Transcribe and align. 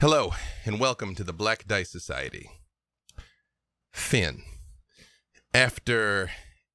Hello, 0.00 0.32
and 0.64 0.80
welcome 0.80 1.14
to 1.14 1.22
the 1.22 1.34
Black 1.34 1.66
Dice 1.66 1.90
Society. 1.90 2.48
Finn, 3.92 4.40
after 5.52 6.30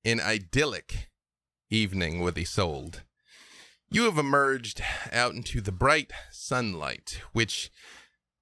an 0.05 0.19
idyllic 0.19 1.09
evening 1.71 2.19
with 2.19 2.37
Isolde, 2.37 3.01
you 3.89 4.03
have 4.03 4.19
emerged 4.19 4.79
out 5.11 5.33
into 5.33 5.59
the 5.59 5.71
bright 5.71 6.13
sunlight, 6.29 7.19
which 7.33 7.71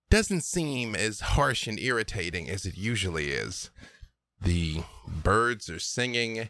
doesn't 0.10 0.44
seem 0.44 0.98
as 0.98 1.22
harsh 1.22 1.66
and 1.66 1.80
irritating 1.80 2.50
as 2.50 2.66
it 2.66 2.76
usually 2.76 3.30
is. 3.30 3.72
The 4.42 4.84
birds 5.08 5.70
are 5.70 5.80
singing, 5.80 6.50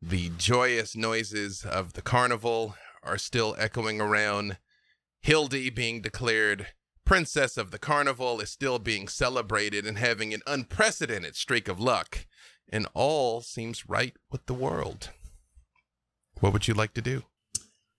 the 0.00 0.30
joyous 0.38 0.94
noises 0.94 1.64
of 1.64 1.94
the 1.94 2.02
carnival 2.02 2.76
are 3.02 3.18
still 3.18 3.56
echoing 3.58 4.00
around. 4.00 4.58
Hildy 5.22 5.70
being 5.70 6.02
declared 6.02 6.68
Princess 7.04 7.56
of 7.56 7.70
the 7.70 7.78
Carnival 7.78 8.40
is 8.40 8.50
still 8.50 8.78
being 8.78 9.08
celebrated 9.08 9.86
and 9.86 9.98
having 9.98 10.32
an 10.32 10.40
unprecedented 10.46 11.36
streak 11.36 11.68
of 11.68 11.78
luck, 11.78 12.26
and 12.68 12.86
all 12.94 13.42
seems 13.42 13.88
right 13.88 14.14
with 14.30 14.46
the 14.46 14.54
world. 14.54 15.10
What 16.40 16.52
would 16.52 16.66
you 16.66 16.74
like 16.74 16.94
to 16.94 17.02
do? 17.02 17.24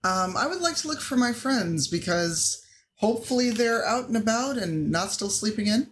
Um, 0.03 0.35
I 0.37 0.47
would 0.47 0.61
like 0.61 0.75
to 0.77 0.87
look 0.87 1.01
for 1.01 1.17
my 1.17 1.33
friends 1.33 1.87
because 1.87 2.63
hopefully 2.95 3.49
they're 3.49 3.85
out 3.85 4.07
and 4.07 4.17
about 4.17 4.57
and 4.57 4.91
not 4.91 5.11
still 5.11 5.29
sleeping 5.29 5.67
in. 5.67 5.89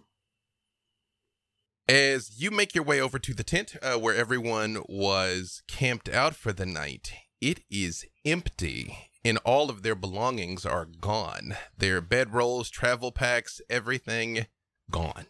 As 1.87 2.39
you 2.41 2.49
make 2.49 2.73
your 2.73 2.83
way 2.83 3.01
over 3.01 3.19
to 3.19 3.33
the 3.33 3.43
tent 3.43 3.75
uh, 3.81 3.97
where 3.97 4.15
everyone 4.15 4.83
was 4.87 5.63
camped 5.67 6.07
out 6.07 6.35
for 6.35 6.53
the 6.53 6.65
night, 6.65 7.11
it 7.41 7.61
is 7.69 8.05
empty 8.23 9.09
and 9.25 9.37
all 9.45 9.69
of 9.69 9.83
their 9.83 9.95
belongings 9.95 10.65
are 10.65 10.85
gone. 10.85 11.55
Their 11.77 12.01
bedrolls, 12.01 12.69
travel 12.69 13.11
packs, 13.11 13.61
everything 13.69 14.47
gone. 14.91 15.25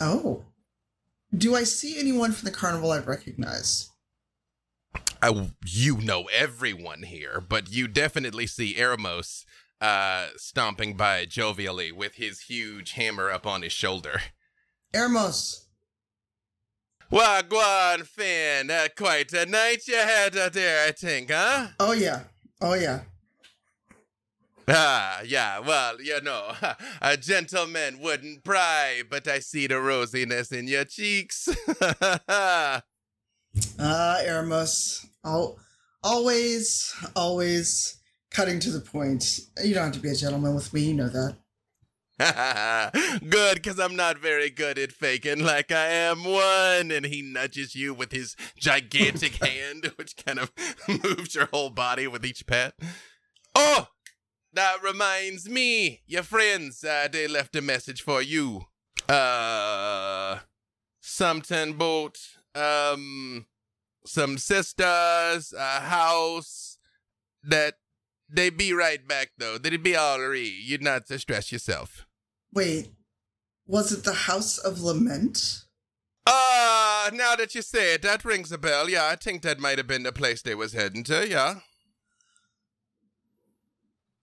Oh. 0.00 0.44
Do 1.34 1.54
I 1.54 1.64
see 1.64 1.98
anyone 1.98 2.32
from 2.32 2.44
the 2.44 2.50
carnival 2.50 2.92
I 2.92 2.98
recognize? 2.98 3.90
I, 5.22 5.50
you 5.64 5.98
know 5.98 6.24
everyone 6.32 7.04
here, 7.04 7.40
but 7.40 7.70
you 7.70 7.88
definitely 7.88 8.46
see 8.46 8.74
Eremos 8.74 9.44
uh, 9.80 10.28
stomping 10.36 10.96
by 10.96 11.26
jovially 11.26 11.92
with 11.92 12.14
his 12.16 12.40
huge 12.40 12.92
hammer 12.92 13.30
up 13.30 13.46
on 13.46 13.62
his 13.62 13.72
shoulder. 13.72 14.20
Eremos. 14.94 15.64
Wagwan, 17.10 18.06
Finn. 18.06 18.70
Uh, 18.70 18.88
quite 18.96 19.32
a 19.32 19.46
night 19.46 19.86
you 19.86 19.96
had 19.96 20.36
out 20.36 20.54
there, 20.54 20.88
I 20.88 20.92
think, 20.92 21.30
huh? 21.30 21.68
Oh, 21.78 21.92
yeah. 21.92 22.22
Oh, 22.64 22.74
yeah. 22.74 23.00
Ah, 24.68 25.20
yeah, 25.26 25.58
well, 25.58 26.00
you 26.00 26.20
know, 26.20 26.52
a 27.02 27.16
gentleman 27.16 27.98
wouldn't 27.98 28.44
pry, 28.44 29.02
but 29.10 29.26
I 29.26 29.40
see 29.40 29.66
the 29.66 29.74
rosiness 29.74 30.52
in 30.52 30.68
your 30.68 30.84
cheeks. 30.84 31.48
ah, 32.28 32.80
Eremos. 33.80 35.04
I'll, 35.24 35.58
always, 36.04 36.94
always 37.16 37.98
cutting 38.30 38.60
to 38.60 38.70
the 38.70 38.80
point. 38.80 39.40
You 39.62 39.74
don't 39.74 39.86
have 39.86 39.94
to 39.94 40.00
be 40.00 40.10
a 40.10 40.14
gentleman 40.14 40.54
with 40.54 40.72
me, 40.72 40.82
you 40.82 40.94
know 40.94 41.08
that. 41.08 41.36
good, 43.28 43.54
because 43.56 43.78
I'm 43.78 43.96
not 43.96 44.18
very 44.18 44.50
good 44.50 44.78
at 44.78 44.92
faking 44.92 45.44
like 45.44 45.72
I 45.72 45.86
am 45.86 46.24
one. 46.24 46.90
And 46.90 47.06
he 47.06 47.22
nudges 47.22 47.74
you 47.74 47.94
with 47.94 48.12
his 48.12 48.36
gigantic 48.56 49.34
hand, 49.44 49.92
which 49.96 50.16
kind 50.16 50.38
of 50.38 50.52
moves 50.88 51.34
your 51.34 51.46
whole 51.46 51.70
body 51.70 52.06
with 52.06 52.24
each 52.24 52.46
pat. 52.46 52.74
Oh, 53.54 53.88
that 54.52 54.82
reminds 54.82 55.48
me, 55.48 56.02
your 56.06 56.22
friends, 56.22 56.84
uh, 56.84 57.08
they 57.10 57.26
left 57.26 57.56
a 57.56 57.62
message 57.62 58.02
for 58.02 58.20
you. 58.20 58.66
Uh, 59.08 60.38
something 61.00 61.70
about, 61.70 62.18
um, 62.54 63.46
some 64.04 64.36
sisters, 64.36 65.54
a 65.56 65.80
house, 65.80 66.78
that 67.42 67.74
they 68.32 68.50
be 68.50 68.72
right 68.72 69.06
back 69.06 69.30
though. 69.38 69.58
They'd 69.58 69.82
be 69.82 69.96
all 69.96 70.20
right. 70.20 70.52
You'd 70.62 70.82
not 70.82 71.06
to 71.06 71.18
stress 71.18 71.52
yourself. 71.52 72.06
Wait, 72.52 72.90
was 73.66 73.92
it 73.92 74.04
the 74.04 74.12
House 74.12 74.58
of 74.58 74.80
Lament? 74.80 75.64
Ah, 76.26 77.06
uh, 77.06 77.10
now 77.12 77.34
that 77.34 77.54
you 77.54 77.62
say 77.62 77.94
it, 77.94 78.02
that 78.02 78.24
rings 78.24 78.52
a 78.52 78.58
bell. 78.58 78.88
Yeah, 78.88 79.06
I 79.06 79.16
think 79.16 79.42
that 79.42 79.58
might 79.58 79.78
have 79.78 79.86
been 79.86 80.04
the 80.04 80.12
place 80.12 80.42
they 80.42 80.54
was 80.54 80.72
heading 80.72 81.04
to. 81.04 81.28
Yeah. 81.28 81.56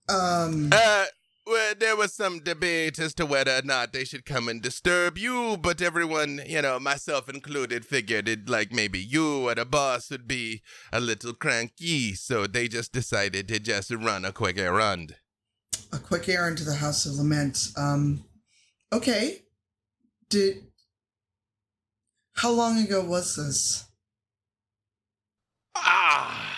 Um. 0.08 0.70
Uh, 0.72 1.06
well, 1.50 1.74
there 1.76 1.96
was 1.96 2.14
some 2.14 2.38
debate 2.38 3.00
as 3.00 3.12
to 3.14 3.26
whether 3.26 3.56
or 3.56 3.62
not 3.62 3.92
they 3.92 4.04
should 4.04 4.24
come 4.24 4.48
and 4.48 4.62
disturb 4.62 5.18
you, 5.18 5.56
but 5.60 5.82
everyone, 5.82 6.40
you 6.46 6.62
know, 6.62 6.78
myself 6.78 7.28
included, 7.28 7.84
figured 7.84 8.28
it 8.28 8.48
like 8.48 8.72
maybe 8.72 9.00
you 9.00 9.48
or 9.48 9.56
the 9.56 9.64
boss 9.64 10.10
would 10.10 10.28
be 10.28 10.62
a 10.92 11.00
little 11.00 11.32
cranky, 11.32 12.14
so 12.14 12.46
they 12.46 12.68
just 12.68 12.92
decided 12.92 13.48
to 13.48 13.58
just 13.58 13.90
run 13.90 14.24
a 14.24 14.32
quick 14.32 14.58
errand. 14.58 15.16
A 15.92 15.98
quick 15.98 16.28
errand 16.28 16.58
to 16.58 16.64
the 16.64 16.76
House 16.76 17.04
of 17.04 17.14
Lament. 17.14 17.72
Um, 17.76 18.24
okay. 18.92 19.42
Did. 20.28 20.62
How 22.34 22.52
long 22.52 22.78
ago 22.78 23.04
was 23.04 23.34
this? 23.34 23.86
Ah, 25.74 26.56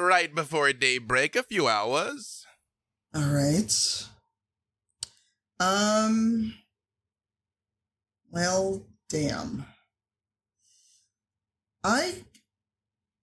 right 0.00 0.34
before 0.34 0.72
daybreak, 0.72 1.36
a 1.36 1.42
few 1.42 1.68
hours. 1.68 2.37
All 3.18 3.34
right. 3.34 4.06
Um. 5.58 6.54
Well, 8.30 8.86
damn. 9.08 9.66
I, 11.82 12.14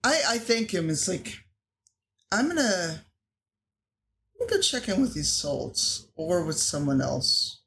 I, 0.04 0.22
I 0.28 0.38
thank 0.40 0.74
him. 0.74 0.90
It's 0.90 1.08
like, 1.08 1.38
I'm 2.30 2.50
gonna, 2.50 3.04
I'm 4.34 4.48
gonna 4.48 4.58
go 4.58 4.62
check 4.62 4.90
in 4.90 5.00
with 5.00 5.14
these 5.14 5.32
salts 5.32 6.08
or 6.16 6.44
with 6.44 6.58
someone 6.58 7.00
else. 7.02 7.62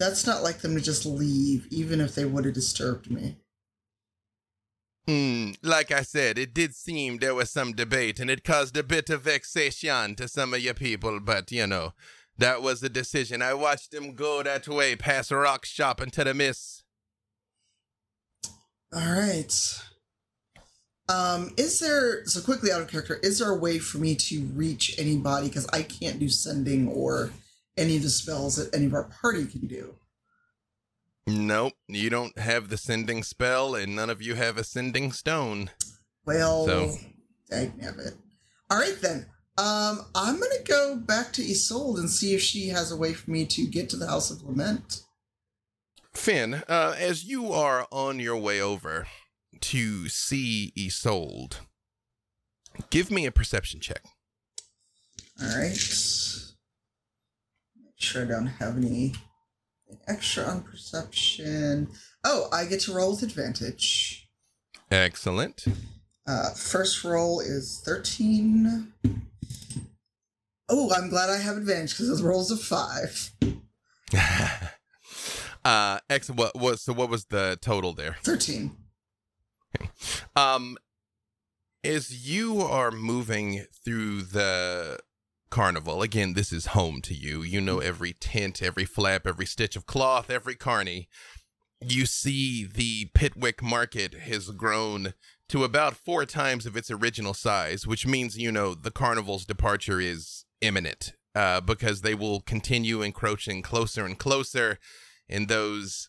That's 0.00 0.26
not 0.26 0.42
like 0.42 0.58
them 0.58 0.74
to 0.74 0.80
just 0.80 1.06
leave, 1.06 1.68
even 1.70 2.00
if 2.00 2.16
they 2.16 2.24
would 2.24 2.46
have 2.46 2.54
disturbed 2.54 3.12
me. 3.12 3.36
Hmm, 5.08 5.52
like 5.62 5.90
I 5.90 6.02
said, 6.02 6.36
it 6.36 6.52
did 6.52 6.74
seem 6.74 7.16
there 7.16 7.34
was 7.34 7.50
some 7.50 7.72
debate 7.72 8.20
and 8.20 8.28
it 8.28 8.44
caused 8.44 8.76
a 8.76 8.82
bit 8.82 9.08
of 9.08 9.22
vexation 9.22 10.14
to 10.16 10.28
some 10.28 10.52
of 10.52 10.60
your 10.60 10.74
people, 10.74 11.18
but 11.18 11.50
you 11.50 11.66
know, 11.66 11.94
that 12.36 12.60
was 12.60 12.82
the 12.82 12.90
decision. 12.90 13.40
I 13.40 13.54
watched 13.54 13.90
them 13.90 14.14
go 14.14 14.42
that 14.42 14.68
way 14.68 14.96
past 14.96 15.30
Rock 15.30 15.64
Shop 15.64 16.02
into 16.02 16.24
the 16.24 16.34
mist. 16.34 16.84
All 18.94 19.00
right. 19.00 19.82
Um, 21.08 21.54
is 21.56 21.80
there 21.80 22.26
so 22.26 22.42
quickly 22.42 22.70
out 22.70 22.82
of 22.82 22.88
character? 22.88 23.18
Is 23.22 23.38
there 23.38 23.50
a 23.50 23.56
way 23.56 23.78
for 23.78 23.96
me 23.96 24.14
to 24.14 24.44
reach 24.54 24.94
anybody? 24.98 25.48
Because 25.48 25.66
I 25.72 25.84
can't 25.84 26.18
do 26.18 26.28
sending 26.28 26.86
or 26.86 27.30
any 27.78 27.96
of 27.96 28.02
the 28.02 28.10
spells 28.10 28.56
that 28.56 28.74
any 28.74 28.84
of 28.84 28.92
our 28.92 29.04
party 29.22 29.46
can 29.46 29.66
do. 29.68 29.94
Nope, 31.28 31.74
you 31.88 32.08
don't 32.08 32.38
have 32.38 32.70
the 32.70 32.78
sending 32.78 33.22
spell, 33.22 33.74
and 33.74 33.94
none 33.94 34.08
of 34.08 34.22
you 34.22 34.34
have 34.34 34.56
a 34.56 34.64
sending 34.64 35.12
stone. 35.12 35.70
Well, 36.24 36.64
so. 36.64 36.96
dang 37.50 37.74
it. 37.78 38.14
All 38.70 38.78
right 38.78 38.96
then. 39.02 39.26
Um, 39.58 40.06
I'm 40.14 40.40
gonna 40.40 40.62
go 40.64 40.96
back 40.96 41.34
to 41.34 41.42
Isolde 41.42 41.98
and 41.98 42.08
see 42.08 42.34
if 42.34 42.40
she 42.40 42.68
has 42.68 42.90
a 42.90 42.96
way 42.96 43.12
for 43.12 43.30
me 43.30 43.44
to 43.44 43.66
get 43.66 43.90
to 43.90 43.96
the 43.96 44.06
House 44.06 44.30
of 44.30 44.42
Lament. 44.42 45.02
Finn, 46.14 46.62
uh, 46.66 46.94
as 46.98 47.24
you 47.24 47.52
are 47.52 47.86
on 47.90 48.20
your 48.20 48.36
way 48.38 48.58
over 48.58 49.06
to 49.60 50.08
see 50.08 50.72
Isolde, 50.78 51.56
give 52.88 53.10
me 53.10 53.26
a 53.26 53.32
perception 53.32 53.80
check. 53.80 54.02
All 55.42 55.58
right. 55.58 55.76
Make 57.76 57.96
sure 57.96 58.22
I 58.22 58.28
don't 58.28 58.46
have 58.46 58.78
any 58.78 59.12
extra 60.06 60.44
on 60.44 60.62
perception. 60.62 61.88
Oh, 62.24 62.48
I 62.52 62.64
get 62.64 62.80
to 62.80 62.92
roll 62.92 63.12
with 63.12 63.22
advantage. 63.22 64.28
Excellent. 64.90 65.64
Uh, 66.26 66.50
first 66.50 67.04
roll 67.04 67.40
is 67.40 67.80
13. 67.84 68.92
Oh, 70.68 70.92
I'm 70.94 71.08
glad 71.08 71.30
I 71.30 71.38
have 71.38 71.56
advantage 71.56 71.96
because 71.96 72.18
the 72.20 72.26
rolls 72.26 72.50
of 72.50 72.60
five. 72.60 73.32
uh, 75.64 75.98
excellent. 76.10 76.38
What 76.38 76.56
was 76.56 76.82
so? 76.82 76.92
What 76.92 77.08
was 77.08 77.26
the 77.26 77.58
total 77.60 77.94
there? 77.94 78.16
Thirteen. 78.22 78.76
Okay. 79.74 79.90
Um, 80.36 80.76
as 81.82 82.28
you 82.28 82.60
are 82.60 82.90
moving 82.90 83.64
through 83.84 84.22
the 84.22 84.98
carnival. 85.50 86.02
Again, 86.02 86.34
this 86.34 86.52
is 86.52 86.66
home 86.66 87.00
to 87.02 87.14
you. 87.14 87.42
You 87.42 87.60
know 87.60 87.78
every 87.78 88.12
tent, 88.12 88.62
every 88.62 88.84
flap, 88.84 89.26
every 89.26 89.46
stitch 89.46 89.76
of 89.76 89.86
cloth, 89.86 90.30
every 90.30 90.54
carny. 90.54 91.08
You 91.80 92.06
see 92.06 92.64
the 92.66 93.10
Pitwick 93.14 93.62
market 93.62 94.14
has 94.14 94.50
grown 94.50 95.14
to 95.48 95.64
about 95.64 95.94
four 95.94 96.26
times 96.26 96.66
of 96.66 96.76
its 96.76 96.90
original 96.90 97.34
size, 97.34 97.86
which 97.86 98.06
means, 98.06 98.36
you 98.36 98.50
know, 98.52 98.74
the 98.74 98.90
carnival's 98.90 99.44
departure 99.46 100.00
is 100.00 100.44
imminent. 100.60 101.12
uh, 101.34 101.60
because 101.60 102.00
they 102.00 102.14
will 102.14 102.40
continue 102.40 103.00
encroaching 103.00 103.62
closer 103.62 104.04
and 104.04 104.18
closer, 104.18 104.78
and 105.28 105.46
those 105.48 106.08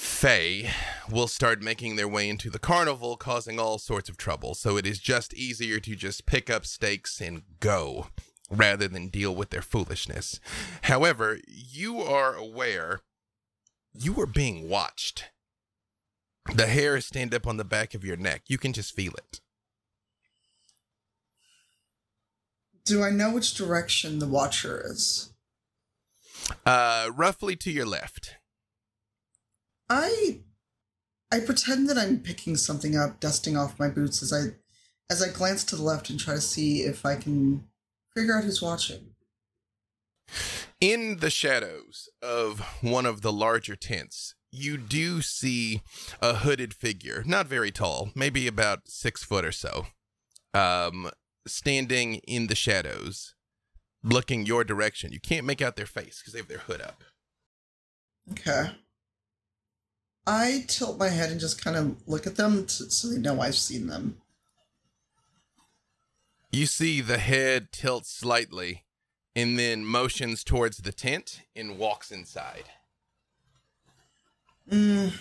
Fae 0.00 0.70
will 1.10 1.28
start 1.28 1.60
making 1.60 1.96
their 1.96 2.08
way 2.08 2.26
into 2.26 2.48
the 2.48 2.58
carnival, 2.58 3.18
causing 3.18 3.60
all 3.60 3.76
sorts 3.76 4.08
of 4.08 4.16
trouble. 4.16 4.54
So 4.54 4.78
it 4.78 4.86
is 4.86 4.98
just 4.98 5.34
easier 5.34 5.78
to 5.78 5.94
just 5.94 6.24
pick 6.24 6.48
up 6.48 6.64
stakes 6.64 7.20
and 7.20 7.42
go 7.60 8.06
rather 8.50 8.88
than 8.88 9.08
deal 9.08 9.34
with 9.34 9.50
their 9.50 9.60
foolishness. 9.60 10.40
However, 10.84 11.38
you 11.46 12.00
are 12.00 12.34
aware 12.34 13.00
you 13.92 14.18
are 14.20 14.26
being 14.26 14.70
watched. 14.70 15.26
The 16.54 16.66
hairs 16.66 17.04
stand 17.04 17.34
up 17.34 17.46
on 17.46 17.58
the 17.58 17.64
back 17.64 17.92
of 17.92 18.02
your 18.02 18.16
neck. 18.16 18.44
You 18.48 18.56
can 18.56 18.72
just 18.72 18.96
feel 18.96 19.12
it. 19.12 19.40
Do 22.86 23.02
I 23.02 23.10
know 23.10 23.34
which 23.34 23.52
direction 23.52 24.18
the 24.18 24.26
watcher 24.26 24.82
is? 24.82 25.34
Uh, 26.64 27.10
roughly 27.14 27.54
to 27.56 27.70
your 27.70 27.86
left. 27.86 28.36
I 29.90 30.40
I 31.32 31.40
pretend 31.40 31.88
that 31.88 31.98
I'm 31.98 32.20
picking 32.20 32.56
something 32.56 32.96
up, 32.96 33.20
dusting 33.20 33.56
off 33.56 33.78
my 33.78 33.88
boots 33.88 34.22
as 34.22 34.32
I 34.32 34.54
as 35.10 35.20
I 35.22 35.28
glance 35.28 35.64
to 35.64 35.76
the 35.76 35.82
left 35.82 36.08
and 36.08 36.18
try 36.18 36.34
to 36.34 36.40
see 36.40 36.82
if 36.82 37.04
I 37.04 37.16
can 37.16 37.64
figure 38.16 38.36
out 38.36 38.44
who's 38.44 38.62
watching. 38.62 39.14
In 40.80 41.18
the 41.18 41.30
shadows 41.30 42.08
of 42.22 42.60
one 42.80 43.04
of 43.04 43.20
the 43.20 43.32
larger 43.32 43.74
tents, 43.76 44.34
you 44.52 44.78
do 44.78 45.20
see 45.20 45.82
a 46.22 46.34
hooded 46.34 46.72
figure, 46.72 47.22
not 47.26 47.48
very 47.48 47.70
tall, 47.70 48.10
maybe 48.14 48.46
about 48.46 48.88
six 48.88 49.22
foot 49.24 49.44
or 49.44 49.52
so, 49.52 49.86
um, 50.54 51.10
standing 51.46 52.16
in 52.26 52.46
the 52.46 52.54
shadows, 52.54 53.34
looking 54.02 54.46
your 54.46 54.64
direction. 54.64 55.12
You 55.12 55.20
can't 55.20 55.44
make 55.44 55.60
out 55.60 55.76
their 55.76 55.86
face 55.86 56.20
because 56.20 56.32
they 56.32 56.38
have 56.38 56.48
their 56.48 56.58
hood 56.58 56.80
up. 56.80 57.02
Okay. 58.30 58.70
I 60.26 60.64
tilt 60.68 60.98
my 60.98 61.08
head 61.08 61.30
and 61.30 61.40
just 61.40 61.62
kind 61.62 61.76
of 61.76 61.96
look 62.06 62.26
at 62.26 62.36
them 62.36 62.66
to, 62.66 62.90
so 62.90 63.08
they 63.08 63.18
know 63.18 63.40
I've 63.40 63.56
seen 63.56 63.86
them. 63.86 64.18
You 66.52 66.66
see 66.66 67.00
the 67.00 67.18
head 67.18 67.72
tilt 67.72 68.06
slightly 68.06 68.84
and 69.36 69.58
then 69.58 69.84
motions 69.84 70.42
towards 70.44 70.78
the 70.78 70.92
tent 70.92 71.42
and 71.54 71.78
walks 71.78 72.10
inside. 72.10 72.64
Mm. 74.70 75.12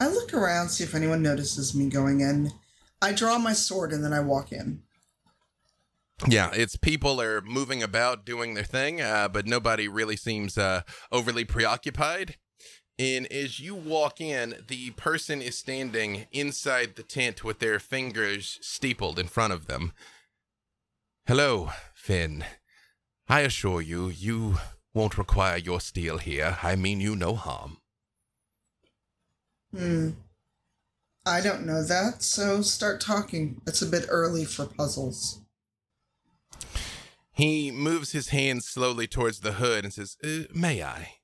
I 0.00 0.08
look 0.08 0.34
around, 0.34 0.68
see 0.68 0.84
if 0.84 0.94
anyone 0.94 1.22
notices 1.22 1.74
me 1.74 1.88
going 1.88 2.20
in. 2.20 2.52
I 3.00 3.12
draw 3.12 3.38
my 3.38 3.52
sword 3.52 3.92
and 3.92 4.04
then 4.04 4.12
I 4.12 4.20
walk 4.20 4.52
in. 4.52 4.82
Yeah, 6.26 6.50
it's 6.52 6.76
people 6.76 7.20
are 7.20 7.40
moving 7.40 7.82
about 7.82 8.24
doing 8.24 8.54
their 8.54 8.64
thing, 8.64 9.00
uh, 9.00 9.28
but 9.28 9.46
nobody 9.46 9.86
really 9.86 10.16
seems 10.16 10.58
uh, 10.58 10.82
overly 11.12 11.44
preoccupied. 11.44 12.36
And 12.98 13.30
as 13.30 13.60
you 13.60 13.76
walk 13.76 14.20
in, 14.20 14.56
the 14.66 14.90
person 14.90 15.40
is 15.40 15.56
standing 15.56 16.26
inside 16.32 16.96
the 16.96 17.04
tent 17.04 17.44
with 17.44 17.60
their 17.60 17.78
fingers 17.78 18.58
steepled 18.60 19.18
in 19.18 19.28
front 19.28 19.52
of 19.52 19.66
them. 19.68 19.92
Hello, 21.26 21.70
Finn. 21.94 22.44
I 23.28 23.40
assure 23.40 23.80
you, 23.80 24.08
you 24.08 24.56
won't 24.94 25.18
require 25.18 25.58
your 25.58 25.80
steel 25.80 26.18
here. 26.18 26.58
I 26.62 26.74
mean 26.74 27.00
you 27.00 27.14
no 27.14 27.34
harm. 27.34 27.78
Hmm. 29.72 30.10
I 31.24 31.40
don't 31.42 31.66
know 31.66 31.84
that, 31.84 32.22
so 32.22 32.62
start 32.62 33.00
talking. 33.00 33.60
It's 33.66 33.82
a 33.82 33.86
bit 33.86 34.06
early 34.08 34.46
for 34.46 34.64
puzzles. 34.64 35.42
He 37.32 37.70
moves 37.70 38.12
his 38.12 38.30
hand 38.30 38.64
slowly 38.64 39.06
towards 39.06 39.40
the 39.40 39.52
hood 39.52 39.84
and 39.84 39.92
says, 39.92 40.16
uh, 40.24 40.52
May 40.52 40.82
I? 40.82 41.17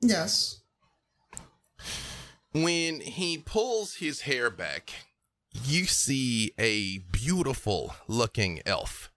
Yes. 0.00 0.60
When 2.52 3.00
he 3.00 3.38
pulls 3.38 3.96
his 3.96 4.22
hair 4.22 4.50
back, 4.50 4.92
you 5.64 5.84
see 5.84 6.52
a 6.58 6.98
beautiful 6.98 7.94
looking 8.06 8.60
elf. 8.64 9.10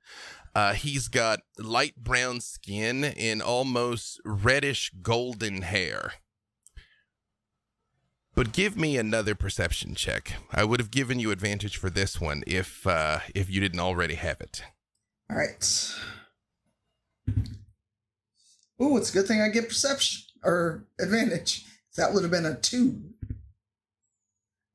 Uh, 0.53 0.73
he's 0.73 1.07
got 1.07 1.39
light 1.57 1.95
brown 1.95 2.41
skin 2.41 3.05
and 3.05 3.41
almost 3.41 4.19
reddish 4.25 4.91
golden 5.01 5.61
hair. 5.61 6.13
But 8.33 8.51
give 8.51 8.77
me 8.77 8.97
another 8.97 9.35
perception 9.35 9.95
check. 9.95 10.33
I 10.51 10.63
would 10.63 10.79
have 10.79 10.91
given 10.91 11.19
you 11.19 11.31
advantage 11.31 11.77
for 11.77 11.89
this 11.89 12.19
one 12.19 12.43
if 12.47 12.85
uh, 12.87 13.19
if 13.35 13.49
you 13.49 13.61
didn't 13.61 13.79
already 13.79 14.15
have 14.15 14.41
it. 14.41 14.63
All 15.29 15.37
right. 15.37 15.95
Oh, 18.79 18.97
it's 18.97 19.09
a 19.09 19.13
good 19.13 19.27
thing 19.27 19.41
I 19.41 19.49
get 19.49 19.69
perception 19.69 20.23
or 20.43 20.85
advantage. 20.99 21.65
That 21.97 22.13
would 22.13 22.23
have 22.23 22.31
been 22.31 22.45
a 22.45 22.55
two. 22.55 23.01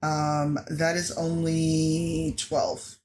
Um, 0.03 0.59
that 0.69 0.97
is 0.97 1.11
only 1.17 2.35
twelve. 2.37 2.97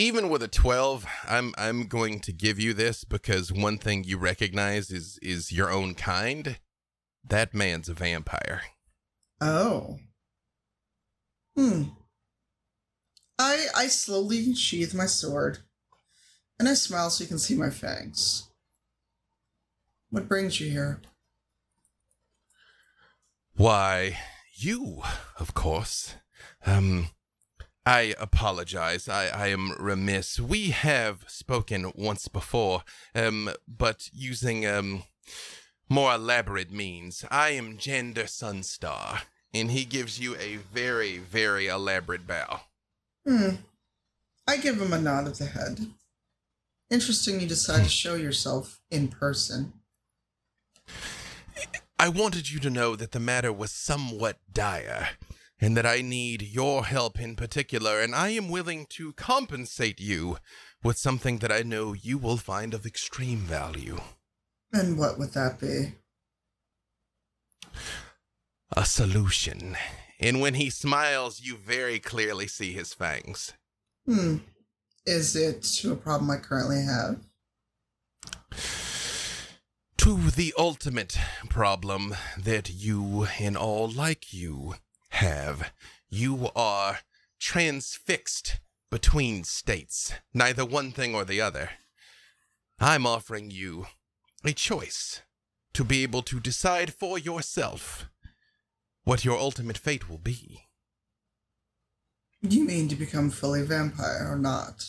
Even 0.00 0.28
with 0.28 0.44
a 0.44 0.48
12, 0.48 1.06
I'm 1.28 1.52
I'm 1.58 1.88
going 1.88 2.20
to 2.20 2.32
give 2.32 2.60
you 2.60 2.72
this 2.72 3.02
because 3.02 3.52
one 3.52 3.78
thing 3.78 4.04
you 4.04 4.16
recognize 4.16 4.90
is 4.92 5.18
is 5.22 5.50
your 5.50 5.70
own 5.70 5.94
kind. 5.94 6.60
That 7.28 7.52
man's 7.52 7.88
a 7.88 7.94
vampire. 7.94 8.62
Oh. 9.40 9.98
Hmm. 11.56 11.82
I 13.38 13.66
I 13.76 13.86
slowly 13.88 14.54
sheath 14.54 14.94
my 14.94 15.06
sword, 15.06 15.58
and 16.58 16.68
I 16.68 16.74
smile 16.74 17.10
so 17.10 17.24
you 17.24 17.28
can 17.28 17.38
see 17.38 17.56
my 17.56 17.70
fangs. 17.70 18.47
What 20.10 20.28
brings 20.28 20.60
you 20.60 20.70
here? 20.70 21.00
Why, 23.56 24.18
you, 24.54 25.02
of 25.38 25.54
course. 25.54 26.14
Um, 26.64 27.08
I 27.84 28.14
apologize. 28.20 29.08
I, 29.08 29.28
I 29.28 29.46
am 29.48 29.72
remiss. 29.78 30.38
We 30.38 30.70
have 30.70 31.24
spoken 31.26 31.92
once 31.94 32.28
before, 32.28 32.82
um, 33.14 33.50
but 33.66 34.08
using 34.12 34.66
um 34.66 35.04
more 35.88 36.14
elaborate 36.14 36.70
means. 36.70 37.24
I 37.30 37.50
am 37.50 37.78
Jander 37.78 38.28
Sunstar, 38.28 39.22
and 39.54 39.70
he 39.70 39.84
gives 39.84 40.20
you 40.20 40.36
a 40.36 40.56
very, 40.56 41.18
very 41.18 41.66
elaborate 41.66 42.26
bow. 42.26 42.60
Hmm. 43.26 43.56
I 44.46 44.56
give 44.58 44.80
him 44.80 44.92
a 44.92 45.00
nod 45.00 45.26
of 45.26 45.38
the 45.38 45.46
head. 45.46 45.88
Interesting 46.90 47.40
you 47.40 47.46
decide 47.46 47.84
to 47.84 47.90
show 47.90 48.14
yourself 48.14 48.80
in 48.90 49.08
person. 49.08 49.72
I 51.98 52.08
wanted 52.08 52.50
you 52.50 52.60
to 52.60 52.70
know 52.70 52.94
that 52.96 53.12
the 53.12 53.20
matter 53.20 53.52
was 53.52 53.72
somewhat 53.72 54.38
dire, 54.52 55.10
and 55.60 55.76
that 55.76 55.86
I 55.86 56.00
need 56.00 56.42
your 56.42 56.84
help 56.84 57.20
in 57.20 57.34
particular, 57.34 58.00
and 58.00 58.14
I 58.14 58.28
am 58.30 58.48
willing 58.48 58.86
to 58.90 59.12
compensate 59.14 60.00
you 60.00 60.38
with 60.82 60.96
something 60.96 61.38
that 61.38 61.50
I 61.50 61.62
know 61.62 61.92
you 61.92 62.16
will 62.18 62.36
find 62.36 62.72
of 62.72 62.86
extreme 62.86 63.38
value. 63.38 63.98
And 64.72 64.96
what 64.96 65.18
would 65.18 65.32
that 65.32 65.58
be? 65.58 65.94
A 68.76 68.84
solution. 68.84 69.76
And 70.20 70.40
when 70.40 70.54
he 70.54 70.70
smiles, 70.70 71.40
you 71.40 71.56
very 71.56 71.98
clearly 71.98 72.46
see 72.46 72.72
his 72.72 72.94
fangs. 72.94 73.52
Hmm. 74.06 74.36
Is 75.06 75.34
it 75.34 75.62
to 75.62 75.92
a 75.92 75.96
problem 75.96 76.30
I 76.30 76.36
currently 76.36 76.82
have? 76.82 77.20
To 79.98 80.30
the 80.30 80.54
ultimate 80.56 81.18
problem 81.50 82.14
that 82.36 82.70
you 82.70 83.26
and 83.38 83.56
all 83.56 83.90
like 83.90 84.32
you 84.32 84.76
have. 85.10 85.72
You 86.08 86.50
are 86.56 87.00
transfixed 87.38 88.60
between 88.90 89.44
states, 89.44 90.14
neither 90.32 90.64
one 90.64 90.92
thing 90.92 91.14
or 91.14 91.24
the 91.24 91.40
other. 91.40 91.70
I'm 92.80 93.06
offering 93.06 93.50
you 93.50 93.86
a 94.44 94.52
choice 94.52 95.20
to 95.74 95.84
be 95.84 96.02
able 96.04 96.22
to 96.22 96.40
decide 96.40 96.94
for 96.94 97.18
yourself 97.18 98.08
what 99.04 99.24
your 99.24 99.38
ultimate 99.38 99.76
fate 99.76 100.08
will 100.08 100.18
be. 100.18 100.64
You 102.40 102.64
mean 102.64 102.88
to 102.88 102.96
become 102.96 103.30
fully 103.30 103.62
vampire 103.62 104.26
or 104.30 104.38
not? 104.38 104.86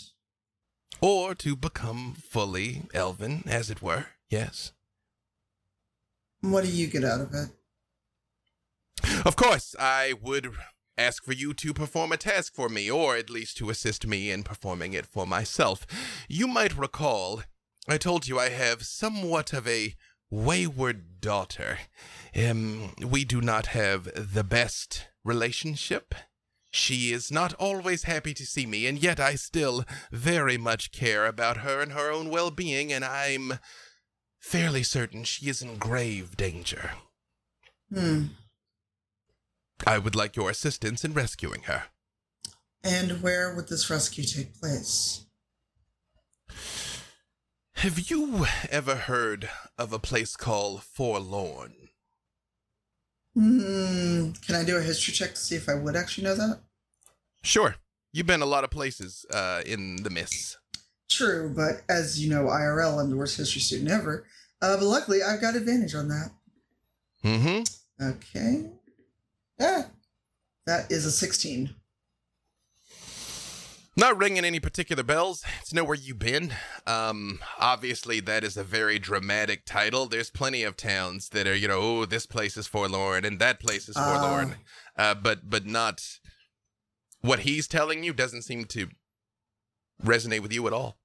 Or 1.01 1.35
to 1.35 1.55
become 1.55 2.15
fully 2.15 2.83
elven, 2.93 3.43
as 3.47 3.69
it 3.69 3.81
were, 3.81 4.07
yes. 4.29 4.71
What 6.41 6.63
do 6.63 6.71
you 6.71 6.87
get 6.87 7.03
out 7.03 7.21
of 7.21 7.33
it? 7.33 7.49
Of 9.25 9.35
course, 9.35 9.75
I 9.77 10.13
would 10.21 10.51
ask 10.97 11.23
for 11.23 11.33
you 11.33 11.53
to 11.53 11.73
perform 11.73 12.11
a 12.11 12.17
task 12.17 12.53
for 12.53 12.69
me, 12.69 12.89
or 12.89 13.15
at 13.15 13.29
least 13.29 13.57
to 13.57 13.69
assist 13.69 14.05
me 14.05 14.31
in 14.31 14.43
performing 14.43 14.93
it 14.93 15.05
for 15.05 15.25
myself. 15.25 15.85
You 16.27 16.47
might 16.47 16.77
recall 16.77 17.43
I 17.87 17.97
told 17.97 18.27
you 18.27 18.37
I 18.37 18.49
have 18.49 18.83
somewhat 18.85 19.51
of 19.51 19.67
a 19.67 19.95
wayward 20.29 21.21
daughter. 21.21 21.79
Um, 22.35 22.93
we 23.03 23.25
do 23.25 23.41
not 23.41 23.67
have 23.67 24.09
the 24.13 24.43
best 24.43 25.07
relationship. 25.23 26.13
She 26.69 27.11
is 27.11 27.31
not 27.31 27.53
always 27.55 28.03
happy 28.03 28.35
to 28.35 28.45
see 28.45 28.67
me, 28.67 28.85
and 28.85 29.01
yet 29.01 29.19
I 29.19 29.33
still 29.35 29.85
very 30.11 30.57
much 30.57 30.91
care 30.91 31.25
about 31.25 31.57
her 31.57 31.81
and 31.81 31.93
her 31.93 32.11
own 32.11 32.29
well 32.29 32.51
being, 32.51 32.93
and 32.93 33.03
I'm 33.03 33.53
fairly 34.39 34.83
certain 34.83 35.23
she 35.23 35.49
is 35.49 35.61
in 35.61 35.77
grave 35.77 36.35
danger. 36.37 36.91
Hmm. 37.93 38.25
I 39.85 39.97
would 39.97 40.15
like 40.15 40.35
your 40.35 40.49
assistance 40.49 41.05
in 41.05 41.13
rescuing 41.13 41.63
her. 41.63 41.83
And 42.83 43.21
where 43.21 43.53
would 43.53 43.67
this 43.67 43.89
rescue 43.89 44.23
take 44.23 44.59
place? 44.59 45.25
Have 47.75 48.09
you 48.09 48.45
ever 48.69 48.95
heard 48.95 49.49
of 49.77 49.93
a 49.93 49.99
place 49.99 50.35
called 50.35 50.83
Forlorn? 50.83 51.89
Hmm. 53.33 54.31
Can 54.45 54.55
I 54.55 54.65
do 54.65 54.77
a 54.77 54.81
history 54.81 55.13
check 55.13 55.31
to 55.35 55.39
see 55.39 55.55
if 55.55 55.69
I 55.69 55.75
would 55.75 55.95
actually 55.95 56.25
know 56.25 56.35
that? 56.35 56.59
Sure. 57.41 57.75
You've 58.11 58.27
been 58.27 58.41
a 58.41 58.47
lot 58.47 58.63
of 58.63 58.69
places 58.69 59.25
uh, 59.31 59.61
in 59.65 60.03
the 60.03 60.09
mists. 60.09 60.58
True, 61.09 61.51
but 61.55 61.81
as 61.89 62.23
you 62.23 62.29
know, 62.29 62.45
IRL, 62.45 63.01
I'm 63.01 63.09
the 63.09 63.17
worst 63.17 63.37
history 63.37 63.61
student 63.61 63.89
ever. 63.89 64.25
Uh, 64.61 64.77
but 64.77 64.85
luckily, 64.85 65.23
I've 65.23 65.41
got 65.41 65.55
advantage 65.55 65.95
on 65.95 66.07
that. 66.09 66.31
Mm-hmm. 67.23 68.05
Okay. 68.05 68.69
Yeah. 69.59 69.85
That 70.65 70.91
is 70.91 71.05
a 71.05 71.11
16. 71.11 71.73
Not 73.97 74.17
ringing 74.17 74.45
any 74.45 74.59
particular 74.59 75.03
bells. 75.03 75.43
It's 75.59 75.73
know 75.73 75.83
where 75.83 75.97
you've 75.97 76.19
been. 76.19 76.53
Um, 76.87 77.39
obviously, 77.59 78.21
that 78.21 78.45
is 78.45 78.55
a 78.55 78.63
very 78.63 78.97
dramatic 78.99 79.65
title. 79.65 80.05
There's 80.05 80.29
plenty 80.29 80.63
of 80.63 80.77
towns 80.77 81.29
that 81.29 81.47
are, 81.47 81.55
you 81.55 81.67
know, 81.67 81.79
oh, 81.81 82.05
this 82.05 82.25
place 82.25 82.55
is 82.55 82.67
forlorn 82.67 83.25
and 83.25 83.39
that 83.39 83.59
place 83.59 83.89
is 83.89 83.97
forlorn. 83.97 84.55
Uh, 84.95 85.15
but 85.15 85.49
but 85.49 85.65
not 85.65 86.01
what 87.21 87.39
he's 87.39 87.67
telling 87.67 88.03
you 88.03 88.13
doesn't 88.13 88.43
seem 88.43 88.65
to 88.65 88.87
resonate 90.01 90.41
with 90.41 90.53
you 90.53 90.65
at 90.67 90.71
all. 90.71 90.98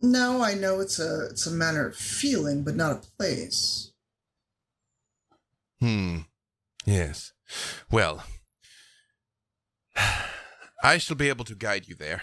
No, 0.00 0.42
I 0.42 0.54
know 0.54 0.80
it's 0.80 0.98
a 0.98 1.26
it's 1.26 1.46
a 1.46 1.50
manner 1.50 1.86
of 1.88 1.96
feeling, 1.96 2.62
but 2.62 2.76
not 2.76 2.92
a 2.92 3.16
place. 3.16 3.92
Hmm. 5.80 6.18
Yes. 6.84 7.32
Well, 7.90 8.24
I 10.82 10.98
shall 10.98 11.16
be 11.16 11.28
able 11.28 11.44
to 11.46 11.54
guide 11.54 11.88
you 11.88 11.94
there. 11.94 12.22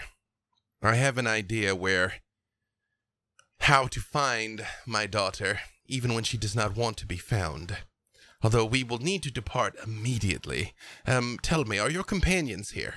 I 0.82 0.96
have 0.96 1.18
an 1.18 1.26
idea 1.26 1.74
where 1.74 2.14
how 3.60 3.86
to 3.86 4.00
find 4.00 4.66
my 4.86 5.06
daughter, 5.06 5.60
even 5.86 6.14
when 6.14 6.24
she 6.24 6.36
does 6.36 6.54
not 6.54 6.76
want 6.76 6.98
to 6.98 7.06
be 7.06 7.16
found. 7.16 7.78
Although 8.42 8.66
we 8.66 8.84
will 8.84 8.98
need 8.98 9.22
to 9.22 9.30
depart 9.30 9.74
immediately. 9.82 10.74
Um, 11.06 11.38
tell 11.42 11.64
me, 11.64 11.78
are 11.78 11.90
your 11.90 12.04
companions 12.04 12.70
here? 12.70 12.96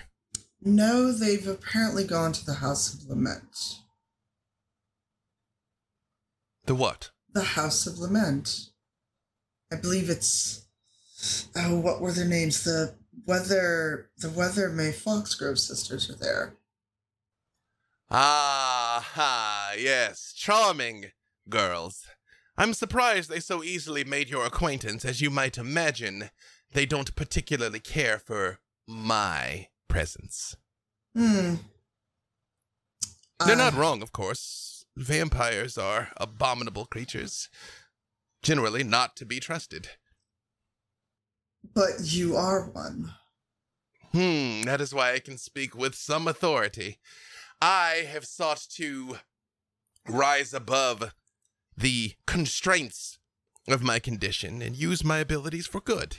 No, 0.61 1.13
they've 1.13 1.47
apparently 1.47 2.03
gone 2.03 2.33
to 2.33 2.45
the 2.45 2.55
House 2.55 2.93
of 2.93 3.07
Lament. 3.07 3.79
The 6.67 6.75
what? 6.75 7.09
The 7.33 7.43
House 7.43 7.87
of 7.87 7.97
Lament. 7.97 8.69
I 9.71 9.77
believe 9.77 10.09
it's 10.09 10.65
oh, 11.55 11.79
what 11.79 11.99
were 11.99 12.11
their 12.11 12.27
names? 12.27 12.63
The 12.63 12.95
Weather 13.25 14.11
the 14.17 14.27
Weathermay 14.27 14.93
Foxgrove 14.93 15.57
sisters 15.57 16.09
are 16.09 16.15
there. 16.15 16.55
Ah, 18.11 19.05
ha, 19.15 19.73
yes, 19.77 20.33
charming 20.35 21.07
girls. 21.49 22.05
I'm 22.57 22.73
surprised 22.73 23.29
they 23.29 23.39
so 23.39 23.63
easily 23.63 24.03
made 24.03 24.29
your 24.29 24.45
acquaintance. 24.45 25.03
As 25.03 25.21
you 25.21 25.29
might 25.29 25.57
imagine, 25.57 26.29
they 26.73 26.85
don't 26.85 27.15
particularly 27.15 27.79
care 27.79 28.19
for 28.19 28.59
my 28.87 29.67
presence. 29.87 30.55
Hmm. 31.15 31.55
They're 33.45 33.55
Uh, 33.55 33.55
not 33.55 33.73
wrong, 33.73 34.01
of 34.01 34.11
course. 34.11 34.76
Vampires 34.97 35.77
are 35.77 36.09
abominable 36.17 36.85
creatures, 36.85 37.49
generally 38.41 38.83
not 38.83 39.15
to 39.15 39.27
be 39.27 39.39
trusted. 39.39 39.89
But 41.75 41.99
you 42.01 42.35
are 42.35 42.63
one. 42.71 43.13
Hmm, 44.11 44.63
that 44.63 44.81
is 44.81 44.95
why 44.95 45.13
I 45.13 45.19
can 45.19 45.37
speak 45.37 45.75
with 45.75 45.93
some 45.93 46.27
authority. 46.27 46.97
I 47.61 48.07
have 48.11 48.25
sought 48.25 48.65
to 48.71 49.17
rise 50.09 50.51
above 50.51 51.13
the 51.77 52.13
constraints 52.25 53.19
of 53.67 53.83
my 53.83 53.99
condition 53.99 54.63
and 54.63 54.75
use 54.75 55.03
my 55.03 55.19
abilities 55.19 55.67
for 55.67 55.79
good. 55.79 56.17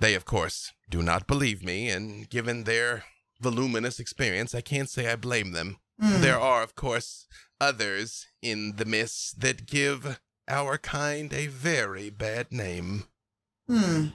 They, 0.00 0.14
of 0.14 0.24
course, 0.24 0.72
do 0.90 1.02
not 1.02 1.28
believe 1.28 1.62
me, 1.62 1.88
and 1.88 2.28
given 2.28 2.64
their 2.64 3.04
voluminous 3.40 4.00
experience, 4.00 4.56
I 4.56 4.60
can't 4.60 4.90
say 4.90 5.08
I 5.08 5.14
blame 5.14 5.52
them. 5.52 5.76
Hmm. 6.00 6.20
There 6.20 6.38
are, 6.38 6.62
of 6.62 6.74
course, 6.74 7.26
others 7.60 8.26
in 8.42 8.76
the 8.76 8.84
mists 8.84 9.32
that 9.32 9.66
give 9.66 10.20
our 10.48 10.78
kind 10.78 11.32
a 11.32 11.46
very 11.46 12.10
bad 12.10 12.52
name. 12.52 13.04
Hmm. 13.68 14.06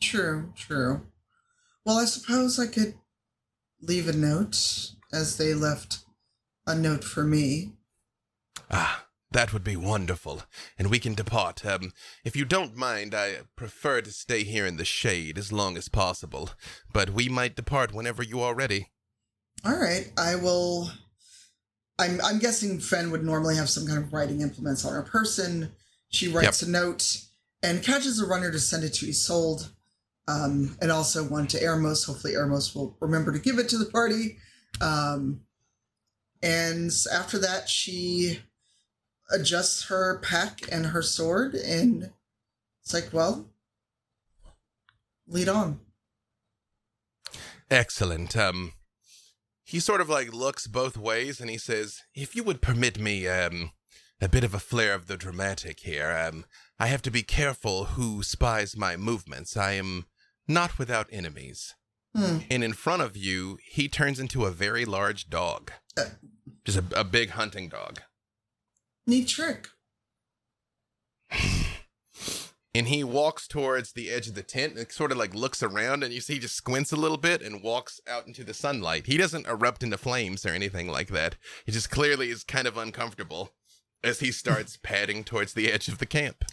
True, 0.00 0.52
true. 0.56 1.02
Well, 1.84 1.98
I 1.98 2.04
suppose 2.06 2.58
I 2.58 2.66
could 2.66 2.94
leave 3.80 4.08
a 4.08 4.12
note 4.12 4.92
as 5.12 5.36
they 5.36 5.54
left 5.54 6.00
a 6.66 6.74
note 6.74 7.04
for 7.04 7.24
me. 7.24 7.72
Ah, 8.70 9.06
that 9.32 9.52
would 9.52 9.64
be 9.64 9.76
wonderful, 9.76 10.42
and 10.78 10.90
we 10.90 10.98
can 10.98 11.14
depart. 11.14 11.64
Um, 11.66 11.92
if 12.24 12.36
you 12.36 12.44
don't 12.44 12.76
mind, 12.76 13.14
I 13.14 13.38
prefer 13.56 14.00
to 14.02 14.12
stay 14.12 14.44
here 14.44 14.66
in 14.66 14.76
the 14.76 14.84
shade 14.84 15.38
as 15.38 15.52
long 15.52 15.76
as 15.76 15.88
possible, 15.88 16.50
but 16.92 17.10
we 17.10 17.28
might 17.28 17.56
depart 17.56 17.92
whenever 17.92 18.22
you 18.22 18.40
are 18.40 18.54
ready. 18.54 18.91
All 19.64 19.78
right, 19.78 20.10
I 20.18 20.34
will. 20.36 20.90
I'm 21.98 22.20
I'm 22.22 22.38
guessing 22.38 22.80
Finn 22.80 23.10
would 23.10 23.24
normally 23.24 23.56
have 23.56 23.70
some 23.70 23.86
kind 23.86 23.98
of 23.98 24.12
writing 24.12 24.40
implements 24.40 24.84
on 24.84 24.92
her 24.92 25.02
person. 25.02 25.72
She 26.08 26.28
writes 26.28 26.62
a 26.62 26.70
note 26.70 27.18
and 27.62 27.82
catches 27.82 28.20
a 28.20 28.26
runner 28.26 28.50
to 28.50 28.58
send 28.58 28.82
it 28.82 28.94
to 28.94 29.06
Isolde, 29.06 29.70
um, 30.26 30.76
and 30.80 30.90
also 30.90 31.22
one 31.22 31.46
to 31.48 31.60
Ermos. 31.60 32.06
Hopefully, 32.06 32.34
Ermos 32.34 32.74
will 32.74 32.96
remember 33.00 33.32
to 33.32 33.38
give 33.38 33.58
it 33.58 33.68
to 33.68 33.78
the 33.78 33.86
party. 33.86 34.38
Um, 34.80 35.42
and 36.42 36.90
after 37.12 37.38
that, 37.38 37.68
she 37.68 38.40
adjusts 39.30 39.84
her 39.84 40.18
pack 40.18 40.60
and 40.72 40.86
her 40.86 41.02
sword, 41.02 41.54
and 41.54 42.10
it's 42.82 42.92
like, 42.92 43.10
well, 43.12 43.48
lead 45.28 45.48
on. 45.48 45.78
Excellent. 47.70 48.36
Um, 48.36 48.72
he 49.72 49.80
sort 49.80 50.02
of 50.02 50.08
like 50.10 50.34
looks 50.34 50.66
both 50.66 50.98
ways 50.98 51.40
and 51.40 51.48
he 51.48 51.56
says, 51.56 52.02
If 52.14 52.36
you 52.36 52.44
would 52.44 52.60
permit 52.60 52.98
me, 52.98 53.26
um, 53.26 53.72
a 54.20 54.28
bit 54.28 54.44
of 54.44 54.52
a 54.52 54.58
flair 54.58 54.92
of 54.92 55.06
the 55.06 55.16
dramatic 55.16 55.80
here, 55.80 56.12
um, 56.12 56.44
I 56.78 56.88
have 56.88 57.00
to 57.02 57.10
be 57.10 57.22
careful 57.22 57.84
who 57.84 58.22
spies 58.22 58.76
my 58.76 58.98
movements. 58.98 59.56
I 59.56 59.72
am 59.72 60.04
not 60.46 60.78
without 60.78 61.08
enemies. 61.10 61.74
Hmm. 62.14 62.40
And 62.50 62.62
in 62.62 62.74
front 62.74 63.00
of 63.00 63.16
you, 63.16 63.56
he 63.64 63.88
turns 63.88 64.20
into 64.20 64.44
a 64.44 64.50
very 64.50 64.84
large 64.84 65.30
dog. 65.30 65.72
Uh. 65.96 66.04
Just 66.66 66.76
a, 66.76 66.84
a 67.00 67.04
big 67.04 67.30
hunting 67.30 67.70
dog. 67.70 68.02
Neat 69.06 69.26
trick. 69.26 69.68
And 72.74 72.88
he 72.88 73.04
walks 73.04 73.46
towards 73.46 73.92
the 73.92 74.10
edge 74.10 74.28
of 74.28 74.34
the 74.34 74.42
tent 74.42 74.78
and 74.78 74.90
sort 74.90 75.12
of 75.12 75.18
like 75.18 75.34
looks 75.34 75.62
around, 75.62 76.02
and 76.02 76.12
you 76.12 76.20
see 76.20 76.34
he 76.34 76.38
just 76.38 76.56
squints 76.56 76.90
a 76.90 76.96
little 76.96 77.18
bit 77.18 77.42
and 77.42 77.62
walks 77.62 78.00
out 78.08 78.26
into 78.26 78.44
the 78.44 78.54
sunlight. 78.54 79.06
He 79.06 79.18
doesn't 79.18 79.46
erupt 79.46 79.82
into 79.82 79.98
flames 79.98 80.46
or 80.46 80.50
anything 80.50 80.88
like 80.88 81.08
that. 81.08 81.36
He 81.66 81.72
just 81.72 81.90
clearly 81.90 82.30
is 82.30 82.44
kind 82.44 82.66
of 82.66 82.78
uncomfortable 82.78 83.52
as 84.02 84.20
he 84.20 84.32
starts 84.32 84.76
padding 84.82 85.22
towards 85.22 85.52
the 85.52 85.70
edge 85.70 85.88
of 85.88 85.98
the 85.98 86.06
camp. 86.06 86.44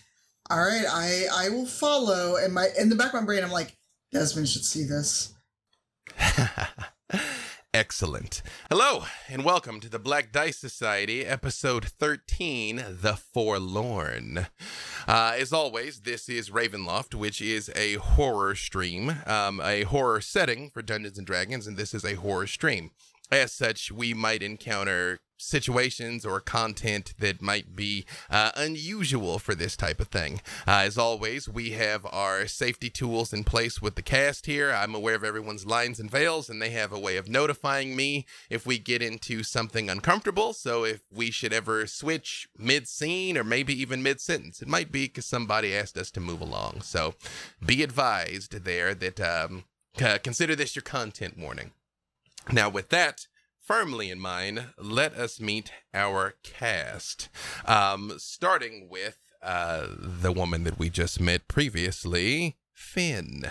All 0.49 0.59
right, 0.59 0.85
I 0.89 1.25
I 1.31 1.49
will 1.49 1.67
follow. 1.67 2.35
And 2.35 2.53
my 2.53 2.67
in 2.77 2.89
the 2.89 2.95
back 2.95 3.13
of 3.13 3.21
my 3.21 3.25
brain, 3.25 3.43
I'm 3.43 3.51
like, 3.51 3.77
Desmond 4.11 4.49
should 4.49 4.65
see 4.65 4.83
this. 4.83 5.33
Excellent. 7.71 8.41
Hello, 8.71 9.03
and 9.27 9.45
welcome 9.45 9.79
to 9.79 9.89
the 9.89 9.99
Black 9.99 10.31
Dice 10.31 10.57
Society, 10.57 11.23
episode 11.23 11.85
13 11.85 12.83
The 12.89 13.13
Forlorn. 13.15 14.47
Uh, 15.07 15.35
as 15.37 15.53
always, 15.53 15.99
this 15.99 16.27
is 16.27 16.49
Ravenloft, 16.49 17.13
which 17.13 17.43
is 17.43 17.69
a 17.75 17.93
horror 17.95 18.55
stream, 18.55 19.17
um, 19.27 19.61
a 19.61 19.83
horror 19.83 20.19
setting 20.19 20.71
for 20.71 20.81
Dungeons 20.81 21.19
and 21.19 21.27
Dragons, 21.27 21.67
and 21.67 21.77
this 21.77 21.93
is 21.93 22.03
a 22.03 22.15
horror 22.15 22.47
stream. 22.47 22.89
As 23.31 23.51
such, 23.51 23.91
we 23.91 24.15
might 24.15 24.41
encounter 24.41 25.19
situations 25.41 26.25
or 26.25 26.39
content 26.39 27.13
that 27.19 27.41
might 27.41 27.75
be 27.75 28.05
uh, 28.29 28.51
unusual 28.55 29.39
for 29.39 29.55
this 29.55 29.75
type 29.75 29.99
of 29.99 30.09
thing. 30.09 30.41
Uh, 30.67 30.83
as 30.85 30.97
always, 30.97 31.47
we 31.49 31.71
have 31.71 32.05
our 32.11 32.47
safety 32.47 32.89
tools 32.89 33.33
in 33.33 33.43
place 33.43 33.81
with 33.81 33.95
the 33.95 34.01
cast 34.01 34.45
here. 34.45 34.71
I'm 34.71 34.93
aware 34.93 35.15
of 35.15 35.23
everyone's 35.23 35.65
lines 35.65 35.99
and 35.99 36.11
veils, 36.11 36.49
and 36.49 36.61
they 36.61 36.71
have 36.71 36.91
a 36.91 36.99
way 36.99 37.17
of 37.17 37.29
notifying 37.29 37.95
me 37.95 38.25
if 38.49 38.65
we 38.65 38.77
get 38.77 39.01
into 39.01 39.43
something 39.43 39.89
uncomfortable. 39.89 40.53
So 40.53 40.83
if 40.83 41.01
we 41.11 41.31
should 41.31 41.53
ever 41.53 41.87
switch 41.87 42.47
mid 42.57 42.87
scene 42.87 43.37
or 43.37 43.43
maybe 43.43 43.73
even 43.79 44.03
mid 44.03 44.21
sentence, 44.21 44.61
it 44.61 44.67
might 44.67 44.91
be 44.91 45.05
because 45.05 45.25
somebody 45.25 45.75
asked 45.75 45.97
us 45.97 46.11
to 46.11 46.19
move 46.19 46.41
along. 46.41 46.81
So 46.81 47.15
be 47.65 47.81
advised 47.83 48.65
there 48.65 48.93
that. 48.93 49.19
Um, 49.19 49.63
Uh, 49.99 50.17
consider 50.23 50.55
this 50.55 50.75
your 50.75 50.83
content 50.83 51.35
warning. 51.37 51.71
Now, 52.51 52.69
with 52.69 52.89
that 52.89 53.27
firmly 53.69 54.09
in 54.09 54.19
mind, 54.19 54.65
let 54.79 55.13
us 55.13 55.39
meet 55.39 55.71
our 55.93 56.33
cast. 56.41 57.29
Um, 57.65 58.13
starting 58.17 58.89
with 58.89 59.19
uh, 59.43 59.85
the 59.91 60.31
woman 60.31 60.63
that 60.63 60.79
we 60.79 60.89
just 60.89 61.21
met 61.21 61.47
previously, 61.47 62.57
Finn. 62.73 63.43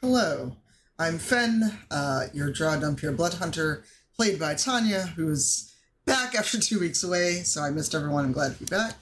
Hello, 0.00 0.56
I'm 0.98 1.18
Finn, 1.18 1.78
uh, 1.88 2.24
your 2.32 2.50
drow 2.50 2.80
dhampir 2.80 3.16
Blood 3.16 3.34
Hunter, 3.34 3.84
played 4.16 4.40
by 4.40 4.56
Tanya, 4.56 5.02
who's 5.14 5.72
back 6.04 6.34
after 6.34 6.58
two 6.58 6.80
weeks 6.80 7.04
away, 7.04 7.42
so 7.44 7.62
I 7.62 7.70
missed 7.70 7.94
everyone. 7.94 8.24
I'm 8.24 8.32
glad 8.32 8.54
to 8.54 8.58
be 8.58 8.64
back. 8.64 8.94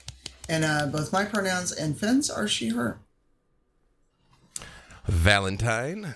And 0.47 0.63
uh, 0.63 0.85
both 0.85 1.11
my 1.11 1.25
pronouns 1.25 1.71
and 1.71 1.99
Finn's 1.99 2.29
are 2.29 2.47
she, 2.47 2.69
her. 2.69 2.99
Valentine. 5.07 6.13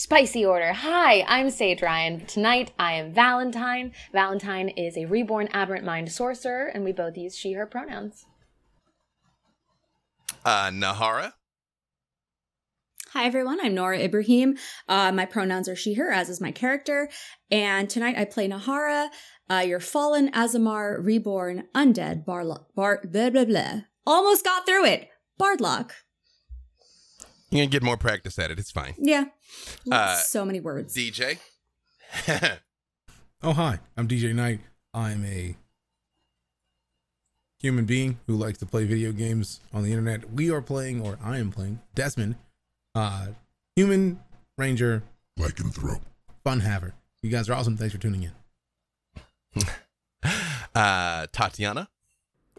Spicy 0.00 0.46
order. 0.46 0.72
Hi, 0.72 1.26
I'm 1.28 1.50
Sage 1.50 1.82
Ryan. 1.82 2.24
Tonight 2.24 2.72
I 2.78 2.94
am 2.94 3.12
Valentine. 3.12 3.92
Valentine 4.14 4.70
is 4.70 4.96
a 4.96 5.04
reborn 5.04 5.46
aberrant 5.52 5.84
mind 5.84 6.10
sorcerer, 6.10 6.68
and 6.68 6.84
we 6.84 6.92
both 6.92 7.18
use 7.18 7.36
she, 7.36 7.52
her 7.52 7.66
pronouns. 7.66 8.24
Uh, 10.42 10.70
Nahara. 10.70 11.34
Hi 13.10 13.26
everyone, 13.26 13.58
I'm 13.62 13.74
Noura 13.74 13.98
Ibrahim. 13.98 14.56
Uh, 14.88 15.12
my 15.12 15.26
pronouns 15.26 15.68
are 15.68 15.76
she, 15.76 15.92
her, 15.92 16.10
as 16.10 16.30
is 16.30 16.40
my 16.40 16.50
character. 16.50 17.10
And 17.50 17.90
tonight 17.90 18.16
I 18.16 18.24
play 18.24 18.48
Nahara, 18.48 19.08
uh, 19.50 19.64
your 19.66 19.80
fallen 19.80 20.32
Aasimar 20.32 20.96
reborn 21.04 21.64
undead 21.74 22.24
Barlock. 22.24 22.74
Bar, 22.74 23.02
blah, 23.04 23.28
blah, 23.28 23.44
blah. 23.44 23.80
Almost 24.06 24.46
got 24.46 24.64
through 24.64 24.86
it. 24.86 25.10
Bardlock. 25.38 25.90
You're 27.50 27.66
gonna 27.66 27.70
get 27.70 27.82
more 27.82 27.98
practice 27.98 28.38
at 28.38 28.50
it. 28.50 28.58
It's 28.58 28.70
fine. 28.70 28.94
Yeah. 28.96 29.24
Uh, 29.90 30.14
so 30.16 30.44
many 30.44 30.60
words. 30.60 30.94
DJ. 30.94 31.38
Oh, 33.42 33.54
hi. 33.54 33.78
I'm 33.96 34.06
DJ 34.06 34.34
Knight. 34.34 34.60
I'm 34.92 35.24
a 35.24 35.56
human 37.58 37.86
being 37.86 38.18
who 38.26 38.36
likes 38.36 38.58
to 38.58 38.66
play 38.66 38.84
video 38.84 39.12
games 39.12 39.60
on 39.72 39.82
the 39.82 39.88
internet. 39.90 40.30
We 40.30 40.50
are 40.50 40.60
playing, 40.60 41.00
or 41.00 41.18
I 41.24 41.38
am 41.38 41.50
playing, 41.50 41.80
Desmond, 41.94 42.34
uh, 42.94 43.28
human 43.76 44.20
ranger, 44.58 45.04
Lycanthrope. 45.38 46.02
fun 46.44 46.60
haver. 46.60 46.92
You 47.22 47.30
guys 47.30 47.48
are 47.48 47.54
awesome. 47.54 47.78
Thanks 47.78 47.94
for 47.94 48.00
tuning 48.00 48.30
in. 49.54 49.62
uh, 50.74 51.26
Tatiana. 51.32 51.88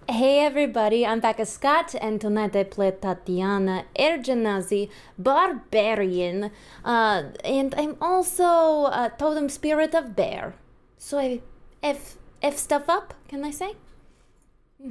Hey 0.10 0.39
everybody, 0.39 1.05
I'm 1.05 1.20
Becca 1.20 1.46
Scott, 1.46 1.96
and 2.01 2.20
tonight 2.20 2.55
I 2.55 2.63
play 2.63 2.91
Tatiana 2.91 3.86
Ergenazi, 3.98 4.89
Barbarian, 5.17 6.51
uh, 6.84 7.24
and 7.46 7.74
I'm 7.77 7.96
also 8.01 8.88
a 8.88 9.12
totem 9.17 9.48
spirit 9.48 9.93
of 9.93 10.15
bear. 10.15 10.55
So 10.98 11.20
I 11.20 11.41
F 11.84 12.17
F 12.41 12.58
stuff 12.58 12.89
up, 12.89 13.13
can 13.27 13.46
I 13.46 13.51
say? 13.51 13.75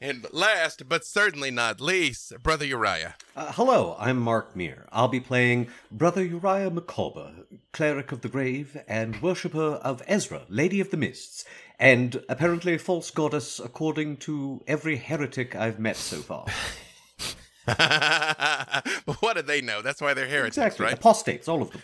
and 0.00 0.26
last 0.32 0.88
but 0.88 1.04
certainly 1.04 1.50
not 1.50 1.78
least, 1.78 2.42
Brother 2.42 2.64
Uriah. 2.64 3.14
Uh, 3.36 3.52
hello, 3.52 3.94
I'm 3.98 4.18
Mark 4.18 4.56
Meer. 4.56 4.86
I'll 4.90 5.08
be 5.08 5.20
playing 5.20 5.68
Brother 5.92 6.24
Uriah 6.24 6.70
McCulber, 6.70 7.44
cleric 7.72 8.12
of 8.12 8.22
the 8.22 8.30
grave 8.30 8.78
and 8.88 9.20
worshipper 9.20 9.74
of 9.82 10.02
Ezra, 10.06 10.46
Lady 10.48 10.80
of 10.80 10.90
the 10.90 10.96
Mists, 10.96 11.44
and 11.78 12.22
apparently 12.28 12.74
a 12.74 12.78
false 12.78 13.10
goddess 13.10 13.58
according 13.58 14.16
to 14.18 14.62
every 14.66 14.96
heretic 14.96 15.54
I've 15.54 15.78
met 15.78 15.96
so 15.96 16.16
far. 16.18 16.46
but 17.66 19.16
what 19.20 19.36
do 19.36 19.42
they 19.42 19.60
know? 19.60 19.82
That's 19.82 20.00
why 20.00 20.14
they're 20.14 20.28
heretics, 20.28 20.56
exactly, 20.56 20.84
right? 20.84 20.94
apostates, 20.94 21.48
all 21.48 21.62
of 21.62 21.72
them. 21.72 21.82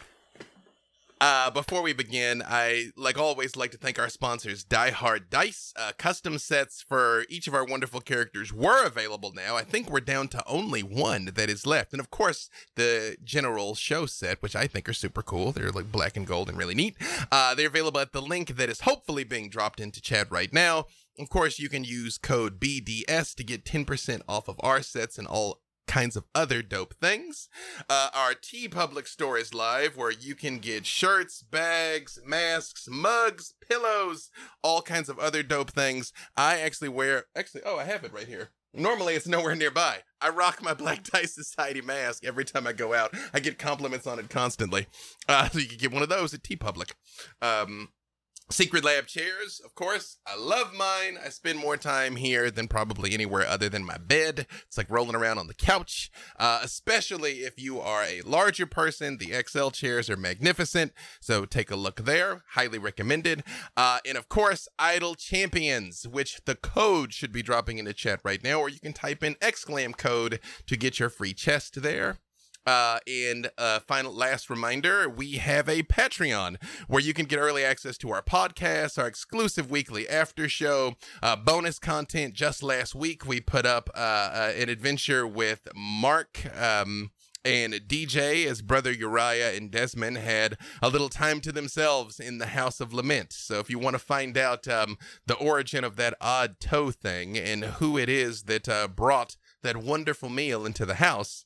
Uh, 1.24 1.48
before 1.52 1.82
we 1.82 1.92
begin, 1.92 2.42
I, 2.44 2.86
like 2.96 3.16
always, 3.16 3.54
like 3.54 3.70
to 3.70 3.78
thank 3.78 3.96
our 3.96 4.08
sponsors, 4.08 4.64
Die 4.64 4.90
Hard 4.90 5.30
Dice. 5.30 5.72
Uh, 5.76 5.92
custom 5.96 6.36
sets 6.36 6.82
for 6.82 7.26
each 7.28 7.46
of 7.46 7.54
our 7.54 7.64
wonderful 7.64 8.00
characters 8.00 8.52
were 8.52 8.84
available 8.84 9.32
now. 9.32 9.56
I 9.56 9.62
think 9.62 9.88
we're 9.88 10.00
down 10.00 10.26
to 10.30 10.42
only 10.48 10.82
one 10.82 11.26
that 11.26 11.48
is 11.48 11.64
left. 11.64 11.92
And 11.92 12.00
of 12.00 12.10
course, 12.10 12.50
the 12.74 13.16
general 13.22 13.76
show 13.76 14.04
set, 14.06 14.42
which 14.42 14.56
I 14.56 14.66
think 14.66 14.88
are 14.88 14.92
super 14.92 15.22
cool. 15.22 15.52
They're 15.52 15.70
like 15.70 15.92
black 15.92 16.16
and 16.16 16.26
gold 16.26 16.48
and 16.48 16.58
really 16.58 16.74
neat. 16.74 16.96
Uh, 17.30 17.54
they're 17.54 17.68
available 17.68 18.00
at 18.00 18.10
the 18.10 18.20
link 18.20 18.56
that 18.56 18.68
is 18.68 18.80
hopefully 18.80 19.22
being 19.22 19.48
dropped 19.48 19.78
into 19.78 20.02
chat 20.02 20.26
right 20.28 20.52
now. 20.52 20.86
Of 21.20 21.30
course, 21.30 21.60
you 21.60 21.68
can 21.68 21.84
use 21.84 22.18
code 22.18 22.58
BDS 22.58 23.36
to 23.36 23.44
get 23.44 23.64
10% 23.64 24.22
off 24.28 24.48
of 24.48 24.56
our 24.58 24.82
sets 24.82 25.18
and 25.18 25.28
all 25.28 25.60
kinds 25.86 26.16
of 26.16 26.24
other 26.34 26.62
dope 26.62 26.94
things. 26.94 27.48
Uh, 27.88 28.08
our 28.14 28.34
TeePublic 28.34 29.06
store 29.06 29.38
is 29.38 29.54
live 29.54 29.96
where 29.96 30.10
you 30.10 30.34
can 30.34 30.58
get 30.58 30.86
shirts, 30.86 31.42
bags, 31.42 32.18
masks, 32.24 32.88
mugs, 32.90 33.54
pillows, 33.68 34.30
all 34.62 34.82
kinds 34.82 35.08
of 35.08 35.18
other 35.18 35.42
dope 35.42 35.70
things. 35.70 36.12
I 36.36 36.60
actually 36.60 36.88
wear, 36.88 37.24
actually, 37.36 37.62
oh, 37.64 37.78
I 37.78 37.84
have 37.84 38.04
it 38.04 38.12
right 38.12 38.26
here. 38.28 38.50
Normally, 38.74 39.14
it's 39.14 39.28
nowhere 39.28 39.54
nearby. 39.54 39.98
I 40.20 40.30
rock 40.30 40.62
my 40.62 40.72
Black 40.72 41.04
Tie 41.12 41.24
Society 41.24 41.82
mask 41.82 42.24
every 42.24 42.44
time 42.44 42.66
I 42.66 42.72
go 42.72 42.94
out. 42.94 43.14
I 43.34 43.40
get 43.40 43.58
compliments 43.58 44.06
on 44.06 44.18
it 44.18 44.30
constantly. 44.30 44.86
Uh, 45.28 45.48
so 45.50 45.58
you 45.58 45.68
can 45.68 45.78
get 45.78 45.92
one 45.92 46.02
of 46.02 46.08
those 46.08 46.32
at 46.32 46.42
TeePublic. 46.42 46.92
Um, 47.42 47.88
Secretlab 48.52 49.06
chairs, 49.06 49.62
of 49.64 49.74
course. 49.74 50.18
I 50.26 50.36
love 50.36 50.74
mine. 50.74 51.18
I 51.24 51.30
spend 51.30 51.58
more 51.58 51.78
time 51.78 52.16
here 52.16 52.50
than 52.50 52.68
probably 52.68 53.14
anywhere 53.14 53.46
other 53.46 53.70
than 53.70 53.82
my 53.82 53.96
bed. 53.96 54.46
It's 54.66 54.76
like 54.76 54.90
rolling 54.90 55.16
around 55.16 55.38
on 55.38 55.46
the 55.46 55.54
couch, 55.54 56.10
uh, 56.38 56.60
especially 56.62 57.44
if 57.44 57.58
you 57.58 57.80
are 57.80 58.02
a 58.02 58.20
larger 58.26 58.66
person. 58.66 59.16
The 59.16 59.32
XL 59.48 59.70
chairs 59.70 60.10
are 60.10 60.18
magnificent, 60.18 60.92
so 61.18 61.46
take 61.46 61.70
a 61.70 61.76
look 61.76 62.04
there. 62.04 62.42
Highly 62.50 62.78
recommended. 62.78 63.42
Uh, 63.74 64.00
and 64.06 64.18
of 64.18 64.28
course, 64.28 64.68
Idle 64.78 65.14
Champions, 65.14 66.06
which 66.06 66.42
the 66.44 66.54
code 66.54 67.14
should 67.14 67.32
be 67.32 67.42
dropping 67.42 67.78
in 67.78 67.86
the 67.86 67.94
chat 67.94 68.20
right 68.22 68.44
now, 68.44 68.60
or 68.60 68.68
you 68.68 68.80
can 68.80 68.92
type 68.92 69.24
in 69.24 69.34
exclam 69.36 69.96
code 69.96 70.40
to 70.66 70.76
get 70.76 70.98
your 71.00 71.08
free 71.08 71.32
chest 71.32 71.80
there. 71.80 72.18
Uh, 72.66 72.98
and 73.06 73.50
uh, 73.58 73.80
final 73.80 74.12
last 74.12 74.48
reminder, 74.48 75.08
we 75.08 75.32
have 75.32 75.68
a 75.68 75.82
Patreon 75.82 76.62
where 76.86 77.02
you 77.02 77.12
can 77.12 77.26
get 77.26 77.38
early 77.38 77.64
access 77.64 77.98
to 77.98 78.10
our 78.10 78.22
podcast, 78.22 78.98
our 78.98 79.06
exclusive 79.06 79.70
weekly 79.70 80.08
after 80.08 80.48
show, 80.48 80.94
uh, 81.22 81.36
bonus 81.36 81.78
content. 81.78 82.34
Just 82.34 82.62
last 82.62 82.94
week, 82.94 83.26
we 83.26 83.40
put 83.40 83.66
up 83.66 83.90
uh, 83.94 83.98
uh, 83.98 84.52
an 84.56 84.68
adventure 84.68 85.26
with 85.26 85.68
Mark. 85.74 86.46
Um, 86.56 87.10
and 87.44 87.74
DJ, 87.74 88.46
as 88.46 88.62
brother 88.62 88.92
Uriah 88.92 89.56
and 89.56 89.68
Desmond 89.68 90.16
had 90.18 90.56
a 90.80 90.88
little 90.88 91.08
time 91.08 91.40
to 91.40 91.50
themselves 91.50 92.20
in 92.20 92.38
the 92.38 92.46
House 92.46 92.80
of 92.80 92.94
Lament. 92.94 93.32
So, 93.32 93.58
if 93.58 93.68
you 93.68 93.80
want 93.80 93.94
to 93.94 93.98
find 93.98 94.38
out 94.38 94.68
um, 94.68 94.96
the 95.26 95.34
origin 95.34 95.82
of 95.82 95.96
that 95.96 96.14
odd 96.20 96.60
toe 96.60 96.92
thing 96.92 97.36
and 97.36 97.64
who 97.64 97.98
it 97.98 98.08
is 98.08 98.44
that 98.44 98.68
uh, 98.68 98.86
brought 98.86 99.36
that 99.64 99.76
wonderful 99.76 100.28
meal 100.28 100.64
into 100.64 100.86
the 100.86 100.94
house, 100.94 101.44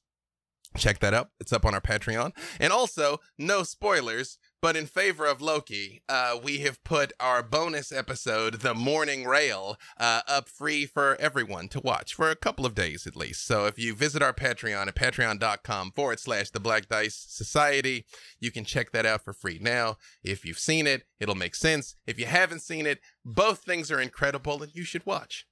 check 0.77 1.01
that 1.01 1.15
up. 1.15 1.33
It's 1.41 1.53
up 1.53 1.65
on 1.65 1.75
our 1.75 1.81
Patreon. 1.81 2.33
And 2.61 2.73
also, 2.73 3.21
no 3.39 3.63
spoilers, 3.63 4.39
but 4.63 4.77
in 4.77 4.87
favor 4.87 5.27
of 5.27 5.41
Loki, 5.41 6.03
uh, 6.09 6.39
we 6.43 6.59
have 6.59 6.83
put 6.83 7.13
our 7.21 7.43
bonus 7.43 7.93
episode, 7.93 8.55
The 8.61 8.75
Morning 8.75 9.25
Rail, 9.25 9.77
uh, 9.99 10.23
up 10.27 10.49
free 10.49 10.87
for 10.87 11.17
everyone 11.21 11.69
to 11.69 11.81
watch 11.81 12.15
for 12.15 12.31
a 12.31 12.37
couple 12.37 12.67
of 12.67 12.75
days 12.75 13.07
at 13.07 13.17
least. 13.17 13.47
So 13.47 13.67
if 13.67 13.79
you 13.79 13.95
visit 13.95 14.23
our 14.23 14.33
Patreon 14.33 14.89
at 14.89 14.95
patreon.com 14.95 15.93
forward 15.93 16.21
slash 16.21 16.51
The 16.51 16.61
Black 16.61 16.89
Dice 16.89 17.25
Society, 17.29 18.07
you 18.41 18.51
can 18.51 18.65
check 18.65 18.93
that 18.93 19.07
out 19.07 19.23
for 19.23 19.33
free. 19.33 19.59
Now, 19.61 19.99
if 20.25 20.45
you've 20.45 20.59
seen 20.59 20.87
it, 20.87 21.05
it'll 21.21 21.35
make 21.35 21.55
sense. 21.55 21.97
If 22.07 22.19
you 22.19 22.27
haven't 22.27 22.61
seen 22.61 22.87
it, 22.87 23.01
both 23.25 23.61
things 23.61 23.91
are 23.91 24.01
incredible 24.01 24.63
and 24.63 24.75
you 24.75 24.85
should 24.85 25.05
watch. 25.07 25.47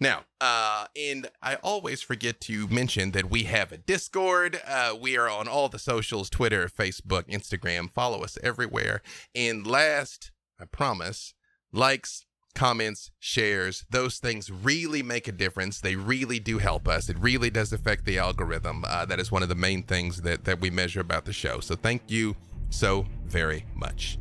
Now, 0.00 0.24
uh, 0.40 0.86
and 0.96 1.30
I 1.40 1.56
always 1.56 2.02
forget 2.02 2.40
to 2.42 2.66
mention 2.68 3.12
that 3.12 3.30
we 3.30 3.44
have 3.44 3.72
a 3.72 3.76
Discord. 3.76 4.60
Uh, 4.66 4.96
we 5.00 5.16
are 5.16 5.28
on 5.28 5.48
all 5.48 5.68
the 5.68 5.78
socials 5.78 6.28
Twitter, 6.28 6.68
Facebook, 6.68 7.24
Instagram. 7.28 7.90
Follow 7.92 8.22
us 8.22 8.38
everywhere. 8.42 9.02
And 9.34 9.66
last, 9.66 10.32
I 10.60 10.64
promise, 10.64 11.34
likes, 11.72 12.26
comments, 12.54 13.10
shares, 13.18 13.84
those 13.90 14.18
things 14.18 14.50
really 14.50 15.02
make 15.02 15.28
a 15.28 15.32
difference. 15.32 15.80
They 15.80 15.96
really 15.96 16.38
do 16.38 16.58
help 16.58 16.88
us. 16.88 17.08
It 17.08 17.18
really 17.18 17.50
does 17.50 17.72
affect 17.72 18.04
the 18.04 18.18
algorithm. 18.18 18.84
Uh, 18.86 19.04
that 19.06 19.20
is 19.20 19.32
one 19.32 19.42
of 19.42 19.48
the 19.48 19.54
main 19.54 19.82
things 19.82 20.22
that, 20.22 20.44
that 20.44 20.60
we 20.60 20.70
measure 20.70 21.00
about 21.00 21.24
the 21.24 21.32
show. 21.32 21.60
So 21.60 21.76
thank 21.76 22.02
you 22.08 22.36
so 22.70 23.06
very 23.24 23.64
much. 23.74 24.18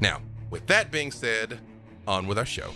Now, 0.00 0.20
with 0.50 0.66
that 0.66 0.90
being 0.90 1.10
said, 1.10 1.58
on 2.06 2.26
with 2.26 2.38
our 2.38 2.46
show. 2.46 2.70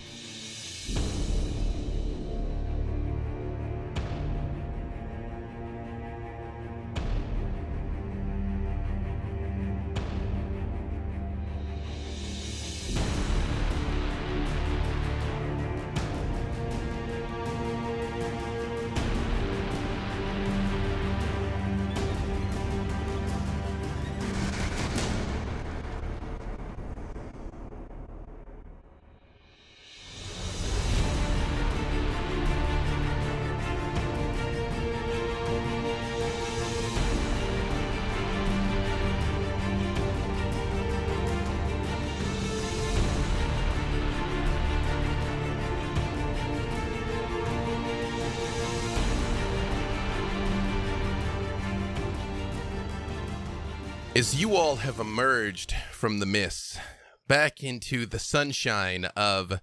As 54.18 54.34
you 54.34 54.56
all 54.56 54.74
have 54.74 54.98
emerged 54.98 55.72
from 55.92 56.18
the 56.18 56.26
mist 56.26 56.80
back 57.28 57.62
into 57.62 58.04
the 58.04 58.18
sunshine 58.18 59.04
of 59.16 59.60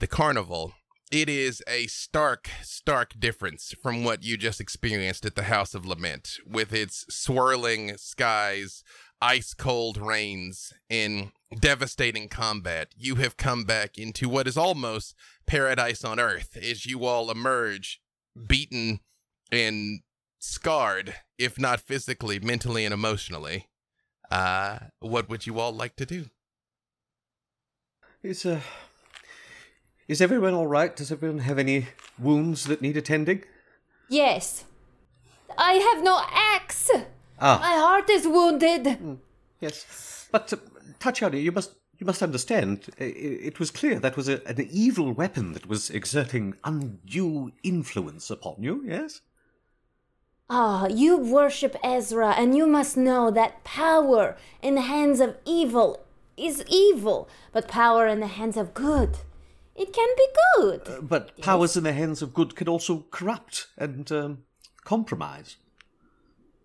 the 0.00 0.08
carnival, 0.08 0.72
it 1.12 1.28
is 1.28 1.62
a 1.68 1.86
stark, 1.86 2.50
stark 2.64 3.14
difference 3.20 3.72
from 3.80 4.02
what 4.02 4.24
you 4.24 4.36
just 4.36 4.60
experienced 4.60 5.24
at 5.24 5.36
the 5.36 5.44
House 5.44 5.72
of 5.72 5.86
Lament, 5.86 6.30
with 6.44 6.72
its 6.72 7.04
swirling 7.08 7.96
skies, 7.96 8.82
ice 9.20 9.54
cold 9.54 9.98
rains, 9.98 10.72
and 10.90 11.30
devastating 11.56 12.28
combat. 12.28 12.88
You 12.96 13.14
have 13.14 13.36
come 13.36 13.62
back 13.62 13.98
into 13.98 14.28
what 14.28 14.48
is 14.48 14.56
almost 14.56 15.14
paradise 15.46 16.02
on 16.02 16.18
earth 16.18 16.56
as 16.60 16.86
you 16.86 17.04
all 17.04 17.30
emerge 17.30 18.00
beaten 18.48 18.98
and 19.52 20.00
scarred, 20.40 21.14
if 21.38 21.56
not 21.56 21.78
physically, 21.78 22.40
mentally, 22.40 22.84
and 22.84 22.92
emotionally. 22.92 23.68
Uh, 24.32 24.78
what 25.00 25.28
would 25.28 25.46
you 25.46 25.58
all 25.60 25.72
like 25.72 25.94
to 25.96 26.06
do? 26.06 26.24
Is 28.22 28.46
uh, 28.46 28.60
is 30.08 30.20
everyone 30.22 30.54
all 30.54 30.66
right? 30.66 30.94
Does 30.96 31.12
everyone 31.12 31.40
have 31.40 31.58
any 31.58 31.88
wounds 32.18 32.64
that 32.64 32.80
need 32.80 32.96
attending? 32.96 33.44
Yes. 34.08 34.64
I 35.58 35.74
have 35.74 36.02
no 36.02 36.22
axe. 36.32 36.90
Ah, 37.40 37.58
My 37.60 37.76
heart 37.84 38.08
is 38.08 38.26
wounded. 38.26 39.18
yes. 39.60 40.28
But 40.32 40.52
uh, 40.52 40.56
Tatiana, 40.98 41.36
you 41.36 41.52
must 41.52 41.74
you 41.98 42.06
must 42.06 42.22
understand. 42.22 42.86
i- 43.00 43.04
i- 43.04 43.40
It 43.50 43.58
was 43.60 43.70
clear 43.70 43.98
that 44.00 44.16
was 44.16 44.28
a, 44.28 44.40
an 44.48 44.66
evil 44.70 45.12
weapon 45.12 45.52
that 45.52 45.66
was 45.66 45.90
exerting 45.90 46.54
undue 46.64 47.52
influence 47.62 48.30
upon 48.30 48.62
you. 48.62 48.82
Yes. 48.86 49.20
Ah, 50.54 50.86
you 50.86 51.16
worship 51.16 51.74
Ezra, 51.82 52.34
and 52.36 52.54
you 52.54 52.66
must 52.66 52.94
know 52.94 53.30
that 53.30 53.64
power 53.64 54.36
in 54.60 54.74
the 54.74 54.82
hands 54.82 55.18
of 55.18 55.38
evil 55.46 56.04
is 56.36 56.62
evil, 56.68 57.26
but 57.52 57.66
power 57.68 58.06
in 58.06 58.20
the 58.20 58.26
hands 58.26 58.58
of 58.58 58.74
good, 58.74 59.16
it 59.74 59.94
can 59.94 60.08
be 60.14 60.26
good. 60.56 61.08
But 61.08 61.40
powers 61.40 61.74
in 61.74 61.84
the 61.84 61.94
hands 61.94 62.20
of 62.20 62.34
good 62.34 62.54
can 62.54 62.68
also 62.68 63.06
corrupt 63.10 63.68
and 63.78 64.12
um, 64.12 64.38
compromise. 64.84 65.56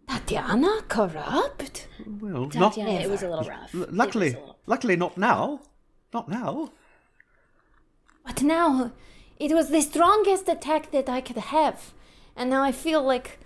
Tatiana, 0.09 0.81
corrupt? 0.89 1.87
Well, 2.05 2.49
Tatiana, 2.49 2.91
not 2.93 3.01
it 3.03 3.09
was 3.09 3.23
a 3.23 3.29
little 3.29 3.45
rough. 3.45 3.73
l- 3.73 3.85
luckily, 3.89 4.31
little- 4.31 4.57
luckily 4.65 4.95
not 4.97 5.17
now. 5.17 5.61
Not 6.13 6.27
now. 6.27 6.71
But 8.25 8.43
now, 8.43 8.91
it 9.39 9.53
was 9.53 9.69
the 9.69 9.81
strongest 9.81 10.49
attack 10.49 10.91
that 10.91 11.07
I 11.07 11.21
could 11.21 11.37
have, 11.37 11.93
and 12.35 12.49
now 12.49 12.63
I 12.63 12.73
feel 12.73 13.01
like 13.01 13.39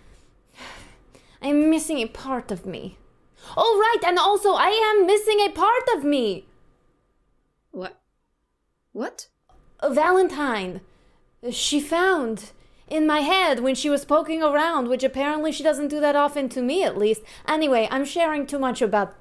I'm 1.42 1.70
missing 1.70 1.98
a 2.00 2.08
part 2.08 2.52
of 2.52 2.66
me. 2.66 2.98
Oh, 3.58 3.80
right, 3.80 4.08
and 4.08 4.20
also 4.20 4.54
I 4.54 4.70
am 4.70 5.06
missing 5.08 5.40
a 5.40 5.50
part 5.50 5.84
of 5.96 6.04
me. 6.04 6.46
What? 7.72 8.00
What? 8.92 9.28
Valentine. 9.84 10.82
She 11.50 11.80
found 11.80 12.52
in 12.88 13.08
my 13.08 13.22
head 13.22 13.62
when 13.62 13.74
she 13.74 13.90
was 13.90 14.06
poking 14.06 14.44
around, 14.44 14.88
which 14.90 15.04
apparently 15.04 15.52
she 15.52 15.64
doesn't 15.64 15.88
do 15.88 16.00
that 16.00 16.16
often 16.16 16.50
to 16.50 16.62
me, 16.62 16.84
at 16.84 16.98
least. 16.98 17.22
Anyway, 17.48 17.88
I'm 17.90 18.06
sharing 18.06 18.46
too 18.46 18.60
much 18.60 18.82
about 18.82 19.16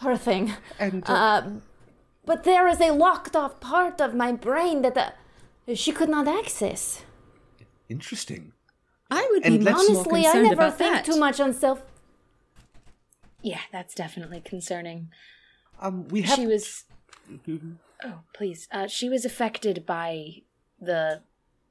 her 0.00 0.16
thing. 0.16 0.54
And 0.78 1.02
uh, 1.06 1.12
Uh, 1.12 1.50
but 2.24 2.44
there 2.44 2.66
is 2.68 2.80
a 2.80 2.92
locked 2.92 3.36
off 3.36 3.60
part 3.60 4.00
of 4.00 4.14
my 4.14 4.32
brain 4.32 4.82
that 4.82 4.96
uh, 4.96 5.74
she 5.74 5.92
could 5.92 6.08
not 6.08 6.26
access. 6.26 7.02
interesting. 7.88 8.52
I 9.10 9.26
would 9.30 9.44
And 9.44 9.58
be 9.60 9.64
let's- 9.64 9.88
more 9.88 9.98
Honestly, 9.98 10.26
I 10.26 10.32
never 10.42 10.54
about 10.54 10.78
think 10.78 10.94
that. 10.94 11.04
too 11.04 11.16
much 11.18 11.40
on 11.40 11.52
self. 11.52 11.82
Yeah, 13.42 13.60
that's 13.70 13.94
definitely 13.94 14.40
concerning. 14.40 15.10
Um, 15.80 16.08
we 16.08 16.22
have. 16.22 16.36
She 16.38 16.46
was. 16.46 16.84
Oh, 18.04 18.20
please. 18.32 18.66
Uh, 18.72 18.86
she 18.88 19.08
was 19.08 19.24
affected 19.24 19.86
by 19.86 20.42
the 20.80 21.22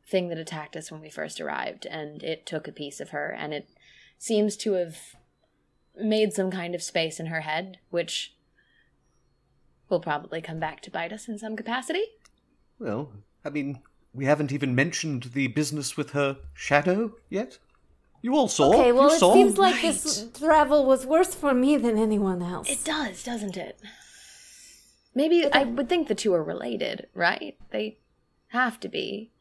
thing 0.08 0.30
that 0.30 0.38
attacked 0.38 0.76
us 0.76 0.92
when 0.92 1.02
we 1.02 1.10
first 1.10 1.42
arrived, 1.42 1.86
and 1.86 2.24
it 2.24 2.46
took 2.46 2.68
a 2.68 2.72
piece 2.72 3.00
of 3.00 3.10
her, 3.10 3.32
and 3.32 3.54
it 3.54 3.70
seems 4.18 4.56
to 4.58 4.74
have 4.74 4.98
made 5.98 6.34
some 6.34 6.52
kind 6.52 6.76
of 6.76 6.84
space 6.84 7.20
in 7.20 7.26
her 7.28 7.42
head, 7.42 7.80
which 7.90 8.36
will 9.90 10.00
probably 10.00 10.42
come 10.42 10.60
back 10.60 10.82
to 10.82 10.92
bite 10.92 11.12
us 11.14 11.28
in 11.28 11.38
some 11.38 11.56
capacity. 11.56 12.04
Well, 12.80 13.12
I 13.44 13.50
mean, 13.50 13.80
we 14.16 14.26
haven't 14.26 14.52
even 14.52 14.74
mentioned 14.74 15.32
the 15.34 15.48
business 15.48 15.98
with 15.98 16.12
her 16.12 16.38
shadow 16.54 17.14
yet. 17.30 17.60
You 18.22 18.36
all 18.36 18.48
saw. 18.48 18.74
Okay, 18.74 18.92
well, 18.92 19.10
you 19.10 19.16
it 19.16 19.20
saw. 19.20 19.34
seems 19.34 19.58
like 19.58 19.82
this 19.82 20.28
travel 20.40 20.86
was 20.86 21.06
worse 21.06 21.36
for 21.36 21.54
me 21.54 21.78
than 21.78 21.98
anyone 21.98 22.42
else. 22.42 22.70
It 22.70 22.84
does, 22.84 23.24
doesn't 23.24 23.58
it? 23.58 23.80
Maybe 25.14 25.46
I 25.52 25.64
would 25.64 25.88
think 25.90 26.08
the 26.08 26.16
two 26.16 26.34
are 26.34 26.44
related, 26.44 27.08
right? 27.14 27.58
They 27.72 28.00
have 28.48 28.80
to 28.82 28.90
be. 28.90 29.32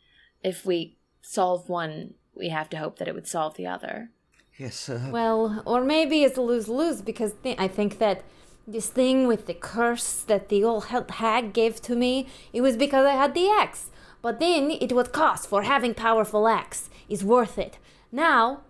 If 0.43 0.67
we 0.67 0.97
solve 1.23 1.69
one, 1.69 2.15
we 2.35 2.51
have 2.51 2.69
to 2.71 2.77
hope 2.77 2.99
that 2.99 3.09
it 3.09 3.15
would 3.15 3.27
solve 3.27 3.57
the 3.57 3.67
other. 3.67 4.11
Yes. 4.59 4.89
Uh, 4.89 5.09
Well, 5.11 5.63
or 5.67 5.83
maybe 5.83 6.23
it's 6.23 6.37
a 6.39 6.43
lose 6.43 6.69
lose 6.69 7.01
because 7.03 7.33
th- 7.43 7.57
I 7.59 7.67
think 7.69 7.99
that 7.99 8.23
this 8.67 8.89
thing 8.89 9.27
with 9.27 9.47
the 9.47 9.55
curse 9.55 10.21
that 10.23 10.49
the 10.49 10.63
old 10.63 10.85
hag 11.11 11.53
gave 11.53 11.81
to 11.83 11.97
me, 11.97 12.29
it 12.53 12.61
was 12.61 12.77
because 12.77 13.07
I 13.07 13.13
had 13.13 13.35
the 13.35 13.49
axe. 13.49 13.91
But 14.25 14.41
then 14.41 14.71
it 14.71 14.91
would 14.95 15.13
cost 15.13 15.51
for 15.51 15.65
having 15.65 15.93
powerful 15.93 16.49
axe 16.49 16.89
is 17.11 17.23
worth 17.23 17.59
it. 17.59 17.77
Now, 18.11 18.63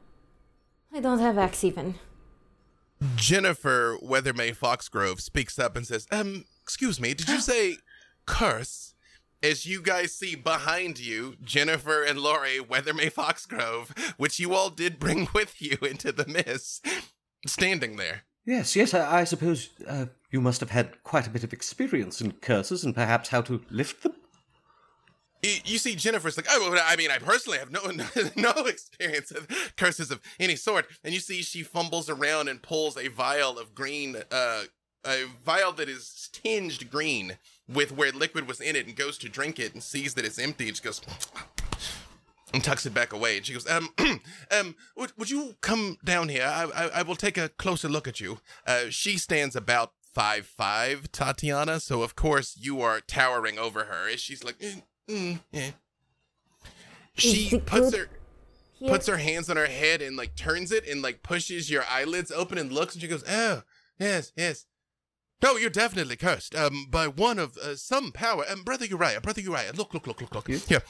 I 0.92 0.98
don't 0.98 1.20
have 1.20 1.38
axe 1.38 1.62
even. 1.62 1.94
Jennifer 3.14 3.96
Weathermay 4.02 4.56
Foxgrove 4.56 5.20
speaks 5.20 5.56
up 5.56 5.76
and 5.76 5.86
says, 5.86 6.08
Um, 6.10 6.46
excuse 6.60 7.00
me, 7.00 7.14
did 7.14 7.28
you 7.28 7.38
say 7.38 7.76
curse? 8.26 8.94
As 9.44 9.64
you 9.64 9.80
guys 9.80 10.10
see 10.12 10.34
behind 10.34 10.98
you, 10.98 11.36
Jennifer 11.40 12.02
and 12.02 12.18
Laurie 12.18 12.58
Weathermay 12.58 13.12
Foxgrove, 13.12 13.96
which 14.16 14.40
you 14.40 14.54
all 14.54 14.70
did 14.70 14.98
bring 14.98 15.28
with 15.34 15.62
you 15.62 15.78
into 15.82 16.10
the 16.10 16.26
mist, 16.26 16.84
standing 17.46 17.94
there. 17.94 18.22
yes, 18.44 18.74
yes. 18.74 18.92
I, 18.92 19.20
I 19.20 19.22
suppose 19.22 19.70
uh, 19.86 20.06
you 20.32 20.40
must 20.40 20.58
have 20.58 20.70
had 20.70 21.04
quite 21.04 21.28
a 21.28 21.30
bit 21.30 21.44
of 21.44 21.52
experience 21.52 22.20
in 22.20 22.32
curses 22.32 22.82
and 22.82 22.92
perhaps 22.92 23.28
how 23.28 23.42
to 23.42 23.62
lift 23.70 24.02
them. 24.02 24.14
You 25.64 25.78
see, 25.78 25.94
Jennifer's 25.94 26.36
like, 26.36 26.46
oh, 26.48 26.76
I 26.84 26.96
mean, 26.96 27.10
I 27.10 27.18
personally 27.18 27.58
have 27.58 27.70
no, 27.70 27.80
no 28.36 28.66
experience 28.66 29.32
with 29.32 29.72
curses 29.76 30.10
of 30.10 30.20
any 30.40 30.56
sort. 30.56 30.86
And 31.02 31.12
you 31.12 31.20
see, 31.20 31.42
she 31.42 31.62
fumbles 31.62 32.08
around 32.08 32.48
and 32.48 32.62
pulls 32.62 32.96
a 32.96 33.08
vial 33.08 33.58
of 33.58 33.74
green, 33.74 34.16
uh, 34.30 34.62
a 35.04 35.24
vial 35.44 35.72
that 35.72 35.88
is 35.88 36.30
tinged 36.32 36.90
green 36.90 37.38
with 37.68 37.92
where 37.92 38.12
liquid 38.12 38.48
was 38.48 38.60
in 38.60 38.76
it, 38.76 38.86
and 38.86 38.96
goes 38.96 39.18
to 39.18 39.28
drink 39.28 39.58
it 39.58 39.74
and 39.74 39.82
sees 39.82 40.14
that 40.14 40.24
it's 40.24 40.38
empty. 40.38 40.68
And 40.68 40.76
she 40.76 40.82
goes 40.82 41.00
and 42.52 42.62
tucks 42.62 42.86
it 42.86 42.94
back 42.94 43.12
away. 43.12 43.36
And 43.36 43.44
she 43.44 43.52
goes, 43.52 43.68
um, 43.68 43.88
um, 44.50 44.76
would, 44.96 45.12
would 45.18 45.30
you 45.30 45.56
come 45.60 45.98
down 46.04 46.28
here? 46.28 46.46
I, 46.46 46.64
I, 46.74 46.86
I 46.86 47.02
will 47.02 47.16
take 47.16 47.36
a 47.36 47.48
closer 47.50 47.88
look 47.88 48.08
at 48.08 48.20
you. 48.20 48.38
Uh, 48.66 48.84
she 48.90 49.18
stands 49.18 49.56
about 49.56 49.92
five 50.14 50.46
five, 50.46 51.10
Tatiana. 51.10 51.80
So 51.80 52.02
of 52.02 52.14
course 52.14 52.56
you 52.58 52.80
are 52.80 53.00
towering 53.00 53.58
over 53.58 53.84
her. 53.84 54.08
As 54.08 54.20
she's 54.20 54.44
like, 54.44 54.62
mm, 55.08 55.40
eh. 55.52 55.70
She 57.16 57.58
puts 57.60 57.94
her 57.94 58.08
here? 58.78 58.88
puts 58.88 59.06
her 59.06 59.16
hands 59.16 59.48
on 59.48 59.56
her 59.56 59.66
head 59.66 60.02
and 60.02 60.16
like 60.16 60.34
turns 60.34 60.72
it 60.72 60.86
and 60.88 61.02
like 61.02 61.22
pushes 61.22 61.70
your 61.70 61.84
eyelids 61.88 62.30
open 62.30 62.58
and 62.58 62.72
looks 62.72 62.94
and 62.94 63.02
she 63.02 63.08
goes, 63.08 63.24
"Oh, 63.28 63.62
yes, 63.98 64.32
yes." 64.36 64.66
No, 65.42 65.56
you're 65.56 65.70
definitely 65.70 66.16
cursed. 66.16 66.54
Um, 66.54 66.86
by 66.90 67.06
one 67.06 67.38
of 67.38 67.56
uh, 67.58 67.76
some 67.76 68.12
power. 68.12 68.44
Um, 68.48 68.62
brother 68.62 68.86
Uriah, 68.86 69.20
brother 69.20 69.42
Uriah, 69.42 69.72
look, 69.76 69.92
look, 69.92 70.06
look, 70.06 70.20
look, 70.20 70.34
look. 70.34 70.48
Here. 70.48 70.82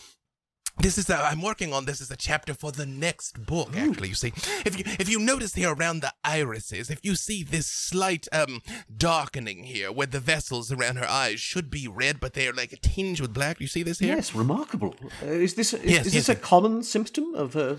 This 0.79 0.99
is 0.99 1.09
i 1.09 1.31
I'm 1.31 1.41
working 1.41 1.73
on 1.73 1.85
this 1.85 2.01
as 2.01 2.11
a 2.11 2.17
chapter 2.17 2.53
for 2.53 2.73
the 2.73 2.85
next 2.85 3.47
book. 3.47 3.77
Actually, 3.77 4.09
you 4.09 4.15
see, 4.15 4.33
if 4.67 4.79
you 4.79 4.85
if 4.99 5.09
you 5.09 5.19
notice 5.21 5.55
here 5.55 5.73
around 5.73 6.01
the 6.01 6.13
irises, 6.25 6.91
if 6.91 7.01
you 7.03 7.15
see 7.15 7.43
this 7.43 7.67
slight 7.67 8.27
um 8.33 8.61
darkening 8.95 9.65
here, 9.65 9.93
where 9.93 10.07
the 10.07 10.21
vessels 10.21 10.73
around 10.73 10.97
her 10.97 11.09
eyes 11.09 11.41
should 11.41 11.71
be 11.71 11.87
red, 11.89 12.21
but 12.21 12.35
they 12.35 12.49
are 12.49 12.53
like 12.53 12.73
a 12.73 12.77
tinge 12.77 13.21
with 13.21 13.33
black. 13.33 13.61
You 13.61 13.67
see 13.67 13.83
this 13.83 13.99
here? 14.01 14.17
Yes, 14.17 14.35
remarkable. 14.35 14.95
Uh, 15.23 15.27
is 15.27 15.55
this 15.55 15.73
is, 15.73 15.85
Yes, 15.85 16.07
is 16.07 16.15
yes, 16.15 16.27
this 16.27 16.37
a 16.37 16.41
common 16.41 16.83
symptom 16.83 17.35
of? 17.35 17.57
Uh, 17.57 17.77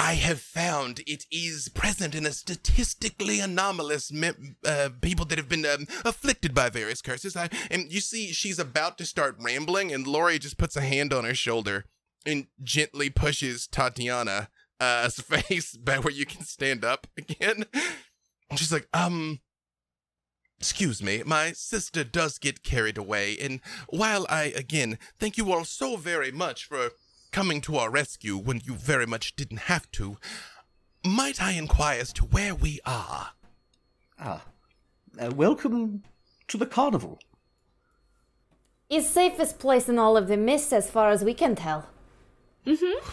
I 0.00 0.14
have 0.14 0.40
found 0.40 1.02
it 1.06 1.26
is 1.30 1.68
present 1.68 2.14
in 2.14 2.24
a 2.24 2.32
statistically 2.32 3.38
anomalous 3.38 4.10
uh, 4.64 4.88
people 5.02 5.26
that 5.26 5.36
have 5.36 5.48
been 5.50 5.66
um, 5.66 5.86
afflicted 6.06 6.54
by 6.54 6.70
various 6.70 7.02
curses. 7.02 7.36
I, 7.36 7.50
and 7.70 7.92
you 7.92 8.00
see, 8.00 8.32
she's 8.32 8.58
about 8.58 8.96
to 8.96 9.04
start 9.04 9.36
rambling, 9.38 9.92
and 9.92 10.06
Laurie 10.06 10.38
just 10.38 10.56
puts 10.56 10.74
a 10.74 10.80
hand 10.80 11.12
on 11.12 11.24
her 11.24 11.34
shoulder 11.34 11.84
and 12.24 12.46
gently 12.62 13.10
pushes 13.10 13.66
Tatiana's 13.66 14.48
face 15.20 15.76
back 15.76 16.02
where 16.02 16.14
you 16.14 16.24
can 16.24 16.44
stand 16.44 16.82
up 16.82 17.06
again. 17.18 17.66
And 18.48 18.58
she's 18.58 18.72
like, 18.72 18.88
um. 18.94 19.40
Excuse 20.58 21.02
me, 21.02 21.22
my 21.24 21.52
sister 21.52 22.04
does 22.04 22.38
get 22.38 22.62
carried 22.62 22.98
away, 22.98 23.34
and 23.40 23.60
while 23.88 24.26
I, 24.28 24.52
again, 24.54 24.98
thank 25.18 25.38
you 25.38 25.50
all 25.50 25.64
so 25.64 25.96
very 25.96 26.30
much 26.30 26.66
for 26.66 26.90
coming 27.30 27.60
to 27.62 27.76
our 27.76 27.90
rescue 27.90 28.36
when 28.36 28.60
you 28.64 28.74
very 28.74 29.06
much 29.06 29.36
didn't 29.36 29.60
have 29.60 29.90
to, 29.92 30.16
might 31.04 31.40
I 31.42 31.52
inquire 31.52 32.00
as 32.00 32.12
to 32.14 32.24
where 32.24 32.54
we 32.54 32.80
are? 32.84 33.30
Ah, 34.18 34.44
uh, 35.18 35.30
welcome 35.34 36.02
to 36.48 36.58
the 36.58 36.66
carnival. 36.66 37.18
Is 38.88 39.08
safest 39.08 39.58
place 39.58 39.88
in 39.88 39.98
all 39.98 40.16
of 40.16 40.28
the 40.28 40.36
mist 40.36 40.72
as 40.72 40.90
far 40.90 41.10
as 41.10 41.24
we 41.24 41.32
can 41.32 41.54
tell. 41.54 41.86
Mm-hmm. 42.66 43.08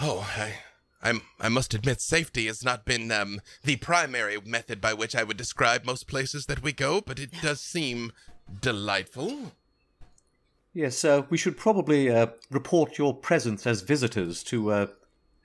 Oh, 0.00 0.26
I, 0.38 0.54
I'm, 1.02 1.22
I 1.38 1.48
must 1.48 1.74
admit, 1.74 2.00
safety 2.00 2.46
has 2.46 2.64
not 2.64 2.84
been 2.84 3.10
um, 3.10 3.40
the 3.64 3.76
primary 3.76 4.38
method 4.44 4.80
by 4.80 4.94
which 4.94 5.14
I 5.14 5.24
would 5.24 5.36
describe 5.36 5.84
most 5.84 6.06
places 6.06 6.46
that 6.46 6.62
we 6.62 6.72
go, 6.72 7.00
but 7.00 7.18
it 7.18 7.30
does 7.42 7.60
seem 7.60 8.12
delightful. 8.60 9.52
Yes, 10.72 11.04
uh, 11.04 11.22
we 11.30 11.36
should 11.36 11.56
probably 11.56 12.08
uh, 12.10 12.28
report 12.50 12.96
your 12.98 13.14
presence 13.14 13.66
as 13.66 13.80
visitors 13.82 14.42
to 14.44 14.70
uh, 14.70 14.86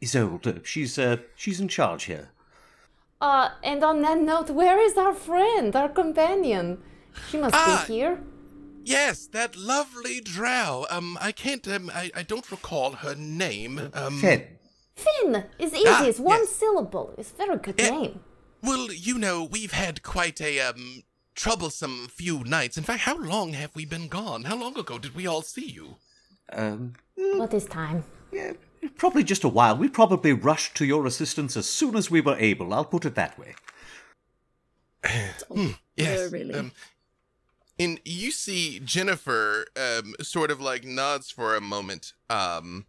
Isolde. 0.01 0.61
She's 0.65 0.99
uh, 0.99 1.17
she's 1.35 1.59
in 1.59 1.67
charge 1.67 2.03
here. 2.03 2.29
Uh, 3.21 3.49
and 3.63 3.83
on 3.83 4.01
that 4.01 4.19
note, 4.19 4.49
where 4.51 4.79
is 4.79 4.97
our 4.97 5.13
friend, 5.13 5.75
our 5.75 5.89
companion? 5.89 6.81
She 7.29 7.37
must 7.37 7.55
Ah. 7.55 7.83
be 7.87 7.93
here. 7.93 8.19
Yes, 8.83 9.25
that 9.27 9.55
lovely 9.55 10.21
drow. 10.21 10.85
Um, 10.91 11.17
I 11.19 11.31
can't. 11.31 11.67
Um, 11.67 11.89
I, 11.93 12.11
I 12.15 12.21
don't 12.21 12.49
recall 12.51 12.91
her 12.91 13.15
name. 13.15 13.89
Um, 13.95 14.19
Finn. 14.19 14.43
Finn 14.95 15.45
is 15.57 15.73
easy. 15.73 15.85
Ah, 15.87 16.05
it's 16.05 16.19
one 16.19 16.41
yes. 16.41 16.55
syllable. 16.55 17.15
It's 17.17 17.31
a 17.31 17.35
very 17.35 17.57
good 17.57 17.79
Yeah. 17.79 17.89
name. 17.89 18.19
Well, 18.61 18.91
you 18.93 19.17
know, 19.17 19.43
we've 19.43 19.71
had 19.73 20.03
quite 20.03 20.39
a 20.39 20.59
um 20.59 21.01
troublesome 21.35 22.07
few 22.07 22.43
nights. 22.43 22.77
In 22.77 22.83
fact, 22.83 23.01
how 23.01 23.17
long 23.17 23.53
have 23.53 23.75
we 23.75 23.85
been 23.85 24.07
gone? 24.07 24.43
How 24.45 24.55
long 24.55 24.77
ago 24.77 24.97
did 24.97 25.15
we 25.15 25.27
all 25.27 25.41
see 25.41 25.65
you? 25.69 25.97
Um, 26.51 26.95
What 27.15 27.53
is 27.53 27.65
time? 27.65 28.03
yeah, 28.31 28.53
probably 28.97 29.23
just 29.23 29.43
a 29.43 29.49
while. 29.49 29.77
We 29.77 29.89
probably 29.89 30.33
rushed 30.33 30.75
to 30.75 30.85
your 30.85 31.05
assistance 31.05 31.55
as 31.57 31.67
soon 31.67 31.95
as 31.95 32.09
we 32.11 32.21
were 32.21 32.37
able. 32.37 32.73
I'll 32.73 32.85
put 32.85 33.05
it 33.05 33.15
that 33.15 33.37
way. 33.37 33.55
Yes. 35.95 36.31
really. 36.31 36.53
Um, 36.55 36.71
and 37.79 37.99
you 38.05 38.31
see 38.31 38.79
Jennifer 38.79 39.65
um, 39.75 40.15
sort 40.21 40.49
of 40.51 40.59
like 40.59 40.83
nods 40.83 41.29
for 41.29 41.55
a 41.55 41.61
moment 41.61 42.13
um, 42.29 42.85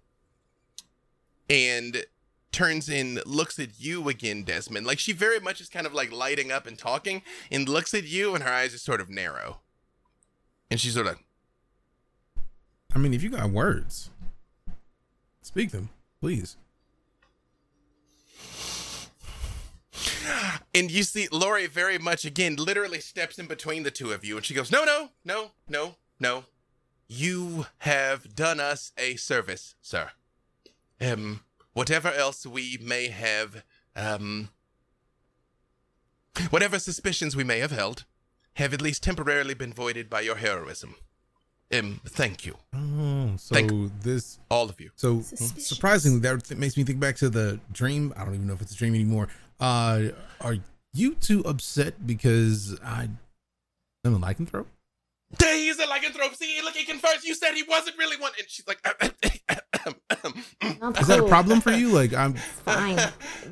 and 1.50 2.04
turns 2.52 2.88
and 2.88 3.24
looks 3.26 3.59
at 3.59 3.78
you 3.78 4.09
again, 4.09 4.42
Desmond. 4.42 4.87
Like 4.87 4.98
she 4.98 5.12
very 5.12 5.40
much 5.40 5.61
is 5.61 5.68
kind 5.68 5.87
of 5.87 5.92
like 5.92 6.11
lighting 6.12 6.50
up 6.50 6.66
and 6.66 6.78
talking 6.78 7.22
and 7.50 7.68
looks 7.68 7.92
at 7.94 8.04
you 8.04 8.35
and 8.35 8.42
her 8.42 8.50
eyes 8.50 8.74
are 8.74 8.78
sort 8.78 9.00
of 9.00 9.11
narrow. 9.11 9.61
And 10.70 10.80
she's 10.80 10.94
sort 10.94 11.06
of, 11.06 11.18
I 12.94 12.98
mean, 12.98 13.14
if 13.14 13.22
you 13.22 13.30
got 13.30 13.50
words, 13.50 14.11
speak 15.42 15.70
them, 15.70 15.90
please. 16.20 16.56
and 20.74 20.90
you 20.90 21.02
see 21.02 21.28
Laurie 21.30 21.66
very 21.66 21.98
much 21.98 22.24
again 22.24 22.56
literally 22.56 23.00
steps 23.00 23.38
in 23.38 23.46
between 23.46 23.82
the 23.82 23.90
two 23.90 24.12
of 24.12 24.24
you 24.24 24.37
and 24.37 24.44
she 24.44 24.54
goes, 24.54 24.70
No, 24.72 24.85
no, 24.85 25.11
no, 25.24 25.52
no, 25.68 25.96
no. 26.18 26.44
You 27.09 27.66
have 27.78 28.35
done 28.35 28.59
us 28.59 28.92
a 28.98 29.16
service, 29.16 29.76
sir. 29.80 30.11
Um, 31.00 31.40
whatever 31.76 32.10
else 32.10 32.46
we 32.46 32.78
may 32.82 33.08
have, 33.08 33.62
um, 33.94 34.48
whatever 36.48 36.78
suspicions 36.78 37.36
we 37.36 37.44
may 37.44 37.58
have 37.58 37.70
held, 37.70 38.06
have 38.54 38.72
at 38.72 38.80
least 38.80 39.02
temporarily 39.02 39.52
been 39.52 39.74
voided 39.74 40.08
by 40.08 40.22
your 40.22 40.36
heroism. 40.36 40.94
Um, 41.70 42.00
thank 42.06 42.46
you, 42.46 42.56
Oh, 42.74 43.34
so 43.36 43.54
Thank- 43.54 44.00
this, 44.02 44.38
all 44.50 44.70
of 44.70 44.80
you. 44.80 44.90
so 44.96 45.20
Suspicious. 45.20 45.66
surprisingly, 45.66 46.20
that 46.20 46.44
th- 46.44 46.58
makes 46.58 46.78
me 46.78 46.84
think 46.84 46.98
back 46.98 47.16
to 47.16 47.28
the 47.28 47.60
dream. 47.72 48.14
I 48.16 48.24
don't 48.24 48.34
even 48.34 48.46
know 48.46 48.54
if 48.54 48.62
it's 48.62 48.72
a 48.72 48.76
dream 48.76 48.94
anymore. 48.94 49.28
Uh, 49.60 50.08
are 50.40 50.56
you 50.94 51.14
two 51.16 51.40
upset 51.44 52.06
because 52.06 52.78
I 52.82 53.08
am 54.04 54.14
a 54.14 54.18
lycanthrope? 54.18 54.66
He's 55.42 55.78
a 55.78 55.86
lycanthrope. 55.86 56.36
See, 56.36 56.58
look, 56.62 56.74
he 56.76 56.84
confirms. 56.86 57.24
You 57.24 57.34
said 57.34 57.52
he 57.54 57.64
wasn't 57.64 57.98
really 57.98 58.16
one. 58.16 58.30
And 58.38 58.48
she's 58.48 58.66
like, 58.66 58.80
Not 60.81 61.01
Is 61.01 61.07
that 61.07 61.20
a 61.20 61.29
problem 61.29 61.61
for 61.61 61.70
you? 61.72 61.88
Like, 61.90 62.12
I'm. 62.12 62.35
Fine. 62.35 62.99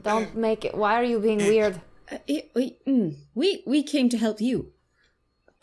Don't 0.02 0.34
make 0.46 0.64
it. 0.64 0.74
Why 0.74 0.94
are 0.94 1.04
you 1.04 1.20
being 1.20 1.38
weird? 1.38 1.80
Uh, 2.10 2.18
it- 2.26 2.50
we, 2.54 2.76
mm, 2.86 3.16
we 3.34 3.62
we 3.66 3.82
came 3.82 4.08
to 4.10 4.18
help 4.18 4.40
you. 4.40 4.72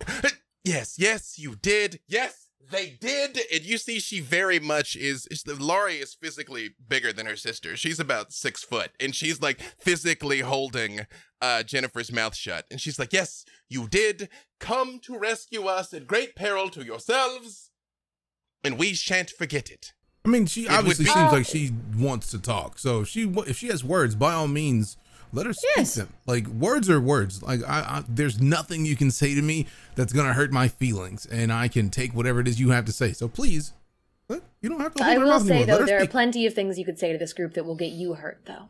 Yes, 0.63 0.99
yes, 0.99 1.39
you 1.39 1.55
did. 1.55 2.01
Yes, 2.07 2.45
they 2.71 2.91
did. 3.01 3.39
And 3.51 3.63
you 3.63 3.79
see, 3.79 3.99
she 3.99 4.19
very 4.19 4.59
much 4.59 4.95
is. 4.95 5.25
is- 5.31 5.43
Laurie 5.47 5.95
is 5.95 6.13
physically 6.13 6.75
bigger 6.87 7.11
than 7.11 7.25
her 7.25 7.35
sister. 7.35 7.75
She's 7.75 7.99
about 7.99 8.31
six 8.31 8.63
foot, 8.63 8.91
and 8.99 9.15
she's 9.15 9.41
like 9.41 9.59
physically 9.79 10.41
holding 10.41 11.07
uh, 11.41 11.63
Jennifer's 11.63 12.11
mouth 12.11 12.35
shut. 12.35 12.65
And 12.69 12.79
she's 12.79 12.99
like, 12.99 13.11
"Yes, 13.11 13.43
you 13.69 13.87
did 13.87 14.29
come 14.59 14.99
to 14.99 15.17
rescue 15.17 15.63
us 15.65 15.95
at 15.95 16.05
great 16.05 16.35
peril 16.35 16.69
to 16.69 16.85
yourselves, 16.85 17.71
and 18.63 18.77
we 18.77 18.93
shan't 18.93 19.31
forget 19.31 19.71
it." 19.71 19.93
I 20.23 20.29
mean, 20.29 20.45
she 20.45 20.63
would 20.63 20.71
obviously 20.71 21.05
seems 21.05 21.31
Uh, 21.31 21.37
like 21.37 21.45
she 21.45 21.71
wants 21.97 22.29
to 22.31 22.39
talk. 22.39 22.77
So 22.77 23.01
if 23.01 23.07
she 23.07 23.23
if 23.47 23.57
she 23.57 23.67
has 23.67 23.83
words, 23.83 24.13
by 24.15 24.33
all 24.33 24.47
means, 24.47 24.97
let 25.33 25.45
her 25.47 25.53
speak 25.53 25.71
Yes. 25.77 25.95
them. 25.95 26.09
Like 26.27 26.45
words 26.47 26.89
are 26.89 26.99
words. 27.01 27.41
Like 27.41 27.61
I, 27.67 27.79
I, 27.79 28.03
there's 28.07 28.39
nothing 28.39 28.85
you 28.85 28.95
can 28.95 29.09
say 29.11 29.33
to 29.33 29.41
me 29.41 29.65
that's 29.95 30.13
gonna 30.13 30.33
hurt 30.33 30.51
my 30.51 30.67
feelings, 30.67 31.25
and 31.25 31.51
I 31.51 31.67
can 31.67 31.89
take 31.89 32.13
whatever 32.13 32.39
it 32.39 32.47
is 32.47 32.59
you 32.59 32.69
have 32.69 32.85
to 32.85 32.91
say. 32.91 33.13
So 33.13 33.27
please, 33.27 33.73
let, 34.29 34.43
you 34.61 34.69
don't 34.69 34.79
have 34.81 34.93
to. 34.95 35.03
I 35.03 35.13
hold 35.13 35.19
her 35.19 35.25
will 35.25 35.39
say 35.39 35.45
anymore. 35.45 35.59
Let 35.59 35.67
though, 35.67 35.79
her 35.79 35.85
there 35.87 36.01
are 36.03 36.07
plenty 36.07 36.45
of 36.45 36.53
things 36.53 36.77
you 36.77 36.85
could 36.85 36.99
say 36.99 37.11
to 37.11 37.17
this 37.17 37.33
group 37.33 37.53
that 37.55 37.65
will 37.65 37.75
get 37.75 37.91
you 37.91 38.13
hurt, 38.13 38.41
though. 38.45 38.67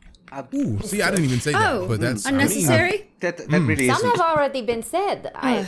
Ooh, 0.54 0.80
see, 0.80 1.02
I 1.02 1.10
didn't 1.10 1.26
even 1.26 1.40
say 1.40 1.52
that, 1.52 1.72
Oh, 1.72 1.86
but 1.86 2.00
that's 2.00 2.24
I 2.24 2.30
mean, 2.30 2.40
unnecessary. 2.40 3.10
That 3.20 3.36
that 3.36 3.48
really 3.50 3.86
Some 3.86 3.96
isn't. 3.96 4.10
have 4.16 4.20
already 4.20 4.62
been 4.62 4.82
said. 4.82 5.30
I, 5.34 5.66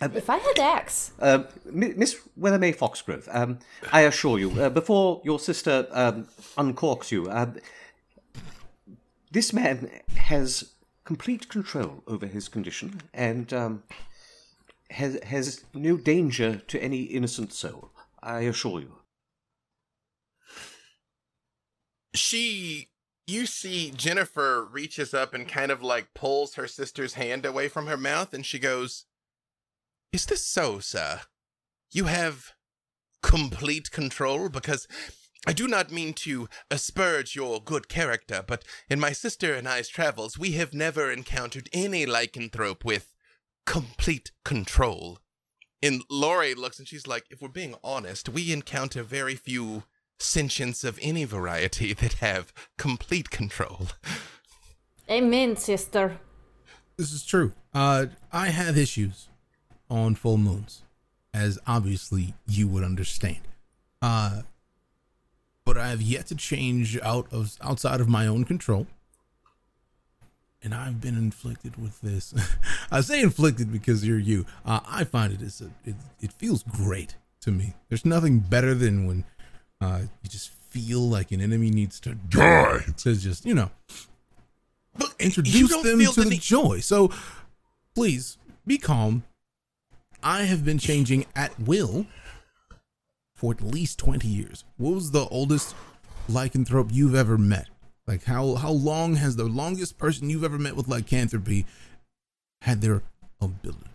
if 0.00 0.28
I 0.30 0.36
had 0.38 0.58
X, 0.58 1.12
Uh, 1.18 1.44
Mi- 1.64 1.94
Miss 1.94 2.16
Weathermay 2.38 2.74
Foxgrove, 2.76 3.28
um, 3.34 3.58
I 3.92 4.02
assure 4.02 4.38
you, 4.38 4.50
uh, 4.60 4.68
before 4.68 5.20
your 5.24 5.38
sister 5.38 5.86
um, 5.90 6.28
uncorks 6.56 7.10
you, 7.10 7.28
uh, 7.28 7.52
this 9.30 9.52
man 9.52 9.90
has 10.16 10.74
complete 11.04 11.48
control 11.48 12.02
over 12.06 12.26
his 12.26 12.48
condition 12.48 13.00
and 13.14 13.52
um, 13.52 13.82
has 14.90 15.18
has 15.24 15.64
no 15.72 15.96
danger 15.96 16.62
to 16.68 16.82
any 16.82 17.02
innocent 17.02 17.52
soul. 17.52 17.90
I 18.22 18.40
assure 18.40 18.80
you. 18.80 18.92
she 22.14 22.88
you 23.26 23.44
see 23.46 23.90
Jennifer 23.90 24.64
reaches 24.64 25.12
up 25.12 25.34
and 25.34 25.48
kind 25.48 25.70
of 25.70 25.82
like 25.82 26.14
pulls 26.14 26.54
her 26.54 26.66
sister's 26.68 27.14
hand 27.14 27.44
away 27.44 27.68
from 27.68 27.86
her 27.86 27.96
mouth 27.96 28.32
and 28.32 28.46
she 28.46 28.58
goes, 28.58 29.04
Is 30.16 30.24
this 30.24 30.46
so, 30.46 30.78
sir? 30.78 31.20
You 31.92 32.04
have 32.04 32.52
complete 33.22 33.90
control? 33.90 34.48
Because 34.48 34.88
I 35.46 35.52
do 35.52 35.68
not 35.68 35.92
mean 35.92 36.14
to 36.24 36.48
asperge 36.70 37.34
your 37.34 37.60
good 37.62 37.90
character, 37.90 38.42
but 38.48 38.64
in 38.88 38.98
my 38.98 39.12
sister 39.12 39.52
and 39.52 39.68
I's 39.68 39.90
travels, 39.90 40.38
we 40.38 40.52
have 40.52 40.72
never 40.72 41.12
encountered 41.12 41.68
any 41.70 42.06
lycanthrope 42.06 42.82
with 42.82 43.12
complete 43.66 44.30
control. 44.42 45.18
And 45.82 46.02
Laurie 46.10 46.54
looks 46.54 46.78
and 46.78 46.88
she's 46.88 47.06
like, 47.06 47.26
if 47.28 47.42
we're 47.42 47.48
being 47.48 47.74
honest, 47.84 48.30
we 48.30 48.54
encounter 48.54 49.02
very 49.02 49.34
few 49.34 49.82
sentients 50.18 50.82
of 50.82 50.98
any 51.02 51.26
variety 51.26 51.92
that 52.00 52.14
have 52.14 52.54
complete 52.78 53.28
control. 53.28 53.88
amen, 55.10 55.56
sister. 55.56 56.18
This 56.96 57.12
is 57.12 57.22
true. 57.22 57.52
Uh, 57.74 58.06
I 58.32 58.46
have 58.46 58.78
issues 58.78 59.28
on 59.90 60.14
full 60.14 60.38
moons, 60.38 60.82
as 61.32 61.58
obviously 61.66 62.34
you 62.46 62.68
would 62.68 62.84
understand. 62.84 63.40
Uh, 64.02 64.42
but 65.64 65.76
I 65.76 65.88
have 65.88 66.00
yet 66.02 66.26
to 66.28 66.34
change 66.34 66.98
out 67.00 67.26
of 67.32 67.56
outside 67.60 68.00
of 68.00 68.08
my 68.08 68.26
own 68.26 68.44
control, 68.44 68.86
and 70.62 70.74
I've 70.74 71.00
been 71.00 71.16
inflicted 71.16 71.76
with 71.76 72.00
this. 72.00 72.34
I 72.90 73.00
say 73.00 73.20
inflicted 73.20 73.72
because 73.72 74.06
you're 74.06 74.18
you. 74.18 74.46
Uh, 74.64 74.80
I 74.86 75.04
find 75.04 75.32
it 75.32 75.42
is 75.42 75.60
a, 75.60 75.70
it, 75.88 75.96
it 76.20 76.32
feels 76.32 76.62
great 76.62 77.16
to 77.40 77.50
me. 77.50 77.74
There's 77.88 78.04
nothing 78.04 78.38
better 78.40 78.74
than 78.74 79.06
when 79.06 79.24
uh, 79.80 80.02
you 80.22 80.30
just 80.30 80.50
feel 80.70 81.00
like 81.00 81.32
an 81.32 81.40
enemy 81.40 81.70
needs 81.70 81.98
to 82.00 82.14
die. 82.14 82.80
To 82.98 83.14
just 83.14 83.44
you 83.44 83.54
know 83.54 83.70
But 84.96 85.14
introduce 85.18 85.70
don't 85.70 85.84
them 85.84 85.98
to 85.98 86.22
the 86.22 86.30
the 86.30 86.38
joy. 86.38 86.80
So 86.80 87.10
please 87.94 88.38
be 88.66 88.78
calm. 88.78 89.24
I 90.26 90.42
have 90.42 90.64
been 90.64 90.78
changing 90.78 91.24
at 91.36 91.56
will 91.60 92.04
for 93.36 93.52
at 93.52 93.62
least 93.62 94.00
20 94.00 94.26
years. 94.26 94.64
What 94.76 94.94
was 94.94 95.12
the 95.12 95.28
oldest 95.28 95.76
lycanthrope 96.28 96.92
you've 96.92 97.14
ever 97.14 97.38
met? 97.38 97.68
Like 98.08 98.24
how 98.24 98.56
how 98.56 98.72
long 98.72 99.14
has 99.14 99.36
the 99.36 99.44
longest 99.44 99.98
person 99.98 100.28
you've 100.28 100.42
ever 100.42 100.58
met 100.58 100.74
with 100.74 100.88
lycanthropy 100.88 101.64
had 102.62 102.80
their 102.80 103.02
abilities? 103.40 103.86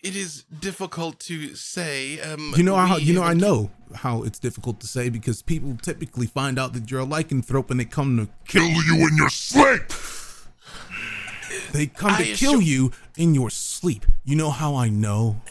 it 0.00 0.16
is 0.16 0.44
difficult 0.60 1.18
to 1.20 1.54
say. 1.54 2.20
Um, 2.20 2.54
You 2.56 2.62
know 2.62 2.76
how 2.76 2.96
you 2.96 3.12
know 3.12 3.22
I 3.22 3.34
know 3.34 3.70
how 3.94 4.22
it's 4.22 4.38
difficult 4.38 4.80
to 4.80 4.86
say 4.86 5.10
because 5.10 5.42
people 5.42 5.76
typically 5.82 6.26
find 6.26 6.58
out 6.58 6.72
that 6.72 6.90
you're 6.90 7.00
a 7.00 7.06
lycanthrope 7.06 7.70
and 7.70 7.80
they 7.80 7.84
come 7.84 8.16
to 8.16 8.28
kill 8.46 8.66
you 8.66 9.06
in 9.06 9.16
your 9.18 9.28
sleep. 9.28 9.92
They 11.72 11.86
come 11.86 12.10
to 12.16 12.22
I 12.22 12.34
kill 12.34 12.52
assure- 12.58 12.62
you 12.62 12.92
in 13.16 13.34
your 13.34 13.50
sleep. 13.50 14.06
You 14.24 14.36
know 14.36 14.50
how 14.50 14.74
I 14.74 14.88
know? 14.88 15.40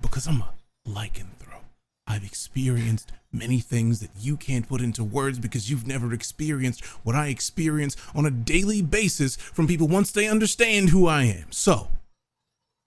Because 0.00 0.28
I'm 0.28 0.42
a 0.42 0.54
lycanthrope. 0.86 1.64
I've 2.06 2.22
experienced 2.24 3.10
many 3.32 3.58
things 3.58 3.98
that 3.98 4.10
you 4.18 4.36
can't 4.36 4.68
put 4.68 4.80
into 4.80 5.02
words 5.02 5.40
because 5.40 5.68
you've 5.68 5.88
never 5.88 6.12
experienced 6.12 6.84
what 7.04 7.16
I 7.16 7.26
experience 7.26 7.96
on 8.14 8.24
a 8.24 8.30
daily 8.30 8.80
basis 8.80 9.34
from 9.34 9.66
people 9.66 9.88
once 9.88 10.12
they 10.12 10.28
understand 10.28 10.90
who 10.90 11.08
I 11.08 11.24
am. 11.24 11.50
So, 11.50 11.88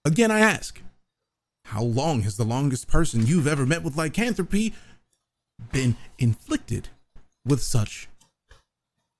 again, 0.05 0.31
I 0.31 0.39
ask, 0.39 0.81
how 1.65 1.83
long 1.83 2.21
has 2.21 2.37
the 2.37 2.45
longest 2.45 2.87
person 2.87 3.27
you've 3.27 3.45
ever 3.45 3.65
met 3.65 3.83
with 3.83 3.97
lycanthropy 3.97 4.73
been 5.73 5.97
inflicted 6.17 6.87
with 7.45 7.61
such 7.61 8.07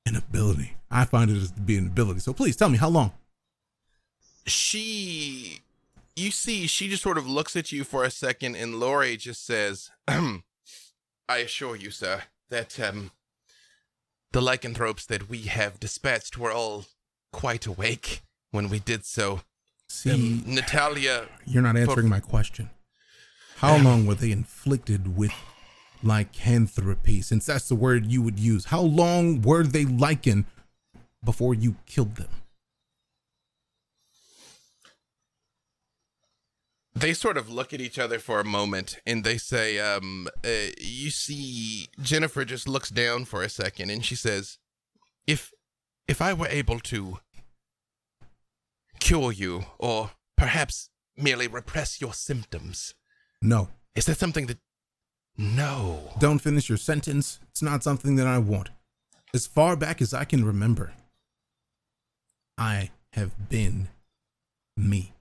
an 0.06 0.16
ability? 0.16 0.78
I 0.90 1.06
find 1.06 1.30
it 1.32 1.40
to 1.56 1.62
be 1.62 1.78
an 1.78 1.88
ability. 1.88 2.20
So 2.20 2.34
please 2.34 2.56
tell 2.56 2.70
me 2.70 2.78
how 2.78 2.90
long. 2.90 3.12
she 4.46 5.60
you 6.16 6.32
see 6.32 6.68
she 6.68 6.90
just 6.90 7.04
sort 7.04 7.18
of 7.18 7.28
looks 7.28 7.56
at 7.56 7.72
you 7.72 7.84
for 7.84 8.04
a 8.04 8.12
second 8.12 8.56
and 8.56 8.80
Laurie 8.80 9.16
just 9.16 9.46
says 9.46 9.92
I 10.08 11.38
assure 11.38 11.76
you 11.76 11.92
sir 11.92 12.24
that 12.50 12.80
um 12.80 13.12
the 14.34 14.42
lycanthropes 14.42 15.06
that 15.06 15.30
we 15.30 15.44
have 15.44 15.80
dispatched 15.80 16.38
were 16.38 16.52
all 16.52 16.86
quite 17.32 17.66
awake 17.66 18.24
when 18.52 18.68
we 18.68 18.80
did 18.80 19.06
so 19.06 19.42
See, 19.88 20.12
um, 20.12 20.44
Natalia 20.46 21.28
you're 21.46 21.64
not 21.64 21.78
answering 21.78 22.10
my 22.10 22.20
question. 22.20 22.70
How 23.58 23.78
long 23.78 24.06
were 24.08 24.16
they 24.16 24.32
inflicted 24.32 25.16
with 25.16 25.34
lycanthropy? 26.04 27.22
Since 27.22 27.46
that's 27.46 27.68
the 27.70 27.76
word 27.76 28.06
you 28.08 28.22
would 28.22 28.40
use. 28.40 28.66
How 28.66 28.82
long 28.82 29.42
were 29.42 29.64
they 29.64 29.86
lycan 29.86 30.46
before 31.24 31.54
you 31.54 31.76
killed 31.86 32.16
them? 32.16 32.30
they 36.94 37.14
sort 37.14 37.38
of 37.38 37.50
look 37.50 37.74
at 37.74 37.82
each 37.82 37.98
other 37.98 38.20
for 38.20 38.40
a 38.40 38.44
moment 38.44 39.00
and 39.06 39.24
they 39.24 39.38
say 39.38 39.80
um 39.80 40.28
uh, 40.44 40.50
you 40.80 41.10
see 41.10 41.88
jennifer 42.02 42.44
just 42.44 42.68
looks 42.68 42.90
down 42.90 43.24
for 43.26 43.42
a 43.44 43.50
second 43.50 43.90
and 43.90 44.04
she 44.04 44.14
says 44.14 44.58
if 45.26 45.52
if 46.08 46.22
i 46.22 46.34
were 46.34 46.48
able 46.48 46.80
to 46.80 47.18
cure 49.00 49.32
you 49.32 49.64
or 49.80 50.12
perhaps 50.38 50.90
merely 51.18 51.48
repress 51.48 52.02
your 52.02 52.14
symptoms 52.14 52.94
No. 53.42 53.70
is 53.96 54.06
that 54.06 54.18
something 54.18 54.48
that 54.48 54.60
no 55.38 56.14
Don't 56.20 56.40
finish 56.40 56.70
your 56.70 56.78
sentence. 56.78 57.40
It's 57.50 57.62
not 57.62 57.84
something 57.84 58.16
that 58.16 58.28
I 58.28 58.38
want. 58.38 58.70
As 59.34 59.48
far 59.48 59.76
back 59.76 60.02
as 60.02 60.14
I 60.14 60.26
can 60.26 60.44
remember, 60.44 60.94
I 62.58 62.92
have 63.14 63.50
been 63.50 63.88
me. 64.78 65.14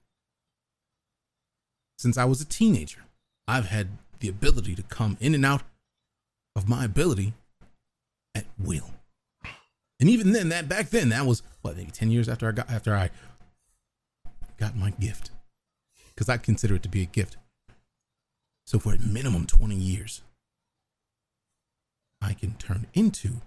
Since 1.98 2.18
I 2.18 2.24
was 2.24 2.40
a 2.40 2.44
teenager, 2.44 3.04
I've 3.46 3.66
had 3.66 3.88
the 4.20 4.28
ability 4.28 4.74
to 4.74 4.82
come 4.82 5.16
in 5.20 5.34
and 5.34 5.44
out 5.44 5.62
of 6.56 6.68
my 6.68 6.84
ability 6.84 7.34
at 8.34 8.46
will. 8.58 8.90
And 10.00 10.08
even 10.08 10.32
then, 10.32 10.48
that 10.48 10.68
back 10.68 10.90
then, 10.90 11.10
that 11.10 11.26
was 11.26 11.42
what 11.62 11.76
maybe 11.76 11.90
ten 11.90 12.10
years 12.10 12.28
after 12.28 12.48
I 12.48 12.52
got 12.52 12.70
after 12.70 12.94
I 12.94 13.10
got 14.58 14.76
my 14.76 14.90
gift, 14.90 15.30
because 16.14 16.28
I 16.28 16.36
consider 16.36 16.76
it 16.76 16.82
to 16.84 16.88
be 16.88 17.02
a 17.02 17.06
gift. 17.06 17.36
So 18.70 18.78
for 18.78 18.92
at 18.92 19.00
minimum 19.00 19.46
20 19.46 19.74
years, 19.74 20.22
I 22.22 22.34
can 22.34 22.52
turn 22.52 22.86
into 22.94 23.40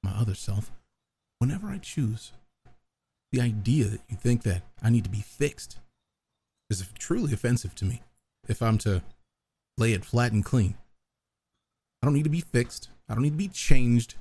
my 0.00 0.12
other 0.12 0.36
self 0.36 0.70
whenever 1.40 1.66
I 1.66 1.78
choose. 1.78 2.30
The 3.32 3.40
idea 3.40 3.86
that 3.86 4.02
you 4.08 4.16
think 4.16 4.44
that 4.44 4.62
I 4.80 4.90
need 4.90 5.02
to 5.02 5.10
be 5.10 5.22
fixed 5.22 5.78
is 6.70 6.88
truly 6.96 7.32
offensive 7.32 7.74
to 7.74 7.84
me 7.84 8.02
if 8.46 8.62
I'm 8.62 8.78
to 8.78 9.02
lay 9.76 9.92
it 9.92 10.04
flat 10.04 10.30
and 10.30 10.44
clean. 10.44 10.76
I 12.00 12.06
don't 12.06 12.14
need 12.14 12.22
to 12.22 12.30
be 12.30 12.42
fixed. 12.42 12.90
I 13.08 13.14
don't 13.14 13.24
need 13.24 13.30
to 13.30 13.36
be 13.36 13.48
changed. 13.48 14.14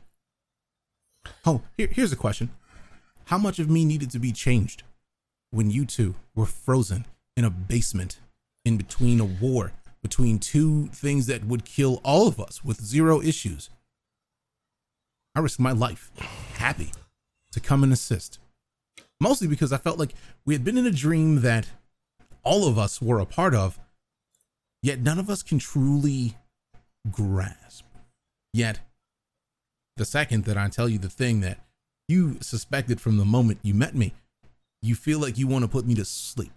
Oh, 1.46 1.62
here, 1.78 1.90
here's 1.92 2.12
a 2.12 2.16
question. 2.16 2.50
How 3.26 3.38
much 3.38 3.60
of 3.60 3.70
me 3.70 3.86
needed 3.86 4.10
to 4.10 4.20
be 4.20 4.32
changed 4.32 4.82
when 5.52 5.70
you 5.70 5.86
two 5.86 6.16
were 6.34 6.48
frozen 6.48 7.06
in 7.38 7.46
a 7.46 7.52
basement 7.52 8.20
in 8.66 8.78
between 8.78 9.20
a 9.20 9.26
war 9.26 9.72
between 10.02 10.40
two 10.40 10.88
things 10.88 11.28
that 11.28 11.46
would 11.46 11.66
kill 11.66 12.02
all 12.04 12.28
of 12.28 12.40
us 12.40 12.64
with 12.64 12.84
zero 12.84 13.22
issues. 13.22 13.70
I 15.36 15.40
risked 15.40 15.60
my 15.60 15.72
life, 15.72 16.12
happy 16.56 16.92
to 17.52 17.60
come 17.60 17.84
and 17.84 17.94
assist. 17.94 18.40
Mostly 19.20 19.48
because 19.48 19.72
I 19.72 19.78
felt 19.78 20.00
like 20.00 20.16
we 20.46 20.54
had 20.54 20.64
been 20.64 20.78
in 20.78 20.86
a 20.86 20.92
dream 20.92 21.42
that 21.42 21.70
all 22.44 22.68
of 22.68 22.78
us 22.78 23.02
were 23.02 23.20
a 23.20 23.26
part 23.26 23.54
of, 23.54 23.80
yet 24.82 25.00
none 25.00 25.20
of 25.20 25.30
us 25.30 25.44
can 25.44 25.60
truly 25.60 26.36
grasp. 27.10 27.86
Yet, 28.54 28.80
the 29.96 30.06
second 30.06 30.46
that 30.46 30.58
I 30.58 30.68
tell 30.70 30.90
you 30.90 30.98
the 30.98 31.10
thing 31.10 31.42
that 31.42 31.60
you 32.08 32.38
suspected 32.42 33.00
from 33.00 33.18
the 33.18 33.26
moment 33.26 33.60
you 33.62 33.74
met 33.74 33.96
me, 33.96 34.14
you 34.82 34.96
feel 34.96 35.20
like 35.20 35.38
you 35.38 35.48
want 35.48 35.64
to 35.64 35.70
put 35.70 35.86
me 35.86 35.94
to 35.96 36.04
sleep. 36.04 36.52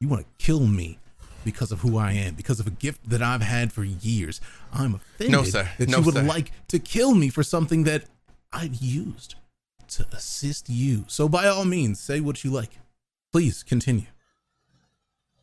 You 0.00 0.08
want 0.08 0.22
to 0.22 0.44
kill 0.44 0.60
me 0.66 0.98
because 1.44 1.72
of 1.72 1.80
who 1.80 1.96
I 1.96 2.12
am, 2.12 2.34
because 2.34 2.60
of 2.60 2.66
a 2.66 2.70
gift 2.70 3.08
that 3.08 3.22
I've 3.22 3.42
had 3.42 3.72
for 3.72 3.84
years. 3.84 4.40
I'm 4.72 4.96
offended 4.96 5.30
No, 5.32 5.42
sir. 5.44 5.70
that 5.78 5.88
No, 5.88 5.98
you 5.98 6.04
would 6.04 6.14
sir. 6.14 6.22
like 6.22 6.52
to 6.68 6.78
kill 6.78 7.14
me 7.14 7.28
for 7.28 7.42
something 7.42 7.84
that 7.84 8.04
I've 8.52 8.74
used 8.74 9.36
to 9.88 10.06
assist 10.12 10.68
you. 10.68 11.04
So 11.06 11.28
by 11.28 11.46
all 11.46 11.64
means, 11.64 12.00
say 12.00 12.20
what 12.20 12.42
you 12.44 12.50
like. 12.50 12.78
Please 13.32 13.62
continue. 13.62 14.06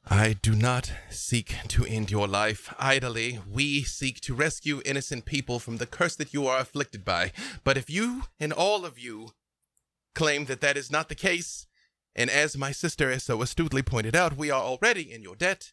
I 0.06 0.34
do 0.34 0.54
not 0.54 0.92
seek 1.10 1.56
to 1.70 1.86
end 1.86 2.12
your 2.12 2.28
life 2.28 2.74
idly. 2.78 3.40
We 3.50 3.84
seek 3.84 4.20
to 4.22 4.34
rescue 4.34 4.82
innocent 4.84 5.24
people 5.24 5.60
from 5.60 5.78
the 5.78 5.86
curse 5.86 6.18
that 6.18 6.34
you 6.34 6.46
are 6.46 6.60
afflicted 6.60 7.06
by. 7.06 7.32
But 7.64 7.78
if 7.78 7.90
you 7.90 8.24
and 8.40 8.52
all 8.52 8.84
of 8.84 9.00
you 9.00 9.30
claim 10.14 10.46
that 10.46 10.60
that 10.60 10.76
is 10.76 10.92
not 10.92 11.08
the 11.08 11.16
case, 11.16 11.68
and 12.16 12.30
as 12.30 12.58
my 12.58 12.72
sister 12.72 13.12
has 13.12 13.24
so 13.24 13.42
astutely 13.42 13.82
pointed 13.82 14.16
out, 14.16 14.38
we 14.38 14.52
are 14.52 14.62
already 14.62 15.12
in 15.12 15.24
your 15.24 15.36
debt, 15.36 15.72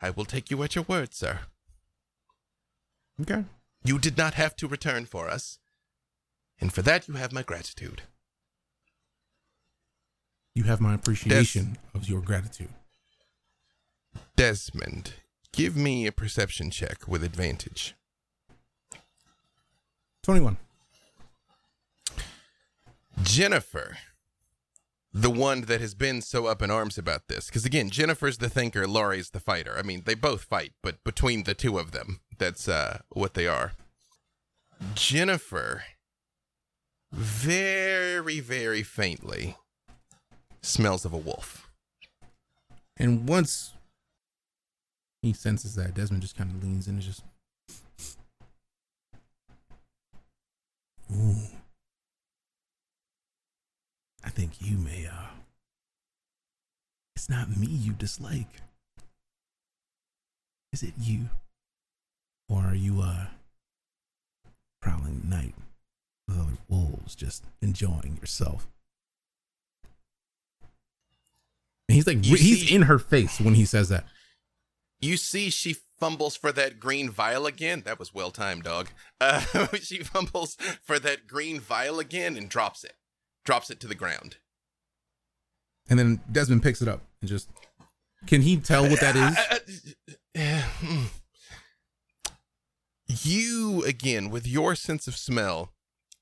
I 0.00 0.10
will 0.10 0.24
take 0.24 0.50
you 0.50 0.62
at 0.62 0.74
your 0.74 0.84
word, 0.86 1.14
sir. 1.14 1.40
Okay. 3.20 3.44
You 3.84 3.98
did 3.98 4.16
not 4.16 4.34
have 4.34 4.54
to 4.56 4.68
return 4.68 5.06
for 5.06 5.28
us, 5.28 5.58
and 6.60 6.72
for 6.72 6.82
that 6.82 7.08
you 7.08 7.14
have 7.14 7.32
my 7.32 7.42
gratitude. 7.42 8.02
You 10.54 10.64
have 10.64 10.80
my 10.80 10.94
appreciation 10.94 11.78
of 11.94 12.08
your 12.08 12.20
gratitude. 12.20 12.70
Desmond, 14.36 15.14
give 15.52 15.76
me 15.76 16.06
a 16.06 16.12
perception 16.12 16.70
check 16.70 17.06
with 17.06 17.22
advantage. 17.22 17.94
21. 20.22 20.58
Jennifer, 23.22 23.96
the 25.12 25.30
one 25.30 25.62
that 25.62 25.80
has 25.80 25.94
been 25.94 26.20
so 26.20 26.46
up 26.46 26.62
in 26.62 26.70
arms 26.70 26.98
about 26.98 27.28
this, 27.28 27.46
because 27.46 27.64
again, 27.64 27.90
Jennifer's 27.90 28.38
the 28.38 28.50
thinker, 28.50 28.86
Laurie's 28.86 29.30
the 29.30 29.40
fighter. 29.40 29.76
I 29.78 29.82
mean, 29.82 30.02
they 30.04 30.14
both 30.14 30.44
fight, 30.44 30.72
but 30.82 31.02
between 31.04 31.44
the 31.44 31.54
two 31.54 31.78
of 31.78 31.92
them, 31.92 32.20
that's 32.36 32.68
uh, 32.68 32.98
what 33.10 33.34
they 33.34 33.46
are. 33.46 33.72
Jennifer, 34.94 35.84
very, 37.12 38.40
very 38.40 38.82
faintly, 38.82 39.56
smells 40.60 41.04
of 41.04 41.12
a 41.12 41.18
wolf. 41.18 41.70
And 42.96 43.28
once 43.28 43.72
he 45.22 45.32
senses 45.32 45.74
that, 45.76 45.94
Desmond 45.94 46.22
just 46.22 46.36
kind 46.36 46.50
of 46.50 46.62
leans 46.62 46.86
in 46.86 46.94
and 46.94 47.02
just. 47.02 47.22
Ooh. 51.12 51.57
I 54.28 54.30
think 54.30 54.60
you 54.60 54.76
may, 54.76 55.06
uh. 55.06 55.28
It's 57.16 57.30
not 57.30 57.56
me 57.56 57.66
you 57.66 57.94
dislike. 57.94 58.60
Is 60.70 60.82
it 60.82 60.92
you? 61.00 61.30
Or 62.46 62.60
are 62.60 62.74
you, 62.74 63.00
uh. 63.00 63.28
prowling 64.82 65.22
at 65.24 65.28
night 65.30 65.54
with 66.28 66.38
other 66.38 66.58
wolves, 66.68 67.14
just 67.14 67.44
enjoying 67.62 68.18
yourself? 68.20 68.68
And 71.88 71.94
he's 71.96 72.06
like, 72.06 72.18
You 72.26 72.36
he's 72.36 72.68
see- 72.68 72.74
in 72.74 72.82
her 72.82 72.98
face 72.98 73.40
when 73.40 73.54
he 73.54 73.64
says 73.64 73.88
that. 73.88 74.04
You 75.00 75.16
see, 75.16 75.48
she 75.48 75.76
fumbles 75.98 76.36
for 76.36 76.52
that 76.52 76.78
green 76.78 77.08
vial 77.08 77.46
again. 77.46 77.82
That 77.86 77.98
was 77.98 78.12
well 78.12 78.30
timed, 78.30 78.64
dog. 78.64 78.90
Uh, 79.22 79.40
she 79.80 80.00
fumbles 80.02 80.56
for 80.82 80.98
that 80.98 81.26
green 81.26 81.60
vial 81.60 81.98
again 81.98 82.36
and 82.36 82.50
drops 82.50 82.84
it. 82.84 82.92
Drops 83.44 83.70
it 83.70 83.80
to 83.80 83.86
the 83.86 83.94
ground. 83.94 84.36
And 85.88 85.98
then 85.98 86.20
Desmond 86.30 86.62
picks 86.62 86.82
it 86.82 86.88
up 86.88 87.02
and 87.20 87.28
just. 87.28 87.48
Can 88.26 88.42
he 88.42 88.56
tell 88.56 88.88
what 88.88 89.00
that 89.00 89.16
is? 90.34 91.14
You 93.10 93.82
again 93.84 94.28
with 94.28 94.46
your 94.46 94.74
sense 94.74 95.08
of 95.08 95.16
smell 95.16 95.72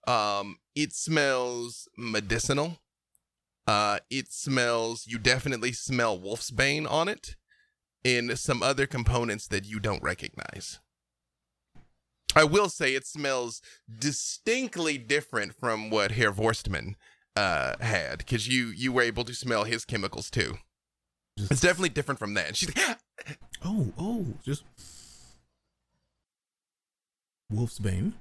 um 0.07 0.59
it 0.75 0.93
smells 0.93 1.89
medicinal 1.99 2.79
uh 3.67 3.99
it 4.09 4.33
smells 4.33 5.05
you 5.07 5.19
definitely 5.19 5.73
smell 5.73 6.19
wolf's 6.19 6.51
bane 6.51 6.87
on 6.87 7.09
it 7.09 7.35
and 8.05 8.39
some 8.39 8.62
other 8.62 8.87
components 8.87 9.49
that 9.49 9.67
you 9.67 9.81
don't 9.81 10.03
recognize 10.03 10.79
i 12.37 12.45
will 12.45 12.68
say 12.68 12.95
it 12.95 13.07
smells 13.07 13.61
distinctly 13.99 14.97
different 14.99 15.53
from 15.53 15.91
what 15.91 16.12
herr 16.12 16.32
vorstman 16.32 16.95
uh 17.34 17.74
had 17.80 18.18
because 18.18 18.47
you 18.47 18.66
you 18.68 18.93
were 18.93 19.03
able 19.03 19.24
to 19.24 19.34
smell 19.34 19.64
his 19.64 19.84
chemicals 19.84 20.30
too 20.30 20.55
it's 21.37 21.61
definitely 21.61 21.89
different 21.89 22.18
from 22.18 22.34
that 22.34 22.47
and 22.49 22.57
she's 22.57 22.74
like 22.74 22.99
Oh, 23.64 23.93
oh, 23.99 24.26
just 24.45 24.62
Wolf's 27.51 27.78
Bane. 27.78 28.14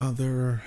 Other 0.00 0.62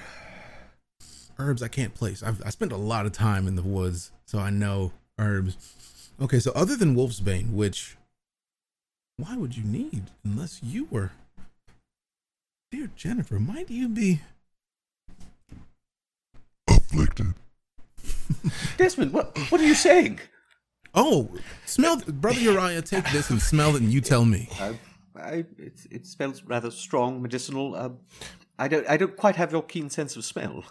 herbs 1.40 1.64
I 1.64 1.68
can't 1.68 1.94
place. 1.94 2.22
I've 2.24 2.42
I 2.46 2.50
spent 2.50 2.72
a 2.72 2.78
lot 2.78 3.06
of 3.06 3.12
time 3.12 3.48
in 3.48 3.56
the 3.56 3.62
woods, 3.62 4.12
so 4.26 4.40
I 4.40 4.50
know 4.52 4.92
herbs. 5.18 5.58
Okay, 6.22 6.40
so 6.40 6.52
other 6.56 6.76
than 6.76 6.96
Wolf's 6.96 7.20
Bane, 7.20 7.56
which 7.56 7.97
why 9.18 9.36
would 9.36 9.58
you 9.58 9.64
need 9.64 10.04
unless 10.24 10.62
you 10.64 10.88
were 10.92 11.12
Dear 12.72 12.90
Jennifer, 12.96 13.40
might 13.40 13.70
you 13.70 13.88
be 13.88 14.22
Afflicted. 16.68 17.34
Desmond, 18.78 19.14
what 19.14 19.38
what 19.50 19.62
are 19.62 19.66
you 19.66 19.76
saying? 19.76 20.20
Oh, 20.94 21.30
smell 21.66 21.98
brother 21.98 22.40
Uriah, 22.40 22.82
take 22.82 23.10
this 23.12 23.30
and 23.30 23.42
smell 23.42 23.76
it 23.76 23.82
and 23.82 23.92
you 23.92 24.02
tell 24.02 24.26
me. 24.26 24.50
Uh, 24.60 24.74
I, 25.16 25.46
it, 25.58 25.80
it 25.90 26.08
smells 26.08 26.44
rather 26.44 26.72
strong, 26.72 27.22
medicinal. 27.22 27.76
Uh, 27.76 27.90
I 28.60 28.68
don't 28.68 28.88
I 28.90 28.98
don't 28.98 29.16
quite 29.16 29.36
have 29.36 29.52
your 29.52 29.64
keen 29.64 29.90
sense 29.90 30.16
of 30.16 30.26
smell. 30.26 30.64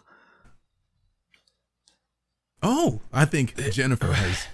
Oh, 2.63 3.01
I 3.13 3.25
think 3.25 3.57
Jennifer 3.73 4.13
has 4.13 4.47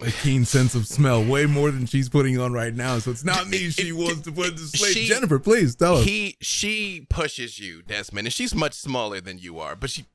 a 0.00 0.10
keen 0.10 0.44
sense 0.44 0.74
of 0.74 0.86
smell, 0.86 1.24
way 1.24 1.46
more 1.46 1.70
than 1.70 1.86
she's 1.86 2.08
putting 2.08 2.38
on 2.38 2.52
right 2.52 2.74
now. 2.74 2.98
So 2.98 3.10
it's 3.10 3.24
not 3.24 3.48
me 3.48 3.70
she 3.70 3.92
wants 3.92 4.22
to 4.22 4.32
put 4.32 4.56
to 4.56 4.62
sleep. 4.62 4.96
She- 4.96 5.06
Jennifer, 5.06 5.38
please 5.38 5.74
tell 5.74 5.96
us. 5.96 6.04
He 6.04 6.36
she 6.40 7.06
pushes 7.10 7.58
you, 7.58 7.82
Desmond, 7.82 8.26
and 8.26 8.32
she's 8.32 8.54
much 8.54 8.74
smaller 8.74 9.20
than 9.20 9.38
you 9.38 9.58
are, 9.58 9.74
but 9.74 9.90
she 9.90 10.06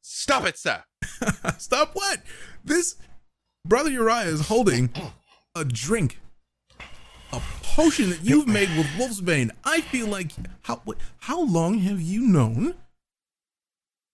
stop 0.00 0.46
it, 0.46 0.58
sir. 0.58 0.82
Stop 1.58 1.90
what? 1.94 2.20
This 2.64 2.96
brother 3.64 3.90
Uriah 3.90 4.26
is 4.26 4.48
holding 4.48 4.90
a 5.54 5.64
drink, 5.64 6.18
a 7.32 7.40
potion 7.62 8.10
that 8.10 8.24
you've 8.24 8.48
made 8.48 8.68
with 8.76 8.86
Wolfsbane. 8.96 9.50
I 9.64 9.80
feel 9.80 10.08
like 10.08 10.32
how 10.62 10.82
how 11.20 11.42
long 11.42 11.78
have 11.80 12.00
you 12.00 12.22
known 12.22 12.74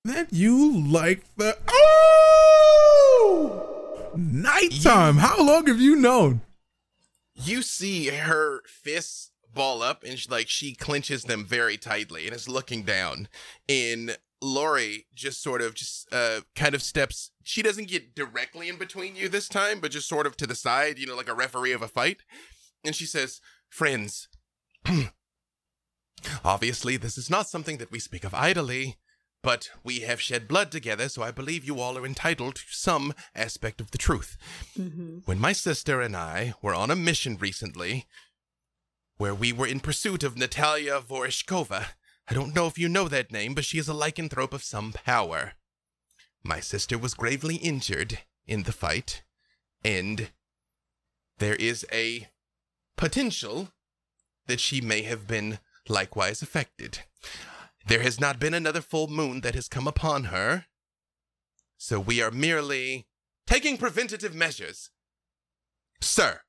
that 0.05 0.33
you 0.33 0.79
like 0.87 1.25
the 1.37 1.57
oh 1.69 3.71
nighttime? 4.17 5.17
How 5.17 5.45
long 5.45 5.67
have 5.67 5.81
you 5.81 5.97
known? 5.97 6.43
You 7.35 7.63
see 7.63 8.09
her 8.09 8.63
fists 8.67 9.33
ball 9.53 9.83
up, 9.83 10.05
and 10.05 10.19
she, 10.19 10.29
like 10.29 10.49
she 10.49 10.75
clenches 10.75 11.25
them 11.25 11.45
very 11.45 11.77
tightly, 11.77 12.27
and 12.27 12.35
is 12.35 12.49
looking 12.49 12.83
down. 12.83 13.29
And 13.69 14.17
Laurie 14.41 15.07
just 15.15 15.43
sort 15.43 15.63
of 15.63 15.75
just 15.75 16.13
uh 16.13 16.41
kind 16.55 16.75
of 16.75 16.83
steps. 16.83 17.31
She 17.43 17.63
doesn't 17.63 17.89
get 17.89 18.15
directly 18.15 18.69
in 18.69 18.77
between 18.77 19.17
you 19.17 19.29
this 19.29 19.49
time, 19.49 19.81
but 19.81 19.91
just 19.91 20.09
sort 20.09 20.27
of 20.27 20.37
to 20.39 20.47
the 20.47 20.55
side, 20.55 20.99
you 20.99 21.07
know, 21.07 21.17
like 21.17 21.29
a 21.29 21.35
referee 21.35 21.73
of 21.73 21.83
a 21.83 21.89
fight. 21.89 22.19
And 22.85 22.95
she 22.95 23.07
says, 23.07 23.41
"Friends." 23.69 24.29
Obviously, 26.45 26.97
this 26.97 27.19
is 27.19 27.29
not 27.29 27.49
something 27.49 27.79
that 27.79 27.91
we 27.91 27.99
speak 27.99 28.25
of 28.25 28.35
idly, 28.35 28.97
but 29.45 29.71
we 29.85 30.01
have 30.01 30.23
shed 30.23 30.49
blood 30.49 30.73
together, 30.73 31.09
so 31.11 31.23
I 31.23 31.31
believe 31.31 31.67
you 31.67 31.79
all 31.79 31.99
are 31.99 32.07
entitled 32.07 32.57
to 32.57 32.63
some 32.71 33.13
aspect 33.35 33.79
of 33.79 33.91
the 33.91 33.99
truth. 33.99 34.39
Mm-hmm. 34.77 35.19
When 35.27 35.39
my 35.39 35.53
sister 35.53 36.01
and 36.01 36.17
I 36.17 36.55
were 36.63 36.75
on 36.75 36.91
a 36.91 36.97
mission 36.97 37.37
recently, 37.37 38.07
where 39.19 39.35
we 39.35 39.53
were 39.53 39.67
in 39.67 39.81
pursuit 39.81 40.25
of 40.25 40.39
Natalia 40.39 40.99
Vorishkova, 40.99 41.89
I 42.27 42.33
don't 42.33 42.55
know 42.55 42.67
if 42.67 42.79
you 42.79 42.89
know 42.89 43.07
that 43.09 43.31
name, 43.31 43.55
but 43.55 43.67
she 43.67 43.79
is 43.79 43.89
a 43.89 43.93
lycanthrope 43.93 44.55
of 44.55 44.65
some 44.65 44.93
power. 44.93 45.53
My 46.43 46.61
sister 46.61 46.97
was 46.97 47.13
gravely 47.13 47.57
injured 47.57 48.21
in 48.47 48.63
the 48.63 48.73
fight, 48.73 49.23
and 49.85 50.31
there 51.39 51.57
is 51.57 51.85
a 51.93 52.29
potential 52.97 53.69
that 54.47 54.61
she 54.61 54.81
may 54.81 55.03
have 55.03 55.27
been 55.27 55.59
likewise 55.87 56.41
affected. 56.41 57.01
There 57.87 58.03
has 58.03 58.19
not 58.19 58.39
been 58.39 58.55
another 58.55 58.81
full 58.81 59.09
moon 59.09 59.43
that 59.43 59.55
has 59.55 59.69
come 59.69 59.87
upon 59.87 60.25
her, 60.25 60.67
so 61.77 62.01
we 62.01 62.23
are 62.23 62.31
merely 62.31 63.07
taking 63.47 63.77
preventative 63.77 64.35
measures. 64.35 64.91
Sir, 66.01 66.41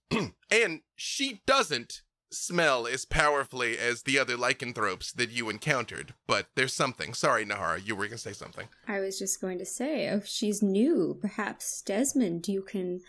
and 0.50 0.80
she 0.94 1.42
doesn't 1.46 2.02
smell 2.30 2.86
as 2.86 3.04
powerfully 3.04 3.78
as 3.78 4.02
the 4.02 4.18
other 4.18 4.36
lycanthropes 4.36 5.12
that 5.12 5.30
you 5.30 5.48
encountered, 5.48 6.14
but 6.26 6.48
there's 6.54 6.74
something. 6.74 7.14
Sorry, 7.14 7.44
Nahara, 7.44 7.84
you 7.84 7.94
were 7.94 8.06
going 8.06 8.12
to 8.12 8.18
say 8.18 8.32
something. 8.32 8.68
I 8.88 9.00
was 9.00 9.18
just 9.18 9.40
going 9.40 9.58
to 9.58 9.66
say, 9.66 10.06
if 10.06 10.26
she's 10.26 10.62
new, 10.62 11.18
perhaps 11.20 11.82
Desmond, 11.82 12.48
you 12.48 12.62
can, 12.62 13.00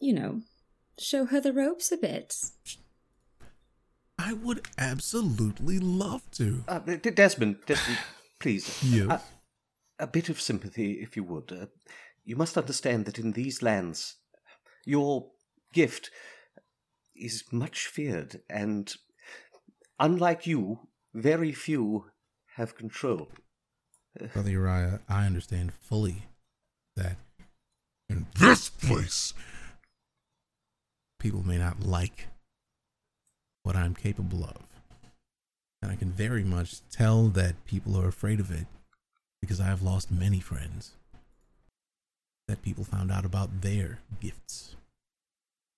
you 0.00 0.12
know, 0.12 0.42
show 0.98 1.26
her 1.26 1.40
the 1.40 1.52
ropes 1.52 1.92
a 1.92 1.96
bit. 1.96 2.34
I 4.18 4.32
would 4.32 4.66
absolutely 4.78 5.78
love 5.78 6.22
to. 6.32 6.64
Uh, 6.66 6.78
Desmond, 6.78 7.58
Desmond, 7.66 7.98
please. 8.40 8.82
Yes. 8.82 9.22
A, 9.98 10.04
a 10.04 10.06
bit 10.06 10.28
of 10.28 10.40
sympathy, 10.40 10.92
if 10.94 11.16
you 11.16 11.24
would. 11.24 11.52
Uh, 11.52 11.66
you 12.24 12.36
must 12.36 12.56
understand 12.58 13.04
that 13.04 13.18
in 13.18 13.32
these 13.32 13.62
lands, 13.62 14.16
your 14.84 15.30
gift 15.72 16.10
is 17.14 17.44
much 17.52 17.86
feared, 17.86 18.40
and 18.50 18.94
unlike 19.98 20.46
you, 20.46 20.80
very 21.14 21.52
few 21.52 22.06
have 22.56 22.76
control. 22.76 23.28
Brother 24.32 24.50
Uriah, 24.50 25.00
I 25.08 25.26
understand 25.26 25.72
fully 25.74 26.24
that 26.96 27.16
In 28.08 28.26
this 28.38 28.70
place. 28.70 29.34
people 31.18 31.42
may 31.46 31.58
not 31.58 31.80
like 31.80 32.28
what 33.66 33.74
I'm 33.74 33.94
capable 33.94 34.44
of. 34.44 34.62
And 35.82 35.90
I 35.90 35.96
can 35.96 36.12
very 36.12 36.44
much 36.44 36.80
tell 36.88 37.26
that 37.28 37.64
people 37.66 38.00
are 38.00 38.06
afraid 38.06 38.38
of 38.38 38.50
it 38.50 38.66
because 39.42 39.60
I 39.60 39.64
have 39.64 39.82
lost 39.82 40.10
many 40.10 40.38
friends. 40.38 40.92
That 42.46 42.62
people 42.62 42.84
found 42.84 43.10
out 43.10 43.24
about 43.24 43.62
their 43.62 43.98
gifts. 44.20 44.76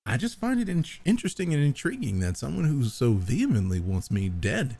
I 0.04 0.18
just 0.18 0.38
find 0.38 0.60
it 0.60 0.68
in- 0.68 0.84
interesting 1.06 1.54
and 1.54 1.62
intriguing 1.62 2.20
that 2.20 2.36
someone 2.36 2.64
who 2.66 2.84
so 2.84 3.14
vehemently 3.14 3.80
wants 3.80 4.10
me 4.10 4.28
dead 4.28 4.76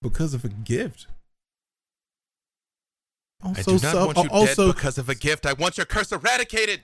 because 0.00 0.32
of 0.32 0.46
a 0.46 0.48
gift. 0.48 1.06
I 3.42 3.62
do 3.62 3.72
not 3.72 3.80
so- 3.80 4.06
want 4.06 4.18
you 4.18 4.30
also, 4.30 4.66
dead 4.68 4.76
because 4.76 4.96
of 4.96 5.10
a 5.10 5.14
gift. 5.14 5.44
I 5.44 5.52
want 5.52 5.76
your 5.76 5.86
curse 5.86 6.10
eradicated. 6.10 6.80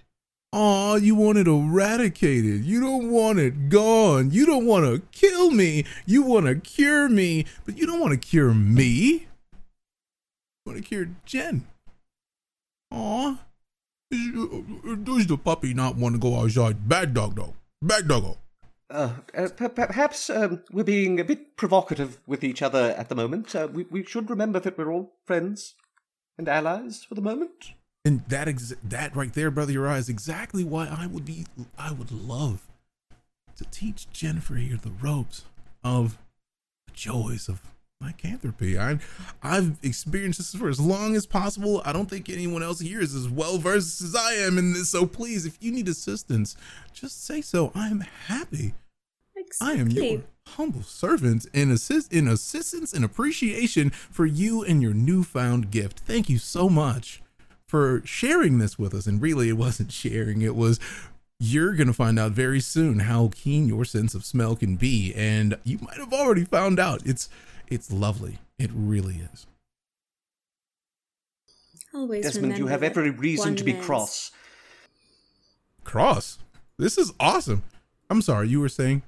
Aw, 0.55 0.95
you 0.95 1.17
want 1.17 1.37
it 1.37 1.49
eradicated. 1.49 2.65
You 2.65 2.81
don't 2.81 3.11
want 3.11 3.41
it 3.41 3.69
gone. 3.69 4.31
You 4.31 4.47
don't 4.47 4.67
want 4.67 4.85
to 4.85 5.03
kill 5.11 5.51
me. 5.51 5.85
You 6.07 6.23
want 6.23 6.47
to 6.47 6.55
cure 6.55 7.09
me, 7.09 7.47
but 7.65 7.77
you 7.77 7.87
don't 7.87 7.99
want 7.99 8.13
to 8.13 8.19
cure 8.19 8.55
me. 8.55 8.87
You 8.95 10.65
want 10.65 10.79
to 10.79 10.89
cure 10.89 11.09
Jen. 11.25 11.67
Aw. 12.93 13.37
Does 14.13 15.27
the 15.27 15.37
puppy 15.43 15.75
not 15.75 15.97
want 15.97 16.15
to 16.15 16.21
go 16.21 16.39
outside? 16.39 16.89
Bad 16.89 17.15
dog, 17.15 17.35
though. 17.35 17.55
Bad 17.83 18.07
doggo. 18.07 18.39
Uh, 18.89 19.15
uh, 19.37 19.49
per- 19.49 19.71
perhaps 19.71 20.31
um, 20.31 20.63
we're 20.71 20.85
being 20.85 21.19
a 21.19 21.25
bit 21.25 21.57
provocative 21.57 22.21
with 22.29 22.45
each 22.45 22.63
other 22.63 22.95
at 22.97 23.09
the 23.09 23.17
moment. 23.17 23.57
Uh, 23.57 23.67
we, 23.73 23.87
we 23.91 24.05
should 24.05 24.31
remember 24.31 24.61
that 24.61 24.79
we're 24.79 24.93
all 24.93 25.15
friends 25.27 25.75
and 26.39 26.49
allies 26.49 27.03
for 27.03 27.17
the 27.17 27.21
moment. 27.21 27.73
And 28.05 28.21
that 28.29 28.49
ex- 28.49 28.75
that 28.83 29.17
right 29.17 29.33
there, 29.33 29.51
brother 29.51 29.73
Uriah, 29.73 29.97
is 29.97 30.09
exactly 30.09 30.63
why 30.63 30.87
I 30.87 31.07
would 31.07 31.25
be 31.25 31.47
I 31.79 31.93
would 31.93 32.13
love 32.13 32.63
to 33.57 33.65
teach 33.67 34.11
Jennifer 34.13 34.55
here 34.57 34.77
the 34.77 34.91
ropes 34.91 35.45
of 35.83 36.19
the 36.87 36.93
joys 36.93 37.49
of 37.49 37.63
lycanthropy. 38.03 38.79
I 38.79 38.99
I've 39.43 39.79
experienced 39.83 40.39
this 40.39 40.55
for 40.55 40.69
as 40.69 40.81
long 40.81 41.17
as 41.17 41.25
possible. 41.25 41.81
I 41.87 41.93
don't 41.95 42.11
think 42.11 42.29
anyone 42.29 42.63
else 42.63 42.81
here 42.81 43.01
is 43.01 43.15
as 43.15 43.29
well 43.29 43.57
versed 43.57 44.03
as 44.03 44.15
I 44.15 44.35
am 44.35 44.59
in 44.59 44.75
this. 44.75 44.91
So 44.91 45.07
please, 45.07 45.47
if 45.47 45.57
you 45.61 45.73
need 45.73 45.89
assistance, 45.89 46.57
just 46.93 47.25
say 47.25 47.41
so. 47.41 47.73
I 47.75 47.89
am 47.89 48.01
happy. 48.27 48.75
I 49.63 49.73
am 49.73 49.87
Exactly. 49.87 50.11
your 50.13 50.23
humble 50.49 50.83
servant 50.83 51.47
in 51.55 51.71
assist 51.71 52.13
in 52.13 52.29
assistance 52.29 52.93
and 52.93 53.03
appreciation 53.05 53.89
for 53.91 54.27
you 54.27 54.63
and 54.63 54.83
your 54.83 54.93
newfound 54.93 55.71
gift. 55.71 56.01
Thank 56.01 56.29
you 56.29 56.39
so 56.39 56.69
much 56.69 57.23
for 57.75 58.03
sharing 58.05 58.59
this 58.59 58.79
with 58.79 58.95
us. 58.95 59.09
And 59.09 59.20
really, 59.20 59.49
it 59.49 59.57
wasn't 59.57 59.91
sharing, 59.91 60.43
it 60.43 60.55
was 60.55 60.79
you're 61.41 61.75
going 61.75 61.89
to 61.89 61.93
find 61.93 62.20
out 62.20 62.31
very 62.31 62.61
soon 62.61 63.01
how 63.01 63.31
keen 63.35 63.66
your 63.66 63.85
sense 63.85 64.14
of 64.14 64.25
smell 64.25 64.55
can 64.55 64.77
be. 64.77 65.12
And 65.16 65.59
you 65.64 65.79
might 65.81 65.97
have 65.97 66.12
already 66.12 66.45
found 66.45 66.79
out. 66.79 67.05
It's, 67.05 67.29
it's 67.66 67.91
lovely. 67.91 68.39
It 68.61 68.70
really 68.72 69.16
is. 69.33 69.49
Always 71.93 72.22
Desmond, 72.22 72.59
you 72.59 72.68
have 72.68 72.85
every 72.85 73.11
reason 73.11 73.57
to 73.57 73.64
be 73.64 73.72
man's- 73.72 73.85
cross. 73.85 74.31
Cross. 75.83 76.39
This 76.79 76.97
is 76.97 77.12
awesome. 77.18 77.64
I'm 78.09 78.22
sorry, 78.22 78.51
you 78.51 78.61
were 78.61 78.68
saying, 78.68 79.03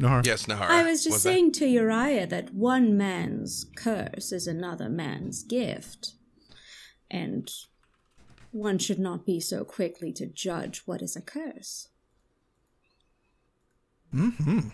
Nahar? 0.00 0.24
Yes, 0.24 0.46
Nahara. 0.46 0.70
I 0.70 0.84
was 0.84 1.02
just 1.02 1.16
that- 1.16 1.20
saying 1.20 1.50
to 1.54 1.66
Uriah 1.66 2.28
that 2.28 2.54
one 2.54 2.96
man's 2.96 3.66
curse 3.74 4.30
is 4.30 4.46
another 4.46 4.88
man's 4.88 5.42
gift. 5.42 6.12
And 7.10 7.50
one 8.54 8.78
should 8.78 9.00
not 9.00 9.26
be 9.26 9.40
so 9.40 9.64
quickly 9.64 10.12
to 10.12 10.26
judge 10.26 10.82
what 10.86 11.02
is 11.02 11.16
a 11.16 11.20
curse. 11.20 11.88
Mm-hmm. 14.14 14.68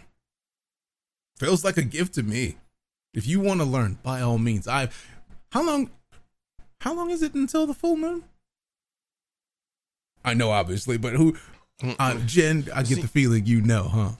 Feels 1.38 1.64
like 1.64 1.78
a 1.78 1.82
gift 1.82 2.14
to 2.14 2.22
me. 2.22 2.56
If 3.14 3.26
you 3.26 3.40
want 3.40 3.60
to 3.60 3.66
learn, 3.66 3.98
by 4.02 4.20
all 4.20 4.38
means. 4.38 4.68
I've. 4.68 5.08
how 5.52 5.64
long 5.64 5.90
how 6.82 6.94
long 6.94 7.10
is 7.10 7.22
it 7.22 7.34
until 7.34 7.66
the 7.66 7.74
full 7.74 7.96
moon? 7.96 8.24
I 10.24 10.34
know 10.34 10.50
obviously, 10.50 10.98
but 10.98 11.14
who 11.14 11.36
uh, 11.98 12.18
Jen, 12.26 12.68
I 12.74 12.82
get 12.82 12.96
See- 12.96 13.00
the 13.02 13.08
feeling 13.08 13.46
you 13.46 13.62
know, 13.62 13.84
huh? 13.84 14.10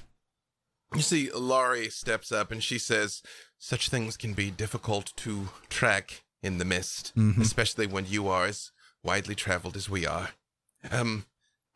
You 0.95 1.03
see, 1.03 1.31
Laurie 1.31 1.89
steps 1.91 2.33
up 2.33 2.51
and 2.51 2.65
she 2.65 2.77
says, 2.79 3.23
Such 3.59 3.91
things 3.91 4.17
can 4.17 4.33
be 4.33 4.51
difficult 4.51 5.13
to 5.19 5.51
track 5.69 6.25
in 6.43 6.59
the 6.59 6.65
mist, 6.65 7.13
Mhm. 7.17 7.39
especially 7.41 7.87
when 7.87 8.07
you 8.07 8.27
are 8.27 8.47
as 8.47 8.73
widely 9.03 9.35
traveled 9.35 9.77
as 9.77 9.89
we 9.89 10.07
are. 10.07 10.31
Um, 10.91 11.27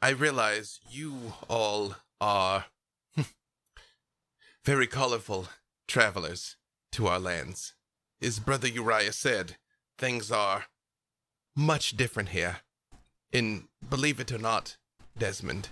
I 0.02 0.10
realize 0.10 0.80
you 0.90 1.34
all 1.48 1.96
are 2.20 2.66
very 4.64 4.86
colorful 4.86 5.48
travelers 5.86 6.56
to 6.92 7.06
our 7.06 7.18
lands. 7.18 7.74
As 8.20 8.38
Brother 8.38 8.68
Uriah 8.68 9.12
said, 9.12 9.56
things 9.98 10.30
are 10.30 10.66
much 11.56 11.96
different 11.96 12.30
here. 12.30 12.58
And 13.32 13.64
believe 13.88 14.20
it 14.20 14.32
or 14.32 14.38
not, 14.38 14.76
Desmond, 15.18 15.70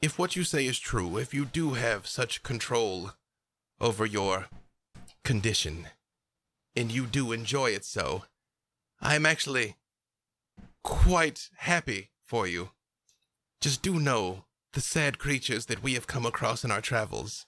if 0.00 0.18
what 0.18 0.36
you 0.36 0.44
say 0.44 0.66
is 0.66 0.78
true, 0.78 1.18
if 1.18 1.34
you 1.34 1.44
do 1.44 1.74
have 1.74 2.06
such 2.06 2.42
control 2.42 3.12
over 3.80 4.06
your 4.06 4.46
condition, 5.24 5.88
and 6.76 6.92
you 6.92 7.06
do 7.06 7.32
enjoy 7.32 7.70
it 7.70 7.84
so, 7.84 8.24
I'm 9.00 9.26
actually 9.26 9.74
quite 10.82 11.48
happy 11.58 12.10
for 12.24 12.46
you. 12.46 12.70
Just 13.60 13.82
do 13.82 13.98
know 13.98 14.44
the 14.72 14.80
sad 14.80 15.18
creatures 15.18 15.66
that 15.66 15.82
we 15.82 15.94
have 15.94 16.06
come 16.06 16.26
across 16.26 16.64
in 16.64 16.70
our 16.70 16.80
travels 16.80 17.46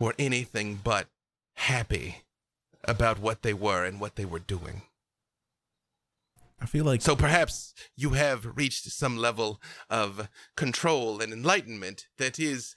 were 0.00 0.14
anything 0.18 0.80
but 0.82 1.08
happy 1.54 2.22
about 2.84 3.18
what 3.18 3.42
they 3.42 3.52
were 3.52 3.84
and 3.84 4.00
what 4.00 4.16
they 4.16 4.24
were 4.24 4.38
doing. 4.38 4.82
I 6.60 6.66
feel 6.66 6.84
like 6.84 7.02
So 7.02 7.14
perhaps 7.14 7.74
you 7.96 8.10
have 8.10 8.56
reached 8.56 8.90
some 8.90 9.16
level 9.16 9.60
of 9.88 10.28
control 10.56 11.20
and 11.20 11.32
enlightenment 11.32 12.08
that 12.18 12.38
is 12.38 12.74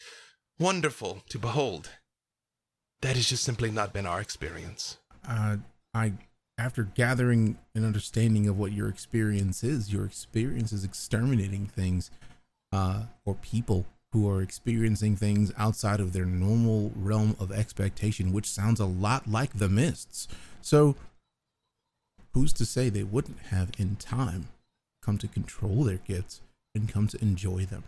wonderful 0.59 1.23
to 1.29 1.39
behold. 1.39 1.89
That 3.01 3.15
has 3.15 3.27
just 3.29 3.43
simply 3.43 3.71
not 3.71 3.93
been 3.93 4.05
our 4.05 4.21
experience. 4.21 4.97
uh, 5.27 5.57
I 5.93 6.13
after 6.61 6.83
gathering 6.83 7.57
an 7.73 7.83
understanding 7.83 8.47
of 8.47 8.59
what 8.59 8.71
your 8.71 8.87
experience 8.87 9.63
is, 9.63 9.91
your 9.91 10.05
experience 10.05 10.71
is 10.71 10.83
exterminating 10.83 11.65
things 11.65 12.11
uh, 12.71 13.03
or 13.25 13.33
people 13.33 13.85
who 14.13 14.29
are 14.29 14.43
experiencing 14.43 15.15
things 15.15 15.51
outside 15.57 15.99
of 15.99 16.13
their 16.13 16.25
normal 16.25 16.91
realm 16.95 17.35
of 17.39 17.51
expectation, 17.51 18.31
which 18.31 18.45
sounds 18.45 18.79
a 18.79 18.85
lot 18.85 19.27
like 19.27 19.57
the 19.57 19.69
mists. 19.69 20.27
So, 20.61 20.95
who's 22.33 22.53
to 22.53 22.65
say 22.65 22.89
they 22.89 23.03
wouldn't 23.03 23.39
have 23.49 23.71
in 23.79 23.95
time 23.95 24.49
come 25.01 25.17
to 25.17 25.27
control 25.27 25.83
their 25.83 25.97
gifts 25.97 26.41
and 26.75 26.87
come 26.87 27.07
to 27.07 27.21
enjoy 27.23 27.65
them? 27.65 27.85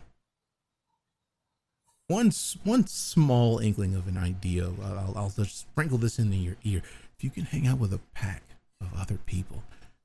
One, 2.08 2.32
one 2.64 2.88
small 2.88 3.60
inkling 3.60 3.94
of 3.94 4.08
an 4.08 4.18
idea, 4.18 4.64
I'll, 4.82 5.14
I'll 5.16 5.32
just 5.36 5.60
sprinkle 5.60 5.98
this 5.98 6.18
into 6.18 6.36
your 6.36 6.56
ear. 6.64 6.82
If 7.16 7.22
you 7.22 7.30
can 7.30 7.44
hang 7.44 7.68
out 7.68 7.78
with 7.78 7.92
a 7.92 8.00
pack 8.14 8.42
of 8.80 8.92
other 8.98 9.18
people 9.26 9.62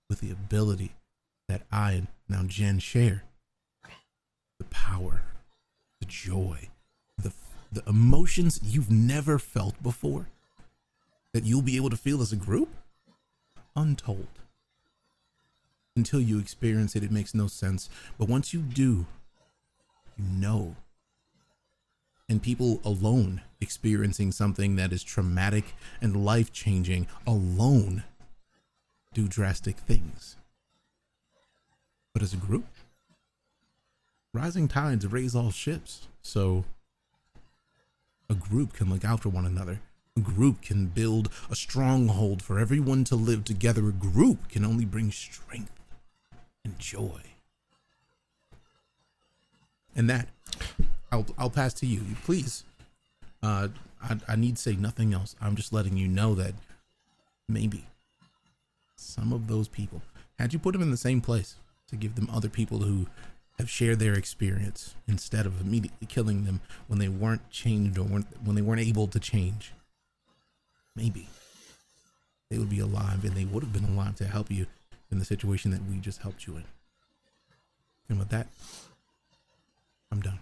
with 0.09 0.22
the 0.22 0.32
ability 0.32 0.93
that 1.47 1.63
I 1.72 1.93
and 1.93 2.07
now 2.28 2.43
Jen 2.45 2.80
share, 2.80 3.24
the 4.57 4.65
power, 4.65 5.24
the 5.99 6.05
joy, 6.05 6.70
the 7.17 7.32
the 7.72 7.84
emotions 7.88 8.59
you've 8.63 8.91
never 8.91 9.39
felt 9.39 9.82
before, 9.82 10.28
that 11.34 11.43
you'll 11.43 11.61
be 11.61 11.76
able 11.76 11.89
to 11.89 11.97
feel 11.97 12.22
as 12.22 12.32
a 12.32 12.38
group, 12.38 12.70
untold. 13.76 14.28
Until 15.95 16.22
you 16.22 16.39
experience 16.39 16.95
it, 16.95 17.03
it 17.03 17.11
makes 17.11 17.34
no 17.34 17.47
sense. 17.47 17.89
But 18.17 18.30
once 18.30 18.53
you 18.53 18.61
do, 18.61 19.05
you 20.17 20.24
know 20.24 20.76
and 22.30 22.41
people 22.41 22.80
alone 22.86 23.41
experiencing 23.59 24.32
something 24.32 24.76
that 24.76 24.93
is 24.93 25.03
traumatic 25.03 25.74
and 25.99 26.24
life 26.24 26.53
changing 26.53 27.07
alone 27.26 28.03
do 29.14 29.28
drastic 29.28 29.78
things. 29.78 30.36
But 32.14 32.24
as 32.24 32.34
a 32.34 32.38
group, 32.38 32.66
rising 34.34 34.68
tides 34.68 35.07
raise 35.07 35.36
all 35.36 35.51
ships. 35.51 36.07
So 36.22 36.66
a 38.30 38.36
group 38.36 38.74
can 38.74 38.89
look 38.89 39.05
out 39.05 39.22
for 39.22 39.30
one 39.30 39.45
another. 39.45 39.80
A 40.18 40.22
group 40.22 40.62
can 40.62 40.88
build 40.88 41.30
a 41.49 41.55
stronghold 41.55 42.41
for 42.41 42.60
everyone 42.60 43.03
to 43.05 43.16
live 43.16 43.43
together. 43.43 43.88
A 43.88 43.93
group 43.93 44.49
can 44.49 44.66
only 44.66 44.86
bring 44.86 45.12
strength 45.12 45.72
and 46.66 46.78
joy. 46.78 47.22
And 49.95 50.10
that 50.10 50.28
I'll 51.12 51.26
I'll 51.38 51.49
pass 51.49 51.74
to 51.76 51.86
you. 51.86 52.01
Please. 52.24 52.64
Uh, 53.41 53.70
I 54.01 54.18
I 54.28 54.36
need 54.36 54.57
say 54.57 54.76
nothing 54.76 55.14
else. 55.14 55.36
I'm 55.41 55.55
just 55.55 55.74
letting 55.74 55.97
you 55.97 56.07
know 56.07 56.36
that 56.36 56.53
maybe 57.47 57.86
some 59.00 59.34
of 59.34 59.47
those 59.47 59.68
people, 59.68 60.02
had 60.38 60.54
you 60.54 60.60
put 60.60 60.74
them 60.74 60.82
in 60.82 60.91
the 60.91 60.97
same 60.97 61.22
place 61.22 61.56
to 61.88 61.95
give 61.95 62.16
them 62.16 62.30
other 62.32 62.50
people 62.50 62.80
who 62.80 63.08
have 63.58 63.70
shared 63.70 64.00
their 64.00 64.14
experience 64.14 64.95
instead 65.08 65.45
of 65.45 65.60
immediately 65.60 66.08
killing 66.08 66.45
them 66.45 66.62
when 66.88 67.00
they 67.00 67.10
weren't 67.10 67.50
changed 67.50 67.97
or 67.97 68.04
weren't, 68.04 68.28
when 68.43 68.56
they 68.56 68.62
weren't 68.62 68.82
able 68.82 69.08
to 69.08 69.20
change, 69.20 69.74
maybe 70.95 71.28
they 72.50 72.58
would 72.58 72.70
be 72.70 72.80
alive 72.80 73.24
and 73.24 73.36
they 73.36 73.45
would 73.45 73.64
have 73.64 73.74
been 73.74 73.84
alive 73.84 74.16
to 74.16 74.26
help 74.26 74.50
you 74.50 74.66
in 75.12 75.20
the 75.20 75.26
situation 75.26 75.72
that 75.72 75.86
we 75.89 75.97
just 75.97 76.22
helped 76.22 76.47
you 76.47 76.56
in. 76.56 76.64
And 78.08 78.18
with 78.18 78.30
that, 78.30 78.47
I'm 80.12 80.22
done. 80.22 80.39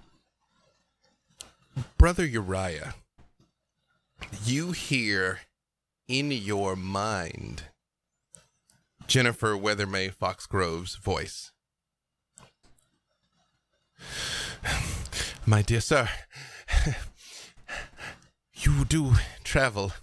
Brother 1.98 2.26
Uriah, 2.26 2.96
you 4.46 4.72
hear 4.72 5.40
in 6.08 6.32
your 6.32 6.76
mind 6.76 7.64
Jennifer 9.08 9.54
Weathermay 9.56 10.14
Foxgrove's 10.14 10.96
voice. 10.96 11.54
My 15.46 15.62
dear 15.62 15.80
sir, 15.80 16.10
you 18.54 18.84
do 18.84 19.14
travel 19.46 19.94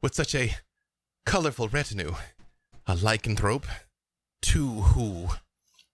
with 0.00 0.14
such 0.14 0.34
a 0.34 0.56
colorful 1.26 1.68
retinue, 1.68 2.14
a 2.86 2.94
lycanthrope, 2.94 3.66
two 4.40 4.80
who 4.80 5.28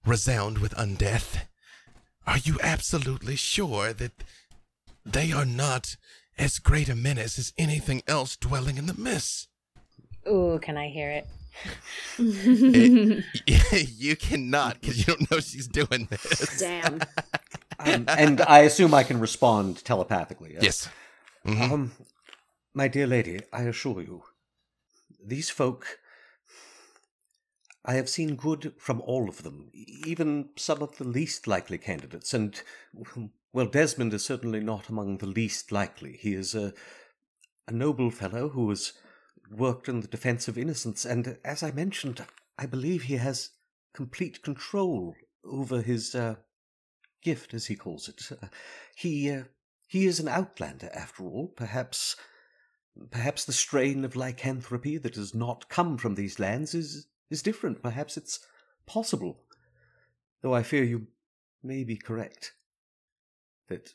resound 0.06 0.58
with 0.58 0.72
undeath. 0.76 1.42
Are 2.24 2.38
you 2.38 2.58
absolutely 2.62 3.34
sure 3.34 3.92
that 3.92 4.12
they 5.04 5.32
are 5.32 5.44
not 5.44 5.96
as 6.38 6.60
great 6.60 6.88
a 6.88 6.94
menace 6.94 7.36
as 7.36 7.52
anything 7.58 8.02
else 8.06 8.36
dwelling 8.36 8.78
in 8.78 8.86
the 8.86 8.94
mists? 8.94 9.48
Ooh, 10.28 10.60
can 10.62 10.76
I 10.76 10.88
hear 10.88 11.10
it? 11.10 11.26
It- 12.18 13.24
you 13.98 14.16
cannot 14.16 14.80
because 14.80 14.98
you 14.98 15.04
don't 15.04 15.30
know 15.30 15.40
she's 15.40 15.68
doing 15.68 16.08
this. 16.10 16.58
Damn. 16.58 17.00
Um, 17.80 18.06
and 18.08 18.40
I 18.40 18.60
assume 18.62 18.92
I 18.92 19.04
can 19.04 19.20
respond 19.20 19.84
telepathically. 19.84 20.56
Yes. 20.60 20.88
Mhm. 21.46 21.70
Um, 21.70 21.92
my 22.74 22.88
dear 22.88 23.06
lady, 23.06 23.38
I 23.52 23.62
assure 23.62 24.02
you, 24.02 24.24
these 25.24 25.48
folk. 25.48 25.86
I 27.84 27.94
have 27.94 28.08
seen 28.08 28.34
good 28.34 28.72
from 28.78 29.00
all 29.02 29.28
of 29.28 29.44
them, 29.44 29.70
even 30.04 30.48
some 30.56 30.82
of 30.82 30.96
the 30.98 31.04
least 31.04 31.46
likely 31.46 31.78
candidates, 31.78 32.34
and, 32.34 32.60
well, 33.52 33.66
Desmond 33.66 34.12
is 34.12 34.24
certainly 34.24 34.58
not 34.58 34.88
among 34.88 35.18
the 35.18 35.26
least 35.26 35.70
likely. 35.70 36.16
He 36.16 36.34
is 36.34 36.56
a, 36.56 36.74
a 37.68 37.72
noble 37.72 38.10
fellow 38.10 38.48
who 38.48 38.68
has 38.70 38.92
worked 39.50 39.88
in 39.88 40.00
the 40.00 40.08
defense 40.08 40.48
of 40.48 40.58
innocence, 40.58 41.04
and 41.04 41.38
as 41.44 41.62
I 41.62 41.70
mentioned, 41.70 42.24
I 42.58 42.66
believe 42.66 43.04
he 43.04 43.16
has 43.16 43.50
complete 43.94 44.42
control 44.42 45.14
over 45.44 45.80
his 45.80 46.14
uh, 46.14 46.36
gift, 47.22 47.54
as 47.54 47.66
he 47.66 47.76
calls 47.76 48.08
it. 48.08 48.22
Uh, 48.30 48.48
he 48.96 49.30
uh, 49.30 49.44
he 49.86 50.06
is 50.06 50.20
an 50.20 50.28
outlander, 50.28 50.90
after 50.92 51.24
all. 51.24 51.48
Perhaps 51.56 52.16
perhaps 53.10 53.44
the 53.44 53.52
strain 53.52 54.04
of 54.04 54.16
lycanthropy 54.16 54.98
that 54.98 55.14
has 55.14 55.34
not 55.34 55.68
come 55.68 55.96
from 55.96 56.14
these 56.14 56.38
lands 56.38 56.74
is 56.74 57.06
is 57.30 57.42
different. 57.42 57.82
Perhaps 57.82 58.16
it's 58.16 58.40
possible, 58.86 59.42
though 60.42 60.54
I 60.54 60.62
fear 60.62 60.84
you 60.84 61.06
may 61.62 61.84
be 61.84 61.96
correct 61.96 62.54
that 63.68 63.94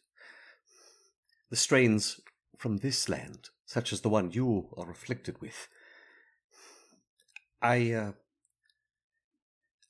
the 1.49 1.55
strains 1.55 2.19
from 2.57 2.77
this 2.77 3.09
land, 3.09 3.49
such 3.65 3.93
as 3.93 4.01
the 4.01 4.09
one 4.09 4.31
you 4.31 4.69
are 4.77 4.89
afflicted 4.89 5.41
with, 5.41 5.67
I 7.61 7.91
uh, 7.91 8.11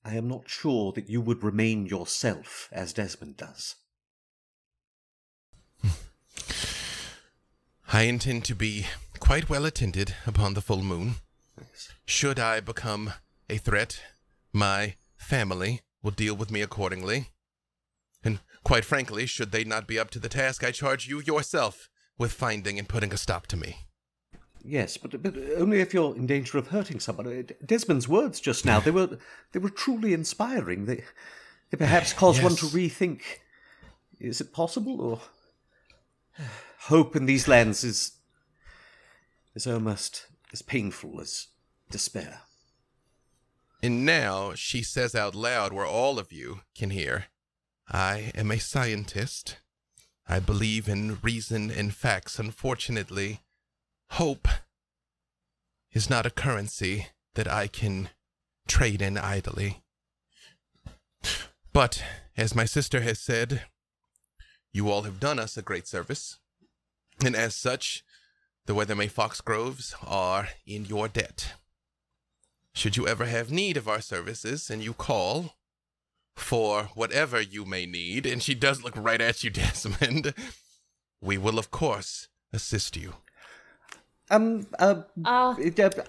I 0.06 0.16
am 0.16 0.28
not 0.28 0.50
sure 0.50 0.92
that 0.94 1.10
you 1.10 1.22
would 1.22 1.44
remain 1.44 1.86
yourself 1.86 2.70
as 2.72 2.94
Desmond 2.94 3.38
does. 3.38 3.76
I 7.92 8.04
intend 8.04 8.44
to 8.46 8.56
be 8.56 8.88
quite 9.20 9.50
well 9.50 9.66
attended 9.66 10.16
upon 10.26 10.56
the 10.56 10.62
full 10.62 10.82
moon. 10.84 11.16
Should 12.06 12.40
I 12.40 12.60
become 12.60 13.14
a 13.50 13.58
threat, 13.58 14.02
my 14.52 14.96
family 15.16 15.82
will 16.02 16.12
deal 16.12 16.36
with 16.36 16.52
me 16.52 16.62
accordingly. 16.62 17.30
And 18.24 18.40
quite 18.64 18.84
frankly, 18.84 19.26
should 19.26 19.52
they 19.52 19.64
not 19.64 19.88
be 19.88 20.00
up 20.00 20.10
to 20.12 20.20
the 20.20 20.28
task, 20.28 20.64
I 20.64 20.72
charge 20.72 21.08
you 21.08 21.22
yourself 21.22 21.88
with 22.18 22.32
finding 22.32 22.78
and 22.80 22.88
putting 22.88 23.14
a 23.14 23.18
stop 23.18 23.48
to 23.48 23.58
me. 23.58 23.88
Yes, 24.64 24.96
but, 24.96 25.22
but 25.22 25.36
only 25.58 25.82
if 25.82 25.94
you're 25.94 26.16
in 26.16 26.26
danger 26.26 26.58
of 26.58 26.68
hurting 26.68 27.00
someone. 27.00 27.28
Uh, 27.28 27.54
Desmond's 27.66 28.08
words 28.08 28.40
just 28.40 28.66
now, 28.66 28.80
they 28.80 28.92
were 28.92 29.18
they 29.52 29.60
were 29.60 29.70
truly 29.70 30.14
inspiring. 30.14 30.86
They 30.86 31.04
they 31.70 31.78
perhaps 31.78 32.14
cause 32.24 32.38
yes. 32.38 32.44
one 32.44 32.56
to 32.56 32.66
rethink 32.68 33.22
is 34.20 34.40
it 34.40 34.54
possible 34.54 35.02
or 35.02 35.22
hope 36.80 37.16
in 37.16 37.26
these 37.26 37.48
lands 37.48 37.84
is 37.84 38.14
is 39.54 39.68
almost 39.68 40.28
as 40.54 40.62
painful 40.62 41.20
as 41.20 41.48
despair. 41.92 42.42
And 43.82 44.06
now 44.06 44.54
she 44.54 44.82
says 44.82 45.14
out 45.14 45.36
loud 45.36 45.74
where 45.74 45.86
all 45.86 46.18
of 46.18 46.32
you 46.32 46.62
can 46.74 46.90
hear 46.90 47.26
I 47.90 48.32
am 48.34 48.50
a 48.50 48.60
scientist. 48.60 49.58
I 50.28 50.40
believe 50.40 50.88
in 50.88 51.20
reason 51.22 51.70
and 51.70 51.94
facts. 51.94 52.40
Unfortunately, 52.40 53.42
hope 54.12 54.48
is 55.92 56.10
not 56.10 56.26
a 56.26 56.32
currency 56.32 57.08
that 57.36 57.48
I 57.48 57.68
can 57.68 58.10
trade 58.68 59.02
in 59.02 59.18
idly. 59.18 59.84
But, 61.72 62.04
as 62.38 62.56
my 62.56 62.66
sister 62.66 63.02
has 63.02 63.20
said, 63.20 63.64
you 64.72 64.90
all 64.90 65.04
have 65.04 65.20
done 65.20 65.40
us 65.40 65.58
a 65.58 65.62
great 65.62 65.88
service, 65.88 66.40
and 67.24 67.36
as 67.36 67.56
such, 67.56 68.04
the 68.66 68.74
Weathermay 68.74 69.12
Foxgroves 69.12 69.94
are 70.06 70.50
in 70.66 70.86
your 70.86 71.08
debt. 71.08 71.54
Should 72.74 72.98
you 72.98 73.08
ever 73.08 73.26
have 73.26 73.52
need 73.52 73.78
of 73.78 73.88
our 73.88 74.02
services 74.02 74.70
and 74.70 74.84
you 74.84 74.94
call 74.94 75.56
for 76.36 76.90
whatever 76.96 77.42
you 77.42 77.66
may 77.66 77.86
need, 77.86 78.26
and 78.26 78.42
she 78.42 78.56
does 78.56 78.84
look 78.84 78.96
right 78.96 79.22
at 79.22 79.44
you, 79.44 79.50
Desmond, 79.52 80.34
we 81.22 81.38
will, 81.38 81.60
of 81.60 81.72
course, 81.72 82.28
assist 82.52 82.98
you. 82.98 83.16
Um, 84.30 84.68
uh, 84.80 85.04
uh, 85.26 85.56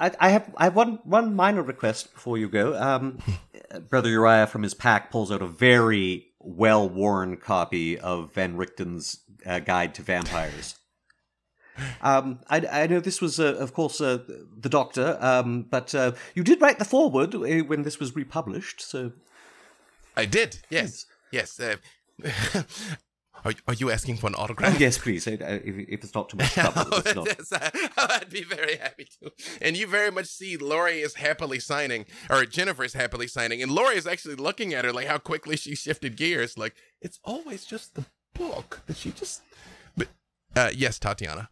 I, 0.01 0.13
I 0.21 0.29
have 0.31 0.55
I 0.57 0.65
have 0.65 0.77
one 0.77 1.01
one 1.05 1.35
minor 1.35 1.63
request 1.63 2.15
before 2.15 2.39
you 2.39 2.49
go. 2.49 2.81
Um, 2.81 3.19
Brother 3.91 4.09
Uriah 4.09 4.47
from 4.47 4.63
his 4.63 4.73
pack 4.73 5.11
pulls 5.11 5.33
out 5.33 5.43
a 5.43 5.47
very 5.47 6.29
well 6.39 6.89
worn 6.89 7.37
copy 7.37 7.99
of 7.99 8.33
Van 8.33 8.57
Richten's 8.57 9.21
uh, 9.45 9.59
Guide 9.59 9.95
to 9.95 10.03
Vampires. 10.03 10.77
Um, 12.03 12.39
I, 12.49 12.65
I, 12.71 12.87
know 12.87 13.01
this 13.01 13.21
was, 13.21 13.41
uh, 13.41 13.57
of 13.57 13.75
course, 13.75 14.01
uh, 14.01 14.19
the 14.57 14.69
Doctor, 14.69 15.19
um, 15.21 15.67
but 15.69 15.93
uh, 15.93 16.13
you 16.33 16.45
did 16.45 16.61
write 16.61 16.79
the 16.79 16.85
foreword 16.85 17.35
uh, 17.35 17.65
when 17.65 17.83
this 17.83 17.99
was 17.99 18.15
republished, 18.15 18.81
so. 18.81 19.11
I 20.17 20.25
did, 20.27 20.59
yes, 20.71 21.07
yes. 21.33 21.59
Uh, 21.59 21.77
are, 23.45 23.53
are 23.67 23.75
you 23.75 23.91
asking 23.91 24.17
for 24.17 24.29
an 24.29 24.35
autograph? 24.37 24.75
Oh, 24.75 24.79
yes, 24.79 24.99
please. 24.99 25.27
If, 25.27 25.41
if, 25.41 26.05
it's 26.05 26.15
not 26.15 26.29
too 26.29 26.37
much 26.37 26.53
trouble, 26.53 26.87
it's 26.93 27.15
not. 27.17 27.27
yes, 27.27 27.53
I'd 27.97 28.31
be 28.31 28.43
very 28.43 28.77
happy 28.77 29.07
to. 29.23 29.33
And 29.61 29.77
you 29.77 29.87
very 29.87 30.11
much 30.11 30.27
see 30.27 30.57
Laurie 30.57 31.01
is 31.01 31.15
happily 31.15 31.61
signing, 31.61 32.07
or 32.31 32.45
Jennifer 32.45 32.85
is 32.85 32.95
happily 32.95 33.27
signing, 33.27 33.63
and 33.63 33.73
Laurie 33.73 33.97
is 33.97 34.07
actually 34.07 34.37
looking 34.37 34.73
at 34.73 34.85
her 34.85 34.93
like 34.93 35.07
how 35.07 35.19
quickly 35.19 35.57
she 35.57 35.75
shifted 35.75 36.17
gears. 36.17 36.57
Like 36.57 36.75
it's 37.01 37.19
always 37.25 37.65
just 37.65 37.95
the 37.95 38.05
book 38.35 38.83
that 38.87 38.97
she 38.97 39.11
just. 39.11 39.43
But 39.97 40.09
uh, 40.57 40.71
yes, 40.75 40.99
Tatiana. 40.99 41.51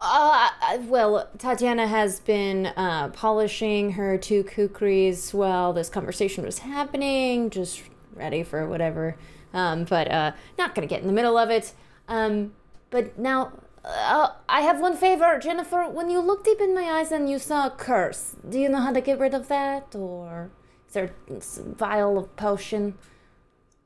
Uh, 0.00 0.48
well, 0.82 1.28
Tatiana 1.38 1.86
has 1.88 2.20
been 2.20 2.66
uh, 2.66 3.08
polishing 3.08 3.92
her 3.92 4.16
two 4.16 4.44
kukris 4.44 5.34
while 5.34 5.72
this 5.72 5.88
conversation 5.88 6.44
was 6.44 6.60
happening, 6.60 7.50
just 7.50 7.82
ready 8.14 8.44
for 8.44 8.66
whatever. 8.68 9.16
Um, 9.52 9.84
but 9.84 10.10
uh, 10.10 10.32
not 10.56 10.74
gonna 10.74 10.86
get 10.86 11.00
in 11.00 11.08
the 11.08 11.12
middle 11.12 11.36
of 11.36 11.50
it. 11.50 11.72
Um, 12.06 12.52
but 12.90 13.18
now, 13.18 13.52
uh, 13.84 14.28
I 14.48 14.60
have 14.60 14.80
one 14.80 14.96
favor, 14.96 15.38
Jennifer. 15.38 15.88
When 15.88 16.10
you 16.10 16.20
look 16.20 16.44
deep 16.44 16.60
in 16.60 16.74
my 16.74 16.84
eyes 16.84 17.10
and 17.10 17.28
you 17.28 17.38
saw 17.38 17.66
a 17.66 17.70
curse, 17.70 18.36
do 18.48 18.58
you 18.58 18.68
know 18.68 18.80
how 18.80 18.92
to 18.92 19.00
get 19.00 19.18
rid 19.18 19.34
of 19.34 19.48
that, 19.48 19.94
or 19.96 20.50
is 20.86 20.94
there 20.94 21.10
a 21.28 21.40
vial 21.74 22.18
of 22.18 22.36
potion? 22.36 22.94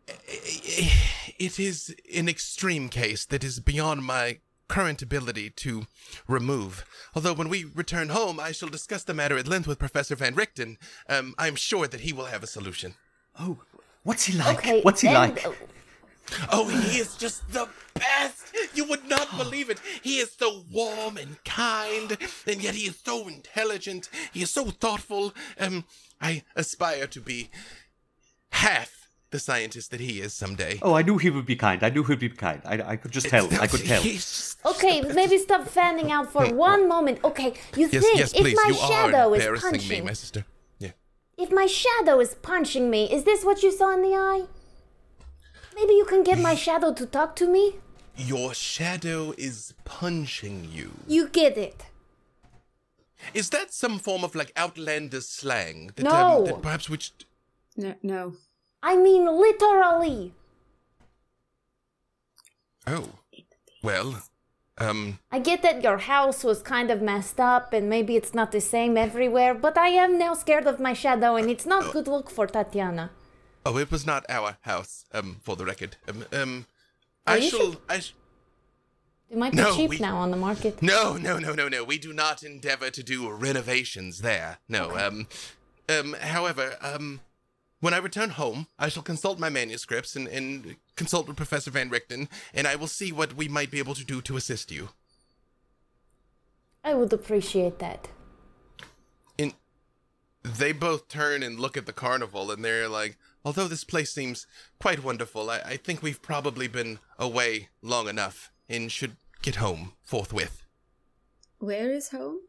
It 0.09 1.59
is 1.59 1.95
an 2.15 2.29
extreme 2.29 2.89
case 2.89 3.25
that 3.27 3.43
is 3.43 3.61
beyond 3.61 4.05
my 4.05 4.41
current 4.73 5.03
ability 5.03 5.51
to 5.51 5.85
remove. 6.27 6.87
Although 7.15 7.35
when 7.35 7.51
we 7.51 7.63
return 7.63 8.09
home, 8.09 8.41
I 8.41 8.53
shall 8.53 8.71
discuss 8.71 9.05
the 9.05 9.13
matter 9.13 9.37
at 9.37 9.47
length 9.47 9.69
with 9.69 9.79
Professor 9.79 10.17
Van 10.17 10.35
Richten. 10.35 10.79
Um, 11.11 11.35
I 11.37 11.47
am 11.47 11.57
sure 11.57 11.87
that 11.87 12.01
he 12.01 12.15
will 12.15 12.25
have 12.25 12.43
a 12.43 12.47
solution. 12.47 12.95
Oh, 13.39 13.59
what's 14.03 14.25
he 14.25 14.39
like? 14.39 14.61
Okay, 14.61 14.81
what's 14.81 15.03
he 15.03 15.09
then, 15.09 15.15
like? 15.15 15.47
Oh, 16.51 16.69
he 16.69 16.97
is 16.97 17.17
just 17.17 17.47
the 17.53 17.69
best. 17.93 18.47
You 18.75 18.87
would 18.87 19.07
not 19.07 19.29
believe 19.37 19.69
it. 19.69 19.79
He 20.01 20.21
is 20.21 20.33
so 20.33 20.65
warm 20.73 21.19
and 21.19 21.45
kind, 21.45 22.17
and 22.47 22.63
yet 22.63 22.75
he 22.75 22.87
is 22.87 22.99
so 23.05 23.29
intelligent. 23.29 24.09
He 24.33 24.41
is 24.41 24.51
so 24.51 24.71
thoughtful. 24.71 25.35
Um, 25.61 25.85
I 26.19 26.45
aspire 26.57 27.07
to 27.09 27.21
be 27.21 27.51
half 28.53 29.02
the 29.33 29.39
scientist 29.39 29.91
that 29.91 30.01
he 30.01 30.21
is 30.21 30.33
someday. 30.33 30.79
Oh, 30.83 30.95
I 30.95 31.03
knew 31.03 31.19
he 31.19 31.31
would 31.31 31.47
be 31.47 31.57
kind. 31.57 31.83
I 31.83 31.89
knew 31.89 32.05
he'd 32.05 32.21
be 32.21 32.29
kind. 32.29 32.63
I, 32.65 32.93
I 32.93 32.97
could 32.97 33.11
just 33.11 33.29
tell. 33.29 33.53
I 33.61 33.67
could 33.67 33.85
tell. 33.93 34.03
Okay, 34.73 35.01
maybe 35.01 35.39
stop 35.39 35.67
fanning 35.67 36.13
out 36.13 36.31
for 36.31 36.47
one 36.71 36.87
moment. 36.89 37.19
Okay, 37.25 37.55
you 37.77 37.89
yes, 37.91 38.03
think 38.03 38.19
yes, 38.19 38.33
if 38.35 38.55
my 38.55 38.69
you 38.69 38.75
shadow 38.75 39.35
is 39.35 39.61
punching 39.61 39.89
me, 39.89 40.01
my 40.03 40.13
sister. 40.13 40.45
Yeah. 40.79 40.93
If 41.37 41.51
my 41.51 41.67
shadow 41.67 42.21
is 42.21 42.35
punching 42.35 42.89
me, 42.89 43.11
is 43.13 43.25
this 43.25 43.45
what 43.45 43.63
you 43.63 43.73
saw 43.73 43.93
in 43.93 44.03
the 44.03 44.15
eye? 44.15 44.45
Maybe 45.75 45.95
you 45.95 46.05
can 46.05 46.23
get 46.23 46.39
my 46.39 46.55
shadow 46.67 46.93
to 46.93 47.07
talk 47.07 47.35
to 47.37 47.49
me. 47.49 47.77
Your 48.17 48.53
shadow 48.53 49.33
is 49.39 49.73
punching 49.85 50.69
you. 50.71 50.93
You 51.09 51.29
get 51.29 51.57
it. 51.57 51.87
Is 53.33 53.49
that 53.51 53.73
some 53.73 53.99
form 53.99 54.25
of 54.25 54.35
like 54.35 54.53
outlander 54.57 55.23
slang? 55.23 55.93
That, 55.97 56.05
no. 56.05 56.39
Um, 56.39 56.45
that 56.45 56.63
perhaps 56.63 56.91
which. 56.91 57.13
No, 57.77 57.95
no. 58.03 58.35
I 58.83 58.97
mean 58.97 59.27
literally. 59.27 60.35
Oh. 62.87 63.09
Well, 63.83 64.23
um. 64.79 65.19
I 65.31 65.39
get 65.39 65.63
that 65.63 65.83
your 65.83 65.99
house 65.99 66.43
was 66.45 66.63
kind 66.63 66.91
of 66.91 67.01
messed 67.03 67.39
up 67.41 67.73
and 67.73 67.89
maybe 67.89 68.17
it's 68.17 68.35
not 68.35 68.53
the 68.53 68.61
same 68.61 68.97
everywhere, 68.97 69.55
but 69.55 69.79
I 69.79 69.89
am 69.89 70.19
now 70.19 70.35
scared 70.35 70.67
of 70.67 70.81
my 70.81 70.93
shadow 70.93 71.37
and 71.37 71.51
it's 71.51 71.67
not 71.67 71.93
good 71.93 72.09
look 72.09 72.31
for 72.31 72.47
Tatiana. 72.47 73.11
Oh, 73.65 73.79
it 73.79 73.91
was 73.91 74.05
not 74.05 74.25
our 74.29 74.57
house, 74.63 75.05
um, 75.13 75.37
for 75.43 75.55
the 75.55 75.65
record. 75.65 75.97
Um, 76.09 76.25
um 76.33 76.67
I 77.27 77.41
shall. 77.41 77.77
I 77.89 78.01
sh- 78.01 78.15
it 79.31 79.39
might 79.39 79.53
be 79.53 79.59
no, 79.59 79.75
cheap 79.75 79.91
we, 79.91 79.99
now 79.99 80.19
on 80.19 80.31
the 80.31 80.37
market. 80.37 80.83
No, 80.83 81.17
no, 81.17 81.39
no, 81.39 81.55
no, 81.55 81.69
no. 81.69 81.85
We 81.85 81.97
do 81.97 82.13
not 82.13 82.43
endeavor 82.43 82.91
to 82.91 83.03
do 83.03 83.31
renovations 83.31 84.21
there. 84.21 84.59
No. 84.69 84.91
Okay. 84.91 85.05
Um, 85.05 85.27
um. 85.89 86.17
However, 86.21 86.77
um, 86.83 87.21
when 87.83 87.93
I 87.93 87.99
return 87.99 88.31
home, 88.31 88.69
I 88.79 88.89
shall 88.89 89.03
consult 89.03 89.41
my 89.41 89.49
manuscripts 89.49 90.15
and, 90.15 90.29
and 90.29 90.77
consult 90.95 91.27
with 91.27 91.37
Professor 91.37 91.73
Van 91.73 91.91
Richten, 91.91 92.29
and 92.55 92.69
I 92.69 92.77
will 92.77 92.87
see 92.87 93.11
what 93.11 93.35
we 93.35 93.49
might 93.49 93.73
be 93.73 93.81
able 93.81 93.97
to 93.97 94.05
do 94.05 94.23
to 94.23 94.37
assist 94.37 94.71
you. 94.71 94.91
I 96.85 96.95
would 96.95 97.13
appreciate 97.13 97.81
that. 97.81 98.07
And 99.37 99.55
they 100.45 100.71
both 100.71 101.09
turn 101.09 101.43
and 101.43 101.59
look 101.59 101.77
at 101.77 101.87
the 101.87 101.93
carnival, 101.93 102.53
and 102.53 102.65
they're 102.65 102.89
like, 102.89 103.19
although 103.45 103.67
this 103.67 103.83
place 103.83 104.13
seems 104.13 104.47
quite 104.81 105.03
wonderful, 105.03 105.51
I, 105.51 105.59
I 105.59 105.77
think 105.77 106.05
we've 106.05 106.23
probably 106.23 106.69
been 106.69 107.01
away 107.19 107.71
long 107.83 108.09
enough 108.09 108.53
and 108.69 108.93
should 108.93 109.17
get 109.43 109.57
home 109.57 109.95
forthwith. 110.05 110.65
Where 111.59 111.91
is 111.91 112.11
home? 112.11 112.43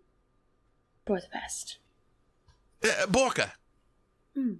Budapest. 1.05 1.79
Uh, 2.83 3.07
Borca. 3.07 3.53
Hmm. 4.35 4.53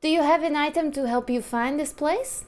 Do 0.00 0.08
you 0.08 0.22
have 0.22 0.42
an 0.42 0.56
item 0.56 0.92
to 0.92 1.06
help 1.06 1.28
you 1.28 1.42
find 1.42 1.78
this 1.78 1.92
place? 1.92 2.44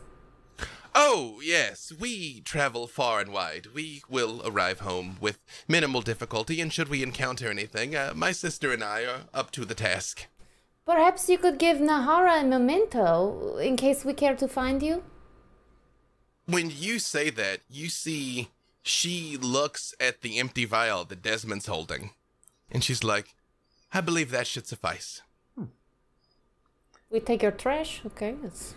Oh, 0.94 1.40
yes, 1.42 1.92
we 1.98 2.40
travel 2.40 2.86
far 2.86 3.20
and 3.20 3.30
wide. 3.30 3.68
We 3.74 4.02
will 4.08 4.40
arrive 4.44 4.80
home 4.80 5.18
with 5.20 5.38
minimal 5.68 6.00
difficulty, 6.00 6.62
and 6.62 6.72
should 6.72 6.88
we 6.88 7.02
encounter 7.02 7.50
anything, 7.50 7.94
uh, 7.94 8.12
my 8.14 8.32
sister 8.32 8.72
and 8.72 8.82
I 8.82 9.04
are 9.04 9.20
up 9.34 9.50
to 9.52 9.66
the 9.66 9.74
task. 9.74 10.26
Perhaps 10.86 11.28
you 11.28 11.36
could 11.36 11.58
give 11.58 11.76
Nahara 11.76 12.40
a 12.40 12.44
memento 12.44 13.58
in 13.58 13.76
case 13.76 14.04
we 14.04 14.14
care 14.14 14.34
to 14.36 14.48
find 14.48 14.82
you? 14.82 15.04
When 16.46 16.72
you 16.74 16.98
say 16.98 17.28
that, 17.30 17.60
you 17.70 17.90
see 17.90 18.48
she 18.82 19.36
looks 19.36 19.94
at 20.00 20.22
the 20.22 20.38
empty 20.38 20.64
vial 20.64 21.04
that 21.04 21.22
Desmond's 21.22 21.66
holding, 21.66 22.10
and 22.70 22.82
she's 22.82 23.04
like, 23.04 23.34
I 23.92 24.00
believe 24.00 24.30
that 24.30 24.46
should 24.46 24.66
suffice. 24.66 25.20
We 27.12 27.20
take 27.20 27.42
your 27.42 27.52
trash, 27.52 28.00
okay? 28.06 28.34
It's 28.44 28.74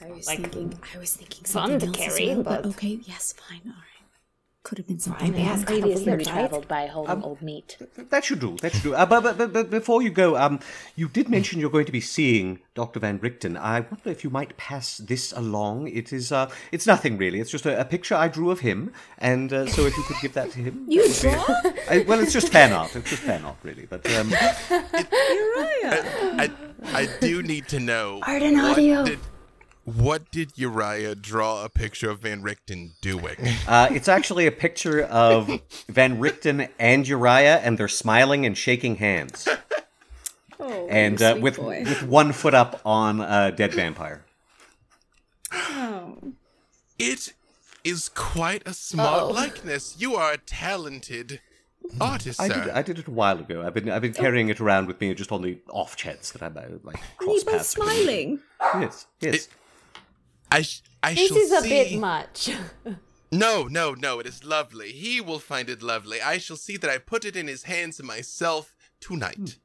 I 0.00 0.10
was 0.10 0.26
Like, 0.26 0.40
thinking. 0.40 0.78
I 0.94 0.98
was 0.98 1.14
thinking 1.16 1.44
fun 1.44 1.70
something 1.70 1.78
to 1.80 1.86
else 1.86 2.08
as 2.08 2.16
carry, 2.18 2.34
well, 2.34 2.42
but 2.42 2.62
but- 2.62 2.70
okay, 2.70 2.98
yes, 3.04 3.32
fine, 3.32 3.60
all 3.66 3.72
right. 3.72 3.93
Could 4.64 4.78
have 4.78 4.86
been 4.86 4.98
something. 4.98 5.32
They 5.32 5.42
have 5.42 5.58
else. 5.58 5.64
previously 5.66 6.06
weird, 6.06 6.20
right? 6.20 6.26
traveled 6.26 6.66
by 6.68 6.86
holding 6.86 7.22
old 7.22 7.42
meat. 7.42 7.76
That 8.08 8.24
should 8.24 8.40
do. 8.40 8.56
That 8.62 8.72
should 8.72 8.82
do. 8.82 8.94
Uh, 8.94 9.04
but, 9.04 9.22
but, 9.22 9.36
but, 9.36 9.52
but 9.52 9.70
before 9.70 10.00
you 10.00 10.08
go, 10.08 10.38
um, 10.38 10.58
you 10.96 11.06
did 11.06 11.28
mention 11.28 11.60
you're 11.60 11.68
going 11.68 11.84
to 11.84 11.92
be 11.92 12.00
seeing 12.00 12.60
Dr. 12.74 12.98
Van 12.98 13.18
Richten. 13.18 13.58
I 13.58 13.80
wonder 13.80 14.08
if 14.08 14.24
you 14.24 14.30
might 14.30 14.56
pass 14.56 14.96
this 14.96 15.32
along. 15.32 15.88
It 15.88 16.14
is, 16.14 16.32
uh, 16.32 16.50
it's 16.72 16.86
nothing 16.86 17.18
really. 17.18 17.40
It's 17.40 17.50
just 17.50 17.66
a, 17.66 17.78
a 17.78 17.84
picture 17.84 18.14
I 18.14 18.28
drew 18.28 18.50
of 18.50 18.60
him, 18.60 18.90
and 19.18 19.52
uh, 19.52 19.66
so 19.66 19.84
if 19.84 19.94
you 19.98 20.02
could 20.04 20.16
give 20.22 20.32
that 20.32 20.50
to 20.52 20.58
him. 20.60 20.86
You 20.94 21.12
draw? 21.12 21.44
I, 21.90 22.04
well, 22.08 22.20
it's 22.20 22.32
just 22.32 22.48
fan 22.48 22.72
art. 22.72 22.96
It's 22.96 23.10
just 23.10 23.22
fan 23.22 23.44
art, 23.44 23.56
really. 23.62 23.84
But 23.84 24.10
um, 24.14 24.32
I, 25.92 26.50
I 26.86 27.08
do 27.20 27.42
need 27.42 27.68
to 27.68 27.80
know 27.80 28.20
Art 28.26 28.42
and 28.42 28.58
audio. 28.58 29.04
Did, 29.04 29.18
what 29.84 30.30
did 30.30 30.52
Uriah 30.56 31.14
draw 31.14 31.64
a 31.64 31.68
picture 31.68 32.10
of 32.10 32.20
Van 32.20 32.42
Richten 32.42 32.92
doing? 33.00 33.36
uh, 33.68 33.88
it's 33.90 34.08
actually 34.08 34.46
a 34.46 34.52
picture 34.52 35.02
of 35.02 35.60
Van 35.88 36.18
Richten 36.18 36.68
and 36.78 37.06
Uriah, 37.06 37.58
and 37.58 37.78
they're 37.78 37.88
smiling 37.88 38.44
and 38.46 38.56
shaking 38.56 38.96
hands, 38.96 39.46
Oh, 40.60 40.86
and 40.88 41.20
uh, 41.20 41.36
with 41.40 41.56
boy. 41.56 41.82
with 41.84 42.02
one 42.04 42.32
foot 42.32 42.54
up 42.54 42.80
on 42.84 43.20
a 43.20 43.50
dead 43.52 43.74
vampire. 43.74 44.24
Oh. 45.52 46.16
It 46.98 47.34
is 47.82 48.08
quite 48.08 48.66
a 48.66 48.72
smart 48.72 49.22
Uh-oh. 49.24 49.30
likeness. 49.32 49.96
You 49.98 50.14
are 50.14 50.32
a 50.32 50.38
talented 50.38 51.40
artist, 52.00 52.40
I 52.40 52.48
sir. 52.48 52.64
did, 52.64 52.70
I 52.72 52.82
did 52.82 52.98
it 53.00 53.06
a 53.08 53.10
while 53.10 53.38
ago. 53.40 53.62
I've 53.66 53.74
been 53.74 53.90
I've 53.90 54.00
been 54.02 54.14
carrying 54.14 54.48
it 54.48 54.60
around 54.60 54.86
with 54.86 55.00
me 55.00 55.12
just 55.14 55.32
on 55.32 55.42
the 55.42 55.58
off 55.70 55.96
chance 55.96 56.30
that 56.30 56.42
I 56.42 56.48
might 56.48 56.84
like 56.84 56.96
And 56.96 57.04
cross 57.18 57.38
you 57.38 57.44
both 57.44 57.52
paths. 57.54 57.76
with 57.76 57.88
you. 57.88 57.94
smiling. 58.04 58.38
Yes, 58.80 59.06
yes. 59.20 59.48
I, 60.54 60.62
sh- 60.62 60.82
I 61.02 61.14
This 61.14 61.28
shall 61.28 61.36
is 61.38 61.52
a 61.52 61.60
see. 61.62 61.68
bit 61.68 61.98
much. 62.00 62.50
No, 63.32 63.64
no, 63.64 63.94
no. 63.94 64.20
It 64.20 64.26
is 64.26 64.44
lovely. 64.44 64.92
He 64.92 65.20
will 65.20 65.40
find 65.40 65.68
it 65.68 65.82
lovely. 65.82 66.20
I 66.22 66.38
shall 66.38 66.56
see 66.56 66.76
that 66.76 66.88
I 66.88 66.98
put 66.98 67.24
it 67.24 67.34
in 67.34 67.48
his 67.48 67.64
hands 67.64 68.00
myself 68.00 68.72
tonight. 69.00 69.56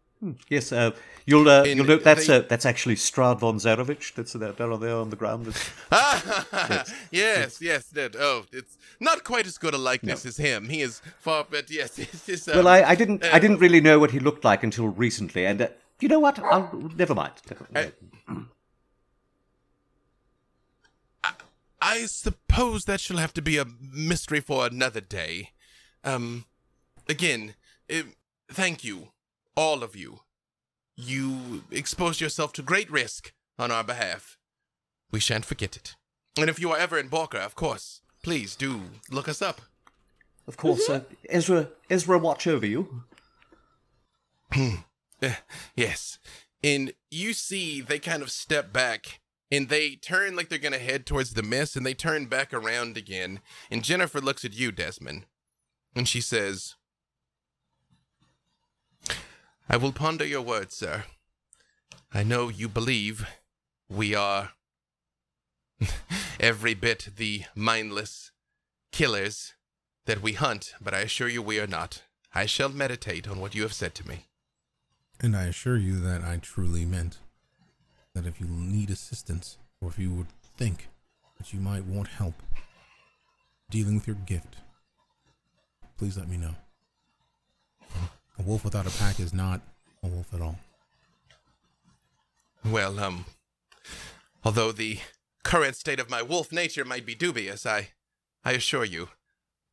Yes, 0.50 0.72
uh, 0.72 0.90
you'll 1.28 1.48
uh, 1.48 1.64
In 1.64 1.78
you'll 1.78 1.86
note 1.86 2.04
that's 2.04 2.26
the- 2.26 2.38
uh, 2.44 2.48
that's 2.50 2.66
actually 2.66 2.96
Strahd 2.96 3.40
von 3.40 3.58
Zarovich. 3.58 4.16
That's 4.16 4.36
uh, 4.36 4.40
down 4.58 4.74
on 4.74 4.80
there 4.82 4.96
on 4.96 5.12
the 5.12 5.16
ground. 5.16 5.48
It's- 5.48 5.70
Ah, 5.92 6.84
yes, 7.12 7.62
yes, 7.62 7.84
that. 7.94 8.16
Oh, 8.18 8.46
it's 8.52 8.76
not 9.00 9.24
quite 9.24 9.46
as 9.46 9.60
good 9.60 9.76
a 9.76 9.78
likeness 9.78 10.26
as 10.26 10.38
him. 10.38 10.68
He 10.70 10.82
is 10.82 11.02
far, 11.20 11.46
but 11.50 11.70
yes, 11.70 12.00
it 12.00 12.10
is. 12.28 12.48
Um, 12.48 12.56
well, 12.58 12.68
I, 12.68 12.82
I 12.82 12.96
didn't 12.96 13.24
I 13.24 13.34
uh, 13.34 13.40
didn't 13.40 13.60
really 13.60 13.82
know 13.82 14.00
what 14.00 14.12
he 14.12 14.20
looked 14.20 14.44
like 14.44 14.64
until 14.64 14.88
recently, 14.88 15.46
and 15.46 15.62
uh, 15.62 15.68
you 16.02 16.08
know 16.10 16.20
what? 16.20 16.40
I'll, 16.40 16.70
never 16.98 17.14
mind. 17.14 17.34
Never- 17.50 17.68
I- 17.76 17.92
I 21.90 22.06
suppose 22.06 22.86
that 22.86 23.00
shall 23.00 23.18
have 23.18 23.34
to 23.34 23.42
be 23.42 23.58
a 23.58 23.66
mystery 23.82 24.42
for 24.42 24.68
another 24.68 25.02
day. 25.02 25.54
Um, 26.04 26.46
again, 27.08 27.56
eh, 27.90 28.04
thank 28.48 28.84
you, 28.84 29.08
all 29.58 29.82
of 29.82 29.96
you. 29.96 30.20
You 30.96 31.64
exposed 31.72 32.22
yourself 32.22 32.54
to 32.54 32.62
great 32.62 32.92
risk 32.92 33.34
on 33.58 33.72
our 33.72 33.84
behalf. 33.84 34.38
We 35.10 35.20
shan't 35.20 35.46
forget 35.46 35.76
it. 35.76 35.96
And 36.38 36.48
if 36.48 36.60
you 36.60 36.72
are 36.72 36.78
ever 36.78 37.00
in 37.00 37.10
Borca, 37.10 37.44
of 37.44 37.56
course, 37.56 38.02
please 38.22 38.56
do 38.56 38.82
look 39.10 39.28
us 39.28 39.42
up. 39.42 39.60
Of 40.46 40.58
course, 40.58 40.88
uh, 40.92 41.02
Ezra 41.28 41.70
Ezra 41.90 42.20
watch 42.20 42.46
over 42.46 42.68
you. 42.68 43.04
Eh, 45.22 45.34
yes. 45.76 46.18
And 46.64 46.94
you 47.12 47.34
see 47.34 47.82
they 47.82 48.00
kind 48.00 48.24
of 48.24 48.32
step 48.32 48.72
back 48.72 49.20
and 49.52 49.70
they 49.70 49.96
turn 49.96 50.36
like 50.36 50.50
they're 50.50 50.60
to 50.60 50.78
head 50.78 51.06
towards 51.06 51.34
the 51.34 51.44
mist 51.44 51.76
and 51.76 51.86
they 51.86 51.94
turn 51.94 52.26
back 52.28 52.54
around 52.54 52.98
again. 52.98 53.40
And 53.72 53.84
Jennifer 53.84 54.22
looks 54.22 54.46
at 54.46 54.54
you, 54.54 54.72
Desmond, 54.72 55.26
and 55.96 56.08
she 56.08 56.22
says, 56.22 56.76
I 59.68 59.78
will 59.78 59.92
ponder 59.92 60.26
your 60.26 60.42
words, 60.42 60.76
sir. 60.76 61.06
I 62.14 62.24
know 62.24 62.50
you 62.50 62.68
believe 62.68 63.28
we 63.88 64.16
are 64.16 64.52
every 66.40 66.74
bit 66.74 67.10
the 67.18 67.44
mindless 67.56 68.32
killers 68.92 69.54
that 70.06 70.22
we 70.22 70.34
hunt, 70.34 70.74
but 70.82 70.94
I 70.94 71.00
assure 71.00 71.28
you 71.28 71.42
we 71.42 71.60
are 71.60 71.68
not. 71.68 72.04
I 72.34 72.46
shall 72.46 72.70
meditate 72.70 73.28
on 73.28 73.40
what 73.40 73.56
you 73.56 73.62
have 73.64 73.74
said 73.74 73.96
to 73.96 74.08
me. 74.08 74.26
And 75.20 75.36
I 75.36 75.46
assure 75.46 75.78
you 75.78 76.00
that 76.00 76.24
I 76.24 76.38
truly 76.38 76.86
meant 76.86 77.20
that 78.20 78.28
if 78.28 78.42
you 78.42 78.48
need 78.48 78.90
assistance, 78.90 79.58
or 79.82 79.90
if 79.90 79.98
you 79.98 80.12
would 80.12 80.28
think 80.58 80.90
that 81.38 81.54
you 81.54 81.60
might 81.60 81.86
want 81.86 82.08
help 82.10 82.36
dealing 83.70 83.96
with 83.96 84.08
your 84.08 84.18
gift, 84.18 84.58
please 85.98 86.18
let 86.18 86.28
me 86.28 86.36
know. 86.36 86.56
A 88.38 88.42
wolf 88.42 88.64
without 88.66 88.88
a 88.88 88.98
pack 88.98 89.20
is 89.20 89.34
not 89.34 89.62
a 90.04 90.08
wolf 90.08 90.34
at 90.34 90.42
all. 90.42 90.60
Well, 92.66 93.00
um, 93.00 93.26
although 94.44 94.74
the 94.74 95.00
current 95.44 95.78
state 95.78 96.00
of 96.00 96.10
my 96.10 96.22
wolf 96.22 96.52
nature 96.52 96.84
might 96.84 97.06
be 97.06 97.16
dubious, 97.16 97.66
I, 97.66 97.90
I 98.44 98.52
assure 98.52 98.84
you, 98.84 99.10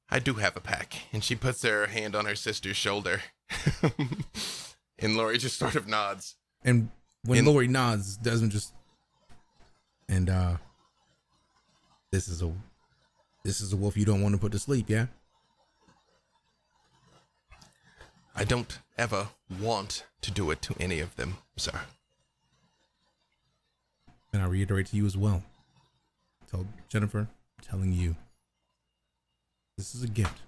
I 0.08 0.20
do 0.20 0.34
have 0.34 0.56
a 0.56 0.60
pack. 0.60 1.02
And 1.12 1.24
she 1.24 1.34
puts 1.34 1.62
her 1.62 1.86
hand 1.86 2.14
on 2.14 2.26
her 2.26 2.36
sister's 2.36 2.76
shoulder. 2.76 3.22
and 4.98 5.16
Laurie 5.16 5.38
just 5.38 5.58
sort 5.58 5.74
of 5.74 5.88
nods. 5.88 6.36
And 6.64 6.90
when 7.26 7.38
In- 7.38 7.44
Laurie 7.44 7.68
nods, 7.68 8.16
Desmond 8.16 8.52
just 8.52 8.72
and 10.08 10.30
uh 10.30 10.56
this 12.12 12.28
is 12.28 12.42
a 12.42 12.52
this 13.44 13.60
is 13.60 13.72
a 13.72 13.76
wolf 13.76 13.96
you 13.96 14.04
don't 14.04 14.22
want 14.22 14.34
to 14.34 14.40
put 14.40 14.52
to 14.52 14.58
sleep, 14.58 14.88
yeah? 14.88 15.06
I 18.34 18.44
don't 18.44 18.78
ever 18.98 19.28
want 19.60 20.04
to 20.20 20.30
do 20.30 20.50
it 20.50 20.60
to 20.62 20.74
any 20.78 21.00
of 21.00 21.16
them, 21.16 21.38
sir. 21.56 21.80
And 24.32 24.42
I 24.42 24.46
reiterate 24.46 24.86
to 24.88 24.96
you 24.96 25.06
as 25.06 25.16
well. 25.16 25.42
Tell 26.50 26.66
Jennifer, 26.88 27.20
I'm 27.20 27.64
telling 27.64 27.92
you. 27.92 28.16
This 29.78 29.94
is 29.94 30.02
a 30.02 30.08
gift. 30.08 30.40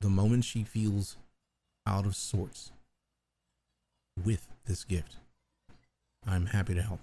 The 0.00 0.08
moment 0.08 0.44
she 0.44 0.64
feels 0.64 1.16
out 1.86 2.06
of 2.06 2.16
sorts 2.16 2.72
with 4.24 4.50
this 4.70 4.84
gift, 4.84 5.16
I'm 6.24 6.46
happy 6.46 6.74
to 6.74 6.82
help. 6.82 7.00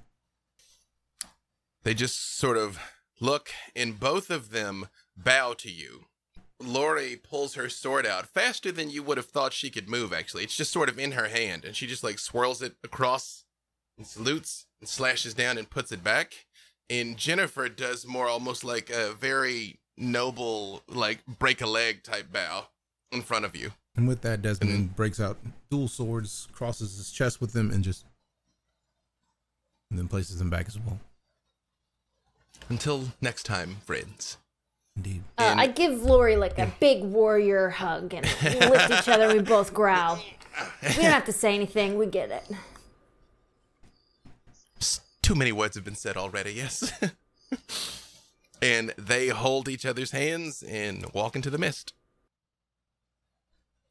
They 1.83 1.93
just 1.93 2.37
sort 2.37 2.57
of 2.57 2.79
look, 3.19 3.49
and 3.75 3.99
both 3.99 4.29
of 4.29 4.51
them 4.51 4.87
bow 5.17 5.53
to 5.57 5.69
you. 5.69 6.05
Laurie 6.61 7.19
pulls 7.21 7.55
her 7.55 7.67
sword 7.67 8.05
out 8.05 8.25
faster 8.25 8.71
than 8.71 8.89
you 8.89 9.03
would 9.03 9.17
have 9.17 9.27
thought 9.27 9.51
she 9.51 9.69
could 9.69 9.89
move, 9.89 10.13
actually. 10.13 10.43
It's 10.43 10.55
just 10.55 10.71
sort 10.71 10.87
of 10.87 10.97
in 10.97 11.11
her 11.11 11.27
hand, 11.27 11.65
and 11.65 11.75
she 11.75 11.87
just 11.87 12.03
like 12.05 12.19
swirls 12.19 12.61
it 12.61 12.75
across 12.85 13.43
and 13.97 14.07
salutes 14.07 14.65
and 14.79 14.87
slashes 14.87 15.33
down 15.33 15.57
and 15.57 15.69
puts 15.69 15.91
it 15.91 16.03
back. 16.03 16.45
And 16.89 17.17
Jennifer 17.17 17.67
does 17.67 18.07
more 18.07 18.29
almost 18.29 18.63
like 18.63 18.89
a 18.89 19.11
very 19.11 19.81
noble, 19.97 20.83
like 20.87 21.25
break 21.25 21.59
a 21.59 21.67
leg 21.67 22.03
type 22.03 22.31
bow 22.31 22.67
in 23.11 23.21
front 23.21 23.45
of 23.45 23.55
you. 23.55 23.71
And 23.95 24.07
with 24.07 24.21
that, 24.21 24.41
Desmond 24.41 24.95
breaks 24.95 25.19
out 25.19 25.37
dual 25.71 25.87
swords, 25.87 26.47
crosses 26.51 26.97
his 26.97 27.11
chest 27.11 27.41
with 27.41 27.53
them, 27.53 27.71
and 27.71 27.83
just 27.83 28.05
and 29.89 29.97
then 29.97 30.07
places 30.07 30.37
them 30.39 30.49
back 30.49 30.67
as 30.67 30.77
well. 30.77 30.99
Until 32.69 33.05
next 33.21 33.43
time, 33.43 33.77
friends. 33.85 34.37
Indeed. 34.97 35.23
Uh, 35.37 35.43
And- 35.43 35.61
I 35.61 35.67
give 35.67 36.01
Laurie 36.03 36.35
like 36.35 36.59
a 36.59 36.71
big 36.79 37.03
warrior 37.03 37.69
hug 37.69 38.13
and 38.13 38.25
we 38.43 38.49
lift 38.67 38.91
each 38.91 39.07
other. 39.07 39.33
We 39.33 39.39
both 39.41 39.73
growl. 39.73 40.17
We 40.81 40.89
don't 40.95 41.03
have 41.05 41.25
to 41.25 41.31
say 41.31 41.55
anything. 41.55 41.97
We 41.97 42.07
get 42.07 42.31
it. 42.31 42.51
Too 45.21 45.35
many 45.35 45.51
words 45.51 45.75
have 45.75 45.83
been 45.85 45.95
said 45.95 46.17
already, 46.17 46.53
yes. 46.53 46.91
and 48.61 48.93
they 48.97 49.27
hold 49.27 49.67
each 49.69 49.85
other's 49.85 50.11
hands 50.11 50.63
and 50.63 51.05
walk 51.13 51.35
into 51.35 51.49
the 51.49 51.57
mist. 51.57 51.93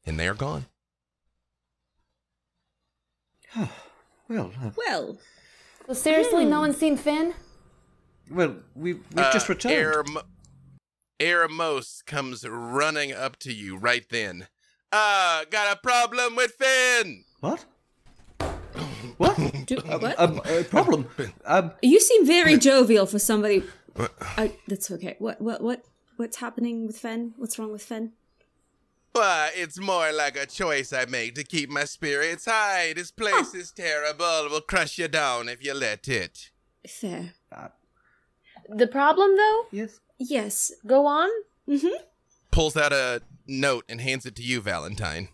And 0.07 0.17
they 0.19 0.27
are 0.27 0.33
gone. 0.33 0.65
Well, 4.29 4.51
uh, 4.61 4.71
Well, 4.75 5.17
So 5.87 5.93
seriously, 5.93 6.45
no 6.45 6.61
one's 6.61 6.77
seen 6.77 6.97
Finn? 6.97 7.33
well, 8.31 8.57
we 8.75 8.93
we've 8.93 9.03
Uh, 9.17 9.31
just 9.31 9.49
returned. 9.49 9.73
Aram- 9.75 10.17
Aramos 11.19 12.05
comes 12.05 12.43
running 12.47 13.11
up 13.11 13.37
to 13.39 13.53
you 13.53 13.77
right 13.77 14.07
then. 14.09 14.47
Uh, 14.91 15.43
got 15.49 15.75
a 15.75 15.79
problem 15.79 16.35
with 16.35 16.53
Finn. 16.53 17.25
What? 17.41 17.65
What? 19.17 19.35
do, 19.65 19.77
what? 19.77 20.19
Um, 20.19 20.39
uh, 20.45 20.63
problem? 20.69 21.07
Um, 21.45 21.71
you 21.81 21.99
seem 21.99 22.25
very 22.25 22.57
jovial 22.69 23.05
for 23.07 23.19
somebody. 23.19 23.63
I, 24.37 24.55
that's 24.67 24.91
okay. 24.91 25.15
What? 25.19 25.41
What? 25.41 25.61
What? 25.61 25.83
What's 26.17 26.37
happening 26.37 26.85
with 26.87 26.97
Finn? 26.97 27.33
What's 27.37 27.57
wrong 27.59 27.71
with 27.71 27.81
Fen? 27.83 28.13
Why, 29.17 29.51
it's 29.55 29.79
more 29.79 30.11
like 30.13 30.37
a 30.37 30.45
choice 30.45 30.93
I 30.93 31.05
make 31.05 31.35
to 31.35 31.43
keep 31.43 31.69
my 31.69 31.85
spirits 31.85 32.45
high. 32.45 32.93
This 32.93 33.11
place 33.11 33.53
is 33.53 33.71
terrible. 33.71 34.49
Will 34.49 34.61
crush 34.61 34.97
you 34.97 35.07
down 35.07 35.49
if 35.49 35.63
you 35.63 35.73
let 35.73 36.07
it. 36.07 36.51
Fair. 36.87 37.33
The 38.69 38.87
problem, 38.87 39.35
though? 39.35 39.65
yes. 39.71 39.99
Yes. 40.19 40.71
Go 40.85 41.05
on. 41.05 41.29
Mm-hmm. 41.67 42.03
Pulls 42.51 42.75
out 42.77 42.93
a 42.93 43.21
note 43.47 43.85
and 43.89 44.01
hands 44.01 44.25
it 44.25 44.35
to 44.35 44.43
you, 44.43 44.61
Valentine. 44.61 45.29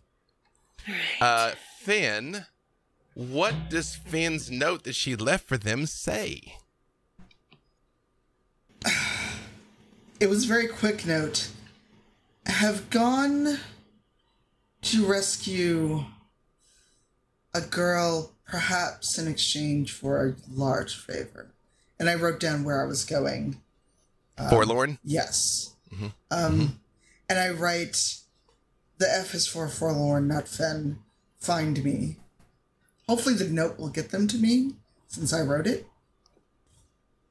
Uh, 1.21 1.51
Finn, 1.79 2.45
what 3.13 3.69
does 3.69 3.95
Finn's 3.95 4.49
note 4.51 4.83
that 4.83 4.95
she 4.95 5.15
left 5.15 5.47
for 5.47 5.57
them 5.57 5.85
say? 5.85 6.55
It 10.19 10.29
was 10.29 10.45
a 10.45 10.47
very 10.47 10.67
quick 10.67 11.05
note. 11.05 11.49
Have 12.45 12.89
gone 12.89 13.59
to 14.83 15.05
rescue 15.05 16.05
a 17.53 17.61
girl, 17.61 18.33
perhaps 18.45 19.17
in 19.17 19.27
exchange 19.27 19.91
for 19.91 20.25
a 20.25 20.35
large 20.51 20.95
favor. 20.95 21.51
And 21.99 22.09
I 22.09 22.15
wrote 22.15 22.39
down 22.39 22.63
where 22.63 22.83
I 22.83 22.87
was 22.87 23.05
going. 23.05 23.61
Um, 24.37 24.49
forlorn? 24.49 24.99
Yes. 25.03 25.75
Mm-hmm. 25.93 26.05
Um, 26.31 26.59
mm-hmm. 26.59 26.73
and 27.29 27.39
I 27.39 27.49
write, 27.51 28.19
the 28.97 29.07
F 29.09 29.33
is 29.33 29.47
for 29.47 29.67
forlorn, 29.67 30.27
not 30.27 30.47
fen. 30.47 30.99
Find 31.39 31.83
me. 31.83 32.17
Hopefully, 33.07 33.35
the 33.35 33.49
note 33.49 33.77
will 33.77 33.89
get 33.89 34.11
them 34.11 34.27
to 34.29 34.37
me 34.37 34.75
since 35.07 35.33
I 35.33 35.41
wrote 35.41 35.67
it. 35.67 35.85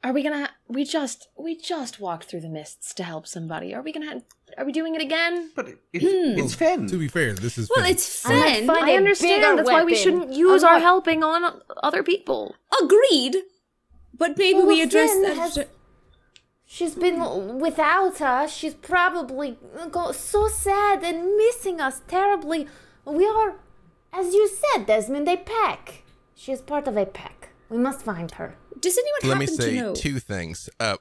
Are 0.05 0.12
we 0.12 0.22
gonna? 0.22 0.50
We 0.68 0.84
just 0.84 1.28
we 1.36 1.57
just 1.57 1.98
walked 1.98 2.24
through 2.24 2.40
the 2.40 2.48
mists 2.48 2.92
to 2.94 3.05
help 3.05 3.26
somebody. 3.26 3.74
Are 3.74 3.82
we 3.82 3.92
gonna? 3.92 4.22
Ha- 4.57 4.62
are 4.62 4.64
we 4.64 4.72
doing 4.72 4.94
it 4.94 5.03
again? 5.03 5.50
But 5.55 5.68
it, 5.68 5.78
it's, 5.92 6.05
it's 6.05 6.55
Fen. 6.55 6.86
To 6.88 6.98
be 6.98 7.09
fair, 7.09 7.34
this 7.34 7.59
is 7.59 7.70
Well, 7.74 7.84
Finn. 7.84 7.94
it's 7.94 8.26
I 8.26 8.34
might 8.38 8.57
Fen. 8.59 8.66
find 8.66 8.90
understand. 8.90 9.42
bigger 9.42 9.57
That's 9.57 9.68
why 9.68 9.84
we 9.84 9.92
weapon. 9.92 10.03
shouldn't 10.03 10.32
use 10.32 10.64
our 10.64 10.78
helping 10.80 11.22
on 11.24 11.61
other 11.82 12.03
people. 12.03 12.55
Agreed. 12.82 13.36
But 14.16 14.36
maybe 14.38 14.59
Well, 14.59 14.66
we 14.66 14.82
address 14.82 15.11
Finn 15.11 15.22
that. 15.22 15.36
has- 15.36 15.59
She's 16.64 16.94
been 16.94 17.59
without 17.59 18.20
us. 18.22 18.50
She's 18.55 18.74
probably 18.74 19.59
go- 19.90 20.12
so 20.12 20.48
sad 20.48 21.03
and 21.05 21.36
missing 21.36 21.80
us 21.80 22.00
terribly. 22.09 22.66
We 23.05 23.26
are, 23.26 23.57
as 24.12 24.32
you 24.32 24.48
said, 24.48 24.86
Desmond, 24.86 25.28
a 25.28 25.36
pack. 25.36 26.03
She 26.34 26.50
is 26.50 26.62
part 26.62 26.88
of 26.88 26.96
a 26.96 27.05
pack. 27.05 27.50
We 27.68 27.76
must 27.76 28.03
find 28.03 28.30
her. 28.32 28.57
Does 28.80 28.96
anyone 28.98 29.20
let 29.24 29.38
me 29.38 29.44
happen 29.46 29.61
say 29.61 29.70
to 29.76 29.82
know? 29.82 29.94
two 29.94 30.18
things. 30.18 30.70
Uh, 30.80 30.96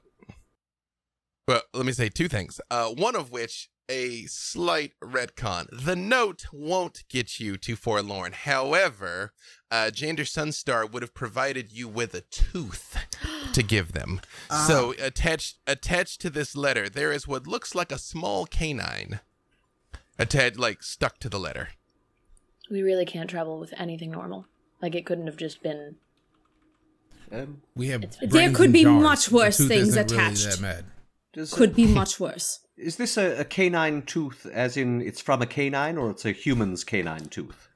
well, 1.51 1.61
let 1.73 1.85
me 1.85 1.91
say 1.91 2.07
two 2.07 2.27
things. 2.29 2.61
Uh, 2.69 2.87
one 2.89 3.15
of 3.15 3.29
which 3.31 3.69
a 3.89 4.23
slight 4.27 4.93
retcon. 5.03 5.67
The 5.69 5.97
note 5.97 6.45
won't 6.53 7.03
get 7.09 7.41
you 7.41 7.57
to 7.57 7.75
Forlorn. 7.75 8.31
However, 8.31 9.33
uh, 9.69 9.89
Jander 9.93 10.19
Sunstar 10.21 10.89
would 10.89 11.01
have 11.03 11.13
provided 11.13 11.73
you 11.73 11.89
with 11.89 12.13
a 12.13 12.21
tooth 12.21 12.97
to 13.53 13.61
give 13.61 13.91
them. 13.91 14.21
So 14.65 14.93
attached 14.97 15.57
attached 15.67 16.21
to 16.21 16.29
this 16.29 16.55
letter, 16.55 16.87
there 16.87 17.11
is 17.11 17.27
what 17.27 17.47
looks 17.47 17.75
like 17.75 17.91
a 17.91 17.97
small 17.97 18.45
canine. 18.45 19.19
Attached, 20.17 20.57
like 20.57 20.83
stuck 20.83 21.19
to 21.19 21.27
the 21.29 21.39
letter. 21.39 21.69
We 22.69 22.81
really 22.81 23.05
can't 23.05 23.29
travel 23.29 23.59
with 23.59 23.73
anything 23.77 24.11
normal. 24.11 24.45
Like 24.81 24.95
it 24.95 25.05
couldn't 25.05 25.27
have 25.27 25.37
just 25.37 25.61
been. 25.61 25.95
Um, 27.29 27.61
we 27.75 27.89
have 27.89 28.05
There 28.21 28.51
could 28.51 28.71
be 28.71 28.83
jars. 28.83 29.03
much 29.03 29.31
worse 29.31 29.57
things 29.57 29.89
isn't 29.89 30.11
really 30.11 30.23
attached. 30.23 30.45
that 30.45 30.61
bad. 30.61 30.85
Does, 31.33 31.53
Could 31.53 31.75
be 31.75 31.85
much 31.93 32.19
worse. 32.19 32.59
Is 32.77 32.95
this 32.95 33.17
a, 33.17 33.41
a 33.41 33.45
canine 33.45 34.01
tooth, 34.03 34.45
as 34.51 34.77
in 34.77 35.01
it's 35.01 35.21
from 35.21 35.41
a 35.41 35.45
canine, 35.45 35.97
or 35.97 36.09
it's 36.09 36.25
a 36.25 36.31
human's 36.31 36.83
canine 36.83 37.25
tooth? 37.25 37.69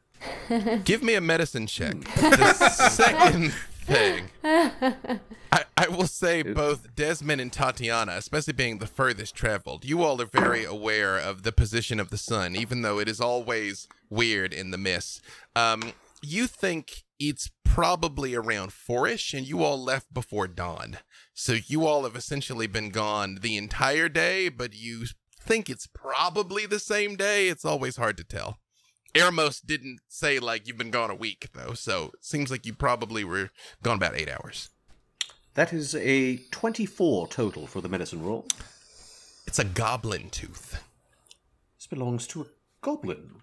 Give 0.83 1.03
me 1.03 1.15
a 1.15 1.21
medicine 1.21 1.67
check. 1.67 1.99
The 2.15 2.53
second 2.89 3.53
thing, 3.85 4.29
I, 4.43 5.63
I 5.77 5.87
will 5.89 6.07
say 6.07 6.41
both 6.41 6.95
Desmond 6.95 7.39
and 7.39 7.53
Tatiana, 7.53 8.13
especially 8.13 8.53
being 8.53 8.79
the 8.79 8.87
furthest 8.87 9.35
traveled, 9.35 9.85
you 9.85 10.01
all 10.01 10.19
are 10.21 10.25
very 10.25 10.65
aware 10.65 11.17
of 11.17 11.43
the 11.43 11.51
position 11.51 11.99
of 11.99 12.09
the 12.09 12.17
sun, 12.17 12.55
even 12.55 12.81
though 12.81 12.97
it 12.99 13.07
is 13.07 13.21
always 13.21 13.87
weird 14.09 14.53
in 14.53 14.71
the 14.71 14.77
mist. 14.77 15.21
Um, 15.55 15.93
you 16.25 16.47
think 16.47 17.03
it's 17.19 17.51
probably 17.63 18.35
around 18.35 18.73
fourish, 18.73 19.33
and 19.33 19.47
you 19.47 19.63
all 19.63 19.81
left 19.81 20.13
before 20.13 20.47
dawn. 20.47 20.97
So 21.33 21.53
you 21.53 21.85
all 21.85 22.03
have 22.03 22.15
essentially 22.15 22.67
been 22.67 22.89
gone 22.89 23.39
the 23.41 23.57
entire 23.57 24.09
day, 24.09 24.49
but 24.49 24.73
you 24.73 25.05
think 25.39 25.69
it's 25.69 25.87
probably 25.87 26.65
the 26.65 26.79
same 26.79 27.15
day. 27.15 27.47
It's 27.47 27.65
always 27.65 27.97
hard 27.97 28.17
to 28.17 28.23
tell. 28.23 28.59
Eramos 29.13 29.65
didn't 29.65 29.99
say 30.09 30.39
like 30.39 30.67
you've 30.67 30.77
been 30.77 30.91
gone 30.91 31.09
a 31.09 31.15
week 31.15 31.49
though, 31.53 31.73
so 31.73 32.11
it 32.13 32.25
seems 32.25 32.51
like 32.51 32.65
you 32.65 32.73
probably 32.73 33.23
were 33.23 33.49
gone 33.81 33.95
about 33.95 34.15
eight 34.15 34.29
hours. 34.29 34.69
That 35.53 35.71
is 35.71 35.95
a 35.95 36.37
24 36.51 37.29
total 37.29 37.65
for 37.65 37.79
the 37.79 37.87
medicine 37.87 38.23
roll. 38.23 38.45
It's 39.47 39.59
a 39.59 39.63
goblin 39.63 40.29
tooth. 40.29 40.83
This 41.77 41.87
belongs 41.87 42.27
to 42.27 42.41
a 42.41 42.45
goblin. 42.81 43.41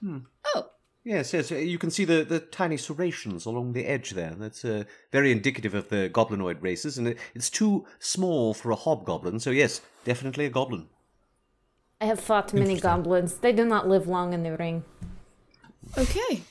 Hmm. 0.00 0.18
Oh, 0.54 0.70
Yes, 1.04 1.32
yes. 1.32 1.50
uh, 1.50 1.54
You 1.56 1.78
can 1.78 1.90
see 1.90 2.04
the, 2.04 2.24
the 2.24 2.40
tiny 2.40 2.76
serrations 2.76 3.46
along 3.46 3.72
the 3.72 3.86
edge 3.86 4.10
there. 4.10 4.34
That's 4.36 4.64
uh, 4.64 4.84
very 5.12 5.32
indicative 5.32 5.74
of 5.74 5.88
the 5.88 6.10
goblinoid 6.12 6.62
races, 6.62 6.98
and 6.98 7.08
it, 7.08 7.18
it's 7.34 7.48
too 7.48 7.86
small 7.98 8.52
for 8.54 8.70
a 8.70 8.76
hobgoblin. 8.76 9.40
So 9.40 9.50
yes, 9.50 9.80
definitely 10.04 10.44
a 10.46 10.50
goblin. 10.50 10.88
I 12.02 12.06
have 12.06 12.20
fought 12.20 12.52
many 12.54 12.78
goblins. 12.78 13.34
They 13.38 13.52
do 13.52 13.64
not 13.64 13.88
live 13.88 14.06
long 14.06 14.32
in 14.32 14.42
the 14.42 14.56
ring. 14.56 14.84
okay. 15.96 16.42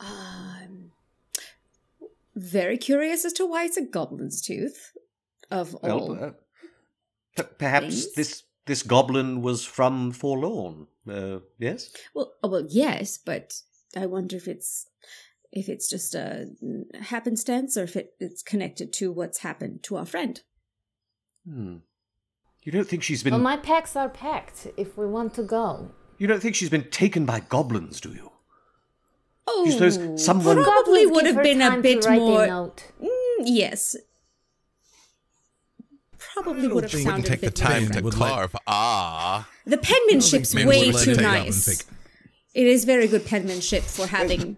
Um, 0.00 0.90
very 2.34 2.76
curious 2.78 3.24
as 3.24 3.32
to 3.34 3.46
why 3.46 3.64
it's 3.64 3.76
a 3.76 3.82
goblin's 3.84 4.40
tooth. 4.42 4.92
Of 5.50 5.74
all, 5.76 6.08
Well, 6.08 6.24
uh, 6.24 6.30
p- 7.36 7.48
perhaps 7.58 7.86
things? 8.04 8.14
this 8.14 8.42
this 8.66 8.82
goblin 8.82 9.42
was 9.42 9.64
from 9.64 10.12
Forlorn. 10.12 10.86
Uh, 11.08 11.40
yes. 11.58 11.90
well, 12.14 12.32
oh, 12.42 12.48
well, 12.48 12.66
yes, 12.68 13.18
but 13.18 13.54
I 13.96 14.06
wonder 14.06 14.36
if 14.36 14.46
it's 14.46 14.86
if 15.50 15.68
it's 15.68 15.88
just 15.90 16.14
a 16.14 16.46
happenstance 17.00 17.76
or 17.76 17.82
if 17.82 17.94
it, 17.96 18.14
it's 18.20 18.42
connected 18.42 18.92
to 18.94 19.12
what's 19.12 19.38
happened 19.38 19.82
to 19.82 19.96
our 19.96 20.06
friend. 20.06 20.40
Hmm. 21.46 21.76
You 22.62 22.72
don't 22.72 22.88
think 22.88 23.02
she's 23.02 23.22
been 23.22 23.32
Well, 23.32 23.42
my 23.42 23.56
packs 23.56 23.96
are 23.96 24.08
packed 24.08 24.68
if 24.76 24.96
we 24.96 25.06
want 25.06 25.34
to 25.34 25.42
go. 25.42 25.90
you 26.18 26.26
don't 26.26 26.40
think 26.40 26.54
she's 26.54 26.70
been 26.70 26.88
taken 26.90 27.26
by 27.26 27.40
goblins, 27.40 28.00
do 28.00 28.10
you? 28.12 28.30
Oh, 29.46 29.64
You 29.66 29.72
suppose 29.72 30.24
someone 30.24 30.62
probably 30.62 31.06
would 31.06 31.26
have 31.26 31.42
been 31.42 31.60
a 31.60 31.80
bit 31.80 32.08
more. 32.08 32.46
note. 32.46 32.92
Mm, 33.02 33.08
yes. 33.44 33.96
Probably 36.34 36.68
would 36.68 36.84
have 36.84 36.92
think 36.92 37.06
Wouldn't 37.06 37.26
sounded 37.26 37.28
take 37.28 37.38
a 37.38 37.46
the 37.46 37.46
bit 37.46 37.56
time 37.56 38.02
more. 38.02 38.10
to 38.10 38.16
carve. 38.16 38.56
Ah. 38.66 39.48
The 39.66 39.78
penmanship's 39.78 40.54
way 40.54 40.92
too 40.92 41.14
nice. 41.14 41.68
it. 41.68 41.84
It 42.54 42.66
is 42.66 42.84
very 42.84 43.06
good 43.06 43.24
penmanship 43.26 43.82
for 43.82 44.06
having 44.06 44.56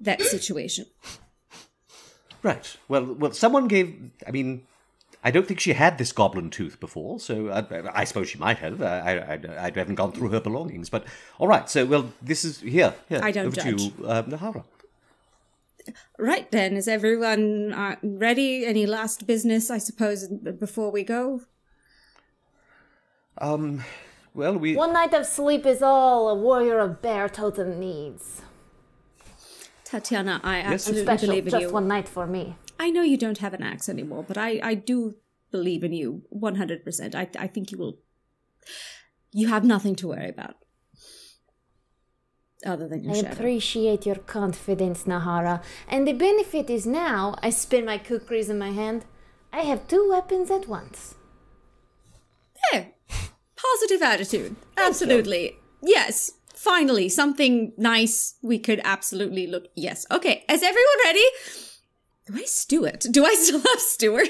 that 0.00 0.20
situation. 0.22 0.86
Right. 2.42 2.76
Well, 2.88 3.04
well, 3.14 3.32
someone 3.32 3.68
gave. 3.68 4.10
I 4.26 4.30
mean, 4.30 4.66
I 5.22 5.30
don't 5.30 5.46
think 5.46 5.60
she 5.60 5.72
had 5.72 5.96
this 5.96 6.12
goblin 6.12 6.50
tooth 6.50 6.78
before, 6.80 7.18
so 7.18 7.48
I, 7.50 8.00
I 8.02 8.04
suppose 8.04 8.28
she 8.28 8.38
might 8.38 8.58
have. 8.58 8.82
I, 8.82 8.98
I, 8.98 9.12
I, 9.34 9.66
I 9.66 9.72
haven't 9.74 9.94
gone 9.94 10.12
through 10.12 10.28
her 10.28 10.40
belongings, 10.40 10.90
but 10.90 11.06
all 11.38 11.48
right. 11.48 11.68
So, 11.70 11.86
well, 11.86 12.12
this 12.20 12.44
is 12.44 12.60
here. 12.60 12.94
here 13.08 13.20
I 13.22 13.30
don't 13.30 13.46
over 13.46 13.56
to 13.56 13.62
judge. 13.62 13.82
you, 13.82 14.06
uh, 14.06 14.22
Nahara. 14.24 14.64
Right 16.18 16.50
then, 16.50 16.76
is 16.76 16.88
everyone 16.88 17.72
uh, 17.72 17.96
ready? 18.02 18.64
Any 18.64 18.86
last 18.86 19.26
business, 19.26 19.70
I 19.70 19.78
suppose, 19.78 20.28
before 20.28 20.90
we 20.90 21.02
go? 21.04 21.42
Um. 23.38 23.82
Well, 24.34 24.56
we. 24.58 24.74
One 24.76 24.92
night 24.92 25.14
of 25.14 25.26
sleep 25.26 25.64
is 25.66 25.82
all 25.82 26.28
a 26.28 26.34
warrior 26.34 26.78
of 26.80 27.00
bear 27.02 27.28
totem 27.28 27.78
needs. 27.78 28.42
Tatiana, 29.84 30.40
I 30.42 30.58
Yes. 30.58 30.72
absolutely 30.72 31.02
Special, 31.04 31.28
believe 31.28 31.46
in 31.46 31.50
just 31.50 31.62
you. 31.62 31.70
one 31.72 31.86
night 31.86 32.08
for 32.08 32.26
me. 32.26 32.56
I 32.80 32.90
know 32.90 33.02
you 33.02 33.16
don't 33.16 33.38
have 33.38 33.54
an 33.54 33.62
axe 33.62 33.88
anymore, 33.88 34.24
but 34.26 34.36
I, 34.36 34.58
I 34.62 34.74
do 34.74 35.14
believe 35.52 35.84
in 35.84 35.92
you 35.92 36.22
100%. 36.34 37.14
I, 37.14 37.28
I 37.38 37.46
think 37.46 37.70
you 37.70 37.78
will. 37.78 37.98
You 39.30 39.48
have 39.48 39.64
nothing 39.64 39.94
to 39.96 40.08
worry 40.08 40.28
about. 40.28 40.56
Other 42.64 42.88
than 42.88 43.04
your 43.04 43.12
I 43.12 43.16
shadow. 43.20 43.32
appreciate 43.32 44.06
your 44.06 44.16
confidence, 44.16 45.04
Nahara. 45.04 45.62
And 45.88 46.06
the 46.06 46.12
benefit 46.12 46.68
is 46.70 46.86
now, 46.86 47.36
I 47.42 47.50
spin 47.50 47.84
my 47.84 47.98
kukris 47.98 48.48
in 48.48 48.58
my 48.58 48.70
hand, 48.70 49.04
I 49.52 49.60
have 49.60 49.86
two 49.88 50.08
weapons 50.08 50.50
at 50.50 50.68
once. 50.68 51.14
Hey, 52.70 52.94
positive 53.56 54.02
attitude. 54.02 54.56
Absolutely. 54.76 55.56
Yes. 55.82 56.32
Finally, 56.54 57.08
something 57.10 57.72
nice 57.76 58.34
we 58.42 58.58
could 58.58 58.80
absolutely 58.84 59.46
look. 59.46 59.66
Yes. 59.74 60.06
Okay. 60.10 60.44
Is 60.48 60.62
everyone 60.62 60.98
ready? 61.04 61.24
Where's 62.30 62.50
Stuart? 62.50 63.06
Do 63.10 63.24
I 63.26 63.34
still 63.34 63.60
have 63.60 63.80
Stuart? 63.80 64.28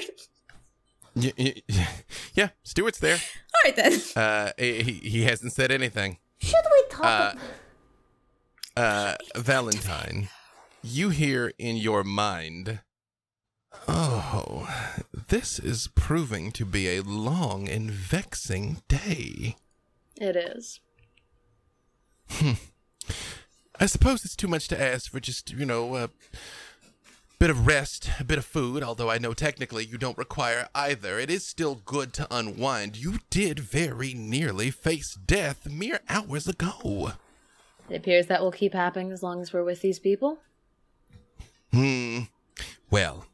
Y- 1.15 1.31
y- 1.37 1.61
yeah, 2.33 2.49
Stuart's 2.63 2.99
there. 2.99 3.15
All 3.15 3.61
right 3.63 3.75
then. 3.75 4.01
Uh, 4.17 4.51
he, 4.57 4.81
he 5.01 5.23
hasn't 5.23 5.53
said 5.53 5.71
anything. 5.71 6.17
Should 6.39 6.65
we 6.73 6.83
talk 6.89 7.05
Uh, 7.05 7.31
ab- 7.35 7.39
Uh, 8.77 9.15
Valentine, 9.37 10.27
you 10.83 11.07
hear 11.09 11.53
in 11.57 11.77
your 11.77 12.03
mind, 12.03 12.81
oh, 13.87 14.67
this 15.29 15.59
is 15.59 15.87
proving 15.95 16.51
to 16.51 16.65
be 16.65 16.89
a 16.89 17.01
long 17.01 17.69
and 17.69 17.89
vexing 17.89 18.81
day. 18.89 19.55
It 20.19 20.35
is. 20.35 20.81
I 23.79 23.85
suppose 23.85 24.25
it's 24.25 24.35
too 24.35 24.49
much 24.49 24.67
to 24.67 24.81
ask 24.81 25.09
for 25.09 25.21
just, 25.21 25.51
you 25.51 25.65
know, 25.65 25.95
a 25.95 26.09
bit 27.39 27.49
of 27.49 27.65
rest, 27.65 28.09
a 28.19 28.25
bit 28.25 28.37
of 28.37 28.45
food, 28.45 28.83
although 28.83 29.09
I 29.09 29.19
know 29.19 29.33
technically 29.33 29.85
you 29.85 29.97
don't 29.97 30.17
require 30.17 30.67
either. 30.75 31.17
It 31.17 31.29
is 31.29 31.47
still 31.47 31.75
good 31.75 32.11
to 32.15 32.27
unwind. 32.29 32.97
You 32.97 33.19
did 33.29 33.59
very 33.59 34.13
nearly 34.13 34.69
face 34.69 35.15
death 35.15 35.65
mere 35.69 36.01
hours 36.09 36.45
ago. 36.47 37.13
It 37.89 37.97
appears 37.97 38.27
that 38.27 38.41
will 38.41 38.51
keep 38.51 38.73
happening 38.73 39.11
as 39.11 39.21
long 39.21 39.41
as 39.41 39.53
we're 39.53 39.63
with 39.63 39.81
these 39.81 39.99
people. 39.99 40.39
Hmm. 41.71 42.21
Well, 42.89 43.25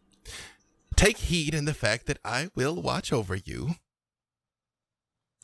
take 0.96 1.18
heed 1.18 1.54
in 1.54 1.66
the 1.66 1.74
fact 1.74 2.06
that 2.08 2.20
I 2.26 2.50
will 2.56 2.82
watch 2.82 3.14
over 3.14 3.36
you. 3.36 3.76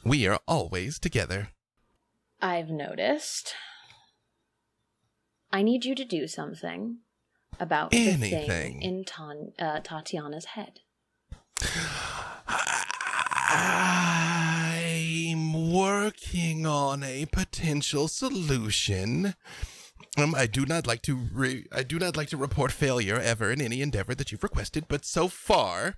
We 0.03 0.27
are 0.27 0.39
always 0.47 0.99
together. 0.99 1.49
I've 2.41 2.69
noticed. 2.69 3.53
I 5.51 5.61
need 5.61 5.85
you 5.85 5.95
to 5.95 6.05
do 6.05 6.27
something 6.27 6.97
about 7.59 7.93
Anything. 7.93 8.81
in 8.81 9.05
Tan- 9.05 9.53
uh, 9.57 9.79
Tatiana's 9.79 10.45
head. 10.45 10.81
Working 15.71 16.65
on 16.65 17.03
a 17.03 17.25
potential 17.25 18.07
solution. 18.07 19.35
Um, 20.17 20.33
I 20.33 20.47
do 20.47 20.65
not 20.65 20.87
like 20.87 21.01
to 21.03 21.15
re- 21.33 21.65
I 21.73 21.83
do 21.83 21.99
not 21.99 22.15
like 22.15 22.29
to 22.29 22.37
report 22.37 22.71
failure 22.71 23.19
ever 23.19 23.51
in 23.51 23.61
any 23.61 23.81
endeavor 23.81 24.15
that 24.15 24.31
you've 24.31 24.43
requested, 24.43 24.85
but 24.87 25.03
so 25.03 25.27
far, 25.27 25.95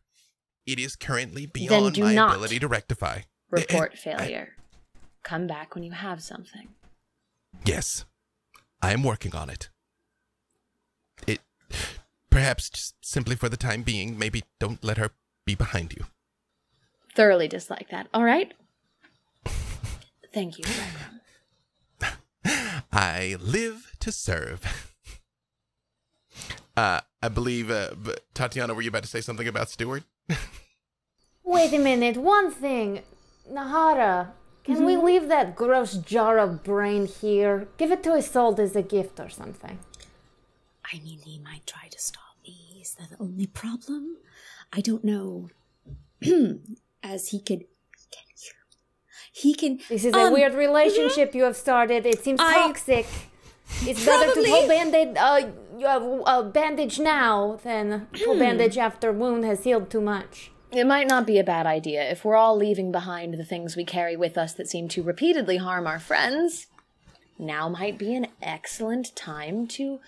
it 0.65 0.79
is 0.79 0.95
currently 0.95 1.45
beyond 1.45 1.99
my 1.99 2.13
ability 2.13 2.57
to 2.59 2.67
rectify. 2.67 3.21
Report 3.51 3.91
Eh, 3.93 4.09
eh, 4.09 4.17
failure. 4.17 4.49
Come 5.23 5.45
back 5.45 5.75
when 5.75 5.83
you 5.83 5.91
have 5.91 6.23
something. 6.23 6.69
Yes, 7.63 8.05
I 8.81 8.91
am 8.91 9.03
working 9.03 9.35
on 9.35 9.51
it. 9.51 9.69
It 11.27 11.41
perhaps 12.31 12.71
just 12.71 12.95
simply 13.01 13.35
for 13.35 13.49
the 13.49 13.57
time 13.57 13.83
being, 13.83 14.17
maybe 14.17 14.43
don't 14.59 14.83
let 14.83 14.97
her 14.97 15.11
be 15.45 15.53
behind 15.53 15.93
you. 15.93 16.05
Thoroughly 17.15 17.47
dislike 17.47 17.89
that. 17.91 18.07
All 18.15 18.23
right. 18.23 18.51
Thank 20.33 20.57
you. 20.59 20.65
Ragnar. 22.01 22.83
I 22.91 23.37
live 23.39 23.95
to 23.99 24.11
serve. 24.11 24.85
Uh, 26.77 27.01
I 27.21 27.27
believe, 27.27 27.69
uh, 27.69 27.89
b- 28.01 28.13
Tatiana, 28.33 28.73
were 28.73 28.81
you 28.81 28.87
about 28.87 29.03
to 29.03 29.09
say 29.09 29.19
something 29.19 29.49
about 29.49 29.69
Stewart? 29.69 30.03
Wait 31.43 31.73
a 31.73 31.77
minute, 31.77 32.15
one 32.15 32.51
thing. 32.51 33.01
Nahara, 33.51 34.29
can 34.63 34.85
we 34.85 34.95
leave 34.95 35.27
that 35.27 35.57
gross 35.57 35.95
jar 35.95 36.37
of 36.37 36.63
brain 36.63 37.05
here? 37.05 37.67
Give 37.75 37.91
it 37.91 38.01
to 38.03 38.11
Isolde 38.13 38.59
as 38.59 38.77
a 38.77 38.81
gift 38.81 39.19
or 39.19 39.27
something. 39.27 39.79
I 40.85 40.99
mean, 40.99 41.19
he 41.25 41.37
might 41.39 41.67
try 41.67 41.89
to 41.89 41.99
stop 41.99 42.37
me. 42.47 42.79
Is 42.81 42.93
that 42.93 43.09
the 43.09 43.21
only 43.21 43.47
problem? 43.47 44.15
I 44.71 44.79
don't 44.79 45.03
know. 45.03 45.49
As 47.03 47.29
he 47.29 47.41
could. 47.41 47.65
He 49.31 49.53
can. 49.53 49.79
This 49.89 50.05
is 50.05 50.13
a 50.13 50.19
um, 50.19 50.33
weird 50.33 50.53
relationship 50.53 51.33
you 51.35 51.43
have 51.43 51.55
started. 51.55 52.05
It 52.05 52.23
seems 52.23 52.39
I- 52.41 52.53
toxic. 52.53 53.05
It's 53.83 54.03
better 54.03 54.25
to 54.25 54.31
Probably- 54.33 54.49
pull 54.49 54.67
bandage, 54.67 55.15
uh, 55.17 55.47
you 55.77 55.85
have 55.85 56.03
uh, 56.25 56.41
bandage 56.43 56.99
now 56.99 57.59
than 57.63 58.07
pull 58.23 58.37
bandage 58.37 58.77
after 58.79 59.11
wound 59.11 59.45
has 59.45 59.63
healed 59.63 59.91
too 59.91 60.01
much. 60.01 60.51
It 60.71 60.85
might 60.85 61.07
not 61.07 61.25
be 61.27 61.37
a 61.39 61.43
bad 61.43 61.65
idea 61.67 62.01
if 62.09 62.25
we're 62.25 62.35
all 62.35 62.55
leaving 62.57 62.91
behind 62.91 63.35
the 63.35 63.45
things 63.45 63.75
we 63.75 63.85
carry 63.85 64.15
with 64.15 64.37
us 64.37 64.53
that 64.53 64.67
seem 64.67 64.87
to 64.89 65.03
repeatedly 65.03 65.57
harm 65.57 65.85
our 65.87 65.99
friends. 65.99 66.67
Now 67.37 67.69
might 67.69 67.97
be 67.97 68.13
an 68.15 68.27
excellent 68.41 69.15
time 69.15 69.67
to 69.67 69.99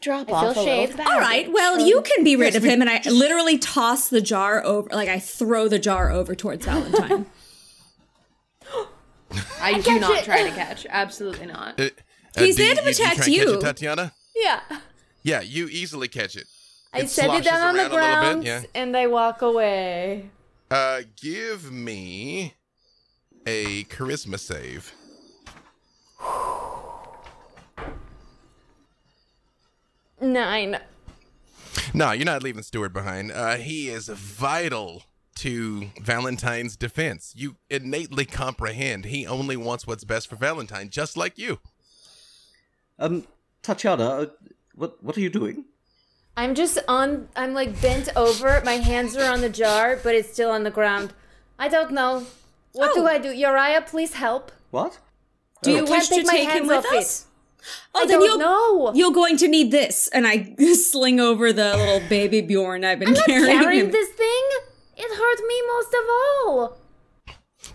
drop 0.00 0.28
I 0.30 0.32
off 0.32 0.54
feel 0.54 0.62
a 0.62 0.66
shade. 0.66 0.90
little 0.90 1.12
All 1.12 1.18
right, 1.20 1.50
well, 1.52 1.80
you 1.80 2.00
can 2.02 2.24
be 2.24 2.36
rid 2.36 2.54
of 2.56 2.62
him, 2.62 2.80
and 2.80 2.88
I 2.90 3.02
literally 3.08 3.58
toss 3.58 4.08
the 4.08 4.20
jar 4.20 4.64
over, 4.64 4.88
like 4.90 5.08
I 5.08 5.18
throw 5.18 5.68
the 5.68 5.78
jar 5.78 6.10
over 6.10 6.34
towards 6.34 6.64
Valentine. 6.64 7.26
I 9.60 9.80
do 9.80 9.98
not 10.00 10.24
try 10.24 10.42
to 10.48 10.54
catch. 10.54 10.86
Absolutely 10.88 11.46
not. 11.46 11.80
Uh, 11.80 11.88
He's 12.36 12.56
there 12.56 12.74
to 12.74 12.82
you- 12.82 12.88
you 12.88 12.94
try 12.94 13.14
catch 13.14 13.28
you. 13.28 13.54
it, 13.54 13.60
Tatiana? 13.60 14.12
Yeah. 14.34 14.60
Yeah, 15.22 15.40
you 15.40 15.68
easily 15.68 16.08
catch 16.08 16.36
it. 16.36 16.46
I 16.92 17.00
It 17.00 17.10
set 17.10 17.30
it 17.34 17.44
down 17.44 17.60
on 17.68 17.74
the 17.74 17.80
around 17.82 17.90
a 17.90 17.94
little 17.94 17.96
ground 17.96 18.40
bit, 18.42 18.46
yeah. 18.48 18.62
and 18.74 18.96
I 18.96 19.06
walk 19.06 19.42
away. 19.42 20.30
Uh, 20.70 21.02
give 21.20 21.70
me 21.72 22.54
a 23.46 23.84
charisma 23.84 24.38
save. 24.38 24.92
Nine. 30.20 30.78
No, 31.92 32.12
you're 32.12 32.24
not 32.24 32.42
leaving 32.42 32.62
Stewart 32.62 32.92
behind. 32.92 33.30
Uh, 33.32 33.56
he 33.56 33.88
is 33.88 34.08
vital 34.08 35.04
to 35.36 35.90
Valentine's 36.00 36.76
defense. 36.76 37.32
You 37.36 37.56
innately 37.70 38.24
comprehend 38.24 39.06
he 39.06 39.26
only 39.26 39.56
wants 39.56 39.86
what's 39.86 40.04
best 40.04 40.28
for 40.28 40.36
Valentine, 40.36 40.88
just 40.90 41.16
like 41.16 41.38
you. 41.38 41.58
Um, 42.98 43.26
Tatiana, 43.62 44.04
uh, 44.04 44.26
what 44.74 45.02
what 45.02 45.16
are 45.16 45.20
you 45.20 45.30
doing? 45.30 45.64
I'm 46.36 46.54
just 46.54 46.78
on. 46.88 47.28
I'm 47.36 47.54
like 47.54 47.80
bent 47.80 48.08
over. 48.16 48.60
My 48.64 48.74
hands 48.74 49.16
are 49.16 49.30
on 49.32 49.40
the 49.40 49.48
jar, 49.48 49.98
but 50.02 50.14
it's 50.14 50.32
still 50.32 50.50
on 50.50 50.64
the 50.64 50.70
ground. 50.70 51.12
I 51.58 51.68
don't 51.68 51.92
know. 51.92 52.26
What 52.72 52.94
do 52.94 53.02
Oh. 53.02 53.06
I 53.06 53.18
do? 53.18 53.30
Uriah, 53.30 53.82
please 53.86 54.14
help. 54.14 54.50
What? 54.70 54.98
Do 55.62 55.70
you 55.70 55.78
can't 55.78 55.90
wish 55.90 56.08
to 56.08 56.14
take 56.16 56.26
my 56.26 56.34
him 56.36 56.50
hands 56.50 56.68
with 56.68 56.78
off 56.86 56.92
us? 56.92 57.26
Oh, 57.94 58.02
I 58.02 58.06
then 58.06 58.18
don't 58.18 58.26
you'll 58.28 58.38
know. 58.38 58.92
you're 58.94 59.12
going 59.12 59.36
to 59.38 59.48
need 59.48 59.70
this, 59.70 60.08
and 60.08 60.26
I 60.26 60.54
sling 60.74 61.20
over 61.20 61.52
the 61.52 61.76
little 61.76 62.06
baby 62.08 62.40
Bjorn 62.42 62.84
I've 62.84 62.98
been 62.98 63.08
I'm 63.08 63.14
not 63.14 63.26
carrying. 63.26 63.58
carrying 63.60 63.84
him. 63.86 63.90
this 63.92 64.08
thing. 64.10 64.42
It 64.96 65.16
hurt 65.16 65.46
me 65.46 65.62
most 65.68 65.94
of 65.94 66.08
all. 66.08 66.78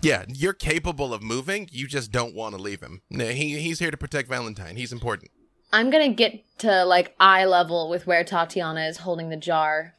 Yeah, 0.02 0.24
you're 0.28 0.52
capable 0.52 1.12
of 1.12 1.22
moving. 1.22 1.68
You 1.72 1.86
just 1.86 2.12
don't 2.12 2.34
want 2.34 2.54
to 2.54 2.60
leave 2.60 2.80
him. 2.80 3.02
No, 3.10 3.26
he 3.26 3.58
he's 3.58 3.78
here 3.80 3.90
to 3.90 3.96
protect 3.96 4.28
Valentine. 4.28 4.76
He's 4.76 4.92
important. 4.92 5.30
I'm 5.72 5.90
gonna 5.90 6.12
get 6.12 6.42
to 6.58 6.84
like 6.84 7.14
eye 7.20 7.44
level 7.44 7.88
with 7.88 8.06
where 8.06 8.24
Tatiana 8.24 8.82
is 8.86 8.98
holding 8.98 9.28
the 9.30 9.36
jar, 9.36 9.94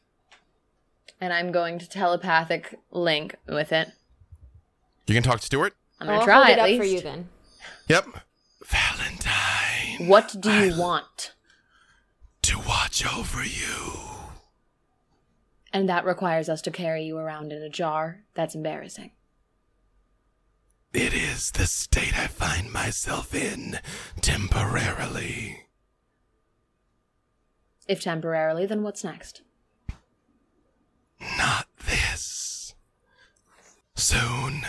and 1.20 1.32
I'm 1.32 1.52
going 1.52 1.78
to 1.78 1.88
telepathic 1.88 2.78
link 2.90 3.36
with 3.46 3.72
it. 3.72 3.90
You 5.06 5.14
can 5.14 5.22
talk 5.22 5.40
to 5.40 5.46
Stuart. 5.46 5.74
I'm 6.00 6.06
gonna 6.06 6.18
I'll 6.20 6.24
try 6.24 6.34
hold 6.36 6.46
at 6.46 6.52
it 6.52 6.58
up 6.58 6.66
least. 6.66 6.78
for 6.80 6.86
you 6.86 7.00
then. 7.00 7.28
Yep. 7.88 8.06
Valentine. 8.66 10.06
What 10.08 10.34
do 10.40 10.50
you 10.50 10.78
want? 10.78 11.32
To 12.42 12.58
watch 12.58 13.06
over 13.14 13.44
you. 13.44 14.11
And 15.72 15.88
that 15.88 16.04
requires 16.04 16.48
us 16.48 16.60
to 16.62 16.70
carry 16.70 17.04
you 17.04 17.16
around 17.16 17.52
in 17.52 17.62
a 17.62 17.70
jar. 17.70 18.24
That's 18.34 18.54
embarrassing. 18.54 19.12
It 20.92 21.14
is 21.14 21.50
the 21.52 21.66
state 21.66 22.18
I 22.18 22.26
find 22.26 22.70
myself 22.70 23.34
in 23.34 23.78
temporarily. 24.20 25.66
If 27.88 28.02
temporarily, 28.02 28.66
then 28.66 28.82
what's 28.82 29.02
next? 29.02 29.40
Not 31.38 31.66
this. 31.86 32.74
Soon, 33.94 34.66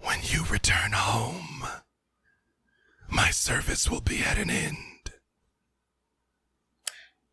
when 0.00 0.18
you 0.22 0.44
return 0.50 0.92
home, 0.92 1.64
my 3.10 3.30
service 3.30 3.90
will 3.90 4.00
be 4.00 4.20
at 4.20 4.38
an 4.38 4.48
end. 4.48 4.76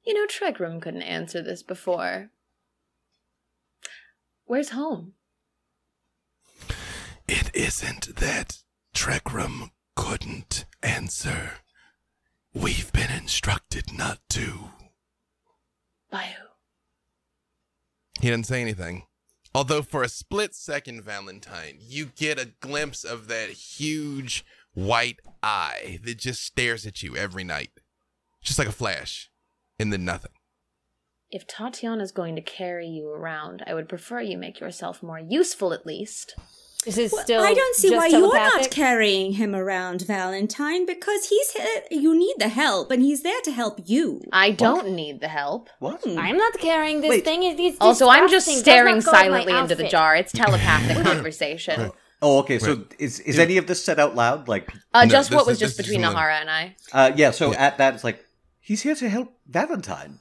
You 0.06 0.14
know, 0.14 0.28
Tregram 0.28 0.82
couldn't 0.82 1.04
answer 1.04 1.42
this 1.42 1.64
before. 1.64 2.32
Where's 4.46 4.70
home? 4.70 5.14
It 7.28 7.50
isn't 7.56 8.16
that 8.18 8.60
Trekram 8.94 9.72
couldn't 9.96 10.66
answer. 10.84 11.54
We've 12.54 12.94
been 12.94 13.12
instructed 13.12 13.92
not 13.92 14.20
to. 14.30 14.70
By 16.12 16.26
who? 16.38 16.46
He 18.22 18.30
didn't 18.30 18.46
say 18.46 18.62
anything. 18.62 19.08
Although, 19.56 19.82
for 19.82 20.04
a 20.04 20.10
split 20.10 20.54
second, 20.54 21.04
Valentine, 21.04 21.78
you 21.80 22.06
get 22.06 22.40
a 22.40 22.52
glimpse 22.60 23.04
of 23.04 23.28
that 23.28 23.50
huge 23.50 24.46
white 24.74 25.20
eye 25.42 26.00
that 26.04 26.20
just 26.20 26.44
stares 26.44 26.86
at 26.86 27.02
you 27.02 27.16
every 27.16 27.44
night. 27.44 27.72
Just 28.44 28.60
like 28.60 28.68
a 28.68 28.74
flash, 28.74 29.32
and 29.80 29.92
then 29.92 30.06
nothing. 30.06 30.34
If 31.36 31.46
Tatiana's 31.48 32.14
going 32.14 32.38
to 32.38 32.42
carry 32.42 32.88
you 32.88 33.10
around, 33.10 33.62
I 33.68 33.74
would 33.74 33.90
prefer 33.90 34.22
you 34.22 34.38
make 34.38 34.62
yourself 34.62 35.04
more 35.04 35.20
useful 35.20 35.74
at 35.74 35.86
least. 35.86 36.34
This 36.86 36.98
is 36.98 37.12
still. 37.12 37.44
I 37.44 37.54
don't 37.54 37.76
see 37.76 37.90
just 37.90 37.98
why 37.98 38.08
you're 38.08 38.34
not 38.34 38.72
carrying 38.72 39.34
him 39.34 39.54
around, 39.54 40.04
Valentine, 40.04 40.86
because 40.86 41.28
he's 41.28 41.52
here. 41.52 41.82
You 41.92 42.18
need 42.18 42.36
the 42.38 42.48
help, 42.48 42.90
and 42.90 43.02
he's 43.02 43.22
there 43.22 43.42
to 43.42 43.52
help 43.52 43.82
you. 43.84 44.22
I 44.32 44.52
don't 44.52 44.92
need 44.92 45.20
the 45.20 45.28
help. 45.28 45.68
What? 45.80 46.08
I'm 46.08 46.38
not 46.38 46.54
carrying 46.58 47.02
this 47.02 47.10
Wait. 47.10 47.26
thing. 47.26 47.44
It 47.44 47.60
is 47.60 47.76
Also, 47.82 48.08
I'm 48.08 48.30
just 48.30 48.48
staring 48.48 49.00
not 49.00 49.04
go 49.04 49.12
with 49.12 49.14
my 49.14 49.22
silently 49.24 49.58
into 49.58 49.76
the 49.76 49.90
jar. 49.90 50.16
It's 50.16 50.32
telepathic 50.32 51.04
conversation. 51.04 51.92
Oh, 52.22 52.40
okay. 52.40 52.60
So 52.60 52.86
is 52.98 53.20
is 53.20 53.38
any 53.40 53.58
of 53.58 53.68
this 53.68 53.84
said 53.84 54.00
out 54.00 54.16
loud? 54.16 54.48
Like, 54.48 54.72
Uh, 54.94 55.04
No, 55.04 55.12
just 55.12 55.34
what 55.34 55.46
was 55.46 55.60
this 55.60 55.76
just 55.76 55.78
between 55.86 56.00
Nahara 56.00 56.40
and 56.40 56.50
I. 56.50 56.78
uh, 56.94 57.12
yeah. 57.14 57.32
So 57.32 57.54
at 57.54 57.78
that, 57.80 57.94
it's 57.96 58.06
like 58.06 58.24
he's 58.62 58.84
here 58.84 58.96
to 58.96 59.10
help 59.10 59.34
Valentine. 59.50 60.20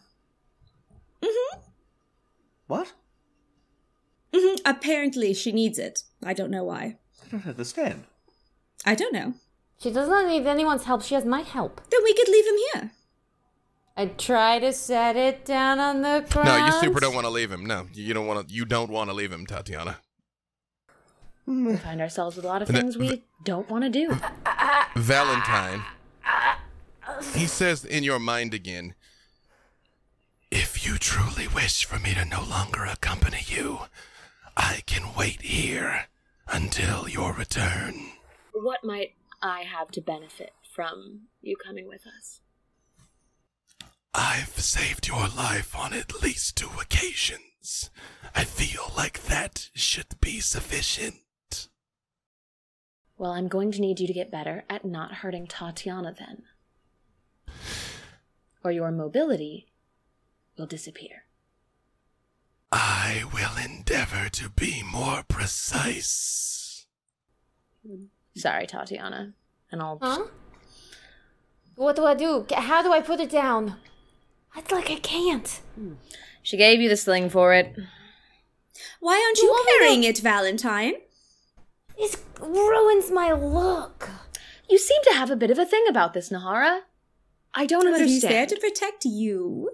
Mm-hmm. 2.69 2.73
What? 2.73 2.93
Mhm, 4.33 4.61
Apparently, 4.65 5.33
she 5.35 5.53
needs 5.53 5.79
it. 5.79 6.03
I 6.25 6.33
don't 6.35 6.51
know 6.51 6.65
why. 6.65 6.99
I 7.25 7.29
don't 7.31 7.47
understand. 7.47 8.05
I 8.85 8.95
don't 8.95 9.13
know. 9.13 9.35
She 9.79 9.91
does 9.91 10.09
not 10.09 10.27
need 10.27 10.47
anyone's 10.47 10.85
help. 10.85 11.03
She 11.03 11.15
has 11.15 11.25
my 11.25 11.41
help. 11.41 11.81
Then 11.91 12.01
we 12.03 12.15
could 12.15 12.29
leave 12.29 12.47
him 12.47 12.55
here. 12.73 12.91
I 13.97 14.07
try 14.07 14.59
to 14.59 14.73
set 14.73 15.15
it 15.17 15.45
down 15.45 15.79
on 15.79 16.03
the 16.03 16.27
ground. 16.31 16.49
No, 16.49 16.67
you 16.67 16.73
super 16.81 16.99
don't 17.01 17.15
want 17.15 17.27
to 17.27 17.31
leave 17.31 17.51
him. 17.53 17.65
No, 17.65 17.87
you 17.93 18.13
don't 18.13 18.27
want 18.27 18.49
to. 18.49 18.55
You 18.55 18.65
don't 18.65 18.91
want 18.91 19.09
to 19.11 19.15
leave 19.15 19.31
him, 19.31 19.47
Tatiana. 19.47 19.99
We 21.47 21.77
find 21.77 22.01
ourselves 22.01 22.37
with 22.37 22.45
a 22.45 22.49
lot 22.49 22.63
of 22.63 22.69
And 22.71 22.79
things 22.79 22.95
that- 22.95 23.01
we 23.01 23.23
don't 23.45 23.69
want 23.71 23.85
to 23.85 23.91
do. 23.91 24.17
Valentine. 24.97 25.83
He 27.35 27.47
says 27.47 27.85
in 27.85 28.03
your 28.03 28.19
mind 28.19 28.55
again, 28.55 28.95
if 30.55 30.87
you 30.87 30.97
truly 30.99 31.49
wish 31.49 31.85
for 31.85 31.99
me 31.99 32.15
to 32.15 32.25
no 32.25 32.41
longer 32.43 32.85
accompany 32.85 33.41
you, 33.49 33.81
I 34.57 34.83
can 34.87 35.15
wait 35.17 35.43
here 35.43 36.07
until 36.47 37.09
your 37.09 37.33
return. 37.33 37.95
What 38.53 38.85
might 38.85 39.15
I 39.43 39.63
have 39.63 39.91
to 39.91 40.01
benefit 40.01 40.53
from 40.73 41.23
you 41.43 41.57
coming 41.57 41.89
with 41.89 42.03
us? 42.07 42.41
I've 44.15 44.57
saved 44.61 45.09
your 45.09 45.27
life 45.29 45.77
on 45.77 45.93
at 45.93 46.23
least 46.23 46.57
two 46.57 46.71
occasions. 46.81 47.91
I 48.33 48.45
feel 48.45 48.93
like 48.97 49.25
that 49.25 49.71
should 49.75 50.21
be 50.21 50.39
sufficient. 50.39 51.69
Well, 53.19 53.33
I'm 53.33 53.49
going 53.49 53.73
to 53.73 53.81
need 53.81 53.99
you 53.99 54.07
to 54.07 54.13
get 54.13 54.31
better 54.31 54.65
at 54.71 54.85
not 54.85 55.15
hurting 55.15 55.49
Tatiana 55.49 56.15
then. 56.17 56.45
Or 58.63 58.71
your 58.71 58.93
mobility 58.93 59.67
will 60.57 60.67
disappear. 60.67 61.25
I 62.73 63.23
will 63.33 63.57
endeavor 63.63 64.29
to 64.31 64.49
be 64.51 64.83
more 64.83 65.23
precise. 65.29 66.87
Sorry, 68.37 68.67
Tatiana. 68.67 69.33
And 69.71 69.81
I'll 69.83 69.99
Huh? 70.01 70.25
What 71.77 71.97
do 71.97 72.05
I 72.07 72.15
do? 72.15 72.47
How 72.55 72.83
do 72.83 72.93
I 72.93 73.01
put 73.01 73.21
it 73.21 73.31
down? 73.31 73.77
It's 74.57 74.71
like 74.71 74.91
I 74.91 74.97
can't. 74.97 75.61
She 76.43 76.57
gave 76.57 76.81
you 76.81 76.89
the 76.89 76.97
sling 76.97 77.29
for 77.31 77.53
it. 77.55 77.75
Why 79.01 79.23
aren't 79.25 79.39
You 79.39 79.45
you 79.45 79.51
want 79.51 79.67
to- 79.69 79.73
carrying 79.79 80.05
it, 80.05 80.19
Valentine? 80.19 80.95
It 81.97 82.17
ruins 82.41 83.11
my 83.11 83.33
look. 83.33 84.09
You 84.69 84.79
seem 84.79 85.01
to 85.05 85.15
have 85.15 85.31
a 85.31 85.37
bit 85.37 85.51
of 85.51 85.59
a 85.59 85.67
thing 85.67 85.85
about 85.89 86.13
this, 86.15 86.31
Nahara. 86.31 86.81
I 87.53 87.67
don't 87.67 87.85
Well, 87.85 87.99
he's 88.01 88.23
there 88.23 88.43
understand. 88.43 88.49
to 88.51 88.69
protect 88.69 89.05
you. 89.05 89.71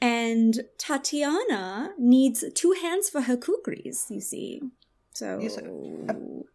And 0.00 0.62
Tatiana 0.78 1.90
needs 1.98 2.44
two 2.54 2.72
hands 2.80 3.08
for 3.10 3.22
her 3.22 3.36
kukris, 3.36 4.10
you 4.10 4.20
see. 4.20 4.62
So 5.12 5.38
Yes, 5.40 5.58
uh, 5.58 5.62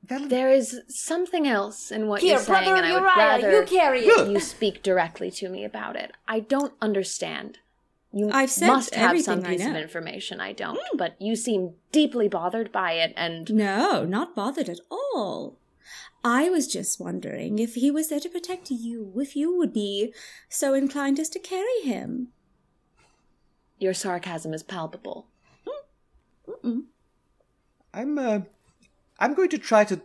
Valentine. 0.03 0.29
There 0.29 0.49
is 0.49 0.81
something 0.87 1.47
else 1.47 1.91
in 1.91 2.07
what 2.07 2.21
Here, 2.21 2.31
you're 2.31 2.39
saying, 2.39 2.65
brother 2.65 2.75
and 2.77 2.85
I 2.85 2.93
would 2.93 3.01
Uriah, 3.01 3.15
rather 3.17 3.51
you 3.51 3.65
carry 3.65 3.99
it. 4.01 4.31
you 4.31 4.39
speak 4.39 4.81
directly 4.81 5.29
to 5.31 5.49
me 5.49 5.63
about 5.63 5.95
it. 5.95 6.13
I 6.27 6.39
don't 6.39 6.73
understand. 6.81 7.59
You 8.11 8.29
I've 8.31 8.49
said 8.49 8.67
must 8.67 8.95
have 8.95 9.21
some 9.21 9.43
piece 9.43 9.65
of 9.65 9.75
information 9.75 10.39
I 10.39 10.53
don't, 10.53 10.79
but 10.95 11.21
you 11.21 11.35
seem 11.35 11.73
deeply 11.91 12.29
bothered 12.29 12.71
by 12.71 12.93
it, 12.93 13.13
and 13.17 13.53
No, 13.53 14.05
not 14.05 14.35
bothered 14.35 14.69
at 14.69 14.79
all. 14.89 15.57
I 16.23 16.49
was 16.49 16.65
just 16.67 16.99
wondering 16.99 17.59
if 17.59 17.75
he 17.75 17.91
was 17.91 18.07
there 18.07 18.21
to 18.21 18.29
protect 18.29 18.71
you, 18.71 19.11
if 19.17 19.35
you 19.35 19.55
would 19.57 19.73
be 19.73 20.13
so 20.49 20.73
inclined 20.73 21.19
as 21.19 21.29
to 21.29 21.39
carry 21.39 21.81
him. 21.83 22.29
Your 23.79 23.93
sarcasm 23.93 24.53
is 24.53 24.63
palpable. 24.63 25.27
I'm 27.93 28.17
uh, 28.17 28.41
I'm 29.19 29.33
going 29.33 29.49
to 29.49 29.57
try 29.57 29.83
to 29.85 30.01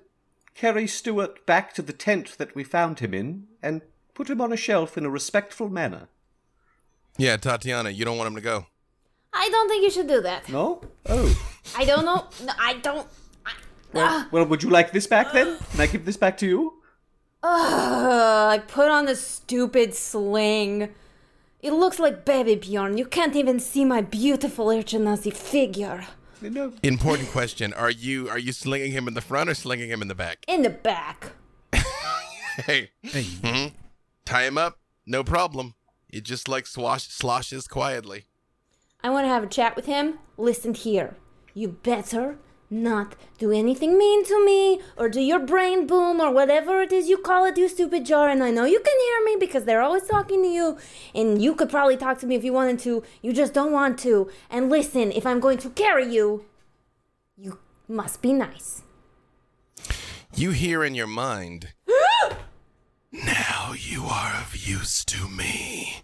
carry 0.55 0.87
Stuart 0.87 1.47
back 1.47 1.75
to 1.75 1.83
the 1.83 1.93
tent 1.93 2.37
that 2.39 2.55
we 2.55 2.65
found 2.65 3.01
him 3.01 3.15
in 3.15 3.47
and 3.63 3.83
put 4.15 4.31
him 4.31 4.41
on 4.41 4.53
a 4.53 4.57
shelf 4.57 4.97
in 4.97 5.05
a 5.05 5.11
respectful 5.11 5.69
manner. 5.69 6.09
Yeah, 7.17 7.37
Tatiana, 7.37 7.91
you 7.91 8.05
don't 8.05 8.17
want 8.17 8.29
him 8.29 8.35
to 8.37 8.41
go. 8.41 8.67
I 9.33 9.49
don't 9.49 9.69
think 9.69 9.85
you 9.85 9.91
should 9.91 10.09
do 10.09 10.21
that. 10.23 10.49
No? 10.49 10.83
Oh. 11.07 11.41
I 11.77 11.85
don't 11.85 12.05
know. 12.05 12.27
No, 12.45 12.53
I 12.59 12.75
don't. 12.75 13.07
I, 13.47 13.53
Well, 13.93 14.29
well, 14.31 14.47
would 14.47 14.63
you 14.63 14.71
like 14.71 14.93
this 14.93 15.07
back 15.07 15.33
then? 15.33 15.59
Can 15.73 15.81
I 15.81 15.87
give 15.87 16.05
this 16.05 16.17
back 16.17 16.37
to 16.39 16.47
you? 16.47 16.75
Ugh, 17.43 18.53
I 18.53 18.59
put 18.59 18.91
on 18.91 19.07
the 19.07 19.17
stupid 19.17 19.95
sling. 19.95 20.95
It 21.63 21.73
looks 21.73 21.99
like 21.99 22.25
baby 22.25 22.55
Bjorn. 22.55 22.97
You 22.97 23.05
can't 23.05 23.37
even 23.37 23.61
see 23.61 23.85
my 23.85 24.01
beautiful 24.01 24.71
Air 24.71 24.83
Genasi 24.83 25.33
figure. 25.33 26.07
No. 26.41 26.73
Important 26.83 27.29
question: 27.31 27.75
Are 27.75 27.91
you 27.91 28.29
are 28.31 28.39
you 28.39 28.53
slinging 28.53 28.93
him 28.93 29.07
in 29.07 29.15
the 29.15 29.21
front 29.21 29.51
or 29.51 29.55
slinging 29.55 29.91
him 29.91 30.01
in 30.01 30.09
the 30.09 30.15
back? 30.15 30.45
In 30.49 30.63
the 30.63 30.71
back. 30.71 31.33
Hey, 32.67 32.91
Hey, 33.03 33.23
hmm 33.23 33.67
tie 34.25 34.45
him 34.45 34.59
up, 34.59 34.79
no 35.07 35.25
problem. 35.25 35.75
It 36.09 36.25
just 36.25 36.49
like 36.49 36.67
swash 36.67 37.09
sloshes 37.09 37.67
quietly. 37.67 38.25
I 39.03 39.11
want 39.11 39.25
to 39.25 39.29
have 39.29 39.43
a 39.43 39.47
chat 39.49 39.77
with 39.77 39.87
him. 39.87 40.19
Listen 40.37 40.75
here. 40.75 41.17
You 41.55 41.69
better 41.69 42.39
not 42.71 43.17
do 43.39 43.51
anything 43.51 43.99
mean 43.99 44.25
to 44.25 44.45
me 44.45 44.81
or 44.97 45.09
do 45.09 45.21
your 45.21 45.41
brain 45.41 45.87
boom 45.87 46.21
or 46.21 46.31
whatever 46.33 46.81
it 46.83 46.93
is 46.93 47.09
you 47.09 47.19
call 47.19 47.45
it, 47.45 47.59
you 47.59 47.69
stupid 47.69 48.07
jar. 48.07 48.29
And 48.29 48.43
I 48.45 48.51
know 48.51 48.65
you 48.65 48.79
can 48.79 49.01
hear 49.01 49.25
me 49.25 49.37
because 49.41 49.65
they're 49.65 49.83
always 49.83 50.07
talking 50.07 50.43
to 50.43 50.49
you. 50.49 50.79
And 51.15 51.43
you 51.43 51.55
could 51.55 51.69
probably 51.69 51.97
talk 51.97 52.19
to 52.21 52.27
me 52.27 52.37
if 52.37 52.45
you 52.45 52.53
wanted 52.53 52.79
to. 52.81 53.03
You 53.23 53.33
just 53.33 53.53
don't 53.53 53.73
want 53.73 53.99
to. 54.01 54.31
And 54.49 54.71
listen, 54.71 55.11
if 55.11 55.27
I'm 55.27 55.41
going 55.41 55.59
to 55.59 55.71
carry 55.71 56.13
you, 56.13 56.45
you 57.37 57.59
must 57.89 58.23
be 58.23 58.33
nice. 58.33 58.83
You 60.35 60.53
hear 60.53 60.85
in 60.85 60.95
your 60.95 61.09
mind. 61.09 61.73
now 63.13 63.75
you 63.77 64.05
are 64.05 64.35
of 64.37 64.57
use 64.57 65.05
to 65.07 65.29
me. 65.29 66.03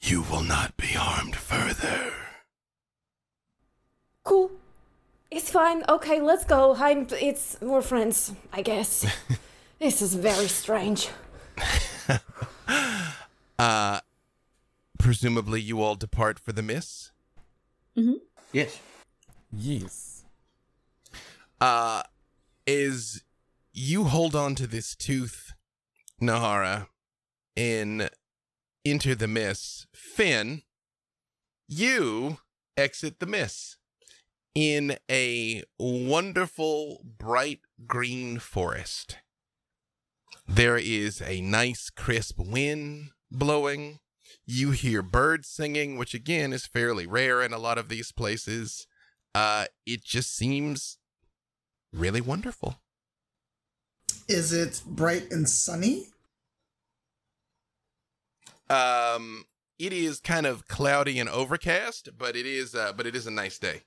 You 0.00 0.22
will 0.30 0.42
not 0.42 0.76
be 0.76 0.88
harmed 0.88 1.34
further. 1.34 2.12
Cool. 4.22 4.50
It's 5.34 5.50
fine. 5.50 5.82
Okay, 5.88 6.20
let's 6.20 6.44
go. 6.44 6.76
I'm. 6.78 7.08
It's 7.20 7.56
we're 7.60 7.82
friends, 7.82 8.32
I 8.52 8.62
guess. 8.62 9.04
this 9.80 10.00
is 10.00 10.14
very 10.14 10.48
strange. 10.48 11.08
Uh, 13.56 14.00
presumably 14.98 15.60
you 15.60 15.80
all 15.80 15.94
depart 15.94 16.40
for 16.40 16.52
the 16.52 16.60
miss. 16.60 17.12
Mm-hmm. 17.96 18.14
Yes. 18.52 18.80
yes. 19.52 20.24
uh 21.60 22.02
is 22.66 23.22
you 23.72 24.04
hold 24.04 24.34
on 24.34 24.56
to 24.56 24.66
this 24.66 24.96
tooth 24.96 25.52
nahara 26.20 26.88
in 27.54 28.08
enter 28.84 29.14
the 29.14 29.28
miss 29.28 29.86
finn 29.94 30.62
you 31.68 32.38
exit 32.76 33.20
the 33.20 33.26
miss 33.26 33.76
in 34.54 34.96
a 35.10 35.62
wonderful 35.78 37.04
bright 37.18 37.60
green 37.86 38.38
forest 38.38 39.18
there 40.46 40.76
is 40.76 41.20
a 41.22 41.40
nice 41.40 41.90
crisp 41.90 42.38
wind 42.38 43.10
blowing 43.30 43.98
you 44.46 44.70
hear 44.70 45.02
birds 45.02 45.48
singing 45.48 45.96
which 45.96 46.14
again 46.14 46.52
is 46.52 46.66
fairly 46.66 47.06
rare 47.06 47.42
in 47.42 47.52
a 47.52 47.58
lot 47.58 47.78
of 47.78 47.88
these 47.88 48.12
places 48.12 48.86
uh 49.34 49.64
it 49.86 50.04
just 50.04 50.34
seems 50.34 50.98
really 51.94 52.20
wonderful. 52.20 52.80
Is 54.28 54.52
it 54.52 54.82
bright 54.86 55.30
and 55.30 55.48
sunny? 55.48 56.06
Um, 58.68 59.44
it 59.78 59.92
is 59.92 60.20
kind 60.20 60.46
of 60.46 60.66
cloudy 60.66 61.18
and 61.18 61.28
overcast, 61.28 62.10
but 62.16 62.36
it 62.36 62.46
is 62.46 62.74
uh, 62.74 62.92
but 62.94 63.06
it 63.06 63.14
is 63.14 63.26
a 63.26 63.30
nice 63.30 63.58
day. 63.58 63.82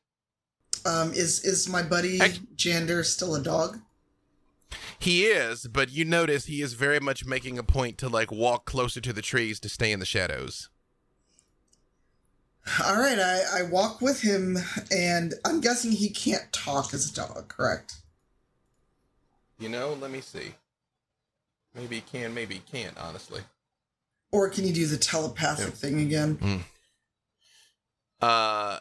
Um, 0.85 1.13
is 1.13 1.43
is 1.43 1.67
my 1.67 1.81
buddy 1.83 2.19
Jander 2.55 3.03
still 3.05 3.35
a 3.35 3.41
dog? 3.41 3.79
He 4.99 5.25
is, 5.25 5.67
but 5.67 5.91
you 5.91 6.05
notice 6.05 6.45
he 6.45 6.61
is 6.61 6.73
very 6.73 6.99
much 6.99 7.25
making 7.25 7.57
a 7.57 7.63
point 7.63 7.97
to 7.99 8.09
like 8.09 8.31
walk 8.31 8.65
closer 8.65 8.99
to 9.01 9.13
the 9.13 9.21
trees 9.21 9.59
to 9.61 9.69
stay 9.69 9.91
in 9.91 9.99
the 9.99 10.05
shadows. 10.05 10.69
All 12.83 12.97
right, 12.97 13.17
I, 13.17 13.59
I 13.59 13.63
walk 13.63 14.01
with 14.01 14.21
him, 14.21 14.57
and 14.91 15.35
I'm 15.45 15.61
guessing 15.61 15.91
he 15.91 16.09
can't 16.09 16.51
talk 16.51 16.93
as 16.93 17.09
a 17.09 17.13
dog, 17.13 17.47
correct? 17.47 17.95
You 19.57 19.69
know, 19.69 19.93
let 20.01 20.11
me 20.11 20.19
see. 20.19 20.53
Maybe 21.73 21.95
he 21.95 22.01
can, 22.01 22.33
maybe 22.33 22.55
he 22.55 22.59
can't, 22.59 22.97
honestly. 22.97 23.41
Or 24.31 24.49
can 24.49 24.65
you 24.65 24.73
do 24.73 24.85
the 24.85 24.97
telepathic 24.97 25.67
Yeah. 25.67 25.71
thing 25.71 26.01
again? 26.01 26.65
Uh 28.19 28.79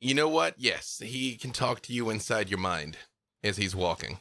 you 0.00 0.14
know 0.14 0.28
what? 0.28 0.54
Yes, 0.58 1.00
he 1.04 1.36
can 1.36 1.50
talk 1.52 1.82
to 1.82 1.92
you 1.92 2.10
inside 2.10 2.48
your 2.48 2.58
mind 2.58 2.96
as 3.44 3.56
he's 3.56 3.76
walking. 3.76 4.18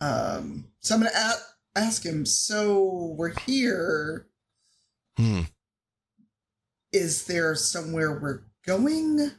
Um, 0.00 0.66
so 0.80 0.94
I'm 0.94 1.02
gonna 1.02 1.12
a- 1.14 1.78
ask 1.78 2.04
him. 2.04 2.26
So 2.26 3.14
we're 3.16 3.38
here. 3.46 4.26
Hmm. 5.16 5.42
Is 6.92 7.26
there 7.26 7.54
somewhere 7.54 8.18
we're 8.18 8.42
going? 8.66 9.32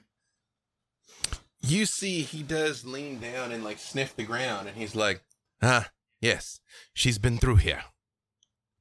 You 1.61 1.85
see 1.85 2.21
he 2.21 2.43
does 2.43 2.85
lean 2.85 3.19
down 3.19 3.51
and 3.51 3.63
like 3.63 3.77
sniff 3.79 4.15
the 4.15 4.23
ground 4.23 4.67
and 4.67 4.77
he's 4.77 4.95
like, 4.95 5.23
"Ah, 5.61 5.89
yes. 6.19 6.59
She's 6.93 7.17
been 7.17 7.37
through 7.37 7.57
here. 7.57 7.83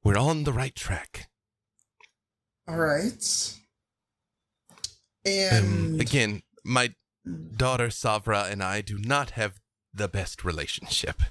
We're 0.03 0.17
on 0.17 0.43
the 0.45 0.53
right 0.53 0.75
track." 0.75 1.29
All 2.67 2.77
right. 2.77 3.57
Um, 5.25 5.31
And 5.31 6.01
again, 6.01 6.41
my 6.63 6.93
daughter 7.55 7.87
Savra 7.89 8.51
and 8.51 8.63
I 8.63 8.81
do 8.81 8.97
not 8.97 9.31
have 9.31 9.59
the 9.93 10.07
best 10.07 10.43
relationship. 10.43 11.21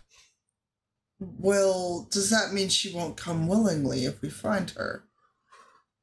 well, 1.18 2.08
does 2.10 2.30
that 2.30 2.52
mean 2.52 2.68
she 2.68 2.92
won't 2.94 3.16
come 3.16 3.46
willingly 3.46 4.04
if 4.06 4.22
we 4.22 4.30
find 4.30 4.70
her? 4.70 5.04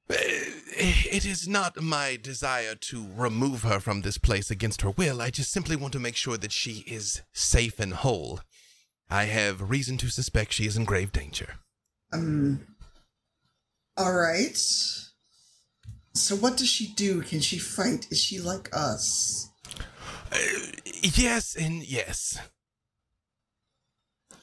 Uh, 0.09 0.15
It 0.79 1.25
is 1.25 1.47
not 1.47 1.81
my 1.81 2.17
desire 2.21 2.75
to 2.75 3.07
remove 3.15 3.63
her 3.63 3.79
from 3.79 4.01
this 4.01 4.17
place 4.19 4.51
against 4.51 4.81
her 4.81 4.91
will. 4.91 5.21
I 5.21 5.29
just 5.31 5.51
simply 5.51 5.75
want 5.75 5.93
to 5.93 5.99
make 5.99 6.15
sure 6.15 6.37
that 6.37 6.51
she 6.51 6.83
is 6.85 7.21
safe 7.33 7.79
and 7.79 7.93
whole. 7.93 8.41
I 9.09 9.23
have 9.25 9.69
reason 9.69 9.97
to 9.99 10.09
suspect 10.09 10.53
she 10.53 10.67
is 10.67 10.77
in 10.77 10.85
grave 10.85 11.11
danger. 11.11 11.55
Um. 12.13 12.67
All 13.97 14.13
right. 14.13 14.57
So 16.17 16.35
what 16.35 16.57
does 16.57 16.67
she 16.67 16.87
do? 16.87 17.21
Can 17.21 17.39
she 17.41 17.59
fight? 17.59 18.07
Is 18.09 18.19
she 18.19 18.39
like 18.39 18.69
us? 18.73 19.49
Uh, 20.31 20.37
yes 21.01 21.55
and 21.55 21.83
yes. 21.83 22.39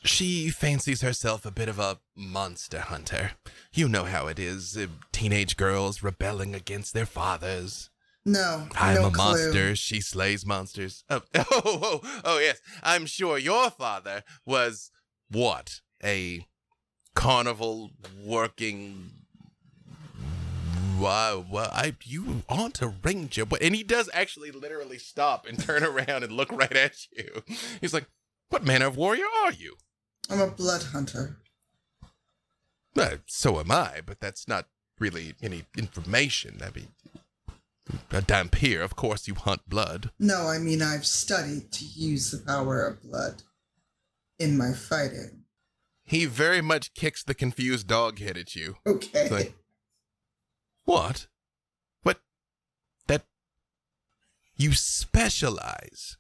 She 0.04 0.50
fancies 0.50 1.00
herself 1.00 1.44
a 1.44 1.50
bit 1.50 1.68
of 1.68 1.78
a 1.78 1.98
monster 2.14 2.80
hunter. 2.80 3.32
You 3.72 3.88
know 3.88 4.04
how 4.04 4.26
it 4.26 4.38
is 4.38 4.76
uh, 4.76 4.86
teenage 5.12 5.56
girls 5.56 6.02
rebelling 6.02 6.54
against 6.54 6.92
their 6.92 7.06
fathers. 7.06 7.90
No, 8.26 8.68
I'm 8.74 8.94
no 8.94 9.08
a 9.08 9.10
clue. 9.10 9.16
monster. 9.16 9.76
She 9.76 10.00
slays 10.00 10.46
monsters. 10.46 11.04
Oh, 11.10 11.22
oh, 11.34 11.44
oh, 11.64 12.20
oh, 12.24 12.38
yes. 12.38 12.60
I'm 12.82 13.06
sure 13.06 13.36
your 13.36 13.70
father 13.70 14.22
was 14.46 14.90
what? 15.30 15.80
A 16.02 16.46
carnival 17.14 17.90
working. 18.22 19.10
Wow, 20.98 21.44
well, 21.50 21.70
I 21.72 21.94
you 22.04 22.42
aren't 22.48 22.82
a 22.82 22.88
ranger, 22.88 23.44
but 23.44 23.62
and 23.62 23.74
he 23.74 23.82
does 23.82 24.10
actually 24.12 24.50
literally 24.50 24.98
stop 24.98 25.46
and 25.46 25.58
turn 25.58 25.82
around 25.84 26.24
and 26.24 26.32
look 26.32 26.52
right 26.52 26.76
at 26.76 27.06
you. 27.12 27.42
He's 27.80 27.94
like, 27.94 28.06
"What 28.50 28.64
manner 28.64 28.86
of 28.86 28.96
warrior 28.96 29.26
are 29.44 29.52
you?" 29.52 29.76
I'm 30.30 30.40
a 30.40 30.46
blood 30.46 30.82
hunter. 30.84 31.38
Uh, 32.96 33.16
so 33.26 33.58
am 33.58 33.72
I, 33.72 34.00
but 34.04 34.20
that's 34.20 34.46
not 34.46 34.66
really 34.98 35.34
any 35.42 35.64
information. 35.76 36.60
I 36.64 36.70
mean, 36.70 36.88
a 38.10 38.22
dhampir, 38.22 38.82
of 38.82 38.96
course, 38.96 39.26
you 39.26 39.34
hunt 39.34 39.68
blood. 39.68 40.10
No, 40.18 40.48
I 40.48 40.58
mean 40.58 40.80
I've 40.80 41.06
studied 41.06 41.72
to 41.72 41.84
use 41.84 42.30
the 42.30 42.38
power 42.38 42.86
of 42.86 43.02
blood 43.02 43.42
in 44.38 44.56
my 44.56 44.72
fighting. 44.72 45.44
He 46.04 46.26
very 46.26 46.60
much 46.60 46.94
kicks 46.94 47.22
the 47.22 47.34
confused 47.34 47.86
dog 47.86 48.18
head 48.18 48.36
at 48.36 48.54
you. 48.54 48.76
Okay. 48.86 49.28
Like, 49.30 49.54
what? 50.84 51.26
What? 52.02 52.20
That. 53.06 53.24
You 54.56 54.72
specialize 54.72 56.16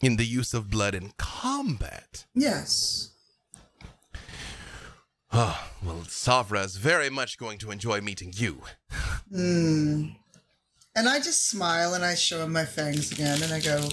in 0.00 0.16
the 0.16 0.26
use 0.26 0.52
of 0.54 0.70
blood 0.70 0.94
in 0.94 1.12
combat. 1.16 2.26
yes. 2.34 3.08
Oh, 5.34 5.70
well, 5.82 6.02
Savra 6.08 6.62
is 6.62 6.76
very 6.76 7.08
much 7.08 7.38
going 7.38 7.56
to 7.58 7.70
enjoy 7.70 8.02
meeting 8.02 8.32
you. 8.34 8.60
Hmm. 9.32 10.08
And 10.94 11.08
I 11.08 11.20
just 11.20 11.48
smile 11.48 11.94
and 11.94 12.04
I 12.04 12.14
show 12.14 12.42
him 12.44 12.52
my 12.52 12.66
fangs 12.66 13.10
again 13.12 13.42
and 13.42 13.50
I 13.50 13.60
go, 13.60 13.88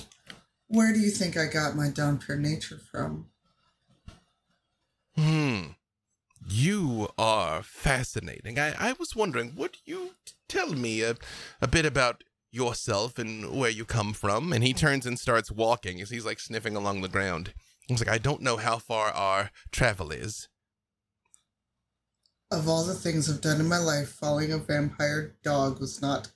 Where 0.67 0.91
do 0.91 0.99
you 0.99 1.11
think 1.11 1.37
I 1.37 1.45
got 1.45 1.77
my 1.77 1.89
down 1.89 2.19
nature 2.27 2.77
from? 2.91 3.27
Hmm. 5.15 5.61
You 6.51 7.09
are 7.17 7.61
fascinating. 7.61 8.57
I, 8.57 8.73
I 8.89 8.93
was 8.93 9.15
wondering, 9.15 9.53
would 9.55 9.77
you 9.85 10.15
tell 10.47 10.73
me 10.73 11.01
a, 11.01 11.15
a 11.61 11.67
bit 11.67 11.85
about 11.85 12.23
yourself 12.51 13.19
and 13.19 13.51
where 13.51 13.69
you 13.69 13.85
come 13.85 14.13
from? 14.13 14.51
And 14.51 14.63
he 14.63 14.73
turns 14.73 15.05
and 15.05 15.19
starts 15.19 15.51
walking 15.51 16.01
as 16.01 16.09
he's 16.09 16.25
like 16.25 16.39
sniffing 16.39 16.75
along 16.75 17.01
the 17.01 17.07
ground. 17.07 17.53
He's 17.87 17.99
like, 17.99 18.13
I 18.13 18.17
don't 18.17 18.41
know 18.41 18.57
how 18.57 18.77
far 18.79 19.11
our 19.11 19.51
travel 19.71 20.11
is. 20.11 20.47
Of 22.51 22.67
all 22.67 22.83
the 22.83 22.95
things 22.95 23.29
I've 23.29 23.41
done 23.41 23.59
in 23.59 23.67
my 23.67 23.77
life, 23.77 24.09
following 24.09 24.51
a 24.51 24.57
vampire 24.57 25.35
dog 25.43 25.79
was 25.79 26.01
not 26.01 26.31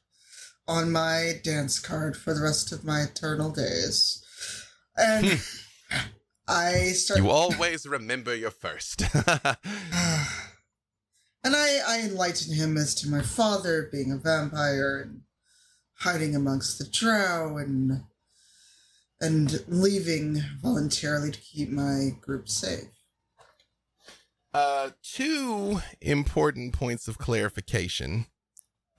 on 0.67 0.91
my 0.91 1.33
dance 1.43 1.79
card 1.79 2.15
for 2.15 2.33
the 2.33 2.41
rest 2.41 2.71
of 2.71 2.85
my 2.85 3.01
eternal 3.01 3.49
days. 3.49 4.23
And 4.95 5.25
hmm. 5.25 5.35
I 6.53 6.91
start 6.93 7.19
You 7.19 7.29
always 7.29 7.85
remember 7.85 8.35
your 8.35 8.51
first. 8.51 9.01
and 9.13 9.57
I, 11.43 11.79
I 11.87 12.01
enlighten 12.05 12.53
him 12.53 12.77
as 12.77 12.93
to 12.95 13.09
my 13.09 13.21
father 13.21 13.89
being 13.91 14.11
a 14.11 14.17
vampire 14.17 15.01
and 15.01 15.21
hiding 15.95 16.35
amongst 16.35 16.77
the 16.77 16.85
drow 16.85 17.57
and 17.57 18.03
and 19.19 19.63
leaving 19.67 20.41
voluntarily 20.61 21.31
to 21.31 21.39
keep 21.39 21.69
my 21.69 22.09
group 22.21 22.49
safe. 22.49 22.89
Uh, 24.53 24.89
two 25.01 25.79
important 26.01 26.73
points 26.73 27.07
of 27.07 27.17
clarification, 27.17 28.25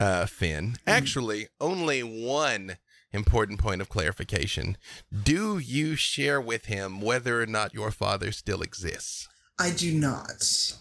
uh, 0.01 0.25
Finn. 0.27 0.77
Actually, 0.87 1.49
only 1.61 2.01
one 2.03 2.79
important 3.15 3.59
point 3.59 3.81
of 3.81 3.89
clarification. 3.89 4.77
Do 5.23 5.59
you 5.59 5.97
share 5.97 6.41
with 6.41 6.67
him 6.67 7.01
whether 7.01 7.41
or 7.41 7.47
not 7.47 7.73
your 7.73 7.91
father 7.91 8.33
still 8.33 8.61
exists? 8.61 9.29
I 9.59 9.71
do 9.71 9.95
not. 9.95 10.77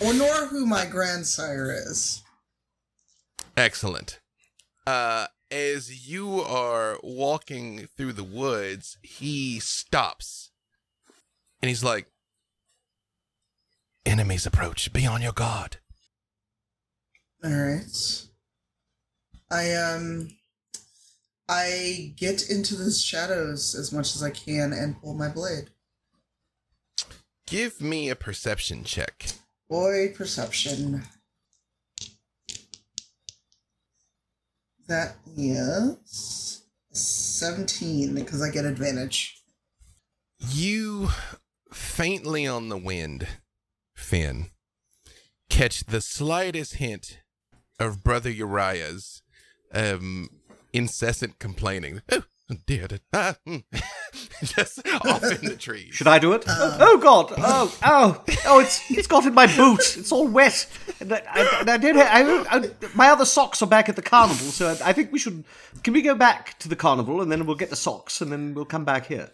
or 0.00 0.14
nor 0.14 0.46
who 0.46 0.66
my 0.66 0.86
grandsire 0.86 1.72
is. 1.72 2.22
Excellent. 3.56 4.20
Uh, 4.86 5.26
as 5.50 6.08
you 6.08 6.40
are 6.40 6.98
walking 7.02 7.88
through 7.96 8.12
the 8.12 8.24
woods, 8.24 8.98
he 9.02 9.58
stops 9.58 10.50
and 11.62 11.68
he's 11.68 11.84
like, 11.84 12.06
Enemies 14.06 14.46
approach. 14.46 14.92
Be 14.92 15.06
on 15.06 15.20
your 15.20 15.32
guard. 15.32 15.76
All 17.44 17.50
right. 17.50 18.26
I 19.50 19.74
um 19.74 20.30
I 21.48 22.14
get 22.16 22.48
into 22.48 22.76
the 22.76 22.92
shadows 22.92 23.74
as 23.74 23.92
much 23.92 24.14
as 24.14 24.22
I 24.22 24.30
can 24.30 24.72
and 24.72 25.00
pull 25.00 25.14
my 25.14 25.28
blade. 25.28 25.70
Give 27.46 27.80
me 27.80 28.08
a 28.08 28.14
perception 28.14 28.84
check. 28.84 29.26
Boy, 29.68 30.12
perception. 30.14 31.02
That 34.86 35.16
is 35.36 36.62
17 36.92 38.14
because 38.14 38.42
I 38.42 38.50
get 38.50 38.64
advantage. 38.64 39.42
You 40.38 41.08
faintly 41.72 42.46
on 42.46 42.68
the 42.68 42.76
wind, 42.76 43.26
Finn, 43.96 44.50
catch 45.48 45.84
the 45.84 46.00
slightest 46.00 46.74
hint 46.74 47.18
of 47.78 48.04
Brother 48.04 48.30
Uriah's 48.30 49.19
um, 49.74 50.28
incessant 50.72 51.38
complaining. 51.38 52.02
Oh, 52.10 52.22
dear. 52.66 52.88
da- 52.88 52.96
Ah, 53.12 53.36
mm. 53.46 53.62
just 54.42 54.80
off 54.88 55.22
in 55.22 55.44
the 55.48 55.56
trees. 55.56 55.94
Should 55.94 56.08
I 56.08 56.18
do 56.18 56.32
it? 56.32 56.44
oh 56.48 56.98
God! 57.00 57.32
Oh 57.38 57.78
oh 57.84 58.24
oh! 58.46 58.58
It's 58.60 58.90
it's 58.90 59.06
got 59.06 59.24
in 59.24 59.34
my 59.34 59.46
boot. 59.46 59.96
It's 59.96 60.10
all 60.10 60.26
wet. 60.26 60.66
And 60.98 61.12
I, 61.12 61.22
I, 61.30 61.56
and 61.60 61.70
I 61.70 61.76
did. 61.76 61.96
I, 61.96 62.42
I, 62.56 62.70
my 62.94 63.08
other 63.10 63.24
socks 63.24 63.62
are 63.62 63.66
back 63.68 63.88
at 63.88 63.94
the 63.96 64.02
carnival, 64.02 64.46
so 64.48 64.68
I, 64.68 64.88
I 64.90 64.92
think 64.92 65.12
we 65.12 65.18
should. 65.20 65.44
Can 65.84 65.94
we 65.94 66.02
go 66.02 66.14
back 66.16 66.58
to 66.58 66.68
the 66.68 66.74
carnival 66.76 67.20
and 67.20 67.30
then 67.30 67.46
we'll 67.46 67.56
get 67.56 67.70
the 67.70 67.76
socks 67.76 68.20
and 68.20 68.32
then 68.32 68.54
we'll 68.54 68.64
come 68.64 68.84
back 68.84 69.06
here. 69.06 69.30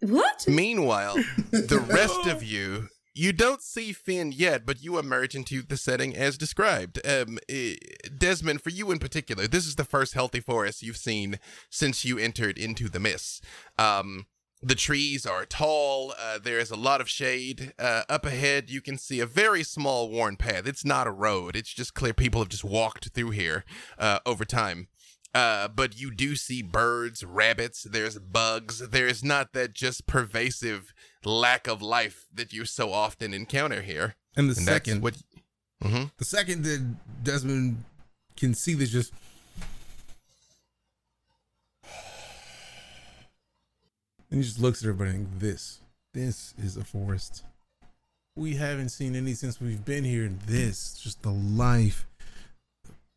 What? 0.00 0.44
Meanwhile, 0.46 1.14
the 1.50 1.84
rest 1.88 2.26
of 2.26 2.42
you, 2.42 2.88
you 3.14 3.32
don't 3.32 3.62
see 3.62 3.92
Finn 3.92 4.32
yet, 4.32 4.66
but 4.66 4.82
you 4.82 4.98
emerge 4.98 5.34
into 5.34 5.62
the 5.62 5.76
setting 5.76 6.16
as 6.16 6.36
described. 6.36 7.00
Um, 7.06 7.38
eh, 7.48 7.76
Desmond, 8.16 8.60
for 8.60 8.70
you 8.70 8.90
in 8.90 8.98
particular, 8.98 9.46
this 9.46 9.66
is 9.66 9.76
the 9.76 9.84
first 9.84 10.14
healthy 10.14 10.40
forest 10.40 10.82
you've 10.82 10.96
seen 10.96 11.38
since 11.70 12.04
you 12.04 12.18
entered 12.18 12.58
into 12.58 12.88
the 12.88 13.00
mists. 13.00 13.40
Um, 13.78 14.26
the 14.60 14.74
trees 14.74 15.26
are 15.26 15.44
tall. 15.44 16.14
Uh, 16.18 16.38
there 16.42 16.58
is 16.58 16.70
a 16.70 16.76
lot 16.76 17.00
of 17.00 17.08
shade. 17.08 17.74
Uh, 17.78 18.02
up 18.08 18.24
ahead, 18.24 18.70
you 18.70 18.80
can 18.80 18.96
see 18.96 19.20
a 19.20 19.26
very 19.26 19.62
small 19.62 20.08
worn 20.08 20.36
path. 20.36 20.66
It's 20.66 20.84
not 20.84 21.06
a 21.06 21.12
road. 21.12 21.54
It's 21.54 21.72
just 21.72 21.94
clear 21.94 22.14
people 22.14 22.40
have 22.40 22.48
just 22.48 22.64
walked 22.64 23.10
through 23.10 23.30
here 23.30 23.64
uh, 23.98 24.20
over 24.24 24.44
time. 24.44 24.88
Uh, 25.34 25.66
but 25.66 25.98
you 25.98 26.12
do 26.12 26.36
see 26.36 26.62
birds, 26.62 27.24
rabbits, 27.24 27.82
there's 27.82 28.18
bugs. 28.20 28.78
There's 28.78 29.24
not 29.24 29.52
that 29.52 29.72
just 29.74 30.06
pervasive 30.06 30.94
lack 31.24 31.66
of 31.66 31.82
life 31.82 32.26
that 32.32 32.52
you 32.52 32.64
so 32.64 32.92
often 32.92 33.34
encounter 33.34 33.82
here. 33.82 34.14
And 34.36 34.48
the 34.48 34.54
And 34.56 34.64
second, 34.64 35.02
what 35.02 35.16
Mhm. 35.82 36.12
the 36.18 36.24
second 36.24 36.62
that 36.64 37.24
Desmond 37.24 37.84
can 38.36 38.54
see 38.54 38.74
this, 38.74 38.90
just 38.90 39.12
and 44.30 44.40
he 44.40 44.42
just 44.42 44.58
looks 44.60 44.82
at 44.82 44.88
everybody 44.88 45.16
and 45.16 45.40
this, 45.40 45.80
this 46.12 46.54
is 46.62 46.76
a 46.76 46.84
forest. 46.84 47.42
We 48.36 48.56
haven't 48.56 48.88
seen 48.88 49.14
any 49.14 49.34
since 49.34 49.60
we've 49.60 49.84
been 49.84 50.04
here. 50.04 50.24
And 50.24 50.40
this, 50.42 50.98
just 50.98 51.22
the 51.22 51.30
life, 51.30 52.06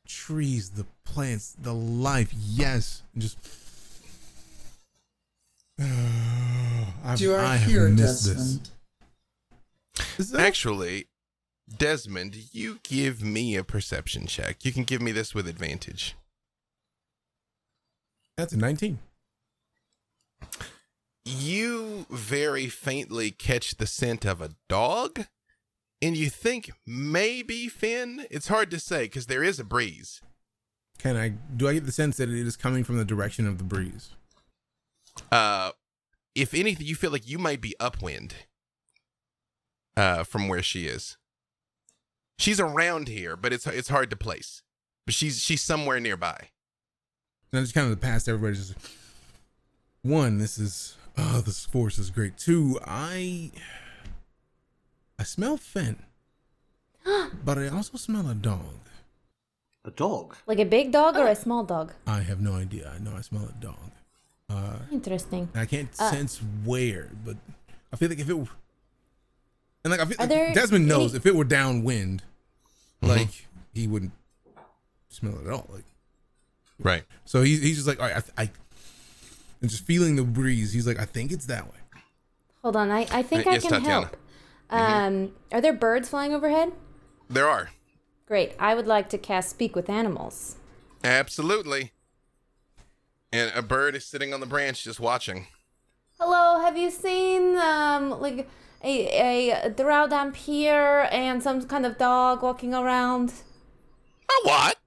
trees, 0.07 0.71
the 0.71 0.85
plants, 1.03 1.55
the 1.61 1.73
life. 1.73 2.31
Yes, 2.33 3.03
and 3.13 3.21
just. 3.21 3.37
I've, 7.03 7.19
Do 7.19 7.35
I, 7.35 7.43
I 7.43 7.55
have 7.57 7.69
hear 7.69 7.87
missed 7.89 8.25
Desmond? 8.25 8.69
this. 10.17 10.29
That- 10.31 10.39
Actually, 10.41 11.07
Desmond, 11.77 12.53
you 12.53 12.79
give 12.83 13.21
me 13.23 13.55
a 13.55 13.63
perception 13.63 14.25
check. 14.25 14.65
You 14.65 14.71
can 14.71 14.83
give 14.83 15.01
me 15.01 15.11
this 15.11 15.33
with 15.35 15.47
advantage. 15.47 16.15
That's 18.35 18.53
a 18.53 18.57
19. 18.57 18.99
You 21.25 22.05
very 22.09 22.67
faintly 22.67 23.31
catch 23.31 23.75
the 23.77 23.87
scent 23.87 24.25
of 24.25 24.41
a 24.41 24.51
dog, 24.69 25.25
and 26.01 26.15
you 26.15 26.29
think 26.29 26.71
maybe 26.85 27.67
Finn. 27.67 28.25
It's 28.29 28.47
hard 28.47 28.71
to 28.71 28.79
say 28.79 29.03
because 29.03 29.27
there 29.27 29.43
is 29.43 29.59
a 29.59 29.63
breeze. 29.63 30.21
Can 30.99 31.15
I 31.15 31.29
do 31.29 31.67
I 31.67 31.73
get 31.73 31.85
the 31.85 31.91
sense 31.91 32.17
that 32.17 32.29
it 32.29 32.47
is 32.47 32.57
coming 32.57 32.83
from 32.83 32.97
the 32.97 33.05
direction 33.05 33.47
of 33.47 33.57
the 33.57 33.63
breeze? 33.63 34.09
Uh, 35.31 35.71
if 36.35 36.53
anything, 36.53 36.85
you 36.85 36.95
feel 36.95 37.11
like 37.11 37.27
you 37.27 37.39
might 37.39 37.61
be 37.61 37.75
upwind. 37.79 38.35
Uh, 39.95 40.23
from 40.23 40.47
where 40.47 40.61
she 40.61 40.85
is. 40.85 41.17
She's 42.37 42.59
around 42.59 43.07
here, 43.07 43.35
but 43.35 43.51
it's 43.51 43.65
it's 43.65 43.89
hard 43.89 44.11
to 44.11 44.15
place. 44.15 44.61
But 45.07 45.15
she's 45.15 45.41
she's 45.41 45.63
somewhere 45.63 45.99
nearby. 45.99 46.49
And 47.51 47.59
I 47.59 47.63
just 47.63 47.73
kind 47.73 47.85
of 47.85 47.89
the 47.89 48.05
past 48.05 48.29
everybody 48.29 48.57
just 48.57 48.75
one, 50.03 50.37
this 50.37 50.59
is 50.59 50.97
oh 51.17 51.41
this 51.41 51.65
force 51.65 51.97
is 51.97 52.11
great. 52.11 52.37
Two, 52.37 52.79
I 52.85 53.49
I 55.19 55.23
smell 55.23 55.57
Finn. 55.57 55.97
but 57.45 57.57
I 57.57 57.67
also 57.69 57.97
smell 57.97 58.29
a 58.29 58.35
dog. 58.35 58.79
A 59.85 59.91
dog. 59.91 60.35
Like 60.45 60.59
a 60.59 60.65
big 60.65 60.91
dog 60.91 61.15
or 61.17 61.27
a 61.27 61.35
small 61.35 61.63
dog? 61.63 61.93
I 62.05 62.21
have 62.21 62.41
no 62.41 62.53
idea. 62.53 62.91
I 62.93 62.99
know 62.99 63.15
I 63.17 63.21
smell 63.21 63.43
a 63.49 63.61
dog. 63.63 63.91
Uh 64.49 64.77
Interesting. 64.91 65.49
I 65.55 65.65
can't 65.65 65.89
Uh. 65.99 66.11
sense 66.11 66.39
where, 66.65 67.09
but 67.25 67.37
I 67.91 67.95
feel 67.95 68.09
like 68.09 68.19
if 68.19 68.29
it 68.29 68.33
were 68.37 68.47
and 69.83 69.91
like 69.91 69.99
I 70.01 70.05
feel 70.05 70.17
Are 70.19 70.27
there 70.27 70.53
Desmond 70.53 70.87
knows 70.87 71.11
any- 71.11 71.17
if 71.19 71.25
it 71.25 71.35
were 71.35 71.43
downwind, 71.45 72.23
Mhm. 73.01 73.07
like 73.07 73.47
he 73.73 73.87
wouldn't 73.87 74.11
smell 75.09 75.37
it 75.39 75.47
at 75.47 75.53
all. 75.53 75.67
Like 75.71 75.85
Right. 76.79 77.03
So 77.25 77.41
he's 77.41 77.61
he's 77.61 77.75
just 77.77 77.87
like, 77.87 77.99
all 77.99 78.07
right, 78.09 78.23
I, 78.37 78.43
I 78.43 78.51
and 79.61 79.69
just 79.69 79.83
feeling 79.85 80.15
the 80.15 80.23
breeze. 80.23 80.73
He's 80.73 80.85
like, 80.85 80.99
I 80.99 81.05
think 81.05 81.31
it's 81.31 81.45
that 81.47 81.65
way. 81.65 81.79
Hold 82.61 82.75
on, 82.75 82.91
I, 82.91 83.07
I 83.11 83.23
think 83.23 83.47
Uh, 83.47 83.51
I 83.51 83.53
yes, 83.53 83.63
can 83.63 83.71
Tatiana. 83.71 84.05
help. 84.07 84.17
Um, 84.69 85.33
are 85.51 85.61
there 85.61 85.73
birds 85.73 86.09
flying 86.09 86.33
overhead? 86.33 86.73
There 87.29 87.47
are. 87.47 87.69
Great. 88.25 88.53
I 88.59 88.75
would 88.75 88.87
like 88.87 89.09
to 89.09 89.17
cast 89.17 89.49
Speak 89.49 89.75
with 89.75 89.89
Animals. 89.89 90.57
Absolutely. 91.03 91.91
And 93.31 93.51
a 93.55 93.61
bird 93.61 93.95
is 93.95 94.05
sitting 94.05 94.33
on 94.33 94.39
the 94.39 94.45
branch 94.45 94.83
just 94.83 94.99
watching. 94.99 95.47
Hello, 96.19 96.59
have 96.59 96.77
you 96.77 96.89
seen 96.89 97.57
um 97.57 98.19
like 98.19 98.49
a 98.83 99.51
a 99.51 99.69
drow 99.69 100.07
dhampir 100.07 101.07
and 101.11 101.43
some 101.43 101.61
kind 101.63 101.85
of 101.85 101.97
dog 101.97 102.41
walking 102.41 102.73
around? 102.73 103.33
A 104.29 104.47
what? 104.47 104.77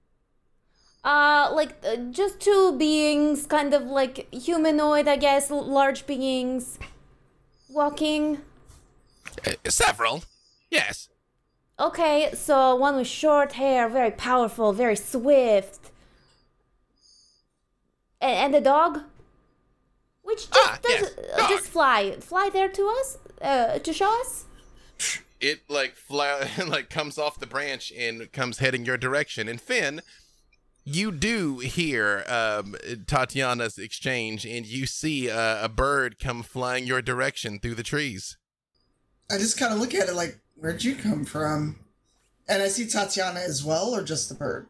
Uh, 1.03 1.51
like 1.55 1.77
uh, 1.87 1.97
just 2.11 2.41
two 2.41 2.77
beings, 2.77 3.47
kind 3.47 3.73
of 3.73 3.85
like 3.85 4.33
humanoid, 4.35 5.09
I 5.09 5.17
guess, 5.17 5.51
large 5.51 6.07
beings, 6.07 6.79
walking. 7.71 8.43
Uh, 9.47 9.71
several. 9.71 10.25
Yes. 10.71 11.09
Okay, 11.79 12.31
so 12.35 12.75
one 12.75 12.97
with 12.97 13.07
short 13.07 13.53
hair, 13.53 13.89
very 13.89 14.11
powerful, 14.11 14.73
very 14.73 14.97
swift. 14.97 15.91
And, 18.21 18.37
and 18.37 18.55
the 18.55 18.61
dog? 18.61 19.01
Which 20.23 20.51
just 20.51 20.55
Ah, 20.55 20.79
does 20.83 20.93
yes, 21.01 21.13
uh, 21.39 21.49
just 21.49 21.67
fly 21.69 22.17
fly 22.21 22.51
there 22.53 22.69
to 22.69 22.97
us? 23.01 23.19
Uh 23.41 23.79
to 23.79 23.93
show 23.93 24.21
us? 24.21 24.45
It 25.41 25.63
like 25.69 25.95
fly 25.97 26.49
like 26.67 26.91
comes 26.91 27.17
off 27.19 27.41
the 27.41 27.47
branch 27.47 27.91
and 27.97 28.31
comes 28.31 28.59
heading 28.59 28.85
your 28.85 28.99
direction. 28.99 29.49
And 29.49 29.59
Finn, 29.61 30.03
you 30.85 31.11
do 31.11 31.59
hear 31.59 32.25
um, 32.29 32.75
Tatiana's 33.07 33.79
exchange, 33.79 34.45
and 34.47 34.67
you 34.67 34.87
see 34.87 35.31
uh, 35.31 35.65
a 35.65 35.69
bird 35.69 36.19
come 36.19 36.43
flying 36.43 36.87
your 36.87 37.03
direction 37.03 37.59
through 37.59 37.75
the 37.75 37.83
trees. 37.83 38.37
I 39.33 39.39
just 39.39 39.59
kind 39.59 39.73
of 39.73 39.79
look 39.81 39.95
at 39.95 40.09
it 40.09 40.15
like, 40.15 40.39
where'd 40.57 40.83
you 40.83 40.95
come 40.97 41.25
from? 41.25 41.77
And 42.49 42.63
I 42.63 42.69
see 42.69 42.87
Tatiana 42.87 43.41
as 43.41 43.65
well, 43.65 43.95
or 43.95 44.03
just 44.03 44.29
the 44.29 44.35
bird? 44.35 44.67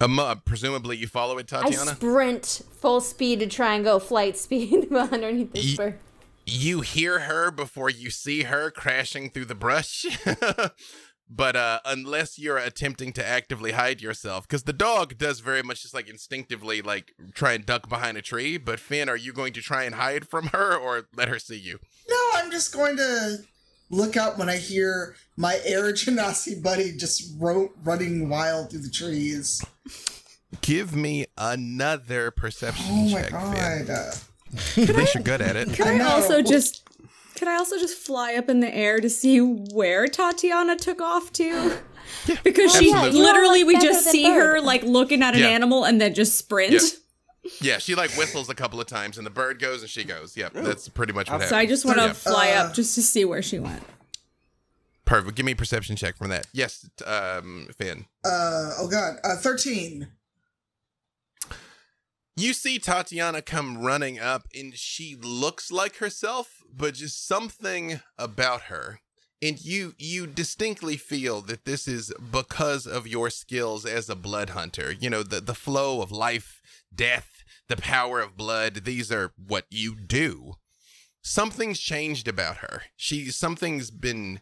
Um, 0.00 0.18
uh, 0.18 0.34
presumably, 0.36 0.96
you 0.96 1.06
follow 1.06 1.38
it, 1.38 1.52
I 1.52 1.62
Tatiana. 1.62 1.94
sprint 1.94 2.62
full 2.80 3.00
speed 3.00 3.40
to 3.40 3.46
try 3.46 3.74
and 3.74 3.84
go 3.84 3.98
flight 3.98 4.36
speed 4.38 4.90
underneath 4.92 5.52
this 5.52 5.64
Ye- 5.64 5.76
bird. 5.76 5.98
you 6.46 6.80
hear 6.80 7.20
her 7.20 7.50
before 7.50 7.90
you 7.90 8.10
see 8.10 8.44
her 8.44 8.70
crashing 8.70 9.30
through 9.30 9.46
the 9.46 9.54
brush. 9.54 10.06
but 11.30 11.56
uh, 11.56 11.80
unless 11.84 12.38
you're 12.38 12.56
attempting 12.58 13.12
to 13.14 13.26
actively 13.26 13.72
hide 13.72 14.00
yourself, 14.00 14.46
because 14.48 14.62
the 14.62 14.72
dog 14.72 15.18
does 15.18 15.40
very 15.40 15.62
much 15.62 15.82
just 15.82 15.94
like 15.94 16.08
instinctively 16.08 16.80
like 16.82 17.12
try 17.34 17.52
and 17.52 17.66
duck 17.66 17.88
behind 17.88 18.16
a 18.16 18.22
tree. 18.22 18.56
But 18.58 18.80
Finn, 18.80 19.08
are 19.08 19.16
you 19.16 19.32
going 19.32 19.52
to 19.54 19.60
try 19.60 19.84
and 19.84 19.94
hide 19.96 20.28
from 20.28 20.48
her 20.48 20.76
or 20.76 21.08
let 21.14 21.28
her 21.28 21.38
see 21.38 21.56
you? 21.58 21.78
No, 22.08 22.16
I'm 22.34 22.50
just 22.50 22.72
going 22.72 22.96
to 22.96 23.38
look 23.90 24.16
out 24.16 24.38
when 24.38 24.48
I 24.48 24.56
hear 24.56 25.14
my 25.36 25.60
Air 25.64 25.92
Genasi 25.92 26.62
buddy 26.62 26.92
just 26.96 27.34
ro- 27.38 27.70
running 27.84 28.28
wild 28.28 28.70
through 28.70 28.80
the 28.82 28.90
trees. 28.90 29.64
Give 30.60 30.94
me 30.94 31.26
another 31.36 32.30
perception 32.30 32.84
Oh 32.88 33.08
my 33.10 33.20
check, 33.22 33.30
Finn. 33.30 33.86
god. 33.86 33.90
Uh, 33.90 34.12
At 34.82 34.96
least 34.96 35.14
you're 35.14 35.22
good 35.22 35.40
at 35.42 35.56
it. 35.56 35.72
Can 35.74 35.86
I, 35.88 35.92
I 35.92 35.98
know. 35.98 36.08
also 36.08 36.40
just 36.42 36.82
can 37.34 37.48
I 37.48 37.56
also 37.56 37.78
just 37.78 37.98
fly 37.98 38.34
up 38.34 38.48
in 38.48 38.60
the 38.60 38.74
air 38.74 38.98
to 39.00 39.10
see 39.10 39.38
where 39.40 40.06
Tatiana 40.06 40.76
took 40.76 41.02
off 41.02 41.32
to? 41.34 41.76
Because 42.44 42.74
she 42.74 42.92
literally 42.94 43.64
we 43.64 43.78
just 43.78 44.06
see 44.10 44.22
than 44.22 44.32
her 44.32 44.60
like 44.60 44.82
looking 44.84 45.22
at 45.22 45.34
an 45.34 45.40
Yeah. 45.40 45.48
animal 45.48 45.84
and 45.84 46.00
then 46.00 46.14
just 46.14 46.38
sprint. 46.38 46.72
Yeah. 46.72 46.78
Yeah, 47.60 47.78
she 47.78 47.94
like 47.94 48.10
whistles 48.12 48.48
a 48.48 48.54
couple 48.54 48.80
of 48.80 48.86
times, 48.86 49.18
and 49.18 49.26
the 49.26 49.30
bird 49.30 49.58
goes 49.58 49.82
and 49.82 49.90
she 49.90 50.04
goes. 50.04 50.36
Yep, 50.36 50.52
that's 50.54 50.88
pretty 50.88 51.12
much 51.12 51.28
what 51.28 51.42
happens. 51.42 51.50
So 51.50 51.56
I 51.56 51.66
just 51.66 51.84
want 51.84 51.98
to 51.98 52.06
Yeah. 52.06 52.12
fly 52.12 52.50
Uh, 52.52 52.64
up 52.64 52.74
just 52.74 52.94
to 52.96 53.02
see 53.02 53.24
where 53.24 53.42
she 53.42 53.58
went. 53.58 53.82
Perfect. 55.04 55.36
Give 55.36 55.46
me 55.46 55.52
a 55.52 55.56
perception 55.56 55.94
check 55.96 56.16
from 56.16 56.30
that. 56.30 56.46
Yes, 56.52 56.88
t- 56.96 57.04
um, 57.04 57.68
Finn. 57.78 58.06
uh, 58.24 58.72
oh 58.78 58.88
god. 58.90 59.16
Uh, 59.22 59.36
13. 59.36 60.08
You 62.38 62.52
see 62.52 62.78
Tatiana 62.78 63.40
come 63.40 63.78
running 63.78 64.18
up, 64.18 64.46
and 64.54 64.74
she 64.76 65.16
looks 65.18 65.70
like 65.72 65.96
herself, 65.96 66.62
but 66.70 66.94
just 66.94 67.26
something 67.26 68.00
about 68.18 68.62
her. 68.62 69.00
And 69.40 69.62
you 69.64 69.94
you 69.98 70.26
distinctly 70.26 70.96
feel 70.96 71.40
that 71.42 71.64
this 71.66 71.86
is 71.86 72.12
because 72.32 72.86
of 72.86 73.06
your 73.06 73.30
skills 73.30 73.84
as 73.86 74.08
a 74.10 74.16
blood 74.16 74.50
hunter. 74.50 74.92
You 74.92 75.08
know, 75.10 75.22
the, 75.22 75.40
the 75.40 75.54
flow 75.54 76.00
of 76.02 76.10
life, 76.10 76.60
death, 76.96 77.44
the 77.68 77.76
power 77.76 78.20
of 78.20 78.36
blood, 78.36 78.84
these 78.84 79.12
are 79.12 79.32
what 79.36 79.66
you 79.70 79.94
do. 79.96 80.54
something's 81.22 81.80
changed 81.80 82.28
about 82.28 82.58
her. 82.58 82.82
She 82.96 83.30
something's 83.30 83.90
been 83.90 84.40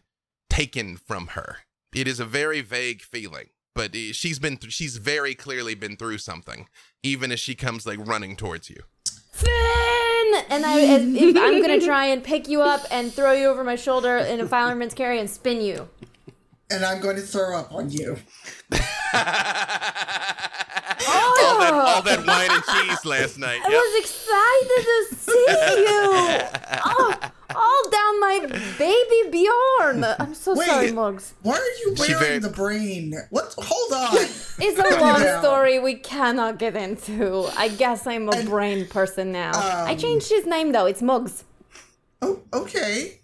taken 0.49 0.97
from 0.97 1.27
her. 1.27 1.57
It 1.93 2.07
is 2.07 2.19
a 2.19 2.25
very 2.25 2.61
vague 2.61 3.01
feeling, 3.01 3.49
but 3.73 3.95
she's 3.95 4.37
been 4.39 4.57
th- 4.57 4.71
she's 4.73 4.97
very 4.97 5.33
clearly 5.33 5.73
been 5.75 5.95
through 5.97 6.19
something. 6.19 6.67
Even 7.03 7.31
as 7.31 7.39
she 7.39 7.55
comes 7.55 7.85
like 7.87 7.99
running 8.05 8.35
towards 8.35 8.69
you. 8.69 8.83
Finn! 9.31 9.51
And 10.49 10.65
I, 10.65 10.79
if, 10.79 11.01
if 11.01 11.37
I'm 11.37 11.61
gonna 11.61 11.81
try 11.81 12.05
and 12.05 12.23
pick 12.23 12.47
you 12.47 12.61
up 12.61 12.81
and 12.91 13.11
throw 13.11 13.31
you 13.33 13.47
over 13.47 13.63
my 13.63 13.75
shoulder 13.75 14.17
in 14.17 14.39
a 14.39 14.47
fireman's 14.47 14.93
carry 14.93 15.19
and 15.19 15.29
spin 15.29 15.61
you. 15.61 15.89
And 16.69 16.83
I'm 16.83 16.99
going 16.99 17.15
to 17.15 17.21
throw 17.21 17.55
up 17.55 17.71
on 17.73 17.89
you. 17.91 18.17
all 21.07 21.59
that 21.59 21.73
all 21.73 22.01
that 22.01 22.25
wine 22.25 22.49
and 22.51 22.63
cheese 22.63 23.05
last 23.05 23.37
night. 23.37 23.61
I 23.63 23.69
Yep. 23.69 23.81
was 23.81 23.95
excited 24.03 24.81
to 24.85 25.15
see 25.15 25.45
you. 25.81 26.41
Oh, 26.85 27.13
all 27.55 27.89
down 27.89 28.19
my 28.19 28.59
baby 28.77 29.29
Bjorn. 29.31 30.03
I'm 30.19 30.33
so 30.33 30.55
Wait. 30.55 30.67
sorry, 30.67 30.91
Mugs. 30.91 31.33
Why 31.41 31.53
are 31.55 31.77
you 31.85 31.95
wearing 31.97 32.19
very- 32.19 32.39
the 32.39 32.49
brain? 32.49 33.13
What? 33.29 33.53
Hold 33.57 33.93
on. 33.93 34.27
It's 34.57 34.79
a 34.79 34.99
long 35.01 35.21
story 35.41 35.79
we 35.79 35.95
cannot 35.95 36.57
get 36.59 36.75
into. 36.77 37.45
I 37.57 37.67
guess 37.67 38.07
I'm 38.07 38.29
a 38.29 38.43
brain 38.43 38.87
person 38.87 39.31
now. 39.33 39.51
I 39.53 39.91
um, 39.91 39.97
changed 39.97 40.29
his 40.29 40.45
name 40.45 40.71
though. 40.71 40.85
It's 40.85 41.01
Mugs. 41.01 41.43
Oh, 42.21 42.39
okay. 42.53 43.19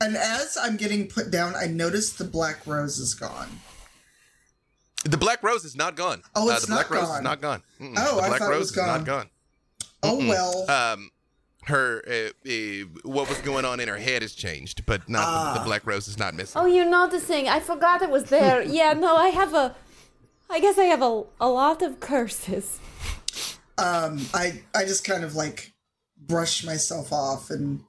And 0.00 0.16
as 0.16 0.56
I'm 0.60 0.76
getting 0.76 1.08
put 1.08 1.30
down, 1.30 1.54
I 1.56 1.66
notice 1.66 2.12
the 2.12 2.24
black 2.24 2.66
rose 2.66 2.98
is 2.98 3.14
gone. 3.14 3.48
The 5.04 5.16
black 5.16 5.42
rose 5.42 5.64
is 5.64 5.76
not 5.76 5.96
gone. 5.96 6.22
Oh, 6.34 6.48
it's 6.50 6.58
uh, 6.64 6.66
the 6.66 6.66
black 6.72 6.90
not 6.90 6.96
rose 6.98 7.08
gone. 7.08 7.16
is 7.18 7.22
not 7.22 7.40
gone. 7.40 7.62
Mm-mm. 7.80 7.94
Oh, 7.96 8.16
the 8.16 8.22
I 8.22 8.28
black 8.28 8.38
thought 8.40 8.48
it 8.48 8.50
rose 8.50 8.60
was 8.60 8.70
is 8.70 8.76
not 8.76 8.86
gone. 8.86 9.04
gone. 9.04 9.28
Oh 10.02 10.16
well. 10.18 10.70
Um, 10.70 11.10
her 11.64 12.02
uh, 12.06 12.50
uh, 12.50 12.52
what 13.04 13.28
was 13.28 13.38
going 13.38 13.64
on 13.64 13.80
in 13.80 13.88
her 13.88 13.96
head 13.96 14.20
has 14.22 14.34
changed, 14.34 14.84
but 14.86 15.08
not 15.08 15.20
the, 15.20 15.26
Ah. 15.26 15.58
the 15.58 15.64
black 15.64 15.86
rose 15.86 16.08
is 16.08 16.18
not 16.18 16.34
missing. 16.34 16.60
Oh, 16.60 16.66
you're 16.66 16.84
noticing? 16.88 17.48
I 17.48 17.60
forgot 17.60 18.02
it 18.02 18.10
was 18.10 18.24
there. 18.24 18.62
yeah, 18.80 18.92
no, 18.92 19.16
I 19.16 19.28
have 19.28 19.54
a. 19.54 19.74
I 20.50 20.60
guess 20.60 20.78
I 20.78 20.84
have 20.84 21.00
a 21.02 21.24
a 21.40 21.48
lot 21.48 21.80
of 21.82 22.00
curses. 22.00 22.78
um, 23.78 24.20
I 24.34 24.62
I 24.74 24.84
just 24.84 25.04
kind 25.04 25.24
of 25.24 25.34
like 25.34 25.72
brush 26.18 26.64
myself 26.64 27.12
off 27.12 27.50
and 27.50 27.82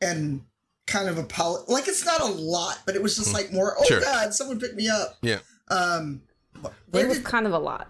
and 0.00 0.42
kind 0.86 1.08
of 1.08 1.18
apologize. 1.18 1.68
Like 1.68 1.86
it's 1.88 2.04
not 2.04 2.20
a 2.20 2.26
lot, 2.26 2.80
but 2.86 2.94
it 2.96 3.02
was 3.02 3.16
just 3.16 3.32
like 3.34 3.52
more. 3.52 3.74
Oh 3.78 3.84
Sure. 3.84 4.00
God, 4.00 4.34
someone 4.34 4.58
pick 4.58 4.74
me 4.74 4.88
up. 4.88 5.16
Yeah, 5.22 5.38
Um, 5.68 6.22
wh- 6.62 6.96
It 6.96 7.08
was 7.08 7.18
did 7.18 7.24
kind 7.26 7.46
of 7.46 7.52
a 7.52 7.58
lot. 7.58 7.88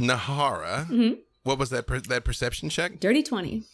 Nahara. 0.00 0.86
Mhm. 0.88 1.18
What 1.44 1.58
was 1.58 1.70
that? 1.70 1.86
Per- 1.86 2.00
that 2.00 2.24
perception 2.24 2.68
check? 2.70 3.00
Dirty 3.00 3.22
20. 3.22 3.64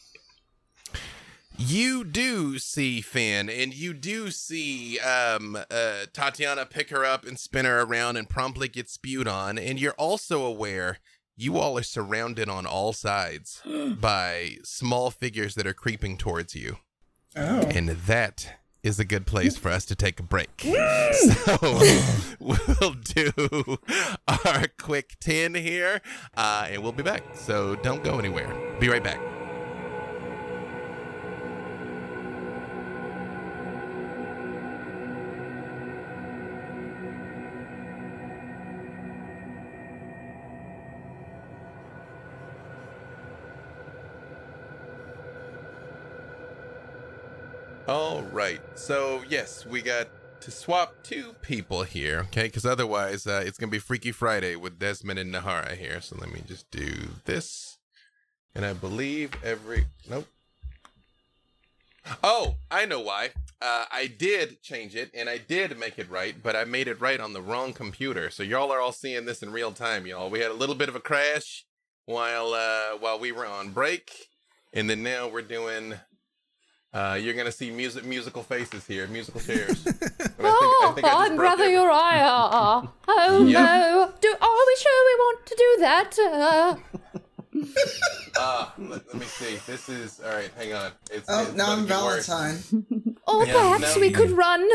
You 1.59 2.05
do 2.05 2.59
see 2.59 3.02
Finn, 3.02 3.51
and 3.51 3.74
you 3.74 3.93
do 3.93 4.31
see 4.31 4.98
um, 5.01 5.57
uh, 5.70 6.07
Tatiana 6.12 6.65
pick 6.65 6.89
her 6.89 7.05
up 7.05 7.27
and 7.27 7.39
spin 7.39 7.66
her 7.66 7.82
around 7.82 8.16
and 8.16 8.28
promptly 8.28 8.66
get 8.69 8.89
spewed 8.89 9.28
on. 9.28 9.59
And 9.59 9.78
you're 9.78 9.93
also 9.94 10.43
aware 10.44 10.98
you 11.36 11.59
all 11.59 11.77
are 11.77 11.82
surrounded 11.82 12.48
on 12.48 12.65
all 12.65 12.93
sides 12.94 13.62
by 14.01 14.57
small 14.65 15.11
figures 15.11 15.55
that 15.55 15.66
are 15.66 15.74
creeping 15.74 16.16
towards 16.16 16.55
you. 16.55 16.78
oh 17.36 17.61
And 17.74 17.90
that 17.90 18.59
is 18.82 18.98
a 18.98 19.05
good 19.05 19.27
place 19.27 19.57
for 19.57 19.70
us 19.70 19.85
to 19.86 19.94
take 19.94 20.20
a 20.20 20.23
break. 20.23 20.61
so 21.12 21.59
we'll 22.39 22.94
do 23.02 23.78
our 24.27 24.66
quick 24.78 25.16
10 25.20 25.55
here, 25.55 26.01
uh, 26.36 26.66
and 26.70 26.82
we'll 26.82 26.93
be 26.93 27.02
back. 27.02 27.23
So 27.35 27.77
don't 27.77 28.02
go 28.02 28.19
anywhere. 28.19 28.55
Be 28.78 28.89
right 28.89 29.05
back. 29.05 29.30
All 47.89 48.23
right. 48.24 48.61
So, 48.74 49.23
yes, 49.28 49.65
we 49.66 49.81
got 49.81 50.09
to 50.43 50.51
swap 50.51 50.94
two 51.02 51.35
people 51.40 51.82
here, 51.82 52.20
okay? 52.28 52.44
Because 52.44 52.66
otherwise, 52.66 53.27
uh, 53.27 53.43
it's 53.44 53.59
going 53.59 53.70
to 53.70 53.74
be 53.74 53.78
Freaky 53.78 54.12
Friday 54.12 54.55
with 54.55 54.78
Desmond 54.78 55.19
and 55.19 55.35
Nahara 55.35 55.77
here. 55.77 56.01
So, 56.01 56.16
let 56.20 56.32
me 56.32 56.43
just 56.47 56.70
do 56.70 56.93
this. 57.24 57.78
And 58.55 58.65
I 58.65 58.74
believe 58.74 59.32
every. 59.43 59.86
Nope. 60.09 60.28
Oh, 62.23 62.57
I 62.70 62.85
know 62.85 63.01
why. 63.01 63.31
Uh, 63.62 63.86
I 63.90 64.07
did 64.07 64.62
change 64.62 64.94
it 64.94 65.11
and 65.15 65.28
I 65.28 65.39
did 65.39 65.78
make 65.78 65.98
it 65.98 66.11
right, 66.11 66.35
but 66.43 66.57
I 66.57 66.65
made 66.65 66.89
it 66.89 67.01
right 67.01 67.20
on 67.20 67.32
the 67.32 67.43
wrong 67.43 67.73
computer. 67.73 68.31
So, 68.31 68.43
y'all 68.43 68.70
are 68.73 68.81
all 68.81 68.93
seeing 68.93 69.24
this 69.24 69.43
in 69.43 69.52
real 69.52 69.73
time, 69.73 70.07
y'all. 70.07 70.31
We 70.31 70.40
had 70.40 70.51
a 70.51 70.55
little 70.55 70.77
bit 70.77 70.90
of 70.90 70.97
a 70.97 71.01
crash 71.01 71.65
while 72.05 72.52
uh, 72.52 72.98
while 72.98 73.19
we 73.19 73.32
were 73.32 73.47
on 73.47 73.70
break. 73.70 74.28
And 74.73 74.89
then 74.89 75.02
now 75.02 75.27
we're 75.27 75.43
doing 75.43 75.94
uh, 76.93 77.19
you're 77.21 77.35
gonna 77.35 77.53
see 77.53 77.71
music, 77.71 78.05
musical 78.05 78.43
faces 78.43 78.87
here, 78.87 79.07
musical 79.09 79.41
chairs. 79.41 79.85
And 80.41 80.47
I 80.47 80.51
think- 80.53 80.65
I 80.73 80.81
Oh, 80.83 80.93
think 80.95 81.07
I 81.07 81.11
just 81.11 81.21
I'm 81.21 81.37
broke 81.37 81.39
Brother 81.57 81.65
every- 81.65 81.75
Uriah. 81.75 82.91
Oh 83.09 83.45
Yep. 83.47 83.62
no! 83.62 84.12
Do, 84.21 84.29
are 84.41 84.67
we 84.67 84.77
sure 84.83 85.05
we 85.07 85.15
want 85.25 85.47
to 85.47 85.55
do 85.57 85.77
that? 85.81 86.19
Uh, 86.19 86.77
Uh, 88.39 88.71
let, 88.79 89.07
let 89.09 89.15
me 89.17 89.27
see. 89.27 89.57
This 89.67 89.89
is 89.89 90.21
all 90.25 90.33
right. 90.33 90.51
Hang 90.57 90.73
on. 90.73 90.93
It's, 91.11 91.27
oh 91.29 91.43
it's 91.43 91.53
now 91.55 91.73
I'm. 91.73 91.85
Valentine. 91.87 92.59
or 93.27 93.45
Yeah, 93.47 93.53
perhaps 93.53 93.95
no, 93.97 94.01
we 94.01 94.09
you- 94.09 94.15
could 94.15 94.31
run. 94.31 94.67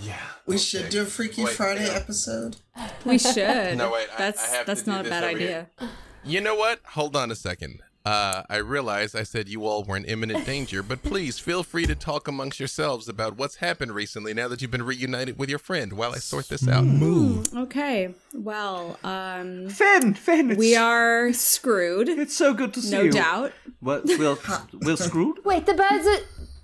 Yeah. 0.00 0.16
We 0.46 0.54
okay. 0.56 0.62
should 0.64 0.88
do 0.90 1.02
a 1.02 1.04
Freaky 1.04 1.44
Wait, 1.44 1.54
Friday 1.54 1.80
hang 1.82 1.90
on. 1.90 1.96
episode. 1.96 2.56
We 3.04 3.18
should. 3.18 3.76
No, 3.76 3.90
wait, 3.92 4.08
That's 4.16 4.42
I 4.52 4.56
have 4.56 4.66
that's 4.66 4.86
not 4.86 5.06
a 5.06 5.08
bad 5.10 5.24
over 5.24 5.36
idea. 5.36 5.68
You 6.24 6.40
know 6.40 6.54
what? 6.54 6.80
Hold 6.94 7.14
on 7.16 7.30
a 7.30 7.34
second. 7.34 7.80
Uh, 8.04 8.42
I 8.48 8.56
realize 8.56 9.14
I 9.14 9.24
said 9.24 9.46
you 9.48 9.66
all 9.66 9.84
were 9.84 9.96
in 9.96 10.06
imminent 10.06 10.46
danger, 10.46 10.82
but 10.82 11.02
please 11.02 11.38
feel 11.38 11.62
free 11.62 11.84
to 11.84 11.94
talk 11.94 12.26
amongst 12.28 12.58
yourselves 12.58 13.08
about 13.10 13.36
what's 13.36 13.56
happened 13.56 13.92
recently 13.92 14.32
now 14.32 14.48
that 14.48 14.62
you've 14.62 14.70
been 14.70 14.82
reunited 14.84 15.38
with 15.38 15.50
your 15.50 15.58
friend 15.58 15.92
while 15.92 16.12
I 16.12 16.16
sort 16.16 16.48
this 16.48 16.66
out. 16.66 16.84
Move. 16.84 17.54
Okay. 17.54 18.14
Well, 18.32 18.98
um 19.04 19.68
Finn, 19.68 20.14
Finn, 20.14 20.56
we 20.56 20.76
are 20.76 21.32
screwed. 21.34 22.08
It's 22.08 22.34
so 22.34 22.54
good 22.54 22.72
to 22.74 22.80
see 22.80 22.92
No 22.96 23.00
you. 23.02 23.10
No 23.10 23.20
doubt. 23.20 23.52
What? 23.80 24.04
We'll, 24.06 24.38
we'll 24.72 24.96
screwed? 24.96 25.38
Wait, 25.44 25.66
the 25.66 25.74
birds 25.74 26.06
are. 26.06 26.18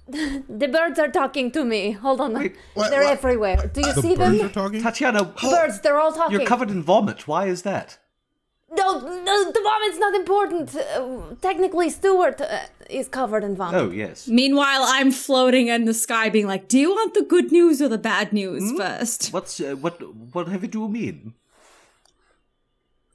The 0.49 0.69
birds 0.69 1.01
are 1.01 1.09
talking 1.09 1.51
to 1.51 1.65
me. 1.65 1.91
Hold 1.91 2.21
on. 2.21 2.33
Wait, 2.35 2.55
what- 2.75 2.91
they're 2.91 3.03
what? 3.03 3.13
everywhere. 3.19 3.69
Do 3.75 3.81
you 3.81 3.93
The 3.93 4.03
see 4.03 4.15
birds 4.17 4.39
them? 4.39 4.47
are 4.47 4.53
talking. 4.53 4.81
Tatiana, 4.81 5.25
The 5.25 5.49
birds, 5.51 5.81
they're 5.81 5.99
all 5.99 6.13
talking. 6.13 6.39
you're 6.39 6.47
covered 6.49 6.71
in 6.71 6.81
vomit. 6.83 7.27
Why 7.27 7.47
is 7.47 7.63
that? 7.63 7.99
No, 8.77 9.01
no, 9.01 9.51
the 9.53 9.61
vomit's 9.69 9.99
not 9.99 10.15
important. 10.15 10.77
Uh, 10.77 11.35
technically, 11.41 11.89
Stuart 11.91 12.41
uh, 12.41 12.61
is 12.91 13.09
covered 13.09 13.45
in 13.45 13.57
vomit. 13.57 13.81
Oh, 13.81 13.91
yes. 13.91 14.29
Meanwhile, 14.29 14.83
I'm 14.87 15.11
floating 15.13 15.69
in 15.69 15.85
the 15.87 15.95
sky 15.95 16.29
being 16.29 16.47
like, 16.47 16.69
"Do 16.69 16.79
you 16.79 16.91
want 16.91 17.15
the 17.15 17.23
good 17.23 17.51
news 17.53 17.81
or 17.81 17.89
the 17.89 17.99
bad 17.99 18.33
news 18.33 18.71
Hmm? 18.71 18.77
first? 18.77 19.33
What's 19.33 19.61
uh, 19.61 19.75
what? 19.81 20.01
What 20.35 20.49
have 20.49 20.63
you 20.63 20.69
do 20.69 20.89
mean? 20.89 21.35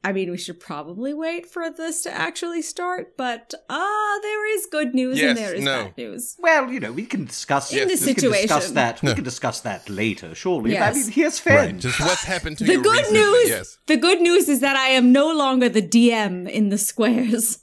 I 0.04 0.12
mean, 0.14 0.32
we 0.32 0.38
should 0.40 0.60
probably 0.60 1.14
wait 1.14 1.46
for 1.48 1.70
this 1.70 2.02
to 2.04 2.12
actually 2.12 2.64
start, 2.64 3.16
but 3.18 3.54
uh 3.70 4.20
there 4.24 4.56
is 4.58 4.66
good 4.72 4.96
news 4.96 5.20
Yes, 5.20 5.30
and 5.30 5.38
there 5.38 5.54
is 5.54 5.64
no. 5.64 5.84
bad 5.84 5.98
news. 5.98 6.36
Well, 6.40 6.72
you 6.72 6.80
know, 6.80 6.92
we 6.92 7.06
can 7.06 7.26
discuss 7.26 7.72
In 7.72 7.80
we 7.80 7.86
this 7.86 8.04
can 8.06 8.16
discuss 8.16 8.34
situation. 8.42 8.74
that. 8.76 9.02
We 9.04 9.14
can 9.14 9.24
discuss 9.24 9.60
that 9.62 9.88
later, 9.90 10.34
surely. 10.34 10.72
Yes. 10.72 10.96
I 10.96 11.00
mean, 11.00 11.12
here's 11.12 11.38
Finn. 11.40 11.56
Right. 11.56 11.78
Just 11.78 12.00
what's 12.00 12.24
happened 12.24 12.58
to 12.60 12.64
The 12.64 12.74
you 12.74 12.82
good 12.84 12.98
recently. 12.98 13.20
news, 13.22 13.50
Yes. 13.50 13.78
the 13.86 13.98
good 13.98 14.22
news 14.22 14.50
is 14.50 14.60
that 14.62 14.76
I 14.76 14.88
am 14.88 15.12
no 15.12 15.32
longer 15.44 15.70
the 15.70 15.84
DM 15.84 16.50
in 16.50 16.70
the 16.70 16.80
squares. 16.80 17.60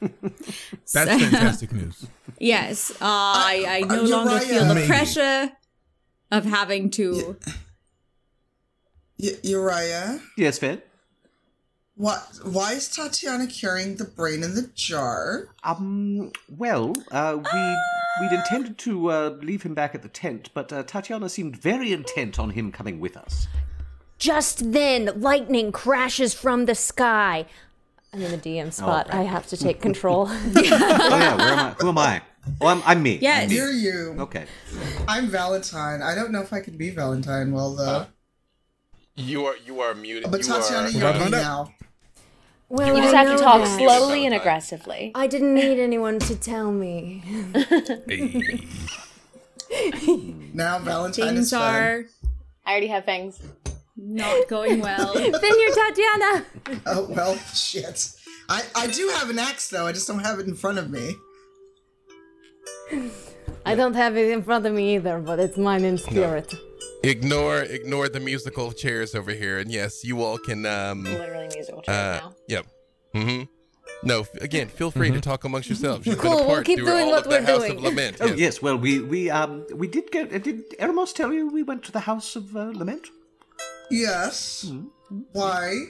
That's 0.00 0.12
So- 0.86 1.18
fantastic 1.18 1.72
news. 1.72 2.06
Yes, 2.40 2.90
uh, 2.90 2.94
I, 3.00 3.64
I 3.68 3.80
no 3.86 4.00
uh, 4.02 4.08
longer 4.08 4.32
Uriah- 4.34 4.48
feel 4.48 4.64
the 4.66 4.74
Maybe. 4.74 4.86
pressure 4.88 5.52
of 6.32 6.44
having 6.44 6.90
to. 6.90 7.36
Y- 9.18 9.38
Uriah, 9.44 10.20
Yes, 10.36 10.58
Finn. 10.58 10.82
What? 11.96 12.26
Why 12.42 12.72
is 12.72 12.88
Tatiana 12.88 13.46
carrying 13.46 13.96
the 13.96 14.04
brain 14.04 14.42
in 14.42 14.54
the 14.54 14.70
jar? 14.74 15.48
Um. 15.62 16.32
Well, 16.48 16.94
uh, 17.10 17.36
we 17.36 17.76
we'd 18.20 18.32
intended 18.32 18.78
to 18.78 19.10
uh, 19.10 19.28
leave 19.40 19.62
him 19.62 19.74
back 19.74 19.94
at 19.94 20.02
the 20.02 20.08
tent, 20.08 20.50
but 20.54 20.72
uh, 20.72 20.82
Tatiana 20.82 21.28
seemed 21.28 21.56
very 21.56 21.92
intent 21.92 22.38
on 22.38 22.50
him 22.50 22.72
coming 22.72 23.00
with 23.00 23.16
us. 23.16 23.46
Just 24.18 24.72
then, 24.72 25.20
lightning 25.20 25.72
crashes 25.72 26.34
from 26.34 26.66
the 26.66 26.74
sky. 26.74 27.46
I'm 28.12 28.22
in 28.22 28.30
the 28.30 28.38
DM 28.38 28.72
spot. 28.72 29.12
I 29.12 29.22
have 29.22 29.46
to 29.48 29.56
take 29.56 29.80
control. 29.80 30.28
oh 30.30 30.60
yeah, 30.62 31.36
where 31.36 31.52
am 31.52 31.58
I? 31.58 31.70
Who 31.80 31.88
am 31.88 31.98
I? 31.98 32.22
Oh, 32.60 32.68
I'm, 32.68 32.82
I'm 32.84 33.02
me. 33.02 33.18
Yes. 33.20 33.44
I'm 33.44 33.48
me. 33.48 33.54
Hear 33.54 33.70
you. 33.70 34.16
Okay. 34.20 34.46
I'm 35.08 35.26
Valentine. 35.26 36.02
I 36.02 36.14
don't 36.14 36.30
know 36.30 36.40
if 36.40 36.52
I 36.52 36.60
can 36.60 36.76
be 36.76 36.90
Valentine 36.90 37.52
well 37.52 37.74
though. 37.74 38.06
You 39.16 39.46
are 39.46 39.54
you 39.64 39.80
are 39.80 39.94
muted. 39.94 40.30
but 40.30 40.40
you 40.40 40.46
Tatiana, 40.52 40.84
We're 40.86 40.90
you're 40.90 41.00
about 41.08 41.12
to 41.12 41.18
me 41.18 41.22
find 41.24 41.34
out. 41.34 41.40
now. 41.68 41.74
Well, 42.68 42.88
You 42.88 42.94
I 42.96 43.00
just 43.02 43.14
have 43.14 43.28
to 43.36 43.42
talk 43.42 43.62
that. 43.62 43.78
slowly 43.78 44.26
and 44.26 44.34
aggressively. 44.34 45.12
I 45.14 45.26
didn't 45.28 45.54
need 45.54 45.78
anyone 45.78 46.18
to 46.20 46.34
tell 46.36 46.72
me. 46.72 47.22
Now 50.52 50.78
Valentine 50.78 51.34
Things 51.34 51.38
is 51.46 51.50
fed. 51.50 51.60
are 51.60 52.04
I 52.64 52.70
already 52.70 52.86
have 52.88 53.04
fangs. 53.04 53.40
not 53.96 54.46
going 54.48 54.80
well. 54.80 55.12
then 55.14 55.32
you're 55.32 55.74
Tatiana. 55.74 56.46
Oh 56.86 57.06
well, 57.10 57.36
shit. 57.52 58.12
I 58.48 58.62
I 58.76 58.86
do 58.88 59.08
have 59.16 59.30
an 59.30 59.38
axe 59.38 59.68
though. 59.70 59.86
I 59.86 59.92
just 59.92 60.06
don't 60.06 60.20
have 60.20 60.38
it 60.38 60.46
in 60.46 60.54
front 60.54 60.78
of 60.78 60.90
me. 60.90 61.14
I 63.66 63.74
don't 63.74 63.94
have 63.94 64.16
it 64.16 64.30
in 64.30 64.42
front 64.44 64.64
of 64.66 64.72
me 64.72 64.94
either, 64.94 65.18
but 65.18 65.40
it's 65.40 65.56
mine 65.56 65.84
in 65.84 65.98
spirit. 65.98 66.54
Ignore 67.08 67.62
ignore 67.62 68.08
the 68.08 68.20
musical 68.20 68.72
chairs 68.72 69.14
over 69.14 69.32
here, 69.32 69.58
and 69.58 69.70
yes, 69.70 70.04
you 70.04 70.22
all 70.22 70.38
can. 70.38 70.64
Um, 70.66 71.04
Literally 71.04 71.48
musical 71.54 71.82
chairs 71.82 72.22
uh, 72.22 72.26
now. 72.26 72.34
yep. 72.48 72.66
Mm-hmm. 73.14 73.44
No, 74.02 74.26
again, 74.40 74.68
feel 74.68 74.90
free 74.90 75.10
to 75.10 75.20
talk 75.20 75.44
amongst 75.44 75.68
yourselves. 75.68 76.06
You've 76.06 76.18
Cool, 76.26 76.46
we'll 76.46 76.62
keep 76.62 76.78
doing 76.78 77.08
what 77.08 77.26
we're 77.26 77.42
House 77.42 77.60
doing. 77.60 77.76
of 77.78 77.82
Lament. 77.82 78.16
Oh 78.20 78.26
yes. 78.26 78.38
yes, 78.38 78.62
well 78.62 78.76
we 78.76 79.00
we 79.00 79.30
um 79.30 79.64
we 79.74 79.86
did 79.86 80.10
get 80.10 80.32
uh, 80.34 80.38
did 80.38 80.68
Eremos 80.78 81.14
tell 81.14 81.32
you 81.32 81.48
we 81.48 81.62
went 81.62 81.82
to 81.84 81.92
the 81.92 82.00
House 82.00 82.36
of 82.36 82.56
uh, 82.56 82.72
Lament? 82.74 83.08
Yes. 83.90 84.70
Why? 85.32 85.86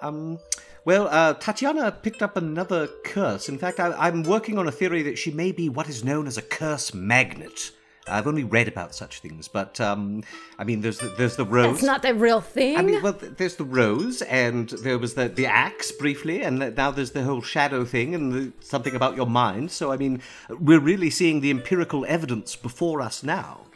Um, 0.00 0.38
well, 0.84 1.08
uh, 1.10 1.34
Tatiana 1.34 1.90
picked 1.90 2.22
up 2.22 2.36
another 2.36 2.88
curse. 3.04 3.48
In 3.48 3.58
fact, 3.58 3.80
I, 3.80 3.92
I'm 3.92 4.22
working 4.22 4.56
on 4.58 4.68
a 4.68 4.72
theory 4.72 5.02
that 5.02 5.18
she 5.18 5.30
may 5.32 5.50
be 5.52 5.68
what 5.68 5.88
is 5.88 6.04
known 6.04 6.26
as 6.28 6.36
a 6.38 6.42
curse 6.42 6.94
magnet. 6.94 7.72
I've 8.08 8.26
only 8.26 8.44
read 8.44 8.68
about 8.68 8.94
such 8.94 9.18
things, 9.18 9.48
but 9.48 9.80
um, 9.80 10.22
I 10.58 10.64
mean, 10.64 10.80
there's 10.80 10.98
the, 10.98 11.08
there's 11.18 11.34
the 11.34 11.44
rose. 11.44 11.76
That's 11.76 11.84
not 11.84 12.02
the 12.02 12.14
real 12.14 12.40
thing. 12.40 12.76
I 12.76 12.82
mean, 12.82 13.02
well, 13.02 13.16
there's 13.20 13.56
the 13.56 13.64
rose, 13.64 14.22
and 14.22 14.68
there 14.68 14.98
was 14.98 15.14
the 15.14 15.28
the 15.28 15.46
axe 15.46 15.90
briefly, 15.90 16.42
and 16.42 16.60
th- 16.60 16.76
now 16.76 16.92
there's 16.92 17.10
the 17.10 17.24
whole 17.24 17.42
shadow 17.42 17.84
thing, 17.84 18.14
and 18.14 18.32
the, 18.32 18.52
something 18.60 18.94
about 18.94 19.16
your 19.16 19.26
mind. 19.26 19.72
So, 19.72 19.90
I 19.90 19.96
mean, 19.96 20.22
we're 20.48 20.80
really 20.80 21.10
seeing 21.10 21.40
the 21.40 21.50
empirical 21.50 22.06
evidence 22.06 22.54
before 22.54 23.00
us 23.00 23.22
now. 23.24 23.66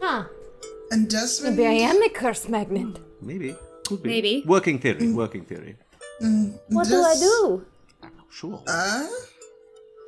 huh. 0.00 0.24
And 0.90 1.10
Desmond. 1.10 1.56
Maybe 1.56 1.68
I 1.68 1.90
am 1.90 2.02
a 2.02 2.08
curse 2.08 2.48
magnet. 2.48 2.98
Maybe, 3.20 3.54
could 3.86 4.02
be. 4.02 4.08
Maybe. 4.08 4.42
working 4.46 4.78
theory. 4.78 5.12
Working 5.12 5.44
theory. 5.44 5.76
What 6.68 6.88
do 6.88 7.02
I 7.02 7.14
Des- 7.14 7.20
do? 7.20 7.66
Sure. 8.30 8.62
Uh? 8.66 9.06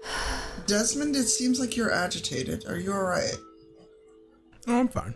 Desmond, 0.66 1.16
it 1.16 1.24
seems 1.28 1.59
like 1.61 1.77
you're 1.77 1.93
agitated. 1.93 2.66
Are 2.69 2.78
you 2.78 2.93
alright? 2.93 3.35
Oh, 4.66 4.78
I'm 4.81 4.89
fine. 4.89 5.15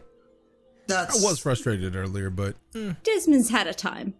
That's 0.87 1.23
I 1.25 1.27
was 1.27 1.39
frustrated 1.39 1.97
earlier, 1.97 2.31
but 2.31 2.57
eh, 2.75 2.93
Desmond's 3.03 3.49
had 3.51 3.67
a 3.67 3.75
time. 3.75 4.15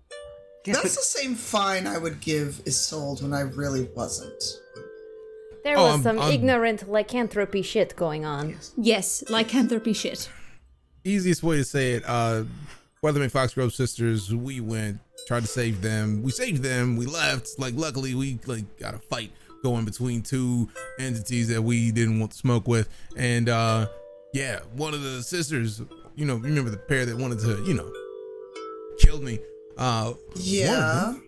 That's 0.65 0.97
the 0.97 1.03
same 1.03 1.35
fine 1.35 1.87
I 1.87 1.99
would 1.99 2.21
give 2.21 2.63
Isolde 2.65 3.21
when 3.23 3.35
I 3.35 3.41
really 3.41 3.89
wasn't. 3.95 4.43
There 5.63 5.77
Oh, 5.77 5.83
was 5.85 5.93
I'm- 5.93 6.03
some 6.03 6.19
I'm- 6.19 6.33
ignorant 6.33 6.89
lycanthropy 6.91 7.63
shit 7.63 7.95
going 7.97 8.25
on. 8.25 8.59
Yes, 8.77 9.23
lycanthropy 9.29 9.93
shit. 9.93 10.29
easiest 11.05 11.43
way 11.43 11.57
to 11.59 11.65
say 11.65 11.93
it, 11.93 12.03
uh, 12.07 12.45
Weathermay 13.03 13.31
Foxgrove 13.31 13.73
sisters, 13.73 14.35
we 14.35 14.61
went, 14.61 15.01
tried 15.27 15.41
to 15.43 15.47
save 15.47 15.83
them. 15.83 16.23
We 16.23 16.31
saved 16.33 16.63
them. 16.63 16.97
We 16.97 17.05
left. 17.05 17.59
Like, 17.59 17.75
luckily, 17.77 18.15
we 18.15 18.39
like 18.47 18.79
got 18.79 18.95
a 18.95 18.99
fight 18.99 19.31
going 19.65 19.85
between 19.85 20.23
two 20.23 20.69
entities 21.01 21.49
that 21.49 21.61
we 21.63 21.91
didn't 21.91 22.21
want 22.21 22.31
to 22.31 22.39
smoke 22.39 22.69
with, 22.69 22.89
and 23.17 23.49
uh, 23.49 23.89
yeah, 24.33 24.61
one 24.77 24.95
of 24.95 25.03
the 25.03 25.23
sisters, 25.23 25.83
you 26.15 26.25
know, 26.27 26.37
remember 26.37 26.71
the 26.71 26.77
pair 26.77 27.05
that 27.07 27.17
wanted 27.17 27.41
to, 27.41 27.65
you 27.67 27.75
know, 27.75 27.91
killed 29.01 29.23
me. 29.25 29.41
Uh, 29.77 30.13
Yeah. 30.37 30.75
them, 31.15 31.25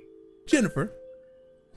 Jennifer, 0.47 0.93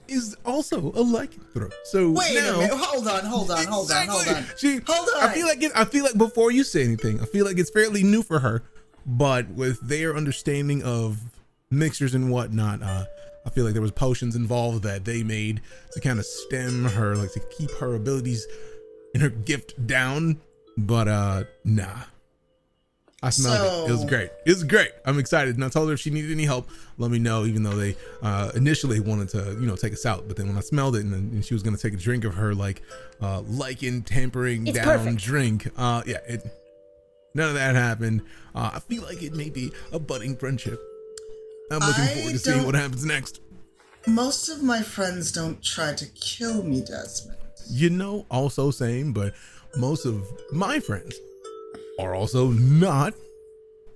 is 0.07 0.35
also 0.45 0.89
a 0.89 1.03
lycanthrope. 1.03 1.71
So 1.85 2.11
Wait 2.11 2.35
now, 2.35 2.55
a 2.55 2.57
minute. 2.59 2.75
Hold 2.77 3.07
on, 3.07 3.25
hold 3.25 3.51
on, 3.51 3.65
hold 3.65 3.91
on, 3.91 4.07
hold 4.07 4.27
on. 4.27 4.37
Exactly. 4.37 4.57
She, 4.57 4.81
Hold 4.87 5.09
I 5.19 5.27
on. 5.27 5.33
feel 5.33 5.47
like 5.47 5.63
it, 5.63 5.71
I 5.75 5.85
feel 5.85 6.03
like 6.03 6.17
before 6.17 6.51
you 6.51 6.63
say 6.63 6.83
anything, 6.83 7.19
I 7.21 7.25
feel 7.25 7.45
like 7.45 7.57
it's 7.57 7.69
fairly 7.71 8.03
new 8.03 8.21
for 8.21 8.39
her, 8.39 8.63
but 9.05 9.49
with 9.49 9.79
their 9.87 10.15
understanding 10.15 10.83
of 10.83 11.19
mixers 11.71 12.13
and 12.15 12.29
whatnot, 12.31 12.81
uh, 12.83 13.05
I 13.45 13.49
feel 13.49 13.63
like 13.65 13.73
there 13.73 13.81
was 13.81 13.91
potions 13.91 14.35
involved 14.35 14.83
that 14.83 15.05
they 15.05 15.23
made 15.23 15.61
to 15.91 16.01
kind 16.01 16.19
of 16.19 16.25
stem 16.25 16.85
her, 16.85 17.15
like 17.15 17.31
to 17.33 17.39
keep 17.57 17.71
her 17.77 17.95
abilities 17.95 18.45
and 19.13 19.23
her 19.23 19.29
gift 19.29 19.87
down. 19.87 20.41
But 20.77 21.07
uh, 21.07 21.43
nah. 21.63 22.03
I 23.21 23.31
smelled 23.31 23.89
it. 23.89 23.89
It 23.89 23.91
was 23.91 24.05
great. 24.05 24.29
It 24.45 24.49
was 24.49 24.63
great. 24.63 24.91
I'm 25.05 25.19
excited. 25.19 25.55
And 25.55 25.65
I 25.65 25.67
told 25.67 25.89
her 25.89 25.93
if 25.93 25.99
she 25.99 26.09
needed 26.09 26.31
any 26.31 26.45
help, 26.45 26.69
let 26.97 27.11
me 27.11 27.19
know. 27.19 27.45
Even 27.45 27.63
though 27.63 27.75
they 27.75 27.97
uh, 28.21 28.51
initially 28.55 29.01
wanted 29.01 29.27
to, 29.29 29.57
you 29.59 29.67
know, 29.67 29.75
take 29.75 29.91
us 29.91 30.05
out, 30.05 30.27
but 30.27 30.37
then 30.37 30.47
when 30.47 30.57
I 30.57 30.61
smelled 30.61 30.95
it 30.95 31.03
and, 31.03 31.13
and 31.13 31.43
she 31.43 31.53
was 31.53 31.61
gonna 31.61 31.77
take 31.77 31.93
a 31.93 31.97
drink 31.97 32.23
of 32.23 32.35
her 32.35 32.55
like 32.55 32.81
uh, 33.21 33.41
lichen 33.41 34.03
tampering 34.03 34.67
It's 34.67 34.77
down 34.77 34.85
perfect. 34.85 35.17
drink, 35.17 35.67
uh, 35.77 36.01
yeah, 36.05 36.19
it 36.27 36.45
none 37.33 37.49
of 37.49 37.55
that 37.55 37.75
happened. 37.75 38.21
Uh, 38.55 38.71
I 38.75 38.79
feel 38.79 39.03
like 39.03 39.21
it 39.21 39.33
may 39.33 39.49
be 39.49 39.71
a 39.91 39.99
budding 39.99 40.37
friendship. 40.37 40.81
I'm 41.71 41.79
looking 41.79 42.03
I 42.03 42.07
forward 42.07 42.31
to 42.31 42.39
seeing 42.39 42.65
what 42.65 42.75
happens 42.75 43.05
next. 43.05 43.41
Most 44.07 44.49
of 44.49 44.63
my 44.63 44.81
friends 44.81 45.31
don't 45.31 45.61
try 45.63 45.93
to 45.93 46.05
kill 46.07 46.63
me, 46.63 46.81
Desmond. 46.81 47.37
You 47.69 47.89
know, 47.89 48.25
also 48.31 48.71
same, 48.71 49.13
but 49.13 49.35
most 49.77 50.05
of 50.05 50.25
my 50.51 50.79
friends 50.79 51.15
are 51.99 52.15
also 52.15 52.47
not 52.51 53.13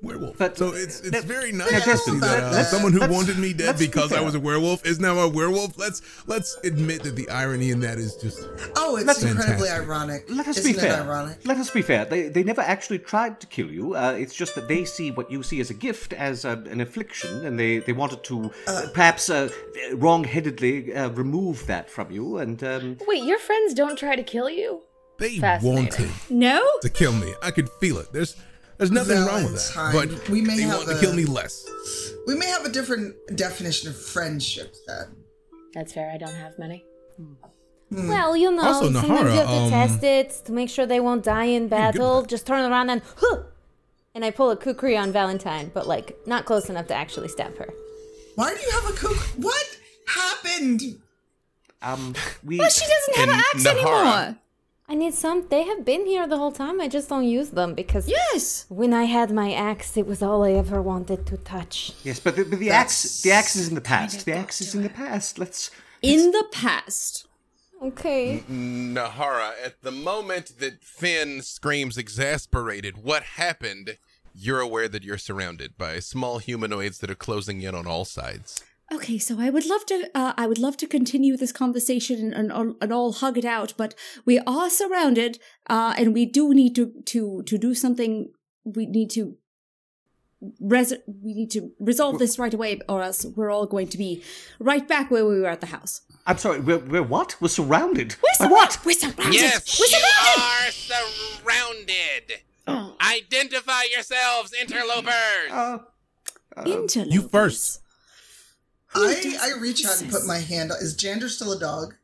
werewolf. 0.04 0.38
But- 0.38 0.58
so 0.58 0.70
it's 0.74 1.00
it's 1.00 1.12
that- 1.12 1.24
very 1.24 1.52
nice 1.52 1.72
Yeah, 1.72 1.80
to 1.80 1.98
see 1.98 2.20
that 2.20 2.44
uh, 2.44 2.50
that's- 2.52 2.70
someone 2.72 2.94
who 2.94 3.00
let's- 3.00 3.14
wanted 3.14 3.38
me 3.40 3.54
dead 3.54 3.68
let's 3.68 3.80
be 3.80 3.88
because 3.88 4.12
I 4.14 4.22
was 4.22 4.36
a 4.36 4.40
werewolf 4.40 4.86
is 4.86 5.00
now 5.00 5.18
a 5.20 5.28
werewolf. 5.28 5.78
Let's 5.78 6.02
let's 6.28 6.58
admit 6.64 7.04
that 7.04 7.16
the 7.16 7.28
irony 7.30 7.72
in 7.72 7.80
that 7.82 7.98
is 7.98 8.16
just 8.18 8.40
Oh, 8.76 8.98
it's 8.98 9.06
That's 9.06 9.24
incredibly 9.24 9.70
ironic. 9.70 10.26
Let 10.30 10.48
us 10.48 10.58
Isn't 10.60 10.74
be 10.74 10.80
fair. 10.80 10.94
it 11.02 11.04
ironic? 11.06 11.38
Let 11.46 11.58
us 11.58 11.70
be 11.70 11.82
fair. 11.82 12.06
They, 12.06 12.28
they 12.28 12.44
never 12.44 12.62
actually 12.62 13.00
tried 13.00 13.40
to 13.42 13.48
kill 13.48 13.72
you. 13.72 13.96
Uh, 13.96 14.12
it's 14.18 14.36
just 14.36 14.54
that 14.56 14.68
they 14.68 14.84
see 14.86 15.10
what 15.12 15.32
you 15.32 15.42
see 15.44 15.60
as 15.62 15.70
a 15.70 15.74
gift 15.74 16.14
as 16.14 16.46
a, 16.46 16.52
an 16.70 16.82
affliction, 16.82 17.46
and 17.46 17.58
they, 17.60 17.80
they 17.80 17.94
wanted 17.94 18.24
to 18.26 18.52
uh, 18.68 18.88
perhaps 18.94 19.30
uh, 19.30 19.50
wrong-headedly 19.94 20.94
uh, 20.94 21.10
remove 21.12 21.66
that 21.68 21.90
from 21.90 22.12
you. 22.12 22.38
And 22.38 22.64
um, 22.64 22.98
Wait, 23.08 23.24
your 23.24 23.40
friends 23.40 23.74
don't 23.74 23.98
try 23.98 24.16
to 24.16 24.24
kill 24.24 24.50
you? 24.50 24.82
they 25.20 25.38
Fascinating. 25.38 25.86
wanted 26.08 26.12
No? 26.30 26.60
to 26.82 26.90
kill 26.90 27.14
me. 27.14 27.34
I 27.42 27.52
could 27.52 27.70
feel 27.80 27.98
it. 28.00 28.12
There's 28.12 28.36
there's 28.84 29.08
nothing 29.08 29.24
wrong 29.26 29.44
with 29.46 29.74
that. 29.76 29.94
But 29.94 30.30
we 30.30 30.42
may 30.42 30.58
they 30.58 30.64
have 30.64 30.78
want 30.80 30.90
to 30.90 31.00
kill 31.00 31.14
me 31.14 31.24
less. 31.26 31.66
We 32.28 32.36
may 32.36 32.48
have 32.48 32.66
a 32.66 32.70
different 32.70 33.16
definition 33.36 33.90
of 33.90 33.96
friendship 34.00 34.76
then. 34.88 35.16
That's 35.74 35.94
fair. 35.94 36.12
I 36.12 36.18
don't 36.18 36.36
have 36.36 36.60
many. 36.60 36.84
Well, 37.92 38.36
you 38.36 38.52
know, 38.52 38.64
Also, 38.64 38.92
sometimes 38.92 39.32
you 39.34 39.40
have 39.40 39.48
to 39.48 39.54
um, 39.54 39.70
test 39.70 40.04
it 40.04 40.32
to 40.46 40.52
make 40.52 40.70
sure 40.70 40.86
they 40.86 41.00
won't 41.00 41.24
die 41.24 41.46
in 41.46 41.68
battle. 41.68 42.24
Just 42.24 42.46
turn 42.48 42.70
around 42.70 42.90
and 42.90 43.02
huh, 43.18 43.44
and 44.16 44.26
I 44.26 44.32
pull 44.32 44.52
a 44.52 44.58
kukri 44.58 44.98
on 44.98 45.12
Valentine, 45.12 45.72
but 45.74 45.88
like 45.88 46.18
not 46.26 46.46
close 46.46 46.70
enough 46.70 46.88
to 46.88 46.94
actually 46.96 47.28
stab 47.30 47.58
her. 47.58 47.70
Why 48.36 48.54
do 48.54 48.60
you 48.60 48.72
have 48.72 48.90
a 48.90 48.94
cook? 48.94 49.18
What 49.38 49.80
happened? 50.08 50.82
um, 51.84 52.16
we 52.44 52.58
Well, 52.58 52.70
she 52.70 52.86
doesn't 52.86 53.16
have 53.16 53.30
And 53.30 53.32
an 53.40 53.44
axe 53.54 53.64
Nahara. 53.64 54.22
anymore. 54.26 54.38
I 54.88 54.96
need 54.96 55.14
some. 55.14 55.48
They 55.50 55.64
have 55.64 55.86
been 55.86 56.06
here 56.06 56.28
the 56.28 56.38
whole 56.38 56.52
time. 56.52 56.82
I 56.82 56.88
just 56.88 57.08
don't 57.10 57.24
use 57.26 57.52
them 57.52 57.74
because 57.74 58.08
Yes. 58.10 58.66
when 58.70 58.94
I 58.94 59.06
had 59.06 59.32
my 59.32 59.54
axe, 59.54 59.96
it 59.98 60.06
was 60.06 60.22
all 60.22 60.44
I 60.44 60.52
ever 60.52 60.82
wanted 60.82 61.26
to 61.28 61.38
touch. 61.38 61.94
yes, 62.04 62.20
but 62.20 62.36
the, 62.36 62.44
but 62.44 62.60
the 62.60 62.70
axe 62.70 63.22
the 63.22 63.32
axe 63.32 63.56
is 63.56 63.70
in 63.70 63.76
the 63.76 63.82
past. 63.82 64.26
The 64.26 64.34
axe 64.34 64.62
is 64.62 64.76
in 64.76 64.84
the 64.84 64.90
past. 64.90 65.40
Let's 65.40 65.72
In 66.02 66.32
the 66.32 66.46
past. 66.52 67.28
Okay. 67.82 68.44
Nahara, 68.50 69.52
at 69.64 69.82
the 69.82 69.92
moment 69.92 70.60
that 70.60 70.84
Finn 70.84 71.42
screams 71.42 71.98
exasperated, 71.98 73.04
what 73.04 73.24
happened? 73.24 73.98
You're 74.36 74.62
aware 74.62 74.88
that 74.88 75.04
you're 75.04 75.18
surrounded 75.18 75.78
by 75.78 76.00
small 76.00 76.40
humanoids 76.40 77.00
that 77.00 77.12
are 77.12 77.16
closing 77.16 77.62
in 77.62 77.76
on 77.76 77.86
all 77.86 78.06
sides. 78.06 78.64
Okay, 78.94 79.18
so 79.18 79.40
I 79.40 79.50
would 79.50 79.66
love 79.66 79.86
to. 79.88 80.10
Uh, 80.14 80.34
I 80.38 80.46
would 80.48 80.60
love 80.60 80.78
to 80.78 80.88
continue 80.88 81.36
this 81.38 81.52
conversation 81.52 82.34
and, 82.34 82.52
and, 82.52 82.76
and 82.82 82.94
all 82.94 83.12
hug 83.14 83.38
it 83.38 83.46
out, 83.46 83.74
but 83.78 83.96
we 84.26 84.40
are 84.46 84.70
surrounded, 84.70 85.40
uh, 85.70 85.94
and 85.98 86.14
we 86.14 86.26
do 86.26 86.54
need 86.54 86.76
to 86.76 86.92
to 87.06 87.44
to 87.44 87.58
do 87.58 87.74
something. 87.74 88.32
We 88.64 88.86
need 88.86 89.10
to. 89.12 89.38
Res- 90.60 90.94
we 91.08 91.34
need 91.34 91.52
to 91.52 91.72
resolve 91.80 92.20
this 92.20 92.38
right 92.38 92.54
away, 92.54 92.82
or 92.90 93.02
else 93.02 93.26
we're 93.36 93.50
all 93.50 93.66
going 93.66 93.88
to 93.88 93.98
be 93.98 94.22
right 94.60 94.86
back 94.88 95.10
where 95.10 95.26
we 95.26 95.40
were 95.40 95.48
at 95.48 95.62
the 95.62 95.68
house. 95.68 96.02
I'm 96.28 96.38
sorry. 96.38 96.60
We're, 96.60 96.80
we're 96.80 97.02
what? 97.04 97.38
We're 97.42 97.48
surrounded. 97.48 98.16
We're 98.22 98.48
By 98.48 98.52
what? 98.52 98.74
surrounded. 98.74 98.86
We're 98.86 98.94
surrounded. 99.14 99.34
Yes, 99.42 99.80
We're 99.80 99.86
you 99.86 100.04
surrounded. 100.04 100.44
are 100.44 100.72
surrounded. 102.68 102.98
Identify 103.02 103.84
yourselves, 103.94 104.54
interlopers. 104.62 105.52
Uh, 105.52 105.78
Interlopers. 106.66 107.14
You 107.14 107.22
first. 107.30 107.80
I, 108.96 109.38
I 109.42 109.60
reach 109.60 109.86
out 109.86 110.02
and 110.02 110.12
put 110.12 110.26
my 110.26 110.40
hand. 110.40 110.72
On. 110.72 110.78
Is 110.78 110.96
Jander 110.96 111.30
still 111.30 111.52
a 111.52 111.60
dog? 111.60 111.96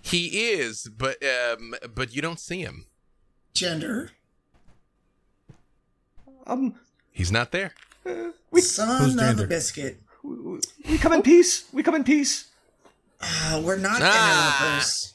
he 0.00 0.50
is, 0.52 0.88
but 0.96 1.22
um, 1.24 1.74
but 1.94 2.14
you 2.14 2.22
don't 2.22 2.40
see 2.40 2.60
him. 2.60 2.86
Jander. 3.54 4.10
um, 6.46 6.74
He's 7.12 7.30
not 7.32 7.52
there. 7.52 7.72
We. 8.50 8.60
Son 8.60 8.88
of 9.10 9.18
a 9.18 9.20
Jander? 9.42 9.48
biscuit. 9.48 10.00
We 10.22 10.98
come 10.98 11.12
in 11.12 11.22
peace. 11.22 11.64
We 11.72 11.82
come 11.82 11.94
in 11.94 12.04
peace. 12.04 12.46
Uh, 13.20 13.60
we're 13.64 13.76
not 13.76 14.00
Ah. 14.02 14.58
animal 14.60 14.74
lovers. 14.76 15.14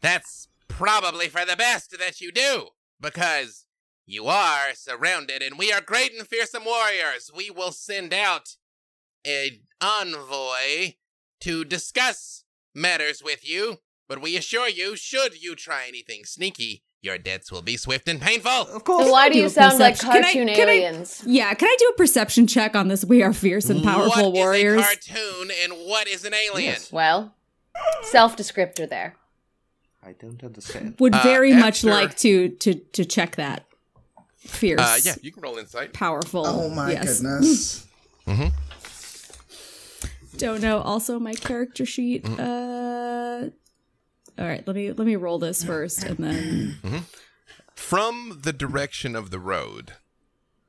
That's 0.00 0.48
probably 0.68 1.28
for 1.28 1.44
the 1.44 1.56
best 1.56 1.96
that 1.98 2.20
you 2.20 2.32
do, 2.32 2.68
because 3.00 3.64
you 4.06 4.26
are 4.26 4.74
surrounded, 4.74 5.42
and 5.42 5.58
we 5.58 5.72
are 5.72 5.80
great 5.80 6.12
and 6.12 6.26
fearsome 6.26 6.64
warriors. 6.64 7.30
We 7.34 7.50
will 7.50 7.72
send 7.72 8.12
out 8.12 8.56
an 9.24 9.60
envoy 9.80 10.94
to 11.40 11.64
discuss 11.64 12.44
matters 12.74 13.22
with 13.22 13.48
you, 13.48 13.78
but 14.08 14.20
we 14.22 14.36
assure 14.36 14.68
you, 14.68 14.96
should 14.96 15.40
you 15.42 15.54
try 15.54 15.84
anything 15.88 16.24
sneaky, 16.24 16.82
your 17.02 17.18
deaths 17.18 17.52
will 17.52 17.60
be 17.62 17.76
swift 17.76 18.08
and 18.08 18.20
painful. 18.20 18.50
Of 18.50 18.84
course. 18.84 19.06
So 19.06 19.12
why 19.12 19.28
do 19.28 19.34
do 19.34 19.40
you 19.40 19.46
a 19.46 19.50
sound 19.50 19.78
like 19.78 19.94
perception- 19.98 20.12
can 20.12 20.24
I- 20.24 20.32
cartoon 20.32 20.48
can 20.54 20.68
I- 20.68 20.72
aliens? 20.72 21.22
Yeah, 21.26 21.52
can 21.54 21.68
I 21.68 21.76
do 21.78 21.90
a 21.92 21.96
perception 21.98 22.46
check 22.46 22.74
on 22.74 22.88
this? 22.88 23.04
We 23.04 23.22
are 23.22 23.32
fierce 23.34 23.68
and 23.68 23.82
powerful 23.84 24.32
What 24.32 24.38
is 24.38 24.44
warriors. 24.44 24.80
a 24.80 24.84
cartoon 24.84 25.50
and 25.62 25.72
what 25.86 26.08
is 26.08 26.24
an 26.24 26.32
alien? 26.34 26.72
Yes. 26.72 26.90
Well, 26.90 27.34
self 28.02 28.36
descriptor 28.36 28.88
there. 28.88 29.16
I 30.02 30.12
don't 30.12 30.42
understand. 30.42 30.96
Would 30.98 31.14
Uh, 31.14 31.22
very 31.22 31.52
much 31.54 31.82
like 31.84 32.16
to 32.18 32.48
to 32.50 32.74
to 32.74 33.04
check 33.04 33.36
that. 33.36 33.66
Fierce. 34.38 34.80
Uh, 34.80 34.98
yeah, 35.02 35.14
you 35.22 35.32
can 35.32 35.42
roll 35.42 35.56
insight. 35.58 35.92
Powerful. 35.94 36.46
Oh 36.46 36.68
my 36.68 36.92
yes. 36.92 37.20
goodness. 37.20 37.86
Don't 40.36 40.60
know. 40.60 40.80
Also, 40.80 41.18
my 41.18 41.34
character 41.34 41.86
sheet. 41.86 42.24
Mm-hmm. 42.24 42.40
Uh, 42.40 43.50
all 44.42 44.48
right. 44.48 44.66
Let 44.66 44.76
me 44.76 44.92
let 44.92 45.06
me 45.06 45.16
roll 45.16 45.38
this 45.38 45.62
first, 45.64 46.02
and 46.02 46.18
then 46.18 47.04
From 47.74 48.40
the 48.42 48.52
direction 48.52 49.16
of 49.16 49.30
the 49.30 49.38
road, 49.38 49.92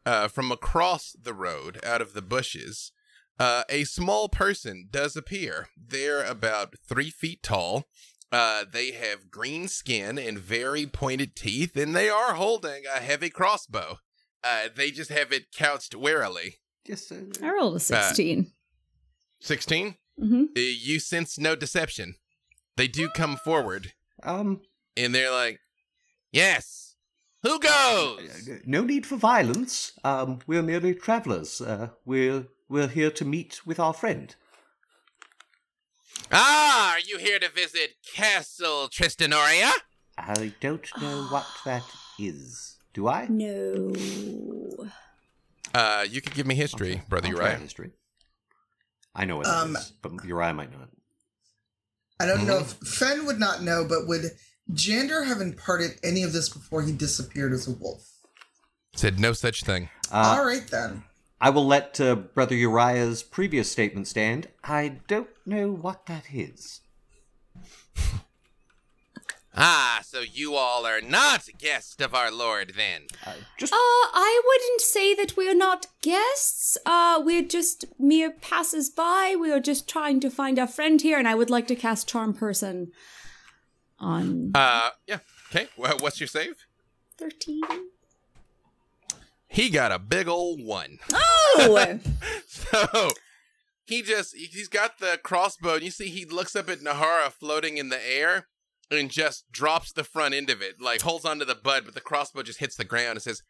uh, 0.05 0.27
from 0.27 0.51
across 0.51 1.15
the 1.19 1.33
road, 1.33 1.79
out 1.83 2.01
of 2.01 2.13
the 2.13 2.21
bushes, 2.21 2.91
uh, 3.39 3.63
a 3.69 3.83
small 3.83 4.29
person 4.29 4.87
does 4.89 5.15
appear. 5.15 5.67
They're 5.77 6.23
about 6.23 6.75
three 6.87 7.09
feet 7.09 7.43
tall. 7.43 7.85
Uh, 8.31 8.65
they 8.69 8.91
have 8.91 9.29
green 9.31 9.67
skin 9.67 10.17
and 10.17 10.37
very 10.37 10.85
pointed 10.85 11.35
teeth, 11.35 11.77
and 11.77 11.95
they 11.95 12.09
are 12.09 12.33
holding 12.33 12.83
a 12.85 12.99
heavy 12.99 13.29
crossbow. 13.29 13.99
Uh, 14.43 14.67
they 14.75 14.91
just 14.91 15.11
have 15.11 15.31
it 15.31 15.51
couched 15.55 15.95
warily. 15.95 16.55
Yes. 16.87 17.11
Uh, 17.11 17.25
I 17.43 17.51
rolled 17.51 17.75
a 17.75 17.79
sixteen. 17.79 18.51
16? 19.45 19.95
mm-hmm. 20.21 20.43
Uh, 20.57 20.59
you 20.59 20.99
sense 20.99 21.37
no 21.37 21.55
deception. 21.55 22.15
They 22.77 22.87
do 22.87 23.09
come 23.09 23.37
forward, 23.37 23.93
um. 24.23 24.61
and 24.97 25.13
they're 25.13 25.31
like, 25.31 25.59
Yes, 26.31 26.95
who 27.43 27.59
goes? 27.59 28.49
No 28.65 28.83
need 28.83 29.05
for 29.05 29.15
violence. 29.17 29.93
Um. 30.03 30.39
We're 30.47 30.63
merely 30.63 30.93
travellers. 30.95 31.61
Uh. 31.61 31.89
We're 32.05 32.47
we're 32.67 32.87
here 32.87 33.11
to 33.11 33.25
meet 33.25 33.65
with 33.65 33.79
our 33.79 33.93
friend. 33.93 34.35
Ah, 36.31 36.93
are 36.93 36.99
you 36.99 37.17
here 37.19 37.39
to 37.39 37.49
visit 37.49 37.95
Castle 38.15 38.89
Tristanoria? 38.89 39.71
I 40.17 40.53
don't 40.59 40.89
know 40.99 41.23
what 41.29 41.45
that 41.65 41.83
is. 42.17 42.77
Do 42.93 43.07
I? 43.07 43.27
No. 43.29 43.93
Uh, 45.73 46.05
you 46.09 46.21
could 46.21 46.33
give 46.33 46.47
me 46.47 46.55
history, 46.55 47.03
brother 47.09 47.27
I'll 47.27 47.35
try 47.35 47.45
Uriah. 47.47 47.59
History. 47.59 47.91
I 49.15 49.25
know 49.25 49.37
what 49.37 49.47
Um, 49.47 49.75
it 49.75 49.79
is, 49.79 49.93
but 50.01 50.23
Uriah 50.25 50.53
might 50.53 50.71
not. 50.71 50.89
I 52.19 52.25
don't 52.25 52.45
know 52.45 52.59
if 52.59 52.79
Mm-hmm. 52.79 52.85
Fen 52.85 53.25
would 53.25 53.39
not 53.39 53.61
know, 53.63 53.85
but 53.87 54.07
would 54.07 54.31
Jander 54.71 55.25
have 55.27 55.41
imparted 55.41 55.99
any 56.03 56.23
of 56.23 56.33
this 56.33 56.49
before 56.49 56.81
he 56.81 56.91
disappeared 56.91 57.53
as 57.53 57.67
a 57.67 57.71
wolf? 57.71 58.09
Said 58.95 59.19
no 59.19 59.33
such 59.33 59.63
thing. 59.63 59.89
Uh, 60.11 60.35
All 60.39 60.45
right 60.45 60.65
then. 60.67 61.03
I 61.41 61.49
will 61.49 61.65
let 61.65 61.99
uh, 61.99 62.15
Brother 62.15 62.55
Uriah's 62.55 63.21
previous 63.21 63.69
statement 63.71 64.07
stand. 64.07 64.47
I 64.63 64.99
don't 65.07 65.29
know 65.45 65.69
what 65.71 66.05
that 66.05 66.25
is. 66.33 66.81
Ah, 69.57 70.01
so 70.05 70.19
you 70.19 70.55
all 70.55 70.85
are 70.85 71.01
not 71.01 71.47
guests 71.57 72.01
of 72.01 72.13
our 72.13 72.29
Lord 72.31 72.73
then. 72.75 73.03
Uh, 73.25 73.33
just 73.57 73.71
Uh, 73.71 73.77
I 73.77 74.41
wouldn't 74.45 74.81
say 74.81 75.13
that 75.15 75.37
we're 75.37 75.55
not 75.55 75.87
guests. 76.01 76.77
Uh, 76.85 77.21
we're 77.23 77.41
just 77.41 77.85
mere 77.97 78.31
passers-by. 78.31 79.35
We 79.39 79.51
are 79.51 79.59
just 79.61 79.87
trying 79.87 80.19
to 80.21 80.29
find 80.29 80.59
our 80.59 80.67
friend 80.67 81.01
here, 81.01 81.17
and 81.17 81.27
I 81.27 81.35
would 81.35 81.49
like 81.49 81.67
to 81.67 81.75
cast 81.75 82.07
Charm 82.09 82.33
Person 82.33 82.91
on 83.99 84.51
Uh, 84.53 84.89
yeah. 85.07 85.19
Okay. 85.49 85.67
Well, 85.77 85.97
what's 85.99 86.19
your 86.19 86.27
save? 86.27 86.65
13. 87.17 87.61
He 89.47 89.69
got 89.69 89.93
a 89.93 89.99
big 89.99 90.27
old 90.27 90.61
one. 90.63 90.99
Oh! 91.13 91.99
So 92.47 93.11
he 93.85 94.01
just 94.01 94.35
he's 94.35 94.67
got 94.67 94.99
the 94.99 95.19
crossbow, 95.23 95.75
and 95.75 95.83
you 95.83 95.91
see 95.91 96.07
he 96.09 96.25
looks 96.25 96.55
up 96.55 96.69
at 96.69 96.79
Nahara 96.79 97.31
floating 97.31 97.77
in 97.77 97.89
the 97.89 98.05
air 98.05 98.47
and 98.91 99.09
just 99.09 99.51
drops 99.51 99.91
the 99.91 100.03
front 100.03 100.33
end 100.33 100.49
of 100.49 100.61
it, 100.61 100.81
like 100.81 101.01
holds 101.01 101.25
onto 101.25 101.45
the 101.45 101.55
butt, 101.55 101.85
but 101.85 101.93
the 101.95 102.01
crossbow 102.01 102.43
just 102.43 102.59
hits 102.59 102.75
the 102.75 102.85
ground 102.85 103.11
and 103.11 103.21
says, 103.21 103.41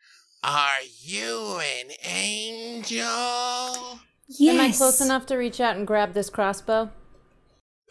Are 0.43 0.77
you 1.01 1.59
an 1.59 1.91
angel? 2.03 3.99
yes. 4.27 4.55
Am 4.55 4.61
I 4.61 4.71
close 4.71 5.01
enough 5.01 5.25
to 5.27 5.35
reach 5.35 5.59
out 5.59 5.75
and 5.75 5.85
grab 5.85 6.13
this 6.13 6.29
crossbow? 6.29 6.91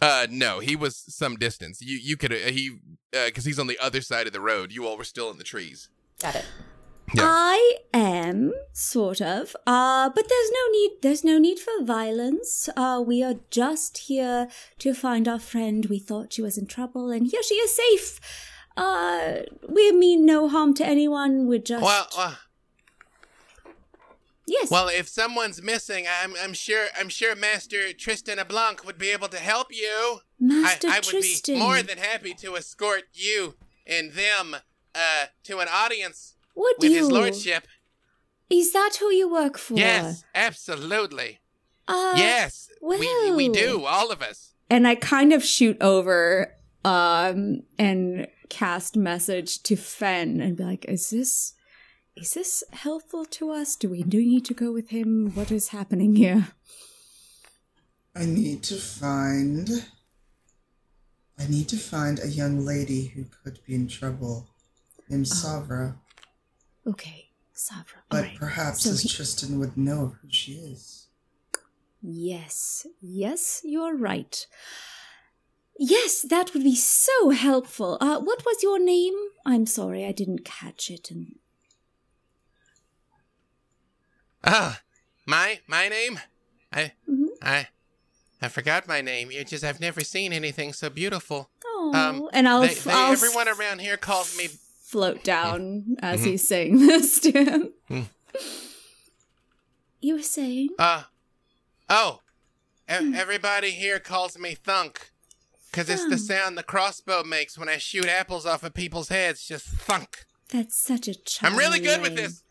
Uh, 0.03 0.27
no, 0.31 0.59
he 0.59 0.77
was 0.77 0.97
some 0.97 1.37
distance. 1.37 1.81
You 1.81 1.99
you 2.03 2.17
could 2.17 2.33
uh, 2.33 2.37
he 2.37 2.79
because 3.13 3.45
he's 3.45 3.59
on 3.59 3.69
the 3.69 3.79
other 3.79 4.01
side 4.01 4.27
of 4.27 4.33
the 4.33 4.41
road. 4.41 4.73
You 4.73 4.87
all 4.87 4.99
were 4.99 5.05
still 5.05 5.31
in 5.31 5.39
the 5.39 5.45
trees. 5.45 5.89
Got 6.21 6.35
it. 6.37 6.45
Yeah. 7.13 7.23
I 7.27 7.77
am 7.93 8.53
sort 8.73 9.21
of, 9.21 9.55
uh, 9.67 10.09
but 10.09 10.29
there's 10.29 10.51
no 10.51 10.73
need. 10.73 10.91
There's 11.03 11.23
no 11.25 11.39
need 11.39 11.59
for 11.59 11.85
violence. 11.85 12.69
Uh, 12.77 13.03
we 13.07 13.23
are 13.23 13.35
just 13.51 13.99
here 13.99 14.49
to 14.79 14.95
find 14.95 15.29
our 15.29 15.39
friend. 15.39 15.87
We 15.87 15.99
thought 15.99 16.33
she 16.33 16.43
was 16.43 16.57
in 16.57 16.67
trouble, 16.67 17.11
and 17.11 17.27
here 17.27 17.43
she 17.43 17.55
is 17.57 17.77
safe. 17.77 18.21
Uh, 18.77 19.41
we 19.69 19.93
mean 19.93 20.25
no 20.25 20.49
harm 20.49 20.75
to 20.75 20.87
anyone. 20.87 21.47
We're 21.47 21.59
just 21.59 21.83
Well, 21.85 22.09
uh, 22.17 22.35
yes. 24.47 24.71
well, 24.71 24.89
if 24.89 25.07
someone's 25.09 25.63
missing, 25.63 26.07
I'm 26.23 26.35
I'm 26.43 26.55
sure 26.55 26.87
I'm 26.99 27.09
sure 27.09 27.37
Master 27.37 27.93
Tristan 27.93 28.39
ApBlanc 28.39 28.85
would 28.85 28.99
be 28.99 29.11
able 29.11 29.29
to 29.29 29.39
help 29.39 29.69
you. 29.71 30.21
Master 30.41 30.89
I, 30.89 30.97
I 30.97 31.01
would 31.01 31.23
be 31.23 31.59
more 31.59 31.83
than 31.83 31.99
happy 31.99 32.35
to 32.35 32.57
escort 32.57 33.05
you 33.13 33.55
and 33.87 34.13
them 34.13 34.57
uh 34.95 35.27
to 35.45 35.59
an 35.59 35.69
audience 35.71 36.34
what 36.55 36.77
with 36.79 36.91
you? 36.91 36.99
his 36.99 37.11
lordship. 37.11 37.67
Is 38.51 38.73
that 38.73 38.97
who 39.01 39.11
you 39.11 39.31
work 39.31 39.59
for? 39.59 39.75
Yes, 39.75 40.25
absolutely. 40.35 41.41
Uh, 41.89 42.15
yes, 42.17 42.71
we 42.81 43.31
we 43.33 43.49
do, 43.49 43.85
all 43.85 44.11
of 44.11 44.23
us. 44.23 44.55
and 44.71 44.87
I 44.89 44.95
kind 44.95 45.33
of 45.33 45.45
shoot 45.45 45.77
over 45.81 46.55
um 46.85 47.63
and 47.79 48.27
cast 48.49 48.97
message 48.97 49.63
to 49.65 49.77
Fen 49.77 50.41
and 50.41 50.57
be 50.57 50.65
like, 50.65 50.85
is 50.87 51.11
this 51.11 51.55
is 52.17 52.35
this 52.35 52.63
helpful 52.73 53.25
to 53.27 53.51
us? 53.51 53.77
Do 53.77 53.89
we 53.91 54.03
do 54.03 54.19
we 54.19 54.27
need 54.27 54.45
to 54.47 54.55
go 54.55 54.71
with 54.73 54.91
him? 54.91 55.33
What 55.35 55.51
is 55.51 55.69
happening 55.69 56.17
here? 56.17 56.49
I 58.15 58.25
need 58.27 58.63
to 58.65 58.77
find. 58.77 59.69
I 61.39 61.47
need 61.49 61.69
to 61.71 61.77
find 61.77 62.21
a 62.21 62.29
young 62.29 62.65
lady 62.65 63.07
who 63.07 63.25
could 63.43 63.59
be 63.67 63.75
in 63.75 63.89
trouble, 63.89 64.47
named 65.09 65.27
Oh. 65.31 65.35
Savra. 65.35 65.97
Okay, 66.87 67.31
Savra. 67.55 68.03
But 68.09 68.17
alright. 68.25 68.39
perhaps 68.39 68.83
So 68.85 68.91
as 68.91 69.01
he- 69.03 69.09
Tristan 69.09 69.59
would 69.59 69.77
know 69.77 70.17
who 70.21 70.29
she 70.31 70.53
is. 70.55 71.09
Yes, 72.03 72.87
yes, 73.01 73.63
you're 73.65 73.97
right. 73.97 74.47
Yes, 75.79 76.23
that 76.29 76.53
would 76.53 76.63
be 76.63 76.77
so 76.77 77.31
helpful. 77.31 77.97
Uh, 78.01 78.21
what 78.21 78.45
was 78.45 78.63
your 78.63 78.79
name? 78.79 79.15
I'm 79.47 79.67
sorry, 79.67 80.05
I 80.05 80.13
didn't 80.13 80.45
catch 80.45 80.91
it. 80.91 81.11
And 81.11 81.39
Ah, 84.45 84.81
my 85.27 85.61
my 85.67 85.89
name? 85.89 86.21
I 86.73 86.93
Mhm. 87.09 87.29
I 87.43 87.69
I 88.43 88.49
forgot 88.49 88.87
my 88.87 89.01
name. 89.01 89.31
You 89.31 89.43
just 89.45 89.65
I've 89.65 89.81
never 89.81 90.03
seen 90.05 90.33
anything 90.33 90.73
so 90.75 90.91
beautiful. 90.91 91.51
oh, 91.65 91.93
Um, 91.95 92.29
and 92.33 92.47
I'll, 92.49 92.61
they, 92.61 92.75
they- 92.75 92.91
I'll 92.93 93.13
everyone 93.13 93.49
around 93.49 93.81
here 93.81 93.97
calls 93.97 94.37
me 94.37 94.49
float 94.95 95.25
down 95.25 95.97
as 96.01 96.21
Mhm. 96.21 96.25
he's 96.27 96.47
saying 96.47 96.87
this 96.87 97.19
to 97.19 97.33
him. 97.33 97.73
Mm. 97.91 98.07
You 100.01 100.15
were 100.15 100.23
saying? 100.23 100.69
Uh, 100.79 101.03
oh, 101.89 102.21
e- 102.89 102.95
Hmm. 102.95 103.15
everybody 103.15 103.73
here 103.73 103.99
calls 103.99 104.39
me 104.39 104.55
Thunk. 104.55 105.11
Because 105.71 105.89
it's 105.91 106.09
the 106.09 106.19
sound 106.19 106.57
the 106.57 106.63
crossbow 106.63 107.25
makes 107.25 107.59
when 107.59 107.69
I 107.69 107.79
shoot 107.79 108.07
apples 108.07 108.47
off 108.47 108.63
of 108.63 108.75
people's 108.75 109.09
heads. 109.09 109.45
Just 109.49 109.67
thunk. 109.67 110.25
That's 110.51 110.77
such 110.77 111.09
a 111.09 111.17
charming 111.17 111.59
I'm 111.59 111.59
really 111.59 111.81
good 111.81 112.01
with 112.01 112.15
this. 112.15 112.45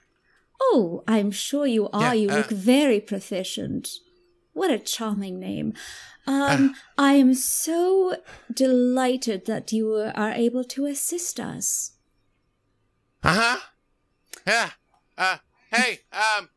Oh, 0.62 1.06
I'm 1.08 1.32
sure 1.32 1.66
you 1.66 1.88
are. 1.92 2.02
Yeah, 2.02 2.14
you 2.14 2.30
uh, 2.30 2.36
look 2.40 2.50
very 2.50 3.00
proficient. 3.00 3.88
What 4.52 4.72
a 4.72 4.78
charming 4.78 5.40
name. 5.40 5.72
Uh. 6.28 6.48
Um, 6.52 6.76
I 6.98 7.14
am 7.14 7.34
so 7.34 8.18
delighted 8.54 9.46
that 9.46 9.72
you 9.72 9.94
are 9.94 10.32
able 10.34 10.66
to 10.66 10.86
assist 10.86 11.40
us. 11.40 11.93
Uh 13.24 13.34
huh. 13.34 13.60
Yeah. 14.46 14.70
Uh, 15.18 15.38
hey, 15.72 16.00
um, 16.12 16.50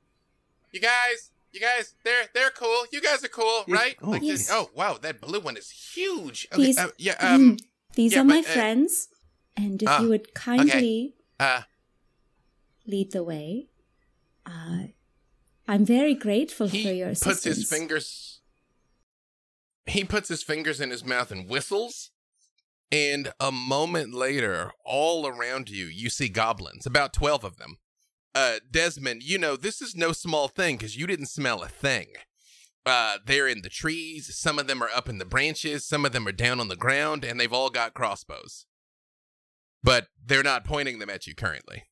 you 0.73 0.81
guys, 0.81 1.31
you 1.53 1.61
guys, 1.61 1.95
they're 2.05 2.25
they're 2.35 2.51
cool. 2.51 2.85
You 2.93 3.01
guys 3.01 3.23
are 3.25 3.29
cool, 3.29 3.65
Yes. 3.69 3.79
right? 3.81 3.97
Oh, 4.03 4.13
this- 4.15 4.23
yes. 4.23 4.49
oh, 4.51 4.71
wow, 4.75 4.99
that 5.01 5.21
blue 5.21 5.41
one 5.41 5.57
is 5.57 5.71
huge. 5.71 6.49
Okay, 6.53 6.63
These- 6.65 6.79
uh, 6.79 6.89
yeah, 6.99 7.15
um, 7.21 7.57
These 7.95 8.13
yeah, 8.13 8.21
are 8.21 8.25
my 8.25 8.41
uh, 8.41 8.43
friends, 8.43 9.09
and 9.57 9.83
if 9.83 9.89
ah, 9.89 10.03
you 10.03 10.09
would 10.11 10.35
kindly 10.35 11.15
uh, 11.41 11.63
lead 12.87 13.13
the 13.13 13.23
way, 13.25 13.69
uh, 14.45 14.89
I'm 15.67 15.85
very 15.87 16.15
grateful 16.15 16.69
he 16.69 16.83
for 16.83 16.91
your 16.93 17.09
assistance. 17.11 17.45
puts 17.45 17.45
his 17.45 17.69
fingers. 17.71 18.41
He 19.87 20.05
puts 20.05 20.29
his 20.29 20.43
fingers 20.43 20.81
in 20.81 20.91
his 20.91 21.05
mouth 21.05 21.31
and 21.31 21.49
whistles. 21.49 22.11
And 22.93 23.33
a 23.41 23.51
moment 23.51 24.15
later, 24.15 24.73
all 24.85 25.27
around 25.27 25.69
you, 25.69 25.87
you 25.87 26.09
see 26.09 26.29
goblins, 26.29 26.87
about 26.87 27.13
12 27.13 27.45
of 27.45 27.57
them. 27.57 27.79
Uh, 28.35 28.57
Desmond, 28.71 29.23
you 29.23 29.39
know, 29.39 29.57
this 29.57 29.81
is 29.81 29.97
no 29.97 30.13
small 30.13 30.47
thing 30.47 30.77
because 30.77 30.97
you 30.97 31.07
didn't 31.07 31.27
smell 31.27 31.63
a 31.63 31.69
thing. 31.69 32.09
Uh, 32.85 33.19
they're 33.25 33.49
in 33.49 33.63
the 33.63 33.69
trees. 33.69 34.37
Some 34.37 34.59
of 34.59 34.69
them 34.69 34.83
are 34.83 34.91
up 34.95 35.09
in 35.09 35.19
the 35.19 35.25
branches. 35.25 35.85
Some 35.85 36.05
of 36.05 36.13
them 36.13 36.29
are 36.29 36.33
down 36.33 36.61
on 36.61 36.69
the 36.69 36.77
ground, 36.77 37.25
and 37.25 37.41
they've 37.41 37.53
all 37.53 37.71
got 37.71 37.95
crossbows. 37.95 38.67
But 39.83 40.07
they're 40.25 40.45
not 40.45 40.65
pointing 40.65 41.01
them 41.01 41.11
at 41.11 41.27
you 41.27 41.35
currently. 41.35 41.85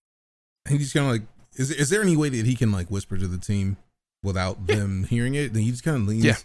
And 0.66 0.78
he's 0.78 0.92
kind 0.92 1.06
of 1.06 1.12
like, 1.12 1.22
is 1.54 1.70
is 1.70 1.90
there 1.90 2.02
any 2.02 2.16
way 2.16 2.28
that 2.28 2.46
he 2.46 2.54
can 2.54 2.70
like 2.70 2.90
whisper 2.90 3.16
to 3.16 3.26
the 3.26 3.38
team 3.38 3.76
without 4.22 4.66
them 4.66 5.04
hearing 5.04 5.34
it? 5.34 5.52
Then 5.52 5.62
he 5.62 5.70
just 5.70 5.82
kind 5.82 5.96
of 5.96 6.08
leans. 6.08 6.24
Yeah. 6.24 6.36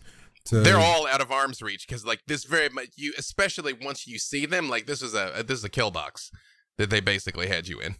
To, 0.50 0.62
They're 0.62 0.80
all 0.80 1.06
out 1.06 1.22
of 1.22 1.32
arm's 1.32 1.62
reach 1.62 1.88
because, 1.88 2.06
like, 2.06 2.22
this 2.26 2.44
very 2.44 2.70
much 2.70 2.90
you, 2.96 3.14
especially 3.18 3.74
once 3.74 4.08
you 4.08 4.18
see 4.18 4.48
them, 4.48 4.68
like 4.68 4.88
this 4.88 5.04
is 5.04 5.14
a 5.14 5.44
this 5.46 5.60
is 5.60 5.64
a 5.64 5.70
kill 5.70 5.92
box 5.92 6.32
that 6.78 6.90
they 6.90 7.02
basically 7.02 7.48
had 7.48 7.68
you 7.68 7.80
in. 7.80 7.96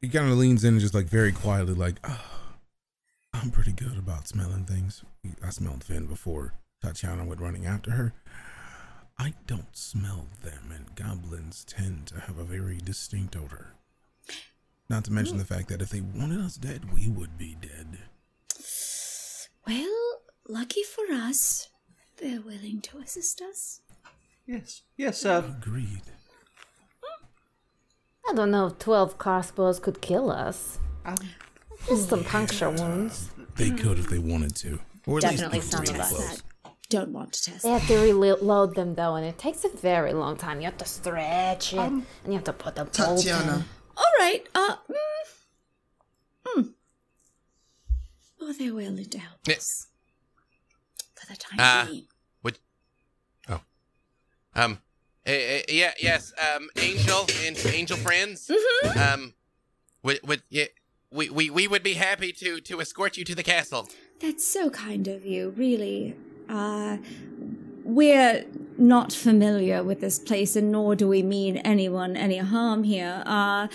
He 0.00 0.08
kind 0.08 0.30
of 0.30 0.36
leans 0.36 0.64
in 0.64 0.74
and 0.74 0.80
just 0.80 0.94
like 0.94 1.06
very 1.06 1.32
quietly, 1.32 1.72
like, 1.74 1.96
oh, 2.04 2.24
I'm 3.32 3.50
pretty 3.50 3.72
good 3.72 3.96
about 3.96 4.28
smelling 4.28 4.64
things. 4.64 5.02
I 5.42 5.50
smelled 5.50 5.84
Finn 5.84 6.06
before 6.06 6.54
Tatiana 6.82 7.24
went 7.24 7.40
running 7.40 7.64
after 7.64 7.92
her. 7.92 8.12
I 9.18 9.32
don't 9.46 9.74
smell 9.74 10.26
them, 10.42 10.72
and 10.74 10.94
goblins 10.94 11.64
tend 11.64 12.06
to 12.08 12.20
have 12.20 12.38
a 12.38 12.44
very 12.44 12.78
distinct 12.78 13.34
odor. 13.34 13.72
Not 14.90 15.04
to 15.04 15.12
mention 15.12 15.34
hmm. 15.34 15.40
the 15.40 15.46
fact 15.46 15.68
that 15.68 15.80
if 15.80 15.88
they 15.88 16.00
wanted 16.02 16.40
us 16.40 16.56
dead, 16.56 16.92
we 16.92 17.08
would 17.08 17.38
be 17.38 17.56
dead. 17.60 17.98
Well, 19.66 20.20
lucky 20.48 20.82
for 20.82 21.12
us, 21.12 21.68
they're 22.18 22.40
willing 22.40 22.80
to 22.82 22.98
assist 22.98 23.40
us. 23.42 23.80
Yes. 24.46 24.82
Yes, 24.96 25.24
uh, 25.24 25.42
Agreed. 25.58 26.02
I 28.28 28.32
don't 28.34 28.50
know 28.50 28.66
if 28.66 28.78
12 28.78 29.18
crossbows 29.18 29.78
could 29.78 30.00
kill 30.00 30.30
us. 30.30 30.78
Just 31.88 32.08
some 32.08 32.24
puncture 32.24 32.70
wounds. 32.70 33.30
They 33.56 33.70
could 33.70 33.98
if 33.98 34.08
they 34.08 34.18
wanted 34.18 34.56
to. 34.56 34.80
Or 35.06 35.20
Definitely 35.20 35.58
least 35.58 35.70
some 35.70 35.82
of 35.82 36.00
us. 36.00 36.42
Don't 36.88 37.10
want 37.12 37.32
to 37.32 37.50
test. 37.50 37.62
They 37.62 37.70
have 37.70 37.86
to 37.86 37.98
reload 37.98 38.74
them 38.74 38.94
though, 38.94 39.14
and 39.14 39.24
it 39.26 39.38
takes 39.38 39.64
a 39.64 39.68
very 39.68 40.12
long 40.12 40.36
time. 40.36 40.60
You 40.60 40.66
have 40.66 40.78
to 40.78 40.84
stretch 40.84 41.72
it, 41.72 41.78
and 41.78 42.04
you 42.26 42.32
have 42.34 42.44
to 42.44 42.52
put 42.52 42.76
the 42.76 42.84
bolt 42.84 42.98
in. 43.26 43.32
Tatiana, 43.32 43.64
All 43.96 44.04
right. 44.20 44.44
Uh. 44.54 44.76
Mm, 44.88 46.62
mm. 46.62 46.74
Oh, 48.40 48.52
they're 48.52 48.74
willing 48.74 49.04
to 49.04 49.18
help 49.18 49.38
Yeah. 49.46 49.56
us 49.56 49.86
for 51.16 51.26
the 51.26 51.36
time 51.36 51.58
Uh, 51.58 51.86
being. 51.86 52.06
What? 52.42 52.58
Oh, 53.48 53.60
um, 54.54 54.78
eh, 55.24 55.62
yeah, 55.68 55.92
yes, 56.00 56.32
um, 56.38 56.68
Angel 56.76 57.26
and 57.44 57.56
Angel 57.66 57.96
friends. 57.96 58.48
Mm-hmm. 58.48 58.98
Um, 58.98 59.34
would 60.02 60.20
would 60.22 60.42
yeah, 60.48 60.66
we, 61.10 61.30
we 61.30 61.50
we 61.50 61.66
would 61.66 61.82
be 61.82 61.94
happy 61.94 62.32
to 62.32 62.60
to 62.60 62.80
escort 62.80 63.16
you 63.16 63.24
to 63.24 63.34
the 63.34 63.42
castle. 63.42 63.88
That's 64.20 64.46
so 64.46 64.70
kind 64.70 65.08
of 65.08 65.26
you, 65.26 65.50
really. 65.56 66.16
Uh, 66.48 66.98
we're 67.84 68.44
not 68.78 69.12
familiar 69.12 69.82
with 69.82 70.00
this 70.00 70.18
place, 70.18 70.56
and 70.56 70.72
nor 70.72 70.94
do 70.94 71.08
we 71.08 71.22
mean 71.22 71.56
anyone 71.58 72.16
any 72.16 72.38
harm 72.38 72.84
here. 72.84 73.22
Uh, 73.26 73.68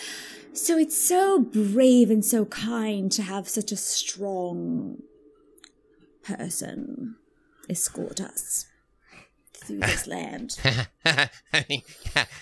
so 0.53 0.77
it's 0.77 0.97
so 0.97 1.39
brave 1.39 2.09
and 2.11 2.25
so 2.25 2.45
kind 2.45 3.11
to 3.13 3.21
have 3.21 3.47
such 3.47 3.71
a 3.71 3.77
strong 3.77 5.01
person 6.23 7.15
escort 7.69 8.19
us 8.21 8.65
through 9.53 9.79
this 9.79 10.07
land. 10.15 10.57
I, 11.05 11.29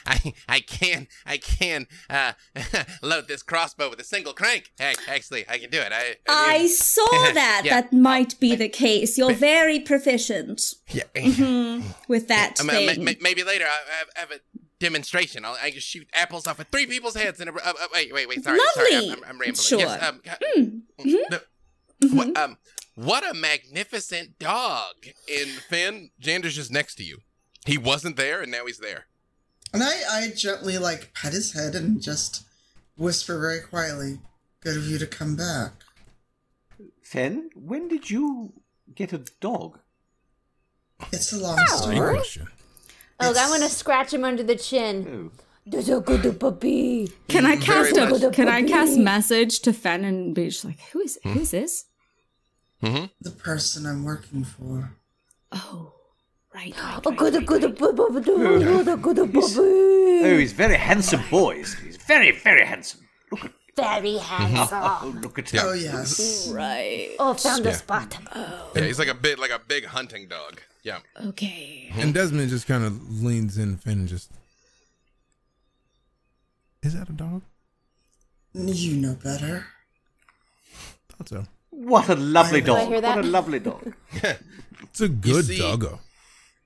I 0.05 0.33
I 0.47 0.59
can 0.61 1.07
I 1.25 1.37
can 1.37 1.87
uh 2.09 2.33
load 3.03 3.27
this 3.27 3.43
crossbow 3.43 3.89
with 3.89 3.99
a 3.99 4.03
single 4.05 4.33
crank. 4.33 4.71
Ac- 4.79 4.99
Actually, 5.07 5.45
I 5.49 5.57
can 5.57 5.69
do 5.69 5.79
it. 5.79 5.91
I 5.91 6.15
I 6.27 6.67
saw 6.67 7.05
that. 7.33 7.63
Yeah. 7.65 7.81
That 7.81 7.93
might 7.93 8.39
be 8.39 8.55
the 8.55 8.69
case. 8.69 9.17
You're 9.17 9.33
very 9.33 9.79
proficient 9.79 10.75
yeah. 10.89 11.03
mhm, 11.15 11.83
with 12.07 12.27
that 12.29 12.63
ma- 12.63 12.71
thing. 12.73 13.03
ma- 13.03 13.11
maybe 13.21 13.43
later 13.43 13.65
I, 13.65 13.67
I 14.17 14.19
have- 14.21 14.31
I 14.31 14.35
a 14.35 14.39
demonstration. 14.79 15.43
I'll, 15.43 15.57
I 15.61 15.71
can 15.71 15.81
shoot 15.81 16.07
apples 16.13 16.47
off 16.47 16.59
of 16.59 16.67
three 16.69 16.85
people's 16.85 17.15
heads. 17.15 17.41
And 17.41 17.49
uh, 17.49 17.53
uh, 17.61 17.73
wait, 17.93 18.13
wait, 18.13 18.29
wait. 18.29 18.43
Sorry, 18.43 18.57
sorry. 18.73 18.91
Lovely. 18.93 19.11
I'm, 19.11 19.17
I'm, 19.17 19.29
I'm 19.31 19.39
rambling. 19.39 19.55
Sure. 19.55 19.79
Yes, 19.79 20.03
um, 20.03 20.21
Mm, 20.57 20.81
no, 21.31 21.39
what, 22.13 22.37
um, 22.37 22.57
what 23.03 23.29
a 23.29 23.33
magnificent 23.33 24.39
dog! 24.39 24.95
And 25.31 25.49
Finn, 25.49 26.09
Jander's 26.19 26.55
just 26.55 26.71
next 26.71 26.95
to 26.95 27.03
you. 27.03 27.19
He 27.65 27.77
wasn't 27.77 28.15
there, 28.17 28.41
and 28.41 28.51
now 28.51 28.65
he's 28.65 28.79
there. 28.79 29.05
and 29.73 29.83
I, 29.83 30.01
I 30.11 30.31
gently 30.35 30.77
like 30.77 31.13
pat 31.13 31.33
his 31.33 31.53
head 31.53 31.75
and 31.75 32.01
just 32.01 32.43
whisper 32.97 33.39
very 33.39 33.61
quietly, 33.61 34.19
"Good 34.61 34.77
of 34.77 34.85
you 34.87 34.97
to 34.97 35.07
come 35.07 35.35
back." 35.35 35.71
Fen, 37.01 37.49
when 37.55 37.87
did 37.87 38.09
you 38.09 38.53
get 38.93 39.13
a 39.13 39.23
dog? 39.39 39.79
It's 41.11 41.31
a 41.33 41.37
long 41.37 41.57
oh. 41.59 41.85
Great 41.85 41.93
story. 41.95 42.15
question. 42.15 42.47
Oh, 43.19 43.33
I 43.37 43.49
want 43.49 43.63
to 43.63 43.69
scratch 43.69 44.13
him 44.13 44.23
under 44.23 44.43
the 44.43 44.55
chin. 44.55 45.31
Oh. 45.35 45.41
There's 45.65 45.89
a 45.89 45.99
good 45.99 46.39
puppy. 46.39 47.11
Can 47.27 47.45
I 47.45 47.55
Very 47.55 47.91
cast 47.91 47.95
much. 47.95 48.23
a 48.23 48.31
Can 48.31 48.47
I 48.47 48.63
cast 48.63 48.97
message 48.97 49.59
to 49.61 49.73
Fen 49.73 50.03
and 50.03 50.33
be 50.33 50.45
just 50.49 50.65
like, 50.65 50.79
who 50.91 50.99
is 51.01 51.19
who 51.23 51.39
is 51.41 51.51
this? 51.51 51.85
Mm-hmm. 52.83 53.05
The 53.21 53.31
person 53.31 53.85
I'm 53.85 54.03
working 54.03 54.43
for. 54.43 54.91
Oh, 55.51 55.93
right. 56.53 56.73
right, 56.79 57.01
Oh, 57.05 57.09
right, 57.09 57.17
good, 57.17 57.33
right, 57.35 57.45
good, 57.45 57.63
right. 57.63 57.77
good, 57.77 57.97
good, 58.25 58.25
good, 58.25 59.01
good, 59.03 59.33
good, 59.33 59.45
Oh, 60.21 60.37
he's 60.37 60.53
very 60.53 60.75
handsome 60.77 61.21
boy. 61.29 61.57
He's 61.57 61.73
he's 61.79 61.97
very, 61.97 62.31
very 62.31 62.65
handsome. 62.65 63.01
Look 63.31 63.45
at 63.45 63.51
Very 63.75 64.15
oh, 64.15 64.19
handsome. 64.19 65.21
look 65.21 65.39
at 65.39 65.51
Yeah. 65.53 65.61
Oh 65.65 65.73
yes. 65.73 66.49
Right. 66.51 67.11
Oh, 67.19 67.33
found 67.33 67.65
a 67.65 67.69
Yeah. 67.69 67.75
spot. 67.75 68.17
Yeah, 68.35 68.81
he's 68.83 68.99
like 68.99 69.07
a 69.07 69.13
big, 69.13 69.39
like 69.39 69.51
a 69.51 69.59
big 69.59 69.85
hunting 69.85 70.27
dog. 70.27 70.61
Yeah. 70.83 70.99
Okay. 71.25 71.91
And 71.95 72.13
Desmond 72.13 72.49
just 72.49 72.67
kind 72.67 72.83
of 72.83 73.21
leans 73.23 73.57
in, 73.57 73.77
Finn, 73.77 73.99
and 73.99 74.07
just. 74.07 74.31
Is 76.81 76.93
that 76.93 77.09
a 77.09 77.13
dog? 77.13 77.41
You 78.53 78.93
know 78.95 79.15
better. 79.21 79.65
Thought 81.09 81.29
so. 81.29 81.45
What 81.81 82.09
a 82.09 82.15
lovely 82.15 82.59
Do 82.61 82.73
I 82.73 82.79
dog. 82.79 82.87
hear 82.87 82.95
What 82.97 83.01
that? 83.01 83.17
a 83.19 83.27
lovely 83.27 83.59
dog. 83.59 83.93
It's 84.81 85.01
a 85.01 85.07
good 85.07 85.45
see- 85.45 85.57
doggo. 85.59 85.99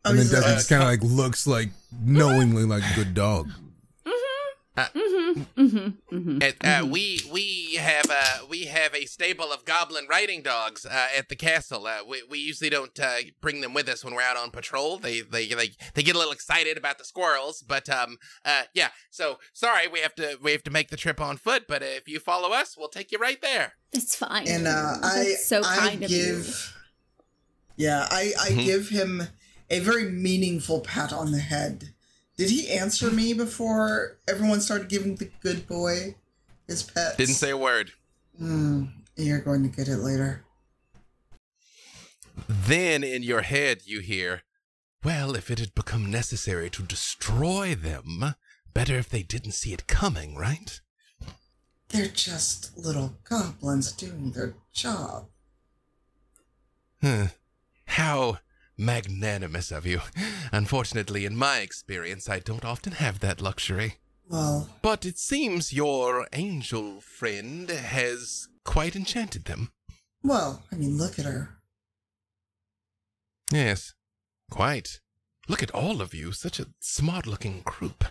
Oh, 0.05 0.09
And 0.09 0.17
then 0.17 0.23
he's 0.25 0.31
Desmond 0.31 0.55
just 0.57 0.71
uh, 0.71 0.75
kind 0.79 0.81
of 0.83 0.87
uh, 0.87 0.91
like 0.91 1.17
looks 1.17 1.45
like 1.47 1.69
knowingly 2.03 2.63
like 2.65 2.83
a 2.83 2.95
good 2.95 3.13
dog. 3.13 3.49
And, 4.75 6.55
uh, 6.61 6.85
we 6.89 7.19
we 7.31 7.75
have 7.79 8.05
uh, 8.09 8.45
we 8.49 8.65
have 8.65 8.93
a 8.95 9.05
stable 9.05 9.51
of 9.51 9.65
goblin 9.65 10.05
riding 10.09 10.41
dogs 10.41 10.85
uh, 10.85 11.07
at 11.15 11.29
the 11.29 11.35
castle. 11.35 11.85
Uh, 11.87 11.99
we, 12.07 12.23
we 12.29 12.39
usually 12.39 12.69
don't 12.69 12.97
uh, 12.99 13.17
bring 13.41 13.61
them 13.61 13.73
with 13.73 13.87
us 13.89 14.03
when 14.03 14.13
we're 14.15 14.21
out 14.21 14.37
on 14.37 14.51
patrol. 14.51 14.97
They 14.97 15.21
they 15.21 15.47
they 15.47 15.71
they 15.93 16.03
get 16.03 16.15
a 16.15 16.17
little 16.17 16.33
excited 16.33 16.77
about 16.77 16.97
the 16.97 17.05
squirrels, 17.05 17.61
but 17.61 17.89
um 17.89 18.17
uh 18.45 18.63
yeah. 18.73 18.89
So 19.09 19.37
sorry, 19.53 19.87
we 19.87 19.99
have 19.99 20.15
to 20.15 20.37
we 20.41 20.51
have 20.51 20.63
to 20.63 20.71
make 20.71 20.89
the 20.89 20.97
trip 20.97 21.21
on 21.21 21.37
foot. 21.37 21.65
But 21.67 21.83
if 21.83 22.07
you 22.07 22.19
follow 22.19 22.51
us, 22.53 22.75
we'll 22.77 22.89
take 22.89 23.11
you 23.11 23.19
right 23.19 23.41
there. 23.41 23.73
It's 23.91 24.15
fine. 24.15 24.47
and 24.47 24.67
uh, 24.67 24.95
I 25.03 25.15
That's 25.29 25.45
so 25.47 25.61
I 25.63 25.77
kind 25.77 26.03
of 26.03 26.09
you. 26.11 26.17
give 26.17 26.77
yeah 27.77 28.07
I 28.09 28.31
I 28.39 28.49
Mhm. 28.49 28.65
give 28.65 28.89
him 28.89 29.23
a 29.69 29.79
very 29.79 30.05
meaningful 30.11 30.81
pat 30.81 31.11
on 31.13 31.31
the 31.31 31.39
head. 31.39 31.92
Did 32.37 32.49
he 32.49 32.69
answer 32.69 33.11
me 33.11 33.33
before 33.33 34.17
everyone 34.27 34.61
started 34.61 34.89
giving 34.89 35.15
the 35.15 35.29
good 35.41 35.67
boy 35.67 36.15
his 36.67 36.83
pets? 36.83 37.17
Didn't 37.17 37.35
say 37.35 37.51
a 37.51 37.57
word. 37.57 37.91
Hmm. 38.37 38.85
You're 39.15 39.41
going 39.41 39.61
to 39.63 39.69
get 39.69 39.87
it 39.87 39.97
later. 39.97 40.43
Then 42.49 43.03
in 43.03 43.21
your 43.21 43.41
head 43.41 43.81
you 43.85 43.99
hear, 43.99 44.41
well, 45.03 45.35
if 45.35 45.51
it 45.51 45.59
had 45.59 45.75
become 45.75 46.09
necessary 46.09 46.69
to 46.71 46.81
destroy 46.81 47.75
them, 47.75 48.35
better 48.73 48.97
if 48.97 49.09
they 49.09 49.21
didn't 49.21 49.51
see 49.51 49.73
it 49.73 49.85
coming, 49.85 50.35
right? 50.35 50.79
They're 51.89 52.07
just 52.07 52.75
little 52.75 53.17
goblins 53.23 53.91
doing 53.91 54.31
their 54.31 54.55
job. 54.73 55.27
Huh. 57.03 57.27
How 57.85 58.39
magnanimous 58.83 59.71
of 59.71 59.85
you. 59.85 60.01
Unfortunately, 60.51 61.25
in 61.25 61.35
my 61.35 61.59
experience, 61.59 62.29
I 62.29 62.39
don't 62.39 62.65
often 62.65 62.93
have 62.93 63.19
that 63.19 63.41
luxury. 63.41 63.95
Well, 64.29 64.69
But 64.81 65.05
it 65.05 65.17
seems 65.17 65.73
your 65.73 66.27
angel 66.33 67.01
friend 67.01 67.69
has 67.69 68.47
quite 68.63 68.95
enchanted 68.95 69.45
them. 69.45 69.71
Well, 70.23 70.63
I 70.71 70.75
mean, 70.75 70.97
look 70.97 71.19
at 71.19 71.25
her. 71.25 71.57
Yes, 73.51 73.93
quite. 74.49 74.99
Look 75.47 75.61
at 75.61 75.71
all 75.71 76.01
of 76.01 76.13
you, 76.13 76.31
such 76.31 76.59
a 76.59 76.67
smart 76.79 77.27
looking 77.27 77.61
group. 77.65 78.05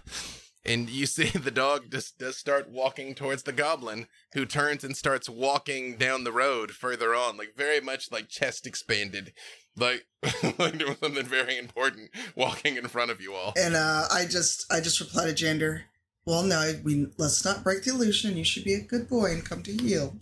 And 0.64 0.88
you 0.88 1.06
see 1.06 1.24
the 1.38 1.50
dog 1.50 1.90
just 1.90 2.18
does 2.18 2.36
start 2.36 2.70
walking 2.70 3.14
towards 3.14 3.42
the 3.42 3.52
goblin, 3.52 4.06
who 4.34 4.46
turns 4.46 4.84
and 4.84 4.96
starts 4.96 5.28
walking 5.28 5.96
down 5.96 6.24
the 6.24 6.32
road 6.32 6.70
further 6.72 7.14
on, 7.14 7.36
like 7.36 7.54
very 7.56 7.80
much 7.80 8.12
like 8.12 8.28
chest 8.28 8.66
expanded, 8.66 9.32
like 9.76 10.06
like 10.58 10.78
doing 10.78 10.96
something 11.00 11.26
very 11.26 11.58
important, 11.58 12.10
walking 12.36 12.76
in 12.76 12.86
front 12.88 13.10
of 13.10 13.20
you 13.20 13.34
all. 13.34 13.52
And 13.56 13.74
uh, 13.74 14.04
I 14.12 14.24
just, 14.24 14.72
I 14.72 14.80
just 14.80 15.00
reply 15.00 15.26
to 15.26 15.32
Jander. 15.32 15.82
Well, 16.24 16.44
no, 16.44 16.74
we 16.84 17.08
let's 17.18 17.44
not 17.44 17.64
break 17.64 17.82
the 17.82 17.90
illusion. 17.90 18.36
You 18.36 18.44
should 18.44 18.62
be 18.64 18.74
a 18.74 18.80
good 18.80 19.08
boy 19.08 19.32
and 19.32 19.44
come 19.44 19.62
to 19.64 19.72
heal. 19.72 20.16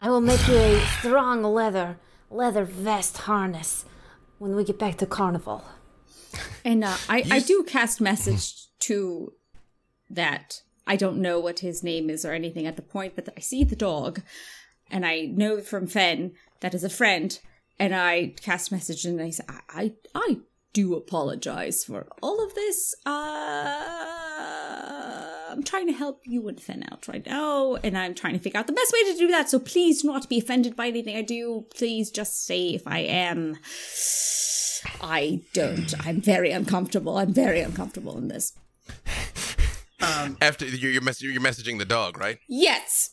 I 0.00 0.10
will 0.10 0.20
make 0.20 0.46
you 0.46 0.54
a 0.56 0.80
strong 0.98 1.42
leather 1.42 1.98
leather 2.30 2.64
vest 2.64 3.18
harness 3.18 3.84
when 4.38 4.54
we 4.54 4.62
get 4.64 4.78
back 4.78 4.98
to 4.98 5.06
carnival. 5.06 5.64
And 6.64 6.84
uh, 6.84 6.96
I, 7.08 7.18
You 7.18 7.34
I 7.34 7.36
s- 7.38 7.46
do 7.46 7.64
cast 7.64 8.00
message 8.00 8.66
to 8.86 9.32
that. 10.10 10.62
I 10.86 10.96
don't 10.96 11.22
know 11.22 11.40
what 11.40 11.60
his 11.60 11.82
name 11.82 12.10
is 12.10 12.24
or 12.24 12.32
anything 12.32 12.66
at 12.66 12.76
the 12.76 12.82
point, 12.82 13.14
but 13.16 13.28
I 13.36 13.40
see 13.40 13.64
the 13.64 13.76
dog, 13.76 14.20
and 14.90 15.06
I 15.06 15.22
know 15.22 15.60
from 15.60 15.86
Fen 15.86 16.32
that 16.60 16.74
is 16.74 16.84
a 16.84 16.90
friend. 16.90 17.38
And 17.76 17.92
I 17.92 18.34
cast 18.40 18.70
message 18.70 19.04
and 19.04 19.20
I 19.20 19.30
say, 19.30 19.42
I, 19.48 19.60
I, 19.68 19.92
I 20.14 20.36
do 20.72 20.94
apologize 20.94 21.82
for 21.84 22.06
all 22.22 22.44
of 22.44 22.54
this. 22.54 22.94
Uh, 23.04 23.10
I'm 25.50 25.64
trying 25.64 25.88
to 25.88 25.92
help 25.92 26.20
you 26.24 26.46
and 26.48 26.60
Fen 26.60 26.84
out 26.92 27.08
right 27.08 27.26
now, 27.26 27.74
and 27.82 27.98
I'm 27.98 28.14
trying 28.14 28.34
to 28.34 28.38
figure 28.38 28.60
out 28.60 28.68
the 28.68 28.72
best 28.72 28.92
way 28.92 29.12
to 29.12 29.18
do 29.18 29.26
that. 29.28 29.50
So 29.50 29.58
please 29.58 30.04
not 30.04 30.28
be 30.28 30.38
offended 30.38 30.76
by 30.76 30.86
anything 30.86 31.16
I 31.16 31.22
do. 31.22 31.66
Please 31.74 32.12
just 32.12 32.46
say 32.46 32.68
if 32.68 32.86
I 32.86 33.00
am. 33.00 33.56
I 35.00 35.40
don't. 35.52 35.94
I'm 36.06 36.20
very 36.20 36.52
uncomfortable. 36.52 37.18
I'm 37.18 37.32
very 37.32 37.60
uncomfortable 37.60 38.16
in 38.18 38.28
this. 38.28 38.52
Um, 40.00 40.36
After 40.40 40.66
you're 40.66 40.90
you're, 40.90 41.02
mess- 41.02 41.22
you're 41.22 41.40
messaging 41.40 41.78
the 41.78 41.84
dog, 41.84 42.18
right? 42.18 42.38
Yes. 42.48 43.10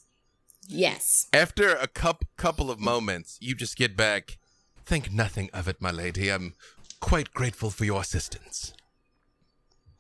Yes. 0.68 1.28
After 1.34 1.74
a 1.76 1.88
cup 1.88 2.24
couple 2.38 2.70
of 2.72 2.80
moments, 2.80 3.38
you 3.42 3.56
just 3.56 3.76
get 3.78 3.96
back. 3.98 4.38
Think 4.86 5.12
nothing 5.12 5.50
of 5.54 5.68
it, 5.68 5.82
my 5.82 5.92
lady. 5.92 6.30
I'm 6.30 6.54
quite 7.00 7.34
grateful 7.34 7.70
for 7.70 7.86
your 7.86 8.02
assistance. 8.02 8.74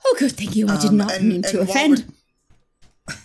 Oh, 0.05 0.15
good. 0.19 0.33
Thank 0.33 0.55
you. 0.55 0.67
I 0.67 0.77
did 0.79 0.89
Um, 0.91 0.97
not 0.97 1.13
and- 1.13 1.29
mean 1.29 1.41
to 1.43 1.59
and 1.61 1.67
while 1.69 1.77
offend. 1.93 2.13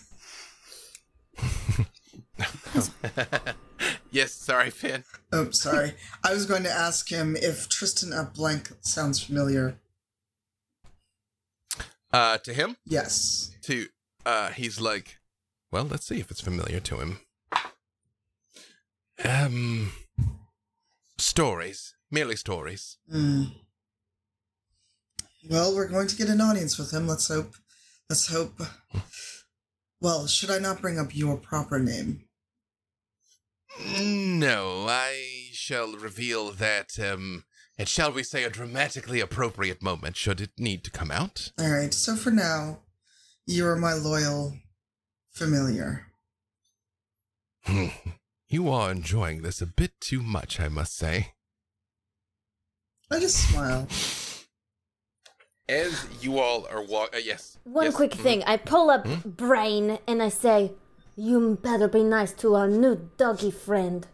Yes, 4.10 4.32
sorry, 4.32 4.70
Finn. 4.70 5.04
oh, 5.32 5.50
sorry. 5.50 5.92
I 6.24 6.32
was 6.32 6.46
going 6.46 6.62
to 6.62 6.70
ask 6.70 7.10
him 7.10 7.36
if 7.36 7.68
Tristan 7.68 8.12
ApBlanc 8.14 8.72
sounds 8.80 9.22
familiar. 9.22 9.76
Uh, 12.16 12.38
to 12.38 12.54
him, 12.54 12.76
Yes. 12.86 13.50
to 13.60 13.88
uh, 14.24 14.48
he's 14.48 14.80
like, 14.80 15.18
well, 15.70 15.84
let's 15.84 16.06
see 16.06 16.18
if 16.18 16.30
it's 16.30 16.40
familiar 16.40 16.80
to 16.80 16.96
him. 16.96 17.18
Um, 19.22 19.92
stories, 21.18 21.94
merely 22.10 22.36
stories. 22.36 22.96
Hmm. 23.10 23.44
Well, 25.50 25.76
we're 25.76 25.88
going 25.88 26.08
to 26.08 26.16
get 26.16 26.30
an 26.30 26.40
audience 26.40 26.78
with 26.78 26.90
him. 26.90 27.06
Let's 27.06 27.28
hope. 27.28 27.54
Let's 28.08 28.28
hope. 28.28 28.62
Well, 30.00 30.26
should 30.26 30.50
I 30.50 30.58
not 30.58 30.80
bring 30.80 30.98
up 30.98 31.14
your 31.14 31.36
proper 31.36 31.78
name? 31.78 32.24
No, 33.78 34.86
I 34.88 35.50
shall 35.52 35.92
reveal 35.92 36.50
that. 36.52 36.98
Um, 36.98 37.44
at 37.78 37.88
shall 37.88 38.12
we 38.12 38.22
say 38.22 38.44
a 38.44 38.50
dramatically 38.50 39.20
appropriate 39.20 39.82
moment, 39.82 40.16
should 40.16 40.40
it 40.40 40.50
need 40.58 40.82
to 40.84 40.90
come 40.90 41.10
out. 41.10 41.52
All 41.58 41.70
right. 41.70 41.92
So 41.92 42.16
for 42.16 42.30
now, 42.30 42.80
you 43.46 43.66
are 43.66 43.76
my 43.76 43.92
loyal 43.92 44.54
familiar. 45.30 46.06
Hmm. 47.64 47.88
You 48.48 48.70
are 48.70 48.92
enjoying 48.92 49.42
this 49.42 49.60
a 49.60 49.66
bit 49.66 50.00
too 50.00 50.22
much, 50.22 50.60
I 50.60 50.68
must 50.68 50.96
say. 50.96 51.32
I 53.10 53.20
just 53.20 53.50
smile. 53.50 53.88
As 55.68 56.06
you 56.20 56.38
all 56.38 56.66
are 56.70 56.82
walk, 56.82 57.14
uh, 57.14 57.18
yes. 57.18 57.58
One 57.64 57.86
yes, 57.86 57.96
quick 57.96 58.12
mhm. 58.12 58.22
thing. 58.22 58.44
I 58.44 58.56
pull 58.56 58.88
up 58.88 59.06
Brain 59.24 59.98
and 60.06 60.22
I 60.22 60.28
say, 60.28 60.72
You 61.16 61.58
better 61.60 61.88
be 61.88 62.04
nice 62.04 62.32
to 62.34 62.54
our 62.54 62.68
new 62.68 63.10
doggy 63.16 63.50
friend. 63.50 64.06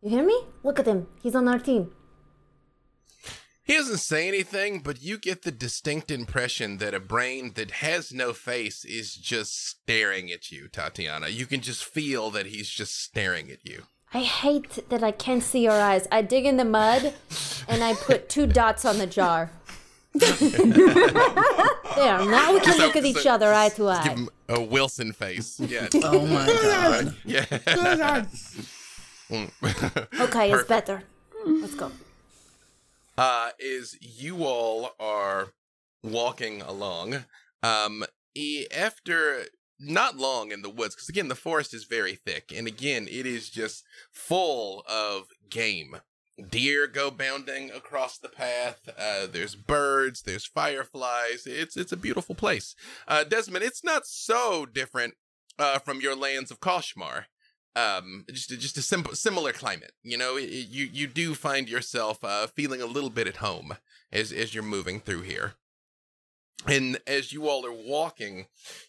You 0.00 0.10
hear 0.10 0.24
me? 0.24 0.40
Look 0.62 0.78
at 0.78 0.86
him. 0.86 1.08
He's 1.20 1.34
on 1.34 1.48
our 1.48 1.58
team. 1.58 1.90
He 3.64 3.72
doesn't 3.74 3.98
say 3.98 4.28
anything, 4.28 4.80
but 4.80 5.02
you 5.02 5.16
get 5.16 5.42
the 5.42 5.50
distinct 5.50 6.10
impression 6.10 6.76
that 6.78 6.92
a 6.92 7.00
brain 7.00 7.52
that 7.54 7.70
has 7.70 8.12
no 8.12 8.34
face 8.34 8.84
is 8.84 9.14
just 9.14 9.66
staring 9.68 10.30
at 10.30 10.52
you, 10.52 10.68
Tatiana. 10.68 11.28
You 11.28 11.46
can 11.46 11.62
just 11.62 11.82
feel 11.82 12.30
that 12.32 12.44
he's 12.46 12.68
just 12.68 13.02
staring 13.02 13.50
at 13.50 13.64
you. 13.64 13.84
I 14.12 14.18
hate 14.20 14.88
that 14.90 15.02
I 15.02 15.10
can't 15.12 15.42
see 15.42 15.60
your 15.64 15.72
eyes. 15.72 16.06
I 16.12 16.20
dig 16.22 16.44
in 16.44 16.58
the 16.58 16.64
mud 16.64 17.14
and 17.66 17.82
I 17.82 17.94
put 17.94 18.28
two 18.28 18.46
dots 18.46 18.84
on 18.84 18.98
the 18.98 19.06
jar. 19.06 19.50
there, 20.14 20.30
now 21.96 22.52
we 22.52 22.60
can 22.60 22.74
So- 22.74 22.86
look 22.86 22.96
at 22.96 23.04
each 23.04 23.22
so- 23.22 23.32
other 23.32 23.52
eye 23.52 23.70
to 23.70 23.88
eye. 23.88 24.02
Give 24.04 24.12
eye. 24.12 24.14
him 24.16 24.28
a 24.48 24.60
Wilson 24.60 25.12
face. 25.12 25.58
Yeah. 25.68 25.88
Oh 26.04 26.26
my 26.26 26.46
god. 26.46 27.16
yeah. 27.24 27.44
Okay, 30.20 30.52
it's 30.52 30.64
better. 30.68 31.02
Let's 31.46 31.74
go. 31.74 31.90
Uh, 33.16 33.50
is 33.58 33.96
you 34.00 34.44
all 34.44 34.90
are 34.98 35.48
walking 36.02 36.62
along. 36.62 37.24
Um, 37.62 38.04
after 38.76 39.46
not 39.78 40.16
long 40.16 40.52
in 40.52 40.62
the 40.62 40.70
woods, 40.70 40.94
because 40.94 41.08
again, 41.08 41.28
the 41.28 41.34
forest 41.34 41.74
is 41.74 41.84
very 41.84 42.14
thick, 42.14 42.52
and 42.54 42.66
again, 42.66 43.06
it 43.10 43.26
is 43.26 43.48
just 43.48 43.84
full 44.12 44.84
of 44.88 45.26
game. 45.48 45.96
Deer 46.50 46.88
go 46.88 47.12
bounding 47.12 47.70
across 47.70 48.18
the 48.18 48.28
path. 48.28 48.88
Uh, 48.98 49.26
there's 49.30 49.54
birds. 49.54 50.22
There's 50.22 50.44
fireflies. 50.46 51.46
It's 51.46 51.76
it's 51.76 51.92
a 51.92 51.96
beautiful 51.96 52.34
place. 52.34 52.74
Uh, 53.06 53.22
Desmond, 53.22 53.64
it's 53.64 53.84
not 53.84 54.04
so 54.04 54.66
different 54.66 55.14
uh, 55.60 55.78
from 55.78 56.00
your 56.00 56.16
lands 56.16 56.50
of 56.50 56.58
Koshmar 56.58 57.26
um 57.76 58.24
just 58.30 58.50
a, 58.50 58.56
just 58.56 58.78
a 58.78 58.82
simple 58.82 59.14
similar 59.14 59.52
climate 59.52 59.92
you 60.02 60.16
know? 60.16 60.36
You 60.36 60.88
you 60.92 61.06
do 61.06 61.34
find 61.34 61.68
yourself 61.68 62.22
uh 62.22 62.46
feeling 62.46 62.80
a 62.80 62.86
little 62.86 63.10
bit 63.10 63.26
at 63.26 63.36
home 63.36 63.76
as 64.12 64.32
as 64.32 64.54
you're 64.54 64.62
moving 64.62 65.00
through 65.00 65.22
here. 65.22 65.54
And 66.66 66.98
as 67.06 67.32
you 67.32 67.48
all 67.48 67.66
are 67.66 67.72
walking 67.72 68.46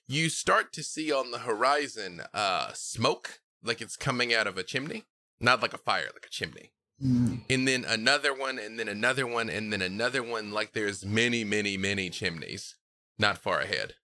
you 0.08 0.30
start 0.30 0.72
to 0.74 0.84
see 0.84 1.12
on 1.12 1.32
the 1.32 1.40
horizon 1.40 2.22
uh 2.34 2.72
smoke 2.74 3.40
like 3.64 3.82
it's 3.82 3.98
coming 3.98 4.34
out 4.34 4.48
of 4.48 4.58
a 4.58 4.64
chimney. 4.64 5.06
Not 5.40 5.62
like 5.62 5.74
a 5.74 5.78
fire 5.80 6.10
like 6.14 6.26
a 6.26 6.30
chimney. 6.30 6.72
Hmm. 7.02 7.36
and 7.50 7.68
then 7.68 7.84
another 7.84 8.34
one 8.34 8.58
and 8.58 8.80
then 8.80 8.88
another 8.88 9.28
one 9.28 9.50
and 9.50 9.74
then 9.74 9.82
another 9.82 10.24
one 10.24 10.52
like 10.54 10.72
there's 10.72 11.04
many 11.06 11.44
many 11.44 11.76
many 11.76 12.10
chimneys 12.10 12.76
not 13.20 13.38
far 13.38 13.60
ahead 13.60 13.96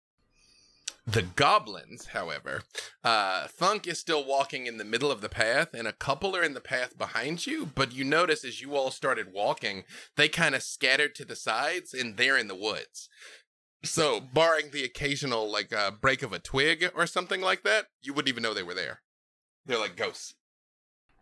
the 1.08 1.24
goblins 1.24 2.08
however 2.08 2.62
uh 3.04 3.48
thunk 3.48 3.88
is 3.88 4.00
still 4.00 4.24
walking 4.24 4.68
in 4.68 4.78
the 4.78 4.86
middle 4.86 5.12
of 5.12 5.22
the 5.22 5.30
path 5.30 5.70
and 5.74 5.88
a 5.88 5.94
couple 5.94 6.36
are 6.36 6.44
in 6.44 6.54
the 6.54 6.62
path 6.62 6.96
behind 6.98 7.48
you 7.48 7.66
but 7.66 7.92
you 7.92 8.04
notice 8.04 8.46
as 8.46 8.62
you 8.62 8.76
all 8.76 8.92
started 8.92 9.34
walking 9.34 9.84
they 10.16 10.30
kind 10.30 10.54
of 10.54 10.62
scattered 10.62 11.16
to 11.16 11.26
the 11.26 11.36
sides 11.36 11.94
and 11.94 12.18
they're 12.18 12.38
in 12.38 12.48
the 12.48 12.56
woods 12.56 13.10
so 13.84 14.20
barring 14.20 14.70
the 14.72 14.84
occasional 14.84 15.52
like 15.52 15.74
uh, 15.74 15.90
break 15.90 16.22
of 16.22 16.34
a 16.34 16.40
twig 16.40 16.92
or 16.96 17.08
something 17.08 17.42
like 17.42 17.64
that 17.64 17.88
you 18.04 18.14
wouldn't 18.14 18.30
even 18.30 18.44
know 18.44 18.54
they 18.54 18.62
were 18.62 18.76
there 18.76 19.02
they're 19.66 19.80
like 19.80 19.96
ghosts 19.96 20.36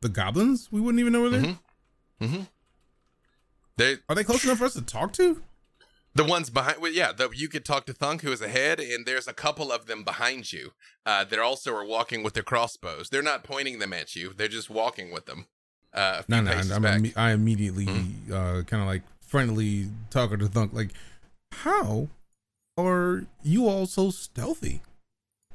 The 0.02 0.10
goblins? 0.10 0.70
We 0.72 0.82
wouldn't 0.82 1.00
even 1.00 1.14
know 1.14 1.22
where 1.22 1.30
they're. 1.30 1.42
Mhm. 1.42 1.60
mm-hmm. 2.22 2.42
they 3.78 3.98
Are 4.08 4.16
they 4.16 4.24
close 4.24 4.44
enough 4.44 4.58
for 4.60 4.66
us 4.66 4.74
to 4.74 4.82
talk 4.82 5.14
to? 5.14 5.42
The 6.16 6.24
ones 6.24 6.50
behind, 6.50 6.82
well, 6.82 6.92
yeah, 6.92 7.12
the, 7.12 7.30
you 7.34 7.48
could 7.48 7.64
talk 7.64 7.86
to 7.86 7.94
Thunk, 7.94 8.22
who 8.24 8.32
is 8.32 8.42
ahead, 8.42 8.80
and 8.80 9.06
there's 9.06 9.28
a 9.28 9.34
couple 9.34 9.72
of 9.72 9.86
them 9.86 10.04
behind 10.04 10.52
you 10.52 10.72
uh, 11.06 11.24
that 11.26 11.40
also 11.40 11.74
are 11.76 11.86
walking 11.86 12.24
with 12.24 12.34
their 12.34 12.44
crossbows. 12.44 13.10
They're 13.10 13.22
not 13.22 13.44
pointing 13.44 13.80
them 13.80 13.94
at 13.94 14.16
you; 14.16 14.34
they're 14.36 14.48
just 14.48 14.70
walking 14.70 15.12
with 15.12 15.28
them. 15.28 15.46
Uh, 15.94 16.24
No, 16.28 16.42
no. 16.42 16.52
imme- 16.52 17.16
I 17.16 17.32
immediately 17.32 17.86
Mhm. 17.86 18.32
uh, 18.32 18.64
kind 18.64 18.82
of 18.82 18.88
like 18.88 19.04
friendly 19.22 19.90
talking 20.10 20.40
to 20.40 20.48
Thunk. 20.48 20.74
Like, 20.74 20.92
how 21.52 22.10
are 22.78 23.26
you 23.44 23.68
all 23.68 23.86
so 23.86 24.10
stealthy? 24.12 24.82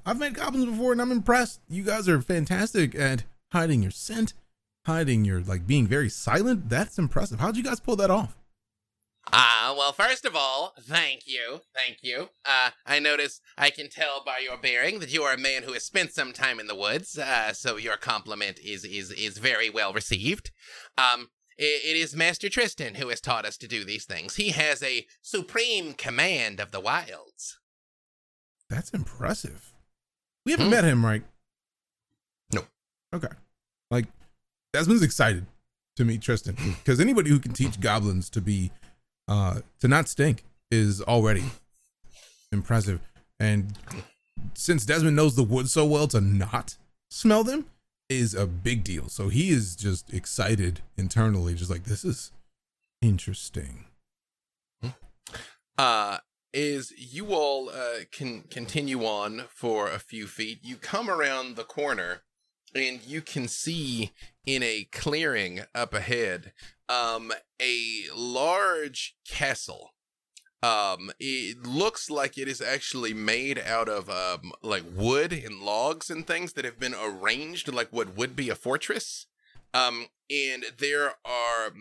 I've 0.07 0.19
met 0.19 0.35
goblins 0.35 0.67
before, 0.67 0.93
and 0.93 1.01
I'm 1.03 1.13
impressed. 1.13 1.61
You 1.69 1.83
guys 1.83 2.09
are 2.09 2.21
fantastic 2.23 2.95
at 2.95 3.25
hiding 3.53 3.83
your 3.83 3.91
scent, 3.91 4.35
hiding 4.87 5.25
your 5.25 5.41
like 5.41 5.67
being 5.67 5.87
very 5.87 6.09
silent. 6.11 6.69
That's 6.69 6.99
impressive. 6.99 7.41
How'd 7.41 7.57
you 7.57 7.63
guys 7.63 7.81
pull 7.81 7.97
that 7.97 8.11
off? 8.11 8.37
Ah, 9.33 9.75
well, 9.77 9.93
first 9.93 10.25
of 10.25 10.37
all, 10.37 10.75
thank 10.81 11.23
you, 11.27 11.61
thank 11.75 11.99
you. 12.03 12.29
Uh, 12.45 12.71
I 12.87 12.99
notice 12.99 13.41
I 13.59 13.71
can 13.71 13.89
tell 13.89 14.23
by 14.25 14.39
your 14.39 14.57
bearing 14.57 15.01
that 15.01 15.13
you 15.13 15.23
are 15.23 15.33
a 15.35 15.39
man 15.39 15.63
who 15.63 15.73
has 15.73 15.85
spent 15.85 16.13
some 16.13 16.33
time 16.33 16.61
in 16.61 16.67
the 16.67 16.75
woods. 16.75 17.19
Uh, 17.19 17.53
so 17.53 17.77
your 17.77 17.97
compliment 17.97 18.59
is 18.61 18.85
is 18.85 19.11
is 19.11 19.39
very 19.39 19.71
well 19.71 19.93
received. 19.93 20.51
Um, 20.99 21.31
i- 21.59 21.63
it 21.85 21.97
is 21.97 22.15
Master 22.15 22.49
Tristan 22.49 22.97
who 22.97 23.09
has 23.09 23.21
taught 23.21 23.45
us 23.47 23.57
to 23.59 23.69
do 23.69 23.85
these 23.85 24.05
things. 24.05 24.37
He 24.37 24.51
has 24.51 24.83
a 24.83 25.07
supreme 25.23 25.95
command 25.95 26.61
of 26.61 26.71
the 26.71 26.81
wilds. 26.81 27.59
That's 28.69 28.91
impressive. 28.91 29.73
We 30.45 30.53
haven't 30.53 30.67
Hmm. 30.67 30.73
met 30.73 30.85
him, 30.85 31.05
right? 31.05 31.25
No. 32.53 32.67
Okay. 33.13 33.29
Like, 33.91 34.07
Desmond's 34.73 35.03
excited 35.03 35.47
to 35.97 36.05
meet 36.05 36.23
Tristan 36.23 36.55
because 36.85 37.01
anybody 37.01 37.31
who 37.31 37.39
can 37.41 37.53
teach 37.53 37.81
goblins 37.81 38.29
to 38.31 38.41
be, 38.41 38.71
uh, 39.29 39.61
to 39.81 39.89
not 39.89 40.09
stink 40.09 40.45
is 40.71 41.01
already 41.03 41.45
impressive. 42.53 43.01
And 43.39 43.75
since 44.55 44.85
Desmond 44.85 45.17
knows 45.17 45.37
the 45.37 45.43
woods 45.43 45.73
so 45.73 45.85
well 45.85 46.07
to 46.09 46.21
not 46.21 46.77
smell 47.11 47.45
them 47.45 47.67
is 48.09 48.35
a 48.35 48.47
big 48.47 48.85
deal. 48.85 49.09
So 49.09 49.29
he 49.29 49.51
is 49.51 49.77
just 49.77 50.13
excited 50.13 50.81
internally, 50.97 51.55
just 51.55 51.71
like, 51.71 51.85
this 51.85 52.05
is 52.05 52.31
interesting. 53.03 53.87
uh 55.77 56.19
is 56.53 56.93
you 56.97 57.35
all 57.35 57.69
uh 57.69 58.05
can 58.13 58.43
continue 58.43 59.05
on 59.05 59.45
for 59.49 59.91
a 59.91 59.99
few 59.99 60.27
feet 60.27 60.61
you 60.63 60.77
come 60.77 61.11
around 61.11 61.57
the 61.57 61.65
corner 61.65 62.23
and 62.75 63.03
you 63.05 63.21
can 63.21 63.49
see 63.49 64.13
in 64.47 64.63
a 64.63 64.87
clearing 64.93 65.61
up 65.75 65.93
ahead 65.93 66.53
um 66.89 67.33
a 67.61 68.03
large 68.15 69.17
castle 69.29 69.91
um 70.63 71.11
it 71.19 71.67
looks 71.67 72.11
like 72.11 72.39
it 72.39 72.49
is 72.49 72.61
actually 72.61 73.15
made 73.15 73.59
out 73.59 73.89
of 73.89 74.09
um 74.11 74.53
like 74.63 74.85
wood 74.95 75.33
and 75.33 75.61
logs 75.61 76.11
and 76.11 76.27
things 76.27 76.53
that 76.55 76.65
have 76.65 76.79
been 76.79 76.95
arranged 76.95 77.73
like 77.73 77.89
what 77.91 78.17
would 78.17 78.35
be 78.37 78.49
a 78.49 78.55
fortress 78.55 79.27
um 79.73 80.07
and 80.31 80.65
there 80.79 81.13
are 81.25 81.73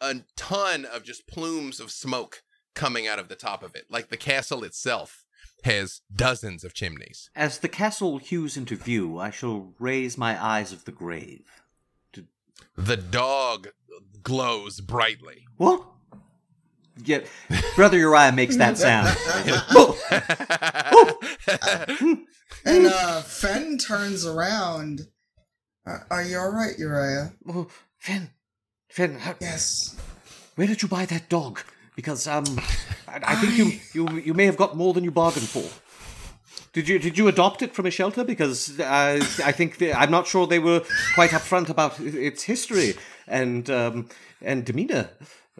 a 0.00 0.16
ton 0.36 0.84
of 0.84 1.02
just 1.02 1.26
plumes 1.26 1.80
of 1.80 1.90
smoke 1.90 2.42
coming 2.74 3.06
out 3.06 3.18
of 3.18 3.28
the 3.28 3.34
top 3.34 3.62
of 3.62 3.74
it. 3.74 3.86
Like 3.90 4.08
the 4.08 4.16
castle 4.16 4.62
itself 4.62 5.24
has 5.64 6.02
dozens 6.14 6.62
of 6.62 6.74
chimneys. 6.74 7.30
As 7.34 7.58
the 7.58 7.68
castle 7.68 8.18
hews 8.18 8.56
into 8.56 8.76
view, 8.76 9.18
I 9.18 9.30
shall 9.30 9.72
raise 9.80 10.16
my 10.16 10.40
eyes 10.42 10.72
of 10.72 10.84
the 10.84 10.92
grave. 10.92 11.64
The 12.76 12.96
dog 12.96 13.68
glows 14.22 14.80
brightly. 14.80 15.46
What? 15.56 15.82
Yeah, 17.04 17.20
Brother 17.74 17.98
Uriah 17.98 18.32
makes 18.32 18.56
that 18.56 18.78
sound. 18.78 19.16
And 22.64 22.86
uh, 22.86 23.20
Fen 23.22 23.78
turns 23.78 24.26
around. 24.26 25.02
Uh, 25.86 25.98
are 26.10 26.22
you 26.24 26.38
all 26.38 26.50
right, 26.50 26.76
Uriah? 26.78 27.32
Oh, 27.48 27.68
Finn, 27.98 28.30
Finn, 28.88 29.18
how, 29.20 29.36
Yes. 29.40 29.94
where 30.56 30.66
did 30.66 30.82
you 30.82 30.88
buy 30.88 31.06
that 31.06 31.28
dog? 31.28 31.60
Because 31.94 32.26
um, 32.26 32.44
I, 33.06 33.20
I 33.22 33.34
think 33.36 33.56
you, 33.56 33.78
you 33.94 34.18
you 34.18 34.34
may 34.34 34.46
have 34.46 34.56
got 34.56 34.76
more 34.76 34.92
than 34.92 35.04
you 35.04 35.12
bargained 35.12 35.48
for. 35.48 35.62
Did 36.76 36.90
you 36.90 36.98
did 36.98 37.16
you 37.16 37.26
adopt 37.26 37.62
it 37.62 37.74
from 37.74 37.86
a 37.86 37.90
shelter? 37.90 38.22
Because 38.22 38.78
uh, 38.78 39.18
I 39.42 39.50
think 39.50 39.78
the, 39.78 39.94
I'm 39.94 40.10
not 40.10 40.26
sure 40.26 40.46
they 40.46 40.58
were 40.58 40.82
quite 41.14 41.30
upfront 41.30 41.70
about 41.70 41.98
its 41.98 42.42
history 42.42 42.96
and 43.26 43.70
um, 43.70 44.10
and 44.42 44.62
demeanor. 44.62 45.08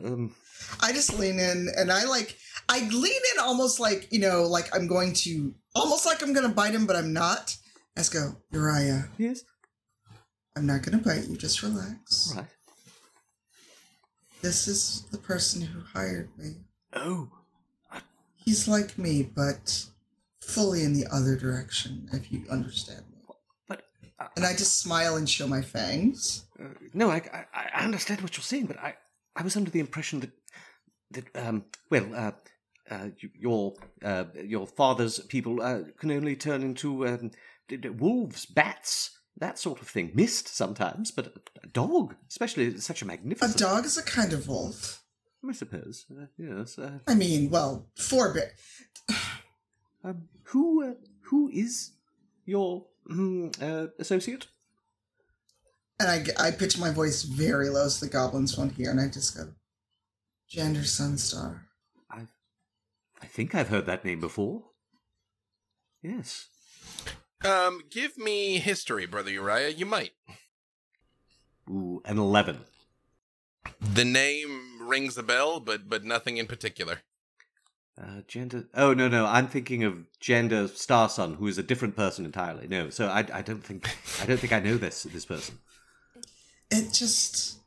Um, 0.05 0.35
I 0.83 0.93
just 0.93 1.19
lean 1.19 1.39
in 1.39 1.69
and 1.75 1.91
I 1.91 2.05
like 2.05 2.37
I 2.69 2.81
lean 2.81 3.23
in 3.33 3.41
almost 3.41 3.81
like, 3.81 4.13
you 4.13 4.19
know, 4.19 4.43
like 4.43 4.69
I'm 4.77 4.87
going 4.87 5.15
to 5.25 5.55
almost 5.75 6.05
like 6.05 6.23
I'm 6.23 6.35
gonna 6.35 6.51
bite 6.51 6.75
him, 6.75 6.87
but 6.87 6.97
I'm 6.97 7.15
not. 7.15 7.57
Just 7.97 8.13
go, 8.13 8.37
Uriah, 8.53 9.09
yes, 9.17 9.43
I'm 10.55 10.67
not 10.67 10.83
gonna 10.83 10.99
bite 10.99 11.29
you, 11.29 11.39
just 11.39 11.63
relax. 11.63 12.35
right. 12.37 12.45
This 14.43 14.69
is 14.69 15.07
the 15.11 15.17
person 15.17 15.63
who 15.63 15.81
hired 15.95 16.29
me. 16.37 16.57
Oh, 16.93 17.31
He's 18.37 18.69
like 18.69 18.99
me, 18.99 19.23
but 19.23 19.87
fully 20.47 20.83
in 20.83 20.93
the 20.93 21.07
other 21.13 21.37
direction, 21.37 22.09
if 22.13 22.31
you 22.33 22.45
understand 22.51 23.03
me. 23.11 23.35
but 23.69 23.83
uh, 24.19 24.29
And 24.37 24.45
I 24.45 24.53
just 24.53 24.81
smile 24.81 25.17
and 25.17 25.29
show 25.29 25.47
my 25.47 25.63
fangs. 25.63 26.45
Uh, 26.59 26.69
no, 26.95 27.11
I, 27.11 27.23
I 27.33 27.45
I 27.75 27.85
understand 27.85 28.21
what 28.23 28.37
you're 28.37 28.45
saying, 28.53 28.67
but 28.67 28.79
I 28.79 28.95
I 29.35 29.43
was 29.43 29.57
under 29.57 29.71
the 29.71 29.81
impression 29.81 30.21
that 30.21 30.31
that 31.11 31.47
um 31.47 31.65
well 31.91 32.07
uh, 32.15 32.33
uh 32.91 33.09
your 33.39 33.75
uh 34.05 34.25
your 34.45 34.67
father's 34.67 35.21
people 35.21 35.63
uh, 35.63 35.81
can 35.99 36.11
only 36.11 36.37
turn 36.37 36.63
into 36.63 37.07
um, 37.07 37.31
wolves, 37.99 38.47
bats, 38.47 39.19
that 39.37 39.59
sort 39.59 39.81
of 39.83 39.89
thing. 39.89 40.13
Mist 40.15 40.49
sometimes, 40.49 41.11
but 41.11 41.27
a, 41.27 41.33
a 41.65 41.69
dog, 41.69 42.15
especially 42.29 42.79
such 42.79 43.03
a 43.03 43.07
magnificent. 43.07 43.57
A 43.57 43.59
dog 43.59 43.85
is 43.85 43.99
a 43.99 44.03
kind 44.03 44.33
of 44.33 44.49
wolf. 44.49 45.03
I 45.49 45.53
suppose. 45.53 46.07
Uh, 46.11 46.27
yes. 46.39 46.79
Uh, 46.79 46.99
I 47.07 47.15
mean, 47.15 47.51
well, 47.51 47.87
four 47.97 48.33
bit. 48.33 48.53
Um, 50.07 50.29
who 50.45 50.85
uh, 50.85 50.95
who 51.23 51.51
is 51.53 51.91
your 52.45 52.87
mm, 53.11 53.51
uh, 53.61 53.89
associate? 53.99 54.47
And 55.99 56.09
I, 56.09 56.49
I 56.49 56.51
pitch 56.51 56.79
my 56.79 56.91
voice 56.91 57.23
very 57.23 57.71
low 57.71 57.89
so 57.89 58.05
the 58.05 58.13
goblins 58.13 58.57
won't 58.57 58.75
hear, 58.75 58.91
and 58.91 59.01
I 59.01 59.09
just 59.09 59.37
go, 59.37 59.49
Jander 60.51 60.85
Sunstar. 60.85 61.63
I 62.11 62.27
I 63.21 63.27
think 63.27 63.55
I've 63.55 63.69
heard 63.69 63.87
that 63.87 64.05
name 64.05 64.21
before. 64.21 64.63
Yes. 66.03 66.49
Um, 67.45 67.83
give 67.91 68.17
me 68.17 68.59
history, 68.59 69.07
brother 69.07 69.31
Uriah. 69.31 69.71
You 69.71 69.87
might. 69.87 70.13
Ooh, 71.69 72.01
an 72.05 72.19
eleven. 72.19 72.61
The 73.81 74.05
name 74.05 74.87
rings 74.87 75.19
a 75.19 75.23
bell, 75.25 75.59
but 75.59 75.89
but 75.89 76.05
nothing 76.05 76.37
in 76.37 76.47
particular. 76.47 77.01
Uh, 78.01 78.21
Jander. 78.29 78.67
Oh 78.75 78.93
no, 78.93 79.09
no. 79.09 79.25
I'm 79.25 79.49
thinking 79.49 79.85
of 79.85 80.05
Jander 80.21 80.69
Starson, 80.69 81.37
who 81.37 81.47
is 81.47 81.57
a 81.57 81.63
different 81.63 81.97
person 81.97 82.25
entirely. 82.25 82.69
No, 82.69 82.91
so 82.91 83.07
I, 83.07 83.25
I 83.33 83.43
don't 83.43 83.65
think 83.65 83.89
I 84.21 84.27
don't 84.27 84.39
think 84.39 84.53
I 84.53 84.61
know 84.61 84.77
this 84.77 85.05
this 85.05 85.25
person. 85.25 85.59
It 86.71 86.93
just. 86.93 87.59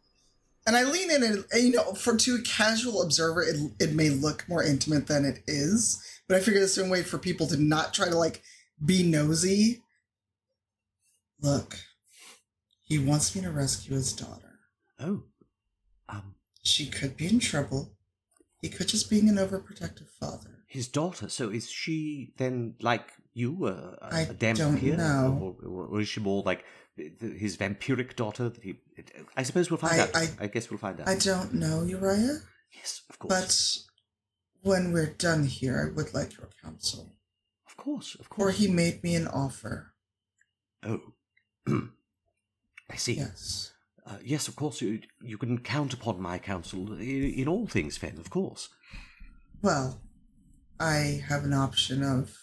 And 0.68 0.76
I 0.78 0.84
lean 0.84 1.10
in, 1.10 1.24
and, 1.24 1.46
you 1.54 1.72
know, 1.72 1.94
for 1.94 2.16
to 2.16 2.36
a 2.36 2.42
casual 2.44 3.02
observer, 3.02 3.42
it, 3.42 3.56
it 3.80 3.96
may 3.96 4.10
look 4.12 4.46
more 4.48 4.62
intimate 4.62 5.08
than 5.08 5.26
it 5.26 5.42
is. 5.48 6.00
But 6.28 6.38
I 6.38 6.42
figure 6.42 6.60
this 6.60 6.78
is 6.78 6.86
a 6.86 6.92
way 6.92 7.02
for 7.02 7.18
people 7.18 7.48
to 7.48 7.58
not 7.58 7.92
try 7.92 8.08
to, 8.08 8.16
like, 8.16 8.44
be 8.86 9.02
nosy. 9.02 9.82
Look, 11.42 11.80
he 12.84 13.00
wants 13.00 13.36
me 13.36 13.42
to 13.42 13.50
rescue 13.50 13.96
his 13.96 14.14
daughter. 14.14 14.60
Oh, 15.00 15.24
um, 16.08 16.36
She 16.62 16.86
could 16.86 17.18
be 17.18 17.28
in 17.28 17.40
trouble. 17.40 17.96
He 18.62 18.70
could 18.70 18.88
just 18.88 19.10
being 19.10 19.30
an 19.30 19.36
overprotective 19.38 20.10
father. 20.20 20.50
his 20.68 20.88
daughter. 20.88 21.30
So 21.30 21.50
is 21.50 21.70
she 21.70 22.34
then 22.38 22.76
like 22.82 23.08
you, 23.34 23.68
a, 23.68 23.98
I 24.02 24.22
a 24.22 24.26
don't 24.34 24.76
vampire? 24.78 24.98
know. 24.98 25.56
or, 25.64 25.68
or, 25.70 25.86
or 25.88 26.02
is 26.02 26.10
she 26.10 26.20
more 26.20 26.44
like 26.44 26.66
his 26.98 27.56
vampiric 27.58 28.16
daughter? 28.18 28.50
That 28.50 28.62
he, 28.64 28.76
I 29.38 29.44
suppose 29.44 29.70
we'll 29.72 29.78
find 29.78 30.02
I- 30.02 30.04
out. 30.04 30.16
I- 30.16 30.30
I, 30.42 30.48
guess 30.48 30.70
we'll 30.70 30.78
find 30.80 31.00
out. 31.00 31.08
I 31.08 31.16
don't 31.16 31.54
know, 31.54 31.84
Uriah, 31.84 32.40
yes, 32.76 33.02
of 33.10 33.18
course, 33.20 33.88
but 34.62 34.70
when 34.70 34.92
we're 34.92 35.14
done 35.14 35.46
here, 35.46 35.90
I 35.90 35.96
would 35.96 36.14
like 36.14 36.38
your 36.38 36.50
counsel. 36.62 37.16
of 37.66 37.78
course, 37.78 38.16
of 38.20 38.30
course. 38.30 38.50
Or 38.50 38.52
he 38.58 38.68
made 38.68 39.02
me 39.04 39.16
an 39.16 39.28
offer. 39.28 39.94
Oh, 40.84 41.00
I 42.92 42.96
see. 42.98 43.14
Yes. 43.14 43.72
Uh, 44.10 44.18
yes, 44.24 44.48
of 44.48 44.56
course. 44.56 44.82
You, 44.82 45.02
you 45.22 45.38
can 45.38 45.60
count 45.60 45.94
upon 45.94 46.20
my 46.20 46.40
counsel 46.40 46.94
in, 46.94 47.24
in 47.24 47.48
all 47.48 47.68
things, 47.68 47.98
Fen. 47.98 48.18
Of 48.18 48.30
course. 48.30 48.70
Well, 49.62 50.02
I 50.80 51.24
have 51.28 51.44
an 51.44 51.54
option 51.54 52.02
of 52.04 52.36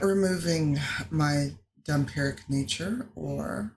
removing 0.00 0.78
my 1.10 1.52
vampiric 1.88 2.40
nature 2.48 3.08
or 3.16 3.76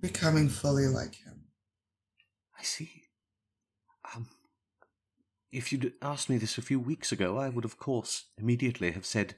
becoming 0.00 0.48
fully 0.48 0.86
like 0.86 1.16
him. 1.16 1.46
I 2.58 2.62
see. 2.62 3.02
Um, 4.14 4.28
if 5.50 5.72
you'd 5.72 5.94
asked 6.00 6.28
me 6.28 6.38
this 6.38 6.58
a 6.58 6.62
few 6.62 6.78
weeks 6.78 7.10
ago, 7.10 7.38
I 7.38 7.48
would, 7.48 7.64
of 7.64 7.78
course, 7.78 8.26
immediately 8.36 8.92
have 8.92 9.06
said 9.06 9.34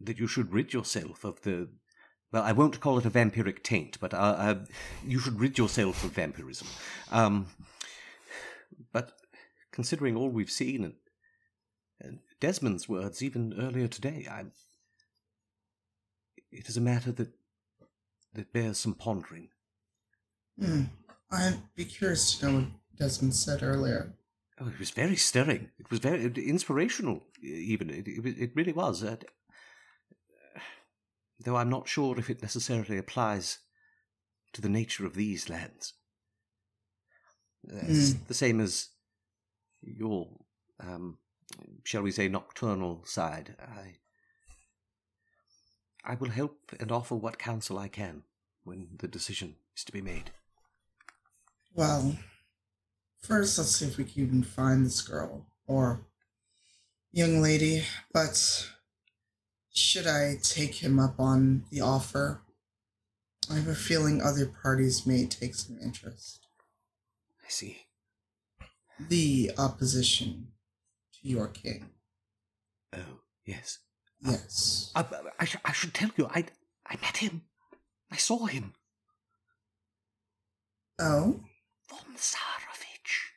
that 0.00 0.18
you 0.18 0.26
should 0.26 0.52
rid 0.52 0.72
yourself 0.72 1.24
of 1.24 1.42
the. 1.42 1.68
Well, 2.32 2.42
I 2.42 2.52
won't 2.52 2.80
call 2.80 2.98
it 2.98 3.04
a 3.04 3.10
vampiric 3.10 3.62
taint, 3.62 3.98
but 4.00 4.12
uh, 4.12 4.16
uh, 4.16 4.54
you 5.04 5.18
should 5.18 5.40
rid 5.40 5.58
yourself 5.58 6.04
of 6.04 6.12
vampirism. 6.12 6.68
Um, 7.10 7.46
but 8.92 9.12
considering 9.70 10.16
all 10.16 10.28
we've 10.28 10.50
seen 10.50 10.84
and, 10.84 10.94
and 12.00 12.18
Desmond's 12.40 12.88
words 12.88 13.22
even 13.22 13.54
earlier 13.58 13.88
today, 13.88 14.26
I. 14.30 14.46
It 16.52 16.68
is 16.68 16.76
a 16.76 16.80
matter 16.80 17.12
that 17.12 17.32
that 18.34 18.52
bears 18.52 18.78
some 18.78 18.94
pondering. 18.94 19.48
Hmm. 20.58 20.84
I'd 21.30 21.60
be 21.74 21.84
curious 21.84 22.38
to 22.38 22.46
know 22.46 22.58
what 22.58 22.68
Desmond 22.98 23.34
said 23.34 23.62
earlier. 23.62 24.14
Oh, 24.60 24.68
it 24.68 24.78
was 24.78 24.90
very 24.90 25.16
stirring. 25.16 25.70
It 25.78 25.90
was 25.90 25.98
very 25.98 26.24
inspirational, 26.24 27.24
even. 27.42 27.90
It, 27.90 28.06
it, 28.08 28.38
it 28.38 28.50
really 28.54 28.72
was. 28.72 29.02
Uh, 29.02 29.16
though 31.38 31.56
I'm 31.56 31.70
not 31.70 31.88
sure 31.88 32.18
if 32.18 32.30
it 32.30 32.42
necessarily 32.42 32.98
applies 32.98 33.58
to 34.52 34.60
the 34.60 34.68
nature 34.68 35.04
of 35.06 35.14
these 35.14 35.48
lands. 35.48 35.94
It's 37.64 38.14
Mm. 38.14 38.26
the 38.28 38.34
same 38.34 38.60
as 38.60 38.90
your, 39.82 40.28
um, 40.80 41.18
shall 41.84 42.02
we 42.02 42.12
say, 42.12 42.28
nocturnal 42.28 43.04
side. 43.04 43.56
I, 43.58 43.98
I 46.04 46.14
will 46.14 46.30
help 46.30 46.72
and 46.78 46.92
offer 46.92 47.16
what 47.16 47.38
counsel 47.38 47.78
I 47.78 47.88
can 47.88 48.24
when 48.64 48.96
the 48.98 49.08
decision 49.08 49.56
is 49.76 49.84
to 49.84 49.92
be 49.92 50.00
made. 50.00 50.30
Well, 51.74 52.16
first 53.20 53.58
let's 53.58 53.76
see 53.76 53.86
if 53.86 53.98
we 53.98 54.04
can 54.04 54.22
even 54.22 54.42
find 54.44 54.86
this 54.86 55.02
girl 55.02 55.46
or 55.66 56.06
young 57.12 57.42
lady. 57.42 57.84
But 58.12 58.70
should 59.76 60.06
I 60.06 60.36
take 60.42 60.76
him 60.76 60.98
up 60.98 61.18
on 61.18 61.64
the 61.70 61.80
offer? 61.80 62.42
I 63.50 63.54
have 63.54 63.68
a 63.68 63.74
feeling 63.74 64.20
other 64.20 64.46
parties 64.46 65.06
may 65.06 65.26
take 65.26 65.54
some 65.54 65.78
interest. 65.82 66.40
I 67.44 67.48
see. 67.48 67.86
The 68.98 69.52
opposition 69.56 70.48
to 71.14 71.28
your 71.28 71.48
king. 71.48 71.90
Oh, 72.94 73.20
yes. 73.44 73.78
Yes. 74.20 74.90
I, 74.94 75.04
I, 75.38 75.44
sh- 75.44 75.56
I 75.64 75.72
should 75.72 75.94
tell 75.94 76.10
you, 76.16 76.26
I, 76.34 76.46
I 76.86 76.96
met 77.02 77.18
him. 77.18 77.42
I 78.10 78.16
saw 78.16 78.46
him. 78.46 78.72
Oh? 80.98 81.40
Von 81.88 82.14
Zarovich. 82.16 83.34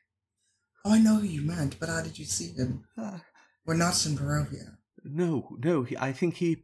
Oh, 0.86 0.94
I 0.94 0.99
know 0.99 1.16
who 1.18 1.28
you 1.28 1.41
meant, 1.41 1.80
but 1.80 1.90
how 1.90 2.02
did 2.02 2.18
you 2.18 2.26
see 2.26 2.53
him? 2.53 2.86
Uh, 2.98 3.20
We're 3.66 3.76
not 3.76 4.03
in 4.06 4.18
Barovia. 4.18 4.78
No, 5.04 5.58
no, 5.64 5.84
he, 5.84 5.98
I 5.98 6.12
think 6.12 6.36
he 6.36 6.64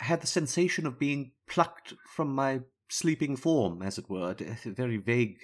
had 0.00 0.20
the 0.20 0.26
sensation 0.26 0.86
of 0.86 0.98
being 0.98 1.32
plucked 1.46 1.94
from 2.06 2.34
my 2.34 2.60
sleeping 2.88 3.36
form, 3.36 3.82
as 3.82 3.98
it 3.98 4.08
were. 4.08 4.34
A 4.38 4.70
very 4.70 4.96
vague 4.96 5.38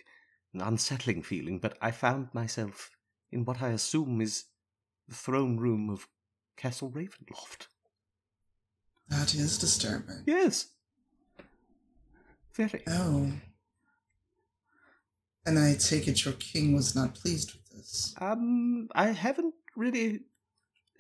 and 0.52 0.62
unsettling 0.62 1.22
feeling, 1.22 1.58
but 1.58 1.76
I 1.80 1.90
found 1.90 2.28
myself 2.32 2.90
in 3.30 3.44
what 3.44 3.62
I 3.62 3.70
assume 3.70 4.20
is 4.20 4.44
the 5.08 5.14
throne 5.14 5.56
room 5.56 5.90
of 5.90 6.08
Castle 6.56 6.90
Ravenloft. 6.90 7.66
That 9.08 9.34
is 9.34 9.58
disturbing. 9.58 10.22
Yes. 10.26 10.68
Very. 12.54 12.82
Oh. 12.86 13.32
And 15.44 15.58
I 15.58 15.74
take 15.74 16.06
it 16.06 16.24
your 16.24 16.34
king 16.34 16.72
was 16.72 16.94
not 16.94 17.14
pleased 17.14 17.52
with 17.52 17.70
this. 17.70 18.14
Um, 18.20 18.88
I 18.94 19.08
haven't 19.08 19.54
really 19.76 20.20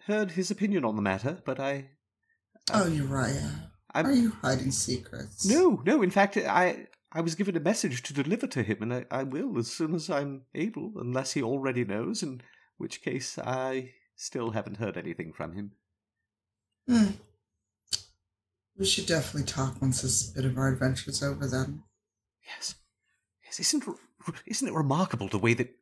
heard 0.06 0.32
his 0.32 0.50
opinion 0.50 0.84
on 0.84 0.96
the 0.96 1.02
matter, 1.02 1.38
but 1.44 1.60
I. 1.60 1.90
Oh, 2.72 2.86
Uriah. 2.86 3.70
I'm, 3.94 4.06
Are 4.06 4.12
you 4.12 4.32
hiding 4.42 4.70
secrets? 4.70 5.44
No, 5.44 5.82
no. 5.84 6.02
In 6.02 6.10
fact, 6.10 6.36
I 6.36 6.86
I 7.12 7.20
was 7.20 7.34
given 7.34 7.56
a 7.56 7.60
message 7.60 8.02
to 8.04 8.14
deliver 8.14 8.46
to 8.48 8.62
him, 8.62 8.78
and 8.80 8.94
I, 8.94 9.04
I 9.10 9.22
will 9.22 9.58
as 9.58 9.70
soon 9.70 9.94
as 9.94 10.08
I'm 10.08 10.42
able, 10.54 10.92
unless 10.96 11.32
he 11.32 11.42
already 11.42 11.84
knows, 11.84 12.22
in 12.22 12.40
which 12.78 13.02
case 13.02 13.38
I 13.38 13.92
still 14.16 14.52
haven't 14.52 14.78
heard 14.78 14.96
anything 14.96 15.32
from 15.32 15.52
him. 15.54 15.72
Hmm. 16.88 17.10
We 18.78 18.86
should 18.86 19.06
definitely 19.06 19.46
talk 19.46 19.80
once 19.82 20.00
this 20.00 20.30
bit 20.30 20.46
of 20.46 20.56
our 20.56 20.68
adventure's 20.68 21.22
over 21.22 21.46
then. 21.46 21.82
Yes, 22.46 22.76
yes. 23.44 23.60
Isn't 23.60 23.84
isn't 24.46 24.68
it 24.68 24.74
remarkable 24.74 25.28
the 25.28 25.38
way 25.38 25.52
that 25.54 25.76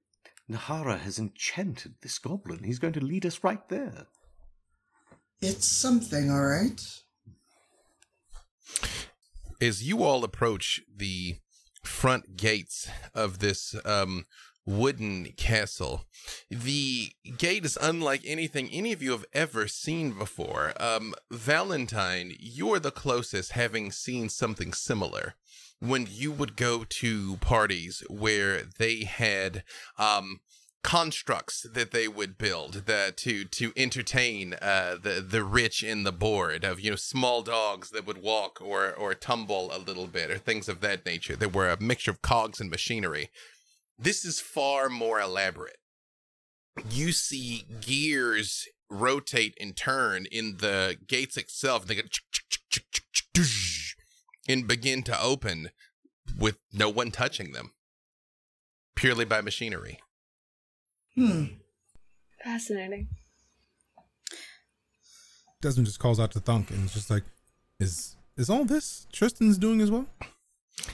Nahara 0.51 0.99
has 0.99 1.19
enchanted 1.19 1.95
this 2.03 2.19
goblin? 2.19 2.65
He's 2.65 2.81
going 2.81 2.95
to 2.95 3.05
lead 3.05 3.25
us 3.25 3.45
right 3.45 3.67
there. 3.69 4.07
It's 5.41 5.67
something, 5.67 6.31
alright? 6.31 6.83
As 9.61 9.83
you 9.83 10.03
all 10.03 10.25
approach 10.25 10.81
the 10.95 11.37
front 11.85 12.37
gates 12.37 12.89
of 13.15 13.39
this 13.39 13.75
um, 13.85 14.27
wooden 14.67 15.27
castle, 15.37 16.05
the 16.51 17.13
gate 17.39 17.65
is 17.65 17.79
unlike 17.81 18.23
anything 18.27 18.69
any 18.71 18.93
of 18.93 19.03
you 19.03 19.13
have 19.13 19.25
ever 19.33 19.69
seen 19.69 20.13
before. 20.13 20.73
Um, 20.81 21.15
Valentine, 21.31 22.35
you're 22.39 22.81
the 22.81 22.91
closest, 22.91 23.53
having 23.53 23.93
seen 23.93 24.29
something 24.29 24.73
similar. 24.73 25.35
When 25.81 26.07
you 26.11 26.31
would 26.31 26.57
go 26.57 26.85
to 26.85 27.37
parties 27.39 28.03
where 28.09 28.63
they 28.79 29.05
had 29.05 29.65
um, 29.99 30.41
constructs 30.83 31.67
that 31.73 31.91
they 31.91 32.09
would 32.09 32.39
build 32.39 32.87
that 32.87 33.17
to 33.19 33.45
to 33.45 33.73
entertain 33.77 34.55
uh, 34.63 34.97
the 35.01 35.25
the 35.27 35.45
rich 35.45 35.83
in 35.83 36.05
the 36.05 36.13
board 36.13 36.65
of 36.65 36.81
you 36.81 36.91
know 36.91 36.97
small 36.97 37.43
dogs 37.43 37.91
that 37.91 38.07
would 38.07 38.23
walk 38.23 38.61
or 38.63 38.93
or 38.93 39.15
tumble 39.15 39.71
a 39.75 39.79
little 39.79 40.07
bit 40.07 40.31
or 40.31 40.39
things 40.39 40.69
of 40.69 40.81
that 40.81 41.05
nature 41.05 41.37
that 41.37 41.55
were 41.55 41.69
a 41.69 41.81
mixture 41.81 42.11
of 42.11 42.23
cogs 42.23 42.61
and 42.61 42.71
machinery. 42.71 43.31
This 43.99 44.25
is 44.25 44.41
far 44.41 44.89
more 44.89 45.21
elaborate. 45.21 45.77
You 46.91 47.13
see 47.13 47.67
gears 47.81 48.67
rotate 48.89 49.55
and 49.61 49.77
turn 49.77 50.27
in 50.27 50.57
the 50.59 50.97
gates 51.07 51.37
itself. 51.37 51.87
They 51.87 51.97
go 51.97 52.03
and 54.53 54.67
begin 54.67 55.03
to 55.05 55.23
open 55.23 55.71
with 56.39 56.59
no 56.73 56.89
one 56.89 57.11
touching 57.11 57.53
them, 57.53 57.73
purely 58.97 59.25
by 59.25 59.41
machinery. 59.41 60.01
Hmm. 61.15 61.45
Fascinating. 62.45 63.09
Desmond 65.61 65.87
just 65.87 65.99
calls 65.99 66.19
out 66.19 66.31
to 66.33 66.41
Thunk 66.41 66.71
and 66.71 66.85
it's 66.85 66.95
just 66.95 67.11
like, 67.11 67.25
"Is 67.79 68.17
is 68.37 68.49
all 68.49 68.65
this 68.65 69.07
Tristan's 69.13 69.59
doing 69.59 69.81
as 69.81 69.91
well?" 69.91 70.07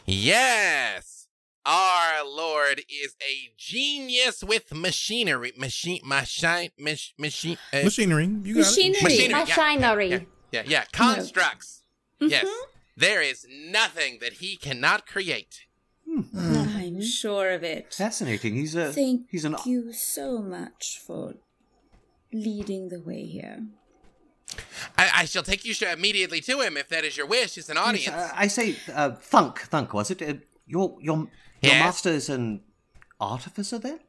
Yes, 0.05 1.29
our 1.65 2.25
lord 2.25 2.81
is 2.89 3.15
a 3.23 3.53
genius 3.57 4.43
with 4.43 4.75
machinery. 4.75 5.53
Machine, 5.57 6.01
machine, 6.05 6.71
mach, 6.77 7.11
machine, 7.17 7.59
uh, 7.73 7.83
Machinery, 7.85 8.25
you 8.27 8.55
got 8.55 8.61
Machinery. 8.67 8.99
it. 8.99 9.03
Machinery, 9.05 9.29
yeah, 9.31 9.45
Machinery. 9.57 10.09
Yeah, 10.09 10.21
yeah, 10.51 10.63
yeah. 10.67 10.85
constructs. 10.93 11.83
Yes, 12.21 12.45
Mhm. 12.45 12.67
There 12.97 13.23
is 13.23 13.47
nothing 13.51 14.19
that 14.21 14.35
he 14.35 14.57
cannot 14.57 15.07
create. 15.07 15.67
I'm 16.35 17.03
sure 17.03 17.51
of 17.51 17.63
it. 17.63 17.93
Fascinating. 17.93 18.55
He's 18.55 18.75
a 18.75 18.93
Thank 18.93 19.29
he's 19.31 19.45
an 19.45 19.57
you 19.67 19.93
so 19.93 20.39
much 20.39 20.99
for 21.05 21.35
leading 22.33 22.89
the 22.89 23.01
way 23.01 23.27
here. 23.27 23.67
I, 24.97 25.11
I 25.15 25.25
shall 25.27 25.43
take 25.43 25.65
you 25.65 25.75
sh- 25.75 25.83
immediately 25.83 26.41
to 26.43 26.61
him 26.61 26.77
if 26.77 26.89
that 26.89 27.05
is 27.05 27.17
your 27.17 27.27
wish. 27.27 27.59
It's 27.59 27.69
an 27.69 27.77
audience. 27.77 28.07
Yes, 28.07 28.31
uh, 28.31 28.35
I 28.35 28.47
say, 28.47 28.77
uh, 28.95 29.11
Thunk, 29.11 29.61
Thunk, 29.61 29.93
was 29.93 30.11
it? 30.11 30.23
Uh, 30.23 30.35
your 30.67 30.97
your 31.01 31.17
your 31.61 31.73
Yes? 31.75 31.85
master 31.85 32.11
is 32.11 32.29
an 32.29 32.63
artificer, 33.21 33.79
then? 33.79 34.01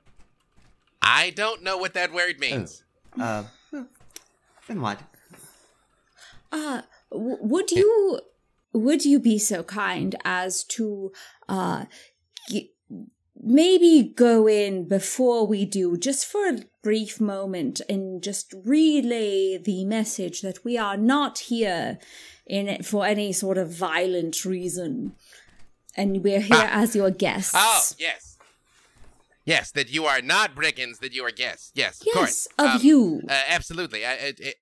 I 1.01 1.31
don't 1.31 1.63
know 1.63 1.77
what 1.77 1.93
that 1.93 2.13
word 2.13 2.39
means. 2.39 2.83
Uh, 3.19 3.43
well, 3.71 3.87
never 4.69 4.79
mind. 4.81 4.99
Uh, 6.51 6.81
w- 7.11 7.37
would 7.41 7.71
you 7.71 8.19
would 8.77 9.03
you 9.05 9.19
be 9.19 9.37
so 9.39 9.63
kind 9.63 10.15
as 10.23 10.63
to 10.63 11.11
uh 11.49 11.85
g- 12.49 12.71
maybe 13.39 14.13
go 14.15 14.47
in 14.47 14.87
before 14.87 15.45
we 15.45 15.63
do 15.65 15.95
just 15.97 16.25
for 16.25 16.47
a 16.47 16.59
brief 16.83 17.21
moment 17.21 17.81
and 17.87 18.23
just 18.23 18.53
relay 18.65 19.57
the 19.57 19.85
message 19.85 20.41
that 20.41 20.63
we 20.65 20.77
are 20.77 20.97
not 20.97 21.37
here 21.39 21.99
in 22.45 22.67
it 22.67 22.85
for 22.85 23.05
any 23.05 23.31
sort 23.31 23.57
of 23.57 23.69
violent 23.71 24.43
reason 24.45 25.13
and 25.95 26.23
we're 26.23 26.39
here 26.41 26.55
Ah. 26.71 26.81
as 26.83 26.95
your 26.95 27.11
guests. 27.11 27.53
Oh, 27.55 27.83
yes. 27.99 28.37
Yes, 29.45 29.71
that 29.71 29.89
you 29.89 30.05
are 30.05 30.21
not 30.21 30.53
brigands, 30.55 30.99
that 30.99 31.13
you 31.13 31.23
are 31.25 31.31
guests. 31.31 31.71
Yes, 31.73 32.01
of 32.01 32.05
yes, 32.07 32.15
course. 32.15 32.47
of 32.59 32.67
Um, 32.75 32.79
you. 32.81 33.21
Uh, 33.29 33.43
absolutely. 33.47 34.05
I, 34.05 34.13
it, 34.13 34.39
it, 34.39 34.45
y- 34.45 34.53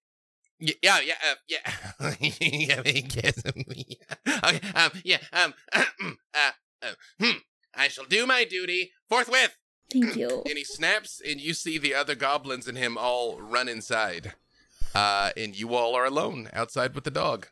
yeah, 0.59 0.99
yeah, 1.01 1.13
uh, 1.29 1.35
yeah. 1.47 2.15
yeah, 2.41 2.81
guess. 2.81 3.43
okay, 3.45 4.59
um, 4.75 4.91
yeah, 5.03 5.17
um, 5.33 5.53
uh, 5.73 6.51
uh, 6.81 6.91
hmm. 7.19 7.37
I 7.75 7.87
shall 7.87 8.05
do 8.05 8.25
my 8.25 8.45
duty 8.45 8.91
forthwith. 9.09 9.57
Thank 9.91 10.15
you. 10.15 10.43
And 10.45 10.57
he 10.57 10.63
snaps, 10.63 11.21
and 11.25 11.39
you 11.39 11.53
see 11.53 11.77
the 11.77 11.93
other 11.93 12.15
goblins 12.15 12.67
and 12.67 12.77
him 12.77 12.97
all 12.97 13.39
run 13.39 13.67
inside. 13.67 14.33
Uh, 14.93 15.31
and 15.35 15.59
you 15.59 15.75
all 15.75 15.95
are 15.95 16.05
alone 16.05 16.49
outside 16.53 16.95
with 16.95 17.03
the 17.03 17.11
dog. 17.11 17.47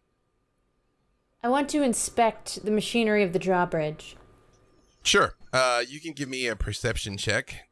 I 1.43 1.49
want 1.49 1.69
to 1.71 1.83
inspect 1.83 2.63
the 2.63 2.71
machinery 2.71 3.21
of 3.21 3.33
the 3.33 3.39
drawbridge. 3.39 4.15
Sure. 5.03 5.35
Uh, 5.51 5.83
you 5.85 5.99
can 5.99 6.13
give 6.13 6.29
me 6.29 6.47
a 6.47 6.55
perception 6.55 7.17
check. 7.17 7.67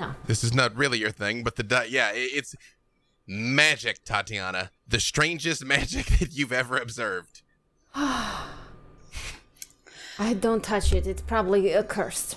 No. 0.00 0.14
This 0.26 0.42
is 0.42 0.54
not 0.54 0.74
really 0.74 0.98
your 0.98 1.10
thing, 1.10 1.42
but 1.44 1.56
the 1.56 1.62
di- 1.62 1.88
yeah, 1.90 2.06
i 2.08 2.12
it's 2.14 2.54
magic, 3.26 4.02
Tatiana. 4.04 4.70
The 4.88 4.98
strangest 4.98 5.64
magic 5.76 6.06
that 6.18 6.32
you've 6.32 6.52
ever 6.52 6.78
observed. 6.78 7.42
I 7.94 8.46
don't 10.38 10.62
touch 10.64 10.92
it. 10.92 11.06
It's 11.06 11.22
probably 11.22 11.74
accursed. 11.74 12.36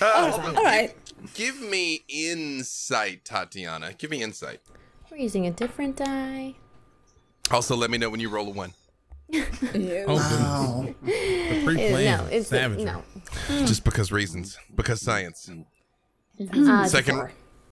Uh, 0.00 0.52
All 0.56 0.62
right. 0.64 0.94
Give 1.34 1.60
me 1.60 2.02
insight, 2.08 3.24
Tatiana. 3.24 3.92
Give 3.98 4.10
me 4.10 4.22
insight. 4.22 4.60
We're 5.10 5.16
using 5.18 5.46
a 5.46 5.50
different 5.50 5.96
die. 5.96 6.54
Also, 7.50 7.74
let 7.76 7.90
me 7.90 7.98
know 7.98 8.08
when 8.10 8.20
you 8.20 8.28
roll 8.30 8.46
a 8.48 8.50
one. 8.50 8.72
Oh, 9.32 10.14
Wow. 10.16 10.94
the 11.02 11.62
pre-planned 11.64 12.24
no, 12.24 12.28
it's 12.30 12.48
savagery. 12.48 12.84
no. 12.84 13.02
Just 13.48 13.84
because 13.84 14.10
reasons. 14.12 14.56
Because 14.74 15.00
science. 15.00 15.50
Uh, 16.40 16.44
it's 16.52 16.88
a 16.88 16.88
Second- 16.88 17.16
four. 17.16 17.32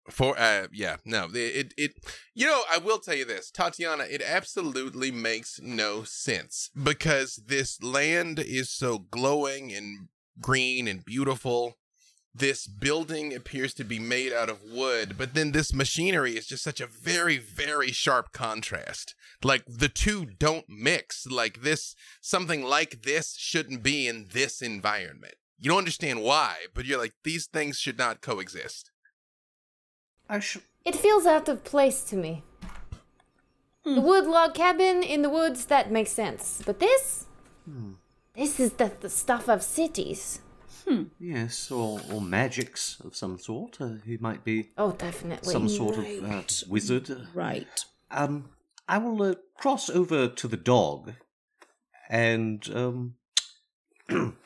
For 0.07 0.37
uh 0.37 0.67
yeah, 0.71 0.97
no. 1.03 1.25
It, 1.33 1.35
it 1.35 1.73
it 1.77 1.91
you 2.35 2.45
know, 2.45 2.61
I 2.71 2.77
will 2.77 2.99
tell 2.99 3.15
you 3.15 3.25
this, 3.25 3.49
Tatiana, 3.49 4.03
it 4.03 4.21
absolutely 4.21 5.09
makes 5.09 5.59
no 5.59 6.03
sense 6.03 6.69
because 6.81 7.41
this 7.47 7.81
land 7.81 8.37
is 8.37 8.69
so 8.69 8.99
glowing 8.99 9.73
and 9.73 10.09
green 10.39 10.87
and 10.87 11.03
beautiful. 11.03 11.77
This 12.35 12.67
building 12.67 13.33
appears 13.33 13.73
to 13.75 13.83
be 13.83 13.97
made 13.97 14.31
out 14.31 14.49
of 14.49 14.61
wood, 14.61 15.15
but 15.17 15.33
then 15.33 15.53
this 15.53 15.73
machinery 15.73 16.33
is 16.33 16.45
just 16.45 16.63
such 16.63 16.81
a 16.81 16.85
very 16.85 17.37
very 17.39 17.91
sharp 17.91 18.31
contrast. 18.31 19.15
Like 19.43 19.63
the 19.67 19.89
two 19.89 20.25
don't 20.25 20.65
mix. 20.69 21.25
Like 21.25 21.61
this 21.63 21.95
something 22.21 22.63
like 22.63 23.01
this 23.01 23.35
shouldn't 23.39 23.81
be 23.81 24.07
in 24.07 24.27
this 24.33 24.61
environment. 24.61 25.35
You 25.59 25.69
don't 25.69 25.77
understand 25.79 26.21
why, 26.21 26.55
but 26.73 26.85
you're 26.85 26.99
like 26.99 27.13
these 27.23 27.45
things 27.47 27.79
should 27.79 27.97
not 27.97 28.21
coexist. 28.21 28.91
I 30.29 30.39
should. 30.39 30.63
It 30.83 30.95
feels 30.95 31.25
out 31.25 31.47
of 31.49 31.63
place 31.63 32.03
to 32.05 32.15
me. 32.15 32.43
The 33.83 34.01
wood 34.01 34.25
log 34.25 34.55
cabin 34.55 35.03
in 35.03 35.21
the 35.21 35.29
woods, 35.29 35.65
that 35.65 35.91
makes 35.91 36.11
sense. 36.11 36.61
But 36.65 36.79
this? 36.79 37.27
This 38.35 38.59
is 38.59 38.73
the, 38.73 38.91
the 38.99 39.09
stuff 39.09 39.47
of 39.47 39.61
cities. 39.61 40.41
Yes, 41.19 41.71
or, 41.71 41.99
or 42.11 42.19
magics 42.21 42.99
of 43.03 43.15
some 43.15 43.37
sort. 43.39 43.79
Uh, 43.81 43.93
he 44.05 44.17
might 44.17 44.43
be 44.43 44.69
Oh, 44.77 44.91
definitely. 44.91 45.51
some 45.51 45.67
sort 45.69 45.97
of 45.97 46.05
uh, 46.23 46.41
wizard. 46.67 47.27
Right. 47.33 47.85
Um, 48.11 48.49
I 48.87 48.97
will 48.99 49.21
uh, 49.23 49.35
cross 49.57 49.89
over 49.89 50.27
to 50.27 50.47
the 50.47 50.57
dog 50.57 51.13
and 52.09 52.67
um, 52.75 53.15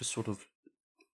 just 0.00 0.12
sort 0.12 0.28
of. 0.28 0.46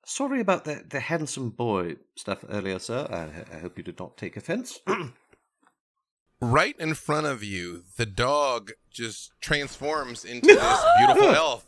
Sorry 0.05 0.41
about 0.41 0.65
the, 0.65 0.85
the 0.89 1.01
handsome 1.01 1.51
boy 1.51 1.97
stuff 2.15 2.45
earlier, 2.49 2.79
sir. 2.79 3.09
I, 3.11 3.57
I 3.57 3.59
hope 3.59 3.77
you 3.77 3.83
did 3.83 3.99
not 3.99 4.17
take 4.17 4.37
offense. 4.37 4.79
right 6.41 6.77
in 6.79 6.95
front 6.95 7.27
of 7.27 7.43
you, 7.43 7.83
the 7.97 8.07
dog 8.07 8.71
just 8.89 9.33
transforms 9.41 10.25
into 10.25 10.47
this 10.47 10.85
beautiful 10.99 11.31
elf. 11.31 11.65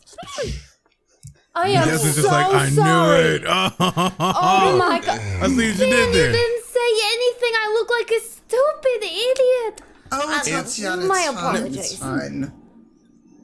I 1.55 1.67
am 1.69 1.87
Yes, 1.89 2.05
it's 2.05 2.15
so 2.15 2.21
just 2.21 2.31
like 2.31 2.45
I 2.47 2.69
sorry. 2.69 3.21
knew 3.23 3.35
it. 3.35 3.43
Oh, 3.45 3.71
Oh 4.19 4.77
my 4.77 4.99
god. 4.99 5.19
I 5.19 5.47
see 5.47 5.55
what 5.55 5.65
you 5.65 5.73
Finn, 5.73 5.89
did 5.89 6.07
you 6.07 6.13
there. 6.13 6.31
didn't 6.31 6.65
say 6.65 6.89
anything. 7.13 7.51
I 7.55 7.71
look 7.73 7.89
like 7.89 8.11
a 8.11 8.21
stupid 8.21 9.03
idiot. 9.03 9.81
Oh, 10.11 10.33
Uh, 10.33 10.43
Tatiana, 10.43 11.05
my 11.05 11.17
it's 11.19 11.25
fine. 11.27 11.55
apologies. 11.55 11.77
It's 11.77 11.95
fine. 11.97 12.53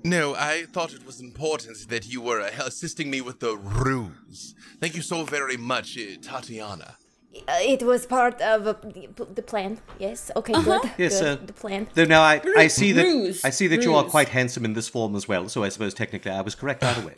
No, 0.06 0.36
I 0.36 0.66
thought 0.74 0.94
it 0.94 1.04
was 1.06 1.20
important 1.20 1.90
that 1.90 2.08
you 2.14 2.22
were 2.22 2.40
uh, 2.42 2.52
assisting 2.60 3.10
me 3.10 3.22
with 3.22 3.40
the 3.40 3.58
ruse. 3.58 4.54
Thank 4.80 4.96
you 4.96 5.02
so 5.02 5.24
very 5.24 5.58
much, 5.58 5.98
uh, 5.98 6.02
Tatiana. 6.22 6.98
Uh, 7.48 7.58
it 7.74 7.82
was 7.84 8.06
part 8.06 8.40
of 8.40 8.68
uh, 8.68 8.74
the 8.74 9.26
the 9.34 9.42
plan. 9.42 9.72
Yes. 10.00 10.32
Okay. 10.36 10.54
Good. 10.54 10.82
Yes, 10.98 11.20
good. 11.20 11.40
uh, 11.40 11.46
The 11.52 11.54
plan. 11.54 11.88
Though 11.96 12.06
now 12.06 12.22
I, 12.22 12.36
I 12.56 12.68
see 12.68 12.92
that 12.94 13.04
Ruse, 13.04 13.44
I 13.44 13.50
see 13.50 13.68
that 13.68 13.84
you 13.84 13.94
are 13.96 14.04
quite 14.06 14.30
handsome 14.30 14.64
in 14.64 14.74
this 14.74 14.88
form 14.88 15.16
as 15.16 15.28
well. 15.28 15.50
So 15.50 15.64
I 15.66 15.70
suppose 15.70 15.94
technically 15.94 16.32
I 16.32 16.42
was 16.42 16.56
correct 16.56 16.84
either 16.84 17.06
way. 17.08 17.16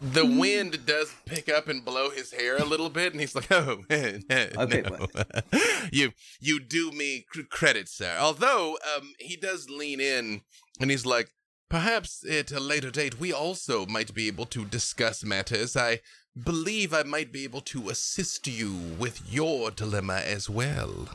The 0.00 0.24
wind 0.26 0.84
does 0.86 1.08
pick 1.24 1.48
up 1.48 1.66
and 1.68 1.84
blow 1.84 2.10
his 2.10 2.32
hair 2.32 2.56
a 2.56 2.64
little 2.64 2.90
bit, 2.90 3.12
and 3.12 3.20
he's 3.20 3.34
like, 3.34 3.50
"Oh, 3.50 3.84
Okay, 3.90 4.82
no. 4.82 5.06
you 5.92 6.12
you 6.40 6.60
do 6.60 6.90
me 6.92 7.24
credit, 7.50 7.88
sir." 7.88 8.14
Although 8.18 8.76
um, 8.96 9.14
he 9.18 9.36
does 9.36 9.68
lean 9.70 10.00
in, 10.00 10.42
and 10.80 10.90
he's 10.90 11.06
like, 11.06 11.30
"Perhaps 11.68 12.24
at 12.28 12.52
a 12.52 12.60
later 12.60 12.90
date, 12.90 13.18
we 13.20 13.32
also 13.32 13.86
might 13.86 14.14
be 14.14 14.26
able 14.26 14.46
to 14.46 14.64
discuss 14.64 15.24
matters. 15.24 15.76
I 15.76 16.00
believe 16.40 16.92
I 16.92 17.02
might 17.04 17.32
be 17.32 17.44
able 17.44 17.60
to 17.62 17.88
assist 17.88 18.46
you 18.46 18.74
with 18.98 19.22
your 19.32 19.70
dilemma 19.70 20.16
as 20.24 20.50
well. 20.50 21.08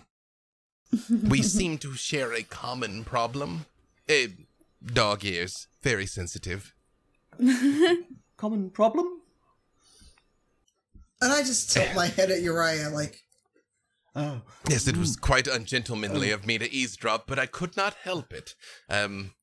we 1.10 1.41
seem 1.57 1.77
to 1.80 1.94
share 1.94 2.34
a 2.34 2.44
common 2.44 3.03
problem. 3.03 3.65
Eh, 4.07 4.27
dog 4.86 5.23
ears, 5.26 5.68
very 5.81 6.06
sensitive." 6.06 6.73
Common 8.38 8.69
problem? 8.69 9.19
And 11.22 11.34
I 11.34 11.41
just 11.41 11.72
tilt 11.72 11.94
my 11.95 12.07
head 12.07 12.31
at 12.31 12.41
Uriah, 12.41 12.90
like, 12.90 13.23
Oh, 14.15 14.41
Yes, 14.68 14.88
it 14.88 14.98
was 14.98 15.15
quite 15.15 15.48
ungentlemanly 15.48 16.31
of 16.31 16.45
me 16.45 16.57
to 16.57 16.72
eavesdrop, 16.72 17.27
but 17.27 17.38
I 17.38 17.45
could 17.45 17.77
not 17.77 17.94
help 18.03 18.34
it. 18.34 18.56
Um, 18.90 19.34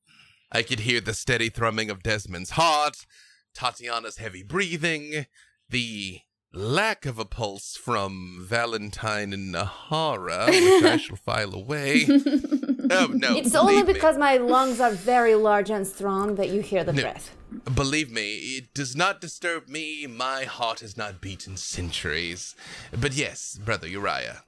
I 0.51 0.63
could 0.63 0.81
hear 0.81 1.01
the 1.01 1.13
steady 1.13 1.49
thrumming 1.49 1.89
of 1.89 2.03
Desmond's 2.03 2.51
heart, 2.51 3.05
Tatiana's 3.53 4.17
heavy 4.17 4.43
breathing, 4.43 5.25
the 5.69 6.21
lack 6.53 7.05
of 7.05 7.19
a 7.19 7.25
pulse 7.25 7.75
from 7.75 8.45
Valentine 8.47 9.33
and 9.33 9.53
Nahara, 9.53 10.47
which 10.47 10.83
I 10.83 10.97
shall 10.97 11.15
file 11.25 11.53
away. 11.53 12.05
oh 12.09 13.09
no! 13.13 13.35
It's 13.35 13.53
only 13.53 13.73
believe 13.73 13.87
me. 13.87 13.93
because 13.93 14.17
my 14.17 14.37
lungs 14.37 14.79
are 14.79 14.91
very 14.91 15.35
large 15.35 15.69
and 15.69 15.85
strong 15.85 16.35
that 16.35 16.49
you 16.49 16.61
hear 16.61 16.83
the 16.85 16.93
No. 16.93 17.01
breath. 17.01 17.35
Believe 17.75 18.09
me, 18.11 18.35
it 18.57 18.73
does 18.73 18.95
not 18.95 19.19
disturb 19.21 19.67
me. 19.67 20.07
My 20.07 20.43
heart 20.45 20.79
has 20.79 20.95
not 20.97 21.19
beaten 21.21 21.57
centuries. 21.57 22.55
But 22.97 23.13
yes, 23.13 23.59
brother 23.63 23.87
Uriah, 23.87 24.43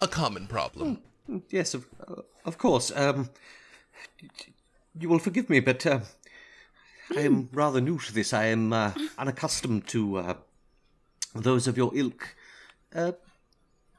a 0.00 0.08
common 0.08 0.46
problem. 0.46 1.02
yes, 1.50 1.74
of 1.74 1.86
uh, 2.08 2.22
of 2.46 2.56
course. 2.58 2.90
Um, 2.96 3.28
you 4.98 5.08
will 5.08 5.18
forgive 5.18 5.48
me, 5.48 5.60
but 5.60 5.86
uh, 5.86 6.00
I 7.16 7.20
am 7.20 7.48
rather 7.52 7.80
new 7.80 7.98
to 7.98 8.12
this. 8.12 8.32
I 8.32 8.46
am 8.46 8.72
uh, 8.72 8.92
unaccustomed 9.18 9.86
to 9.88 10.16
uh, 10.16 10.34
those 11.34 11.66
of 11.66 11.76
your 11.76 11.90
ilk 11.94 12.34
uh, 12.94 13.12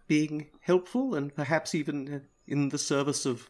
being 0.08 0.48
helpful 0.62 1.16
and 1.16 1.36
perhaps 1.36 1.74
even 1.76 2.14
uh, 2.14 2.20
in 2.48 2.70
the 2.70 2.78
service 2.78 3.26
of 3.26 3.50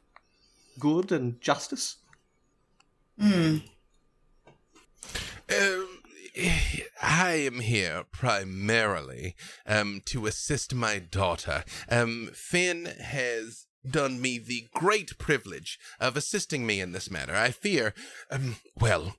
good 0.79 1.11
and 1.11 1.39
justice. 1.41 1.97
Um, 3.19 3.63
I 7.01 7.33
am 7.33 7.59
here 7.59 8.05
primarily 8.11 9.35
um, 9.67 10.01
to 10.05 10.25
assist 10.25 10.73
my 10.73 10.99
daughter. 10.99 11.63
Um, 11.89 12.29
Finn 12.33 12.85
has 12.85 13.67
done 13.89 14.21
me 14.21 14.37
the 14.37 14.67
great 14.73 15.17
privilege 15.17 15.77
of 15.99 16.15
assisting 16.15 16.65
me 16.65 16.79
in 16.79 16.91
this 16.91 17.11
matter. 17.11 17.35
I 17.35 17.51
fear, 17.51 17.93
um, 18.31 18.57
well, 18.79 19.15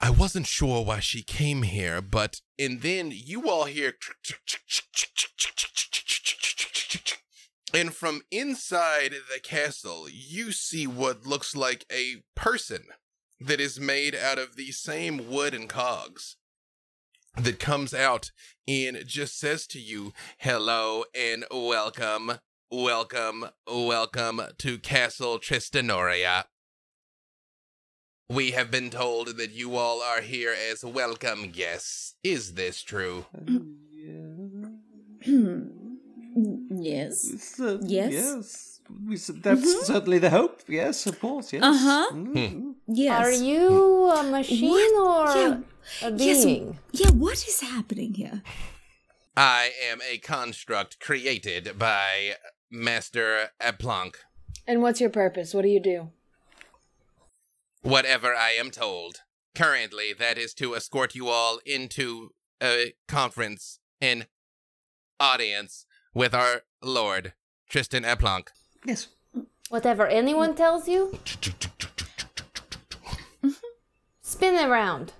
I 0.00 0.10
wasn't 0.10 0.46
sure 0.46 0.84
why 0.84 1.00
she 1.00 1.22
came 1.22 1.62
here, 1.62 2.00
but 2.00 2.40
and 2.58 2.80
then 2.80 3.12
you 3.12 3.50
all 3.50 3.64
hear, 3.64 3.94
and 7.74 7.94
from 7.94 8.22
inside 8.30 9.12
the 9.32 9.40
castle, 9.40 10.06
you 10.10 10.52
see 10.52 10.86
what 10.86 11.26
looks 11.26 11.54
like 11.54 11.84
a 11.92 12.22
person 12.34 12.84
that 13.40 13.60
is 13.60 13.78
made 13.80 14.14
out 14.14 14.38
of 14.38 14.56
the 14.56 14.70
same 14.72 15.28
wood 15.30 15.54
and 15.54 15.68
cogs 15.68 16.36
that 17.36 17.58
comes 17.58 17.94
out 17.94 18.30
and 18.66 19.06
just 19.06 19.38
says 19.38 19.66
to 19.68 19.78
you, 19.78 20.12
hello 20.38 21.04
and 21.14 21.44
welcome, 21.50 22.32
welcome, 22.70 23.46
welcome 23.66 24.40
to 24.58 24.78
Castle 24.78 25.38
Tristanoria. 25.38 26.44
We 28.28 28.52
have 28.52 28.70
been 28.70 28.90
told 28.90 29.36
that 29.38 29.50
you 29.52 29.76
all 29.76 30.00
are 30.02 30.20
here 30.20 30.54
as 30.70 30.84
welcome 30.84 31.50
guests. 31.50 32.14
Is 32.22 32.54
this 32.54 32.82
true? 32.82 33.24
yes. 36.70 37.58
Uh, 37.60 37.78
Yes. 37.82 38.12
Yes. 38.12 38.66
We 39.08 39.14
s- 39.14 39.30
That's 39.34 39.86
certainly 39.86 40.18
the 40.18 40.30
hope. 40.30 40.62
Yes, 40.68 41.06
of 41.06 41.20
course. 41.20 41.52
Yes. 41.52 41.62
Uh-huh. 41.62 42.10
Mhm. 42.12 42.74
Yes. 42.88 43.20
Are 43.20 43.32
you 43.32 44.06
a 44.10 44.22
machine 44.24 44.68
What? 44.70 45.34
or 45.36 45.36
Yeah. 45.40 45.60
a 46.08 46.12
Yes, 46.16 46.44
being? 46.44 46.78
yeah, 46.92 47.10
what 47.10 47.34
is 47.34 47.60
happening 47.60 48.14
here? 48.14 48.42
I 49.36 49.70
am 49.90 50.00
a 50.02 50.18
construct 50.18 50.98
created 51.00 51.78
by 51.78 52.34
Master 52.70 53.50
ApBlanc. 53.60 54.18
And 54.66 54.82
what's 54.82 55.00
your 55.00 55.10
purpose? 55.10 55.52
What 55.54 55.62
do 55.62 55.68
you 55.68 55.80
do? 55.80 56.10
whatever 57.82 58.34
I 58.34 58.50
am 58.50 58.70
told. 58.70 59.22
Currently, 59.54 60.12
that 60.18 60.36
is 60.36 60.52
to 60.54 60.74
escort 60.76 61.14
you 61.14 61.28
all 61.28 61.60
into 61.64 62.34
a 62.62 62.92
conference 63.08 63.78
in 64.02 64.26
audience 65.18 65.86
with 66.12 66.34
our 66.34 66.62
Lord, 66.82 67.32
Tristan 67.70 68.04
ApBlanc. 68.04 68.50
Yes. 68.84 69.08
Whatever 69.70 70.06
anyone 70.06 70.54
tells 70.54 70.88
you? 70.88 71.18
Spin 74.20 74.54
around. 74.70 75.12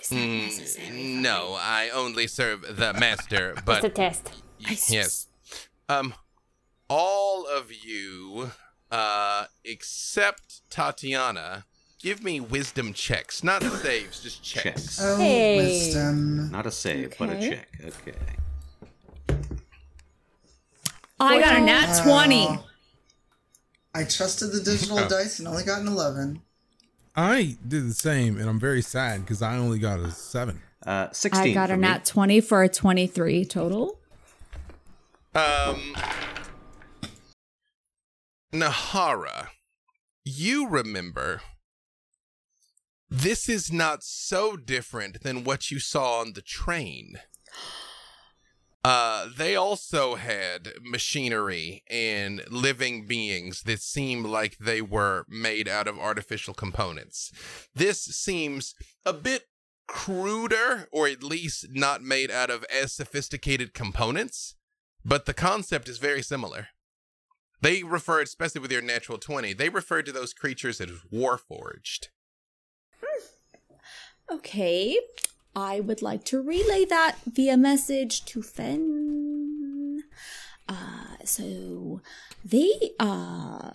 is 0.00 0.08
that 0.08 0.16
Mm, 0.16 0.42
necessary? 0.46 1.02
no, 1.02 1.56
I 1.60 1.90
only 1.90 2.26
serve 2.26 2.76
the 2.76 2.92
master, 2.94 3.52
Just 3.54 3.62
a 3.62 3.64
but 3.64 3.94
test. 3.94 4.30
yes. 4.58 5.28
Um, 5.90 6.14
all 6.88 7.46
of 7.48 7.72
you, 7.72 8.52
uh, 8.92 9.46
except 9.64 10.60
Tatiana, 10.70 11.64
give 12.00 12.22
me 12.22 12.38
wisdom 12.38 12.92
checks, 12.92 13.42
not 13.42 13.62
saves, 13.64 14.20
just 14.22 14.40
checks. 14.40 14.62
Checks. 14.62 14.98
Oh, 15.02 15.16
Hey. 15.18 15.56
wisdom. 15.56 16.48
Not 16.52 16.66
a 16.66 16.70
save, 16.70 17.18
but 17.18 17.30
a 17.30 17.32
Okay. 17.36 17.50
check. 17.50 17.68
Okay. 17.84 18.18
I 21.18 21.40
got 21.40 21.56
a 21.56 21.60
nat 21.60 22.02
20. 22.04 22.46
Oh. 22.48 22.64
I 23.92 24.04
trusted 24.04 24.52
the 24.52 24.60
digital 24.60 24.96
dice 25.08 25.40
and 25.40 25.48
only 25.48 25.64
got 25.64 25.80
an 25.80 25.88
11. 25.88 26.40
I 27.16 27.56
did 27.66 27.88
the 27.90 27.94
same, 27.94 28.38
and 28.38 28.48
I'm 28.48 28.60
very 28.60 28.80
sad 28.82 29.22
because 29.22 29.42
I 29.42 29.56
only 29.56 29.80
got 29.80 29.98
a 29.98 30.12
seven. 30.12 30.62
Uh, 30.86 31.08
16 31.10 31.50
I 31.50 31.52
got 31.52 31.68
for 31.68 31.74
a 31.74 31.76
me. 31.76 31.82
nat 31.82 32.04
20 32.04 32.40
for 32.40 32.62
a 32.62 32.68
23 32.68 33.44
total. 33.44 33.99
Um, 35.32 35.94
Nahara, 38.52 39.48
you 40.24 40.68
remember. 40.68 41.42
This 43.08 43.48
is 43.48 43.72
not 43.72 44.02
so 44.02 44.56
different 44.56 45.22
than 45.22 45.44
what 45.44 45.70
you 45.70 45.78
saw 45.78 46.20
on 46.20 46.32
the 46.32 46.42
train. 46.42 47.20
Uh, 48.82 49.28
they 49.36 49.54
also 49.54 50.14
had 50.14 50.72
machinery 50.82 51.84
and 51.88 52.42
living 52.50 53.06
beings 53.06 53.62
that 53.62 53.82
seem 53.82 54.24
like 54.24 54.56
they 54.58 54.80
were 54.80 55.26
made 55.28 55.68
out 55.68 55.86
of 55.86 55.98
artificial 55.98 56.54
components. 56.54 57.30
This 57.74 58.00
seems 58.00 58.74
a 59.04 59.12
bit 59.12 59.44
cruder, 59.86 60.88
or 60.92 61.06
at 61.08 61.22
least 61.22 61.66
not 61.70 62.02
made 62.02 62.30
out 62.30 62.48
of 62.48 62.64
as 62.72 62.92
sophisticated 62.92 63.74
components 63.74 64.54
but 65.04 65.26
the 65.26 65.34
concept 65.34 65.88
is 65.88 65.98
very 65.98 66.22
similar. 66.22 66.68
They 67.62 67.82
referred, 67.82 68.26
especially 68.26 68.62
with 68.62 68.72
your 68.72 68.82
natural 68.82 69.18
20, 69.18 69.52
they 69.52 69.68
referred 69.68 70.06
to 70.06 70.12
those 70.12 70.32
creatures 70.32 70.80
as 70.80 70.90
warforged. 71.12 72.08
Okay. 74.30 74.98
I 75.56 75.80
would 75.80 76.02
like 76.02 76.24
to 76.26 76.40
relay 76.40 76.84
that 76.84 77.16
via 77.26 77.56
message 77.56 78.24
to 78.26 78.42
Fen. 78.42 80.02
Uh, 80.68 81.16
so 81.24 82.00
they, 82.44 82.92
uh, 83.00 83.72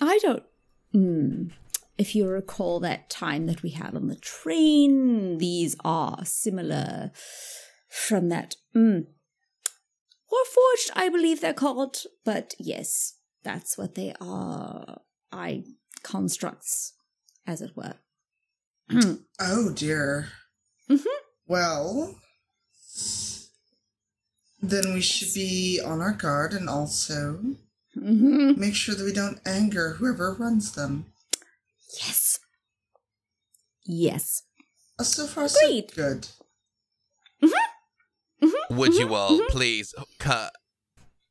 I 0.00 0.18
don't, 0.22 0.44
mm, 0.94 1.50
if 1.98 2.14
you 2.14 2.28
recall 2.28 2.78
that 2.80 3.10
time 3.10 3.46
that 3.46 3.64
we 3.64 3.70
had 3.70 3.96
on 3.96 4.06
the 4.06 4.16
train, 4.16 5.38
these 5.38 5.74
are 5.84 6.24
similar 6.24 7.10
from 7.88 8.28
that, 8.28 8.54
mm, 8.74 9.06
Warforged, 10.32 10.90
I 10.94 11.08
believe 11.08 11.40
they're 11.40 11.52
called, 11.54 11.96
but 12.24 12.54
yes, 12.58 13.14
that's 13.42 13.76
what 13.76 13.94
they 13.94 14.14
are. 14.20 15.00
I 15.32 15.64
constructs, 16.02 16.92
as 17.46 17.60
it 17.62 17.72
were. 17.76 17.94
Oh 19.40 19.70
dear. 19.72 20.28
Mhm. 20.88 21.04
Well, 21.46 22.16
then 24.60 24.92
we 24.94 25.00
should 25.00 25.32
be 25.34 25.80
on 25.84 26.00
our 26.00 26.12
guard 26.12 26.52
and 26.52 26.68
also 26.68 27.56
Mhm. 27.96 28.56
make 28.56 28.74
sure 28.74 28.94
that 28.94 29.04
we 29.04 29.12
don't 29.12 29.40
anger 29.46 29.94
whoever 29.94 30.34
runs 30.34 30.72
them. 30.72 31.12
Yes. 32.02 32.38
Yes. 33.84 34.42
Uh, 34.98 35.04
so 35.04 35.26
far, 35.26 35.46
Agreed. 35.46 35.90
so 35.90 35.96
good. 35.96 36.28
Would 38.70 38.94
you 38.94 39.14
all 39.14 39.40
please 39.50 39.94
co- 40.18 40.48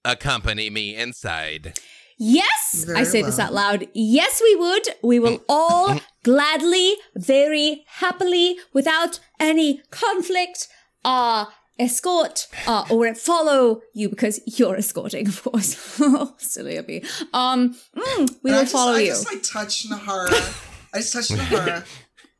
accompany 0.06 0.70
me 0.70 0.96
inside? 0.96 1.80
Yes, 2.18 2.84
Very 2.86 3.00
I 3.00 3.04
say 3.04 3.22
this 3.22 3.40
out 3.40 3.54
loud. 3.54 3.88
Yes, 3.94 4.42
we 4.44 4.56
would. 4.56 4.88
We 5.02 5.20
will 5.20 5.42
all 5.48 6.00
gladly, 6.24 6.96
very 7.16 7.86
happily, 7.88 8.58
without 8.74 9.20
any 9.40 9.82
conflict, 9.90 10.68
uh, 11.06 11.46
escort 11.80 12.48
uh, 12.68 12.84
or 12.90 13.16
follow 13.16 13.82
you 13.94 14.10
because 14.10 14.42
you're 14.46 14.76
escorting, 14.76 15.30
of 15.30 15.42
course. 15.44 15.78
Silly 16.38 16.76
of 16.76 16.88
me. 16.90 17.04
Um, 17.34 17.74
mm, 17.96 18.36
we 18.44 18.52
And 18.52 18.56
I 18.56 18.58
will 18.58 18.64
just, 18.64 18.72
follow 18.74 18.92
I 18.94 19.00
you. 19.00 19.08
just 19.08 19.26
like 19.34 19.44
touch 19.44 19.88
Nahara. 19.90 20.66
I 20.94 20.98
just 20.98 21.14
touch 21.14 21.30
Nahara. 21.30 21.86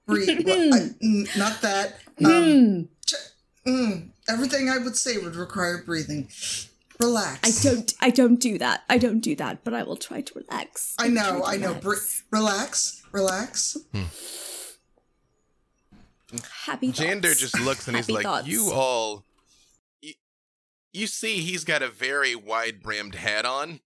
Breathe. 0.06 0.46
Well, 0.46 0.74
I, 0.74 0.80
mm, 1.02 1.38
not 1.38 1.62
that. 1.62 1.94
Um, 2.26 2.26
Mm, 2.26 2.88
ch- 3.06 3.16
mm, 3.66 4.10
everything 4.30 4.70
I 4.70 4.78
would 4.78 4.96
say 4.96 5.18
would 5.18 5.36
require 5.36 5.84
breathing. 5.86 6.30
Relax. 7.00 7.66
I 7.66 7.70
don't. 7.70 7.94
I 8.02 8.10
don't 8.10 8.40
do 8.40 8.58
that. 8.58 8.84
I 8.90 8.98
don't 8.98 9.20
do 9.22 9.36
that. 9.38 9.64
But 9.64 9.74
I 9.74 9.84
will 9.84 9.96
try 9.96 10.22
to 10.22 10.34
relax. 10.36 10.96
I 11.00 11.06
I'll 11.06 11.12
know. 11.12 11.44
I 11.46 11.56
know. 11.56 11.74
relax. 11.74 12.24
Bre- 12.30 12.38
relax. 12.38 13.04
Relax. 13.12 13.78
Happy 16.66 16.92
thoughts. 16.92 17.00
Jander 17.00 17.38
just 17.38 17.60
looks 17.60 17.88
and 17.88 17.96
he's 17.98 18.06
Happy 18.06 18.14
like, 18.14 18.24
thoughts. 18.24 18.48
You 18.48 18.72
all. 18.72 19.24
You, 20.02 20.14
you 20.94 21.08
see, 21.08 21.38
he's 21.38 21.64
got 21.64 21.82
a 21.82 21.88
very 21.88 22.36
wide 22.36 22.82
brimmed 22.84 23.16
hat 23.16 23.46
on. 23.46 23.80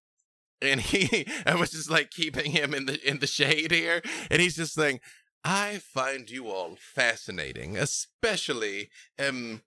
And 0.61 0.82
he, 0.82 1.28
I 1.45 1.56
was 1.56 1.72
just 1.72 1.91
like 1.91 2.10
keeping 2.10 2.52
him 2.52 2.74
in 2.74 2.88
the 2.88 3.07
in 3.07 3.20
the 3.20 3.28
shade 3.28 3.72
here, 3.72 4.02
and 4.32 4.41
he's 4.41 4.56
just 4.56 4.74
saying, 4.74 5.02
"I 5.44 5.78
find 5.78 6.30
you 6.30 6.48
all 6.48 6.78
fascinating, 6.80 7.78
especially 7.78 8.90
um, 9.20 9.61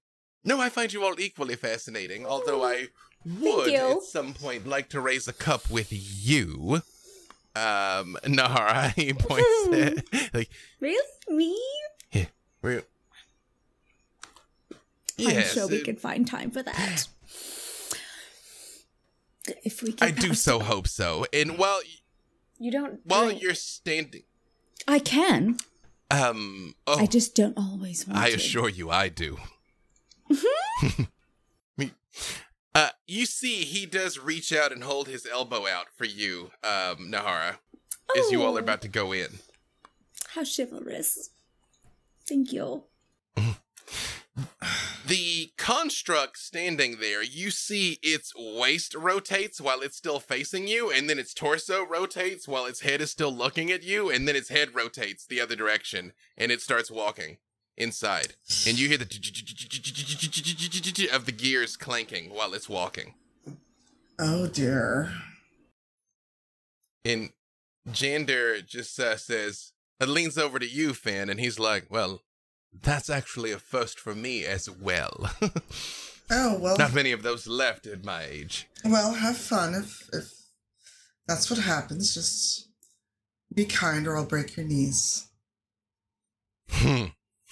no, 0.46 0.58
I 0.60 0.68
find 0.70 0.92
you 0.92 1.04
all 1.04 1.18
equally 1.20 1.56
fascinating. 1.56 2.24
Although 2.24 2.64
I 2.64 2.86
would 3.24 3.68
at 3.74 4.02
some 4.04 4.32
point 4.32 4.66
like 4.66 4.88
to 4.90 5.00
raise 5.00 5.28
a 5.28 5.32
cup 5.34 5.68
with 5.70 5.88
you." 5.90 6.80
Um, 7.54 8.16
Nahara, 8.24 8.92
he 8.96 9.12
points 9.14 9.68
at, 9.72 10.34
like, 10.34 10.50
Really? 10.80 11.02
Me? 11.28 11.58
Yeah. 12.12 12.26
real. 12.62 12.82
I'm 15.18 15.42
sure 15.44 15.66
we 15.66 15.76
it- 15.78 15.84
can 15.84 15.96
find 15.96 16.26
time 16.26 16.50
for 16.50 16.62
that. 16.62 17.08
If 19.64 19.82
we 19.82 19.92
can 19.92 20.08
I 20.08 20.10
do 20.10 20.34
so 20.34 20.58
hope 20.58 20.88
so. 20.88 21.24
And 21.32 21.56
while 21.56 21.80
You 22.58 22.70
don't. 22.72 23.00
while 23.04 23.26
drink. 23.26 23.40
you're 23.42 23.54
standing, 23.54 24.24
I 24.88 24.98
can. 24.98 25.56
um, 26.10 26.74
oh, 26.86 26.98
I 26.98 27.06
just 27.06 27.34
don't 27.36 27.56
always 27.56 28.06
want 28.06 28.18
to. 28.18 28.22
I 28.24 28.30
to. 28.30 28.36
assure 28.36 28.68
you, 28.68 28.90
I 28.90 29.08
do. 29.08 29.38
Me- 31.76 31.92
uh, 32.74 32.90
you 33.06 33.26
see, 33.26 33.64
he 33.64 33.86
does 33.86 34.18
reach 34.18 34.52
out 34.52 34.72
and 34.72 34.82
hold 34.84 35.08
his 35.08 35.26
elbow 35.26 35.66
out 35.66 35.86
for 35.96 36.04
you, 36.04 36.50
um, 36.62 37.10
Nahara, 37.10 37.56
as 38.18 38.30
you 38.30 38.42
all 38.42 38.56
are 38.56 38.60
Oh. 38.60 38.62
about 38.62 38.82
to 38.82 38.88
go 38.88 39.12
in. 39.12 39.38
How 40.28 40.42
chivalrous. 40.44 41.30
Thank 42.28 42.52
you. 42.52 42.84
The 45.06 45.52
construct 45.56 46.36
standing 46.36 46.96
there, 47.00 47.22
you 47.22 47.50
see 47.52 47.98
its 48.02 48.32
waist 48.36 48.92
rotates 48.94 49.60
while 49.60 49.80
it's 49.80 49.96
still 49.96 50.18
facing 50.18 50.66
you, 50.66 50.90
and 50.90 51.08
then 51.08 51.18
its 51.20 51.32
torso 51.32 51.86
rotates 51.86 52.48
while 52.48 52.66
its 52.66 52.80
head 52.80 53.00
is 53.00 53.12
still 53.12 53.32
looking 53.32 53.70
at 53.70 53.84
you, 53.84 54.10
and 54.10 54.26
then 54.26 54.34
its 54.34 54.48
head 54.48 54.74
rotates 54.74 55.24
the 55.24 55.40
other 55.40 55.54
direction, 55.54 56.12
and 56.36 56.50
it 56.50 56.60
starts 56.60 56.90
walking 56.90 57.38
inside. 57.76 58.34
And 58.66 58.78
you 58.78 58.88
hear 58.88 58.98
the 58.98 59.08
of 61.12 61.26
the 61.26 61.32
gears 61.32 61.76
clanking 61.76 62.30
while 62.30 62.54
it's 62.54 62.68
walking. 62.68 63.14
Oh 64.18 64.46
dear. 64.46 65.12
And 67.04 67.30
Jander 67.88 68.66
just 68.66 68.98
uh, 68.98 69.16
says, 69.16 69.72
uh, 70.00 70.06
leans 70.06 70.36
over 70.36 70.58
to 70.58 70.66
you, 70.66 70.92
Finn, 70.92 71.30
and 71.30 71.38
he's 71.38 71.58
like, 71.58 71.86
well, 71.88 72.22
that's 72.72 73.08
actually 73.08 73.52
a 73.52 73.58
first 73.58 74.00
for 74.00 74.14
me 74.14 74.44
as 74.44 74.68
well. 74.68 75.30
Oh 76.30 76.58
well. 76.58 76.76
Not 76.76 76.94
many 76.94 77.12
of 77.12 77.22
those 77.22 77.46
left 77.46 77.86
at 77.86 78.04
my 78.04 78.24
age. 78.24 78.66
Well, 78.84 79.12
have 79.12 79.36
fun 79.36 79.74
if 79.74 80.08
if 80.12 80.32
that's 81.26 81.50
what 81.50 81.60
happens. 81.60 82.14
Just 82.14 82.68
be 83.54 83.64
kind, 83.64 84.06
or 84.06 84.16
I'll 84.16 84.26
break 84.26 84.56
your 84.56 84.66
knees. 84.66 85.28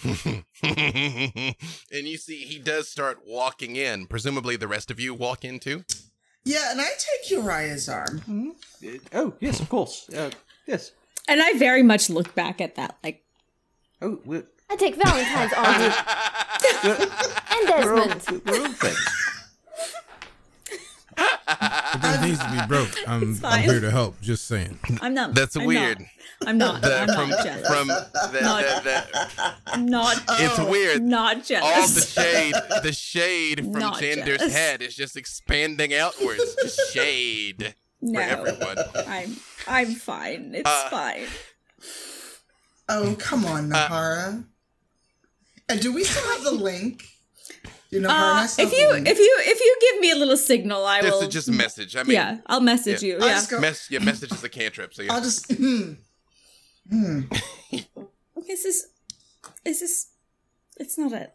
and 0.63 1.55
you 1.93 2.17
see, 2.19 2.37
he 2.45 2.59
does 2.59 2.89
start 2.89 3.21
walking 3.27 3.77
in. 3.77 4.07
Presumably, 4.07 4.57
the 4.57 4.69
rest 4.69 4.91
of 4.91 5.01
you 5.01 5.15
walk 5.15 5.45
in 5.45 5.59
too. 5.59 5.85
Yeah, 6.45 6.71
and 6.71 6.81
I 6.81 6.89
take 6.99 7.31
Uriah's 7.31 7.89
arm. 7.89 8.53
Uh, 8.87 8.89
oh, 9.15 9.35
yes, 9.41 9.61
of 9.61 9.69
course. 9.69 10.09
Uh, 10.11 10.31
yes. 10.67 10.93
And 11.27 11.41
I 11.43 11.55
very 11.55 11.83
much 11.83 12.11
look 12.11 12.35
back 12.35 12.61
at 12.61 12.75
that 12.75 12.97
like, 13.03 13.23
Oh, 14.03 14.19
we're, 14.27 14.45
I 14.69 14.77
take 14.77 14.97
Valentine's 14.97 15.53
arm 15.55 15.93
and 16.85 17.69
we're, 17.87 17.99
all, 17.99 18.09
Desmond. 18.09 18.43
we're 18.45 18.61
all 18.61 18.73
friends. 21.47 21.59
I've 21.61 22.01
continues 22.03 22.39
to 22.39 22.51
be 22.51 22.67
broke, 22.67 22.91
I'm, 23.09 23.39
I'm 23.45 23.63
here 23.63 23.81
to 23.81 23.91
help. 23.91 24.21
Just 24.21 24.47
saying. 24.47 24.79
I'm 25.01 25.15
not. 25.15 25.35
That's 25.35 25.57
I'm 25.57 25.65
weird. 25.67 26.01
Not, 26.01 26.09
I'm 26.47 26.59
not. 26.59 26.83
The- 26.83 26.99
I'm 27.01 27.09
from 27.09 27.31
not 27.31 27.45
jealous. 27.45 27.67
from 27.69 27.89
the, 27.89 28.41
Not- 28.43 28.85
the, 28.85 29.55
the, 29.77 29.77
not. 29.83 30.23
it's 30.29 30.59
weird. 30.71 31.03
Not 31.03 31.45
jealous. 31.45 31.65
all 31.81 31.89
the 31.89 32.01
shade, 32.01 32.55
the 32.83 32.93
shade 32.93 33.61
from 33.61 33.73
Not 33.73 34.01
Jander's 34.01 34.39
jealous. 34.39 34.53
head 34.55 34.83
is 34.83 34.95
just 34.95 35.17
expanding 35.17 35.95
outwards, 35.95 36.55
just 36.63 36.81
shade 36.93 37.75
no, 38.01 38.21
for 38.21 38.27
everyone. 38.27 38.77
I'm. 39.07 39.37
I'm 39.67 39.95
fine. 39.95 40.53
It's 40.55 40.69
Uh, 40.69 40.89
fine. 40.91 41.27
Oh, 42.89 43.17
come 43.19 43.47
on, 43.47 43.73
Uh, 43.73 43.89
Nahara. 43.89 44.45
and 45.71 45.81
do 45.81 45.93
we 45.95 46.05
still 46.05 46.23
have 46.35 46.43
the 46.45 46.51
link? 46.53 47.03
Do 47.95 48.01
Nahara 48.01 48.07
and 48.07 48.11
I 48.11 48.45
Uh, 48.45 48.47
still 48.49 48.67
if 48.67 48.73
you 48.73 48.89
the 49.05 49.11
if 49.13 49.19
you 49.19 49.37
if 49.53 49.61
you 49.61 49.77
give 49.87 50.01
me 50.01 50.11
a 50.11 50.17
little 50.17 50.37
signal, 50.37 50.85
I 50.85 51.01
This 51.03 51.13
will. 51.13 51.21
is 51.23 51.29
just 51.29 51.49
a 51.49 51.53
message. 51.53 51.95
I 51.95 52.03
mean, 52.03 52.15
yeah, 52.15 52.39
I'll 52.47 52.61
message 52.61 53.03
yeah. 53.05 53.09
you. 53.09 53.19
I'll 53.21 53.29
Yeah. 53.29 53.35
just 53.35 53.51
go- 53.51 53.61
mess, 53.61 53.87
yeah, 53.91 54.01
message 54.01 54.33
is 54.33 54.43
a 54.43 54.49
cantrip. 54.49 54.93
So 54.95 55.03
yeah. 55.03 55.13
I'll 55.15 55.21
just. 55.23 55.53
Hmm. 55.53 55.93
Hmm. 56.91 57.21
Is 57.71 58.63
this? 58.65 58.87
Is 59.65 59.81
this? 59.81 60.07
It's 60.79 60.99
not 60.99 61.13
a. 61.13 61.31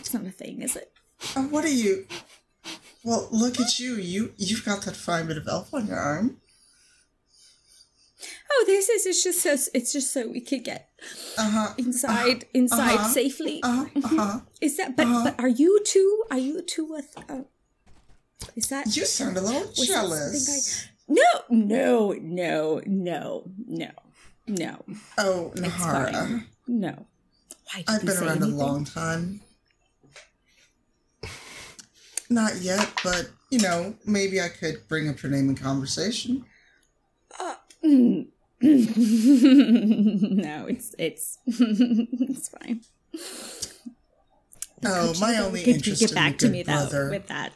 It's 0.00 0.12
not 0.12 0.24
a 0.26 0.30
thing, 0.30 0.60
is 0.62 0.76
it? 0.76 0.92
Oh, 1.34 1.42
what 1.48 1.64
are 1.64 1.68
you? 1.84 2.06
Well, 3.02 3.28
look 3.30 3.58
at 3.58 3.78
you. 3.78 3.94
You 3.96 4.32
you've 4.36 4.64
got 4.64 4.82
that 4.82 4.96
fine 4.96 5.26
bit 5.28 5.38
of 5.38 5.48
elf 5.48 5.72
on 5.72 5.86
your 5.86 5.98
arm. 5.98 6.40
Oh, 8.50 8.64
this 8.66 8.88
is. 8.88 9.06
It's 9.06 9.24
just 9.24 9.40
so. 9.40 9.56
It's 9.74 9.92
just 9.92 10.12
so 10.12 10.28
we 10.28 10.40
could 10.40 10.64
get 10.64 10.90
Uh 11.38 11.50
huh. 11.50 11.74
inside 11.78 12.46
inside 12.54 12.94
uh-huh, 12.94 13.08
safely. 13.08 13.60
Uh 13.62 13.86
huh. 14.04 14.40
Is 14.60 14.76
that? 14.76 14.96
But 14.96 15.06
uh-huh. 15.06 15.24
but 15.24 15.40
are 15.42 15.48
you 15.48 15.80
two? 15.84 16.24
Are 16.30 16.38
you 16.38 16.62
two 16.62 16.86
with? 16.86 17.14
Uh, 17.28 17.42
is 18.56 18.68
that? 18.68 18.96
You 18.96 19.04
sound 19.06 19.36
a 19.36 19.40
little 19.40 19.72
jealous. 19.72 20.86
I- 20.86 20.90
no, 21.06 21.22
no, 21.50 22.12
no, 22.20 22.80
no, 22.86 23.44
no, 23.66 23.90
no. 24.46 24.84
Oh, 25.18 25.52
Nahara. 25.56 26.44
No. 26.66 27.06
Why 27.72 27.84
I've 27.88 28.00
been 28.04 28.16
around 28.16 28.42
anything? 28.42 28.52
a 28.52 28.56
long 28.56 28.84
time. 28.84 29.40
Not 32.30 32.56
yet, 32.56 32.88
but 33.04 33.30
you 33.50 33.58
know, 33.58 33.94
maybe 34.06 34.40
I 34.40 34.48
could 34.48 34.88
bring 34.88 35.08
up 35.08 35.22
your 35.22 35.30
name 35.30 35.50
in 35.50 35.56
conversation. 35.56 36.44
Mm. 37.84 38.26
no, 38.62 38.70
it's 40.66 40.94
it's 40.98 41.38
it's 41.46 42.48
fine. 42.48 42.80
Oh, 44.86 45.10
Could 45.12 45.20
my 45.20 45.32
you- 45.34 45.42
only 45.42 45.60
could 45.60 45.68
you 45.68 45.74
interest 45.92 46.00
get 46.00 46.10
in 46.10 46.14
back 46.14 46.32
the 46.32 46.38
to 46.38 46.46
good 46.46 46.52
me 46.52 46.62
brother. 46.62 47.04
though 47.04 47.10
with 47.10 47.26
that. 47.28 47.52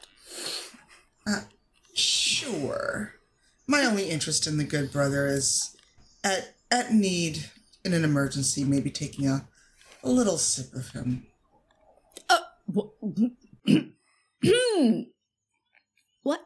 Uh, 1.26 1.40
sure. 1.94 3.14
My 3.66 3.84
only 3.84 4.08
interest 4.08 4.46
in 4.46 4.56
the 4.58 4.64
good 4.64 4.92
brother 4.92 5.26
is, 5.26 5.76
at 6.24 6.54
at 6.70 6.92
need 6.92 7.46
in 7.84 7.92
an 7.94 8.04
emergency, 8.04 8.64
maybe 8.64 8.90
taking 8.90 9.26
a 9.28 9.46
a 10.02 10.10
little 10.10 10.38
sip 10.38 10.72
of 10.74 10.90
him. 10.90 11.26
What? 12.66 12.90
what? 16.22 16.22
What? 16.22 16.40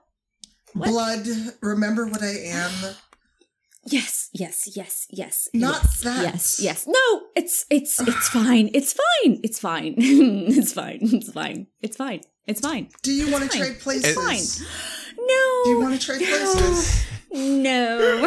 Blood. 0.75 1.27
Remember 1.61 2.07
what 2.07 2.23
I 2.23 2.35
am. 2.47 2.71
Yes, 3.85 4.31
yes, 4.33 4.71
yes, 4.77 5.07
yes. 5.11 5.49
Not 5.53 5.83
yes, 5.83 6.01
that. 6.03 6.23
Yes, 6.23 6.61
yes. 6.61 6.87
No, 6.87 7.23
it's 7.35 7.67
it's 7.69 8.01
it's 8.01 8.29
fine. 8.39 8.71
It's 8.73 8.93
fine. 8.93 9.41
It's 9.43 9.59
fine. 9.59 9.95
it's 9.99 10.73
fine. 10.73 10.99
It's 11.03 11.31
fine. 11.33 11.67
It's 11.83 11.97
fine. 11.97 12.21
It's 12.47 12.61
fine. 12.61 12.89
Do 13.03 13.13
you 13.13 13.31
want 13.31 13.45
to 13.45 13.51
Fine. 13.51 13.61
trade 13.61 13.81
places? 13.81 14.15
Fine. 14.15 14.69
No. 15.15 15.61
Do 15.65 15.71
you 15.71 15.81
want 15.81 16.01
to 16.01 16.05
trade 16.05 16.21
no. 16.23 16.27
places? 16.27 17.05
No. 17.35 18.27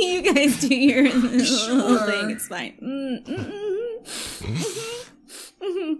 you 0.00 0.32
guys 0.32 0.60
do 0.60 0.72
your 0.74 1.10
little 1.12 1.44
Sure. 1.44 2.06
thing. 2.06 2.30
It's 2.30 2.46
fine. 2.46 2.74
Mm, 2.80 3.24
mm, 3.26 3.52
mm. 4.40 4.82
Mhm. 5.60 5.98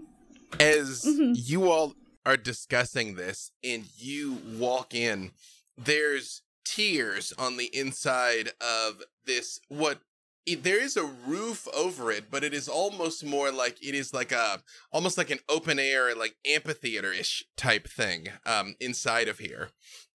As 0.59 1.03
Mhm. 1.03 1.33
you 1.35 1.69
all 1.69 1.95
are 2.25 2.37
discussing 2.37 3.15
this 3.15 3.51
and 3.63 3.85
you 3.97 4.33
walk 4.57 4.93
in, 4.93 5.31
there's 5.77 6.43
tears 6.65 7.33
on 7.37 7.57
the 7.57 7.69
inside 7.75 8.51
of 8.61 9.03
this 9.25 9.59
what 9.67 9.99
there 10.45 10.81
is 10.81 10.97
a 10.97 11.05
roof 11.05 11.67
over 11.73 12.11
it, 12.11 12.25
but 12.29 12.43
it 12.43 12.53
is 12.53 12.67
almost 12.67 13.23
more 13.23 13.51
like 13.51 13.77
it 13.81 13.95
is 13.95 14.13
like 14.13 14.31
a 14.31 14.61
almost 14.91 15.17
like 15.17 15.29
an 15.29 15.39
open 15.47 15.79
air, 15.79 16.13
like 16.15 16.35
amphitheater-ish 16.45 17.45
type 17.55 17.87
thing 17.87 18.27
um, 18.45 18.75
inside 18.79 19.27
of 19.27 19.39
here. 19.39 19.69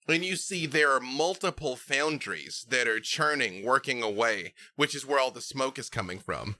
And 0.06 0.24
you 0.24 0.36
see 0.36 0.66
there 0.66 0.92
are 0.92 1.00
multiple 1.00 1.76
foundries 1.76 2.66
that 2.70 2.88
are 2.88 3.00
churning, 3.00 3.64
working 3.64 4.02
away, 4.02 4.54
which 4.76 4.94
is 4.94 5.06
where 5.06 5.18
all 5.18 5.30
the 5.30 5.40
smoke 5.40 5.78
is 5.78 5.90
coming 5.90 6.18
from. 6.18 6.56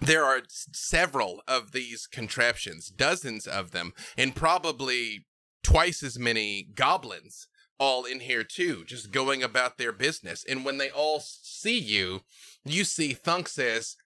There 0.00 0.24
are 0.24 0.42
several 0.48 1.42
of 1.48 1.72
these 1.72 2.06
contraptions, 2.06 2.88
dozens 2.88 3.46
of 3.46 3.72
them, 3.72 3.92
and 4.16 4.34
probably 4.34 5.26
twice 5.62 6.02
as 6.02 6.18
many 6.18 6.68
goblins 6.74 7.48
all 7.80 8.04
in 8.04 8.20
here 8.20 8.44
too, 8.44 8.84
just 8.84 9.10
going 9.10 9.42
about 9.42 9.78
their 9.78 9.90
business. 9.90 10.44
And 10.48 10.64
when 10.64 10.76
they 10.76 10.90
all 10.90 11.18
see 11.20 11.78
you, 11.78 12.20
you 12.64 12.84
see 12.84 13.14
Thunk 13.14 13.48
says! 13.48 13.96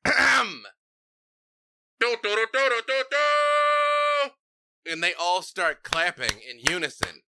And 4.86 5.02
they 5.02 5.12
all 5.20 5.42
start 5.42 5.82
clapping 5.82 6.38
in 6.48 6.60
unison. 6.70 7.22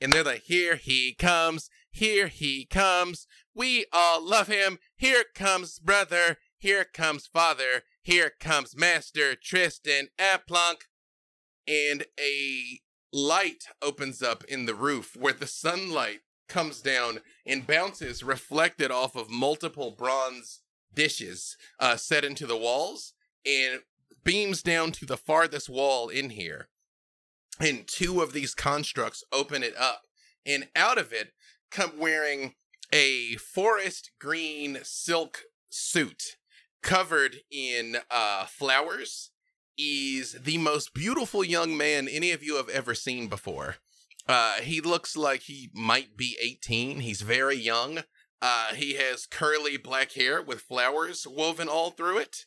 And 0.00 0.12
they're 0.12 0.24
like, 0.24 0.42
here 0.42 0.76
he 0.76 1.14
comes, 1.14 1.70
here 1.90 2.28
he 2.28 2.66
comes. 2.66 3.26
We 3.54 3.86
all 3.92 4.22
love 4.22 4.48
him. 4.48 4.78
Here 4.96 5.24
comes 5.34 5.78
brother, 5.78 6.38
here 6.58 6.84
comes 6.84 7.26
father, 7.26 7.84
here 8.02 8.30
comes 8.40 8.76
master 8.76 9.34
Tristan 9.34 10.08
ApBlanc. 10.18 10.84
And 11.66 12.04
a 12.18 12.80
light 13.12 13.64
opens 13.82 14.22
up 14.22 14.44
in 14.44 14.66
the 14.66 14.74
roof 14.74 15.16
where 15.16 15.32
the 15.32 15.46
sunlight 15.46 16.20
comes 16.48 16.80
down 16.80 17.20
and 17.46 17.66
bounces 17.66 18.22
reflected 18.22 18.90
off 18.90 19.14
of 19.14 19.30
multiple 19.30 19.90
bronze 19.90 20.60
dishes 20.92 21.56
uh, 21.78 21.96
set 21.96 22.24
into 22.24 22.46
the 22.46 22.56
walls 22.56 23.14
and 23.46 23.80
beams 24.24 24.62
down 24.62 24.92
to 24.92 25.06
the 25.06 25.16
farthest 25.16 25.68
wall 25.68 26.08
in 26.08 26.30
here. 26.30 26.68
And 27.58 27.86
two 27.86 28.20
of 28.20 28.32
these 28.32 28.54
constructs 28.54 29.22
open 29.32 29.62
it 29.62 29.76
up, 29.76 30.02
and 30.46 30.68
out 30.74 30.98
of 30.98 31.12
it 31.12 31.32
come 31.70 31.98
wearing 31.98 32.54
a 32.92 33.36
forest 33.36 34.10
green 34.18 34.78
silk 34.82 35.42
suit 35.68 36.36
covered 36.82 37.36
in 37.50 37.98
uh, 38.10 38.46
flowers 38.46 39.30
is 39.80 40.32
the 40.32 40.58
most 40.58 40.92
beautiful 40.92 41.42
young 41.42 41.76
man 41.76 42.06
any 42.06 42.32
of 42.32 42.42
you 42.42 42.56
have 42.56 42.68
ever 42.68 42.94
seen 42.94 43.28
before. 43.28 43.76
Uh, 44.28 44.56
he 44.56 44.80
looks 44.80 45.16
like 45.16 45.42
he 45.42 45.70
might 45.74 46.16
be 46.16 46.36
18. 46.40 47.00
He's 47.00 47.22
very 47.22 47.56
young. 47.56 48.00
Uh, 48.42 48.74
he 48.74 48.94
has 48.94 49.26
curly 49.26 49.76
black 49.76 50.12
hair 50.12 50.42
with 50.42 50.60
flowers 50.60 51.26
woven 51.26 51.68
all 51.68 51.90
through 51.90 52.18
it. 52.18 52.44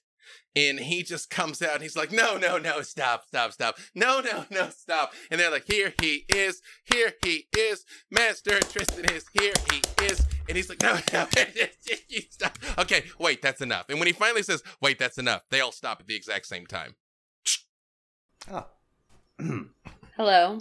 And 0.56 0.80
he 0.80 1.02
just 1.02 1.30
comes 1.32 1.62
out 1.62 1.74
and 1.74 1.82
he's 1.82 1.96
like, 1.96 2.12
no, 2.12 2.38
no, 2.38 2.58
no, 2.58 2.82
stop, 2.84 3.26
stop, 3.28 3.52
stop. 3.52 3.78
No, 3.96 4.22
no, 4.22 4.46
no, 4.52 4.70
stop. 4.70 5.14
And 5.32 5.40
they're 5.40 5.52
like, 5.52 5.66
here 5.66 5.94
he 6.00 6.26
is. 6.30 6.62
Here 6.86 7.14
he 7.26 7.48
is. 7.58 7.86
Master 8.12 8.60
Tristan 8.60 9.06
is. 9.06 9.26
Here 9.40 9.54
he 9.72 9.82
is. 10.06 10.24
And 10.48 10.56
he's 10.56 10.70
like, 10.70 10.82
no, 10.82 11.00
no, 11.12 11.28
stop. 12.30 12.58
Okay, 12.78 13.04
wait, 13.20 13.42
that's 13.42 13.62
enough. 13.62 13.86
And 13.90 13.98
when 14.00 14.08
he 14.08 14.14
finally 14.14 14.44
says, 14.44 14.62
wait, 14.80 15.00
that's 15.00 15.18
enough, 15.18 15.42
they 15.50 15.60
all 15.60 15.72
stop 15.72 16.00
at 16.00 16.08
the 16.08 16.16
exact 16.16 16.46
same 16.46 16.68
time. 16.68 16.96
Ah. 18.52 18.68
Hello. 20.18 20.60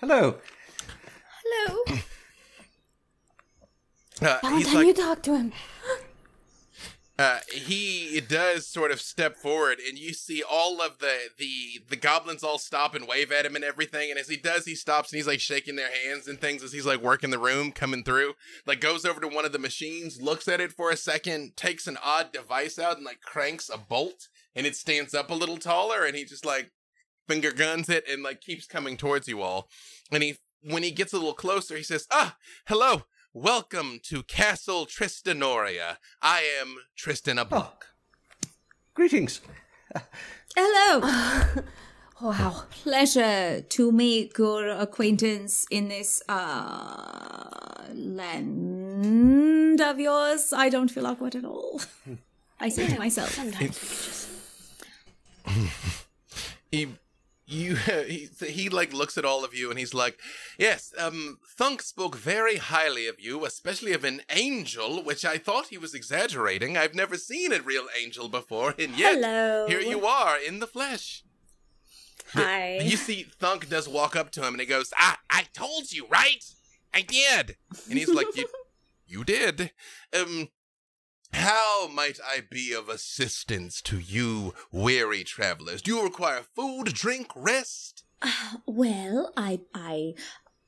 Hello. 0.00 0.38
Hello. 1.44 1.84
Uh, 4.20 4.38
he's 4.40 4.68
Valentine, 4.68 4.74
like, 4.74 4.86
you 4.86 4.94
talk 4.94 5.22
to 5.24 5.34
him. 5.36 5.52
uh, 7.18 7.38
he 7.52 8.20
does 8.20 8.66
sort 8.66 8.92
of 8.92 9.00
step 9.00 9.36
forward, 9.36 9.78
and 9.80 9.98
you 9.98 10.12
see 10.14 10.42
all 10.48 10.80
of 10.80 10.98
the 10.98 11.14
the 11.38 11.82
the 11.88 11.96
goblins 11.96 12.44
all 12.44 12.58
stop 12.58 12.94
and 12.94 13.08
wave 13.08 13.32
at 13.32 13.44
him 13.44 13.56
and 13.56 13.64
everything. 13.64 14.10
And 14.10 14.18
as 14.18 14.28
he 14.28 14.36
does, 14.36 14.64
he 14.64 14.76
stops 14.76 15.10
and 15.10 15.16
he's 15.18 15.26
like 15.26 15.40
shaking 15.40 15.74
their 15.76 15.90
hands 15.90 16.28
and 16.28 16.40
things 16.40 16.62
as 16.62 16.72
he's 16.72 16.86
like 16.86 17.00
working 17.02 17.30
the 17.30 17.38
room, 17.38 17.72
coming 17.72 18.04
through. 18.04 18.34
Like 18.64 18.80
goes 18.80 19.04
over 19.04 19.20
to 19.20 19.28
one 19.28 19.44
of 19.44 19.52
the 19.52 19.58
machines, 19.58 20.22
looks 20.22 20.46
at 20.46 20.60
it 20.60 20.72
for 20.72 20.90
a 20.90 20.96
second, 20.96 21.56
takes 21.56 21.88
an 21.88 21.98
odd 22.02 22.32
device 22.32 22.78
out 22.78 22.96
and 22.96 23.04
like 23.04 23.20
cranks 23.22 23.68
a 23.68 23.78
bolt, 23.78 24.28
and 24.54 24.66
it 24.66 24.76
stands 24.76 25.14
up 25.14 25.30
a 25.30 25.34
little 25.34 25.58
taller. 25.58 26.04
And 26.04 26.16
he 26.16 26.24
just 26.24 26.44
like 26.44 26.70
finger 27.28 27.52
guns 27.52 27.88
it 27.88 28.04
and 28.08 28.22
like 28.22 28.40
keeps 28.40 28.66
coming 28.66 28.96
towards 28.96 29.28
you 29.28 29.42
all. 29.42 29.68
And 30.10 30.22
he 30.22 30.36
when 30.62 30.82
he 30.82 30.90
gets 30.90 31.12
a 31.12 31.16
little 31.16 31.34
closer, 31.34 31.76
he 31.76 31.82
says, 31.82 32.06
"Ah, 32.10 32.36
hello." 32.66 33.04
Welcome 33.34 33.98
to 34.02 34.22
Castle 34.24 34.84
Tristenoira. 34.84 35.96
I 36.20 36.42
am 36.60 36.76
Tristan 36.94 37.38
ApBlanc. 37.38 37.86
Greetings. 38.92 39.40
Hello. 40.56 41.62
Wow. 42.20 42.64
Pleasure 42.70 43.62
to 43.62 43.90
make 43.90 44.38
your 44.38 44.68
acquaintance 44.68 45.66
in 45.72 45.88
this 45.88 46.22
uh 46.28 47.88
land 47.92 49.80
of 49.80 49.98
yours. 49.98 50.52
I 50.52 50.68
don't 50.68 50.88
feel 50.88 51.06
awkward 51.08 51.34
at 51.34 51.44
all. 51.44 51.80
I 52.60 52.68
say 52.68 52.86
to 52.86 52.98
myself. 52.98 53.30
Sometimes 53.30 53.60
we 53.60 53.88
could 53.88 53.98
just. 54.04 54.28
He 56.70 56.88
you 57.46 57.74
he, 57.76 58.28
he 58.46 58.68
like 58.68 58.92
looks 58.92 59.18
at 59.18 59.24
all 59.24 59.44
of 59.44 59.54
you 59.54 59.68
and 59.70 59.78
he's 59.78 59.92
like 59.94 60.18
yes 60.58 60.92
um 60.98 61.38
thunk 61.46 61.82
spoke 61.82 62.16
very 62.16 62.56
highly 62.56 63.06
of 63.06 63.20
you 63.20 63.44
especially 63.44 63.92
of 63.92 64.04
an 64.04 64.22
angel 64.30 65.02
which 65.02 65.24
i 65.24 65.36
thought 65.36 65.66
he 65.68 65.78
was 65.78 65.94
exaggerating. 65.94 66.76
I've 66.76 66.94
never 66.94 67.16
seen 67.16 67.52
a 67.52 67.60
real 67.60 67.86
angel 68.00 68.28
before 68.28 68.74
and 68.78 68.96
yet 68.96 69.16
Hello. 69.16 69.66
here 69.68 69.80
you 69.80 70.06
are 70.06 70.38
in 70.38 70.60
the 70.60 70.66
flesh. 70.66 71.24
Hi. 72.32 72.78
you 72.78 72.96
see 72.96 73.24
thunk 73.38 73.68
does 73.68 73.88
walk 73.88 74.16
up 74.16 74.30
to 74.32 74.40
him 74.40 74.54
and 74.54 74.60
he 74.60 74.66
goes 74.66 74.92
i 74.96 75.16
i 75.28 75.44
told 75.52 75.92
you 75.92 76.06
right? 76.08 76.44
I 76.94 77.02
did. 77.02 77.56
And 77.88 77.98
he's 77.98 78.08
like 78.08 78.34
you 78.36 78.46
you 79.06 79.24
did. 79.24 79.72
Um 80.18 80.48
how 81.32 81.88
might 81.88 82.18
I 82.24 82.42
be 82.48 82.72
of 82.72 82.88
assistance 82.88 83.80
to 83.82 83.98
you, 83.98 84.54
weary 84.70 85.24
travelers? 85.24 85.82
Do 85.82 85.94
you 85.94 86.02
require 86.02 86.42
food, 86.54 86.92
drink, 86.94 87.28
rest? 87.34 88.04
Well, 88.66 89.32
I 89.36 89.60
I 89.74 90.14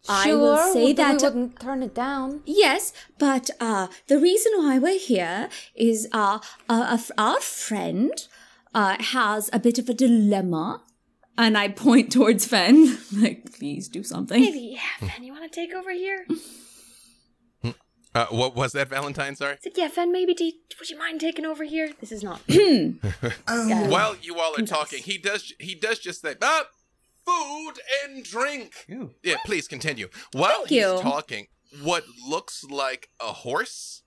I 0.09 0.25
sure, 0.25 0.39
will 0.39 0.73
say 0.73 0.85
we 0.87 0.93
that 0.95 1.23
wouldn't 1.23 1.61
turn 1.61 1.83
it 1.83 1.95
down. 1.95 2.43
Yes, 2.45 2.93
but 3.19 3.51
uh, 3.61 3.87
the 4.07 4.19
reason 4.19 4.53
why 4.57 4.79
we're 4.79 4.99
here 4.99 5.49
is 5.75 6.09
uh, 6.13 6.41
uh, 6.69 6.99
uh, 6.99 6.99
our 7.17 7.41
friend 7.41 8.13
uh, 8.75 8.97
has 9.01 9.49
a 9.53 9.59
bit 9.59 9.79
of 9.79 9.89
a 9.89 9.95
dilemma. 9.95 10.83
And 11.37 11.59
I 11.59 11.69
point 11.69 12.13
towards 12.13 12.47
Fen, 12.47 12.97
like, 13.13 13.53
please 13.59 13.89
do 13.89 14.05
something. 14.05 14.41
Maybe, 14.41 14.77
yeah, 14.77 15.09
Fen, 15.09 15.25
you 15.25 15.33
want 15.33 15.51
to 15.51 15.61
take 15.61 15.75
over 15.75 15.91
here? 15.91 16.27
Uh, 18.15 18.27
what 18.27 18.55
was 18.55 18.73
that, 18.73 18.89
Valentine? 18.89 19.35
Sorry. 19.35 19.57
Said, 19.61 19.73
yeah, 19.77 19.89
Fen, 19.89 20.13
maybe 20.13 20.35
do 20.35 20.45
you, 20.45 20.53
would 20.79 20.89
you 20.89 20.97
mind 20.99 21.21
taking 21.21 21.45
over 21.45 21.65
here? 21.65 21.91
This 22.01 22.13
is 22.13 22.23
not. 22.23 22.41
Um, 23.49 23.69
Yeah. 23.69 23.89
While 23.89 24.17
you 24.23 24.39
all 24.39 24.55
are 24.59 24.63
talking, 24.67 25.01
he 25.03 25.19
does 25.19 25.53
he 25.59 25.75
does 25.75 25.99
just 25.99 26.21
say, 26.23 26.35
"Ah, 26.41 26.67
food 27.27 27.75
and 28.05 28.23
drink." 28.25 28.73
Ew. 28.89 29.11
Yeah, 29.23 29.37
please 29.45 29.67
continue. 29.69 30.09
While 30.33 30.59
Thank 30.59 30.69
he's 30.69 30.79
you. 30.83 30.99
talking, 31.01 31.47
what 31.83 32.05
looks 32.29 32.65
like 32.65 33.09
a 33.21 33.33
horse 33.33 34.03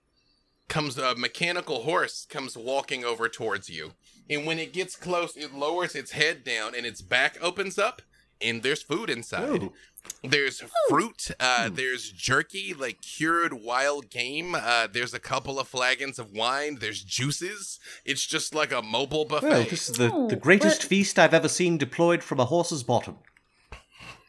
comes 0.70 0.98
a 0.98 1.16
mechanical 1.16 1.84
horse 1.84 2.26
comes 2.30 2.58
walking 2.58 3.04
over 3.04 3.28
towards 3.30 3.70
you. 3.70 3.94
And 4.30 4.46
when 4.46 4.60
it 4.60 4.74
gets 4.74 4.96
close, 4.96 5.36
it 5.38 5.54
lowers 5.54 5.96
its 5.96 6.12
head 6.12 6.44
down 6.44 6.76
and 6.76 6.86
its 6.86 7.02
back 7.02 7.38
opens 7.42 7.78
up 7.80 8.02
and 8.42 8.64
there's 8.64 8.82
food 8.84 9.10
inside. 9.10 9.64
Ooh. 9.64 9.74
There's 10.24 10.64
fruit, 10.88 11.32
uh, 11.40 11.70
there's 11.72 12.10
jerky, 12.12 12.74
like 12.74 13.02
cured 13.02 13.52
wild 13.54 14.10
game. 14.10 14.56
Uh, 14.56 14.88
there's 14.92 15.14
a 15.14 15.20
couple 15.20 15.60
of 15.60 15.68
flagons 15.68 16.18
of 16.18 16.32
wine. 16.32 16.78
There's 16.80 17.04
juices. 17.04 17.78
It's 18.06 18.26
just 18.26 18.56
like 18.56 18.72
a 18.72 18.82
mobile 18.82 19.26
buffet. 19.26 19.50
Well, 19.50 19.64
this 19.66 19.90
is 19.90 19.98
the, 19.98 20.10
Oh, 20.14 20.28
the 20.30 20.38
greatest 20.38 20.82
but- 20.82 20.88
feast 20.88 21.20
I've 21.20 21.34
ever 21.34 21.50
seen 21.50 21.78
deployed 21.78 22.24
from 22.24 22.40
a 22.40 22.46
horse's 22.46 22.84
bottom. 22.84 23.18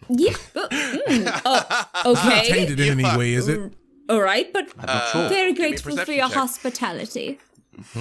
Yeah. 0.09 0.33
uh, 0.57 0.69
mm, 0.69 1.41
oh, 1.45 2.13
okay. 2.17 2.49
Tainted 2.51 2.81
in 2.81 2.99
any 3.01 3.17
way, 3.17 3.35
is 3.35 3.47
it? 3.47 3.73
All 4.09 4.21
right, 4.23 4.51
but 4.53 4.73
I'm 4.81 4.87
not 4.87 5.09
sure. 5.11 5.29
very 5.29 5.53
give 5.53 5.59
me 5.61 5.67
a 5.67 5.71
grateful 5.71 5.97
for 5.99 6.13
your 6.13 6.29
check. 6.29 6.37
hospitality. 6.39 7.39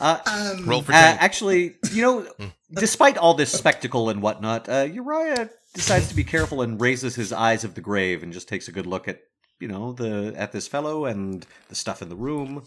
um, 0.00 0.66
Roll 0.66 0.82
for 0.82 0.92
Uh, 0.92 0.96
actually, 1.20 1.76
you 1.92 2.02
know, 2.02 2.26
despite 2.72 3.18
all 3.18 3.34
this 3.34 3.52
spectacle 3.52 4.08
and 4.08 4.22
whatnot, 4.22 4.68
uh, 4.68 4.88
Uriah 4.90 5.50
decides 5.74 6.08
to 6.08 6.14
be 6.14 6.24
careful 6.24 6.62
and 6.62 6.80
raises 6.80 7.14
his 7.14 7.32
eyes 7.32 7.64
of 7.64 7.74
the 7.74 7.80
grave 7.80 8.22
and 8.22 8.32
just 8.32 8.48
takes 8.48 8.66
a 8.68 8.72
good 8.72 8.86
look 8.86 9.06
at, 9.08 9.20
you 9.58 9.68
know, 9.68 9.92
the 9.92 10.32
at 10.36 10.52
this 10.52 10.66
fellow 10.66 11.04
and 11.04 11.46
the 11.68 11.74
stuff 11.74 12.02
in 12.02 12.08
the 12.08 12.16
room. 12.16 12.64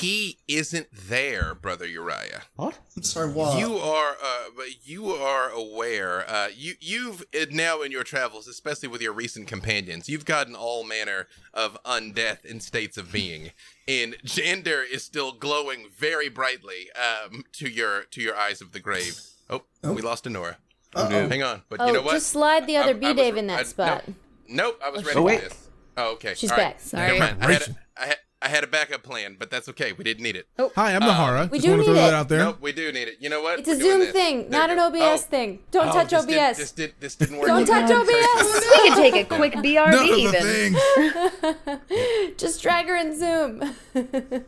He 0.00 0.38
isn't 0.48 0.88
there, 0.92 1.54
brother 1.54 1.86
Uriah. 1.86 2.42
What? 2.56 2.78
I'm 2.96 3.02
sorry, 3.04 3.30
what? 3.30 3.58
You 3.60 3.76
are, 3.76 4.16
uh, 4.22 4.44
but 4.56 4.66
you 4.88 5.06
are 5.10 5.50
aware. 5.50 6.28
Uh, 6.28 6.48
you 6.52 6.74
you've 6.80 7.22
uh, 7.34 7.46
now 7.52 7.82
in 7.82 7.92
your 7.92 8.02
travels, 8.02 8.48
especially 8.48 8.88
with 8.88 9.00
your 9.00 9.12
recent 9.12 9.46
companions, 9.46 10.08
you've 10.08 10.24
gotten 10.24 10.56
all 10.56 10.82
manner 10.84 11.28
of 11.54 11.80
undeath 11.84 12.44
in 12.44 12.58
states 12.58 12.96
of 12.96 13.12
being, 13.12 13.52
and 13.86 14.16
Jander 14.24 14.82
is 14.88 15.04
still 15.04 15.30
glowing 15.32 15.86
very 15.96 16.28
brightly 16.28 16.88
um, 16.96 17.44
to 17.52 17.68
your 17.68 18.02
to 18.10 18.20
your 18.20 18.36
eyes 18.36 18.60
of 18.60 18.72
the 18.72 18.80
grave. 18.80 19.20
Oh, 19.48 19.62
we 19.84 20.02
lost 20.02 20.26
Honora. 20.26 20.56
Uh-oh. 20.94 21.28
Hang 21.28 21.42
on, 21.44 21.62
but 21.68 21.80
Oh, 21.80 21.86
you 21.86 21.92
know 21.92 22.02
what? 22.02 22.12
just 22.14 22.28
slide 22.30 22.66
the 22.66 22.76
other 22.78 22.88
I- 22.88 22.96
I 22.96 22.98
B 22.98 23.06
was- 23.08 23.16
Dave 23.16 23.36
in 23.36 23.46
that 23.46 23.60
I- 23.60 23.62
spot. 23.62 24.04
Nope, 24.08 24.16
nope 24.48 24.80
I 24.84 24.90
was 24.90 25.04
ready 25.04 25.18
Oh, 25.18 25.28
for 25.28 25.36
this. 25.36 25.68
Oh, 25.96 26.12
okay. 26.14 26.34
She's 26.34 26.50
All 26.50 26.56
right. 26.56 26.72
back. 26.74 26.80
Sorry. 26.80 27.06
Never 27.06 27.18
mind. 27.18 27.30
I 27.44 27.52
had, 27.52 27.60
Preparation. 27.60 27.76
a, 27.96 28.02
I, 28.02 28.06
had, 28.06 28.16
I 28.40 28.46
had 28.48 28.62
a 28.62 28.68
backup 28.68 29.02
plan, 29.02 29.34
but 29.36 29.50
that's 29.50 29.68
okay. 29.70 29.92
We 29.92 30.04
didn't 30.04 30.22
need 30.22 30.36
it. 30.36 30.46
Oh. 30.60 30.70
Hi, 30.76 30.94
I'm 30.94 31.02
Nahara. 31.02 31.50
we 31.50 31.58
Just 31.58 31.66
do 31.66 31.70
want 31.72 31.80
to 31.80 31.84
throw 31.86 31.94
need 31.94 32.00
that 32.00 32.08
it. 32.08 32.14
out 32.14 32.28
there. 32.28 32.38
Nope, 32.38 32.58
we 32.60 32.70
do 32.70 32.92
need 32.92 33.08
it. 33.08 33.16
You 33.18 33.30
know 33.30 33.42
what? 33.42 33.58
It's 33.58 33.68
a 33.68 33.72
We're 33.72 33.78
doing 33.80 34.02
Zoom 34.04 34.12
thing, 34.12 34.40
There 34.50 34.60
not 34.60 34.70
an. 34.70 34.78
OBS 34.78 35.00
Oh. 35.00 35.16
thing. 35.28 35.58
Don't 35.72 35.88
Oh, 35.88 35.92
touch 35.92 36.10
this 36.10 36.24
did- 36.24 36.38
OBS. 36.38 36.56
this 36.58 36.70
did 36.72 36.94
this 37.00 37.14
didn't 37.16 37.38
work. 37.38 37.48
Don't 37.48 37.66
touch 37.66 37.90
OBS. 37.90 38.60
we 38.70 38.88
can 38.88 38.96
take 38.96 39.16
a 39.16 39.24
quick 39.36 39.54
BRB 39.64 39.90
None 39.90 40.04
of 40.04 40.08
the 40.08 40.16
even. 40.16 41.74
things. 41.80 42.36
Just 42.38 42.62
drag 42.62 42.86
her 42.86 42.96
in 42.96 43.18
Zoom. 43.18 43.74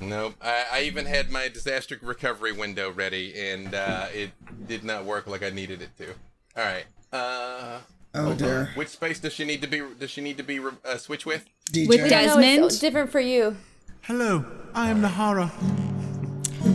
Nope. 0.00 0.34
I, 0.40 0.64
I 0.74 0.82
even 0.82 1.06
had 1.06 1.28
my 1.28 1.48
disaster 1.48 1.98
recovery 2.00 2.52
window 2.52 2.92
ready, 2.92 3.34
and 3.36 3.74
uh, 3.74 4.06
it 4.14 4.30
did 4.68 4.84
not 4.84 5.04
work 5.04 5.26
like 5.26 5.42
I 5.42 5.50
needed 5.50 5.82
it 5.82 5.90
to. 5.98 6.10
All 6.56 6.64
right. 6.64 6.84
Uh, 7.12 7.80
oh 8.14 8.34
dear, 8.34 8.70
which 8.74 8.88
space 8.88 9.18
does 9.20 9.32
she 9.32 9.44
need 9.44 9.60
to 9.62 9.68
be? 9.68 9.82
Does 9.98 10.10
she 10.10 10.20
need 10.20 10.36
to 10.38 10.42
be 10.42 10.58
uh, 10.60 10.96
switch 10.96 11.26
with? 11.26 11.44
DJ. 11.70 11.88
With 11.88 12.00
I 12.00 12.02
know 12.04 12.08
Desmond? 12.08 12.64
it's 12.64 12.78
different 12.78 13.10
for 13.12 13.20
you. 13.20 13.56
Hello, 14.02 14.44
I 14.74 14.88
am 14.90 15.02
Nahara. 15.02 15.50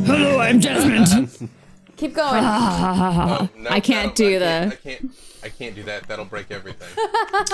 Hello, 0.05 0.39
I'm 0.39 0.59
Desmond. 0.59 1.49
Keep 1.97 2.15
going. 2.15 2.43
Oh, 2.43 3.49
no, 3.55 3.69
I 3.69 3.79
can't 3.79 4.09
no, 4.09 4.13
do 4.15 4.35
I 4.35 4.39
the- 4.39 4.45
can't, 4.45 4.73
I 4.73 4.75
can't. 4.75 5.11
I 5.43 5.49
can't 5.49 5.75
do 5.75 5.83
that. 5.83 6.07
That'll 6.07 6.25
break 6.25 6.51
everything. 6.51 6.87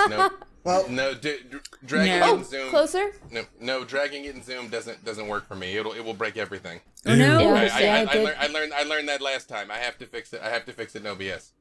no. 0.09 0.29
Well, 0.65 0.87
No. 0.89 1.13
D- 1.13 1.37
d- 1.49 1.57
dragging 1.85 2.19
No. 2.19 2.33
it 2.35 2.37
in 2.39 2.43
Zoom. 2.43 2.69
Closer. 2.69 3.11
No, 3.31 3.43
no, 3.61 3.85
dragging 3.85 4.25
it 4.25 4.35
in 4.35 4.43
Zoom 4.43 4.67
doesn't 4.67 5.05
doesn't 5.05 5.27
work 5.29 5.47
for 5.47 5.55
me. 5.55 5.77
It'll 5.77 5.93
it 5.93 6.03
will 6.03 6.13
break 6.13 6.35
everything. 6.35 6.81
Oh 7.05 7.15
no. 7.15 7.39
Yeah. 7.39 7.53
I, 7.53 7.53
I, 7.53 7.87
I 7.87 7.97
I, 7.97 8.01
I, 8.01 8.05
did. 8.13 8.23
learned, 8.25 8.37
I 8.39 8.47
learned 8.47 8.73
I 8.73 8.83
learned 8.83 9.07
that 9.07 9.21
last 9.21 9.47
time. 9.47 9.71
I 9.71 9.77
have 9.77 9.97
to 9.99 10.05
fix 10.05 10.33
it. 10.33 10.41
I 10.43 10.49
have 10.49 10.65
to 10.65 10.73
fix 10.73 10.95
it 10.95 11.05
in 11.05 11.07
OBS. 11.07 11.53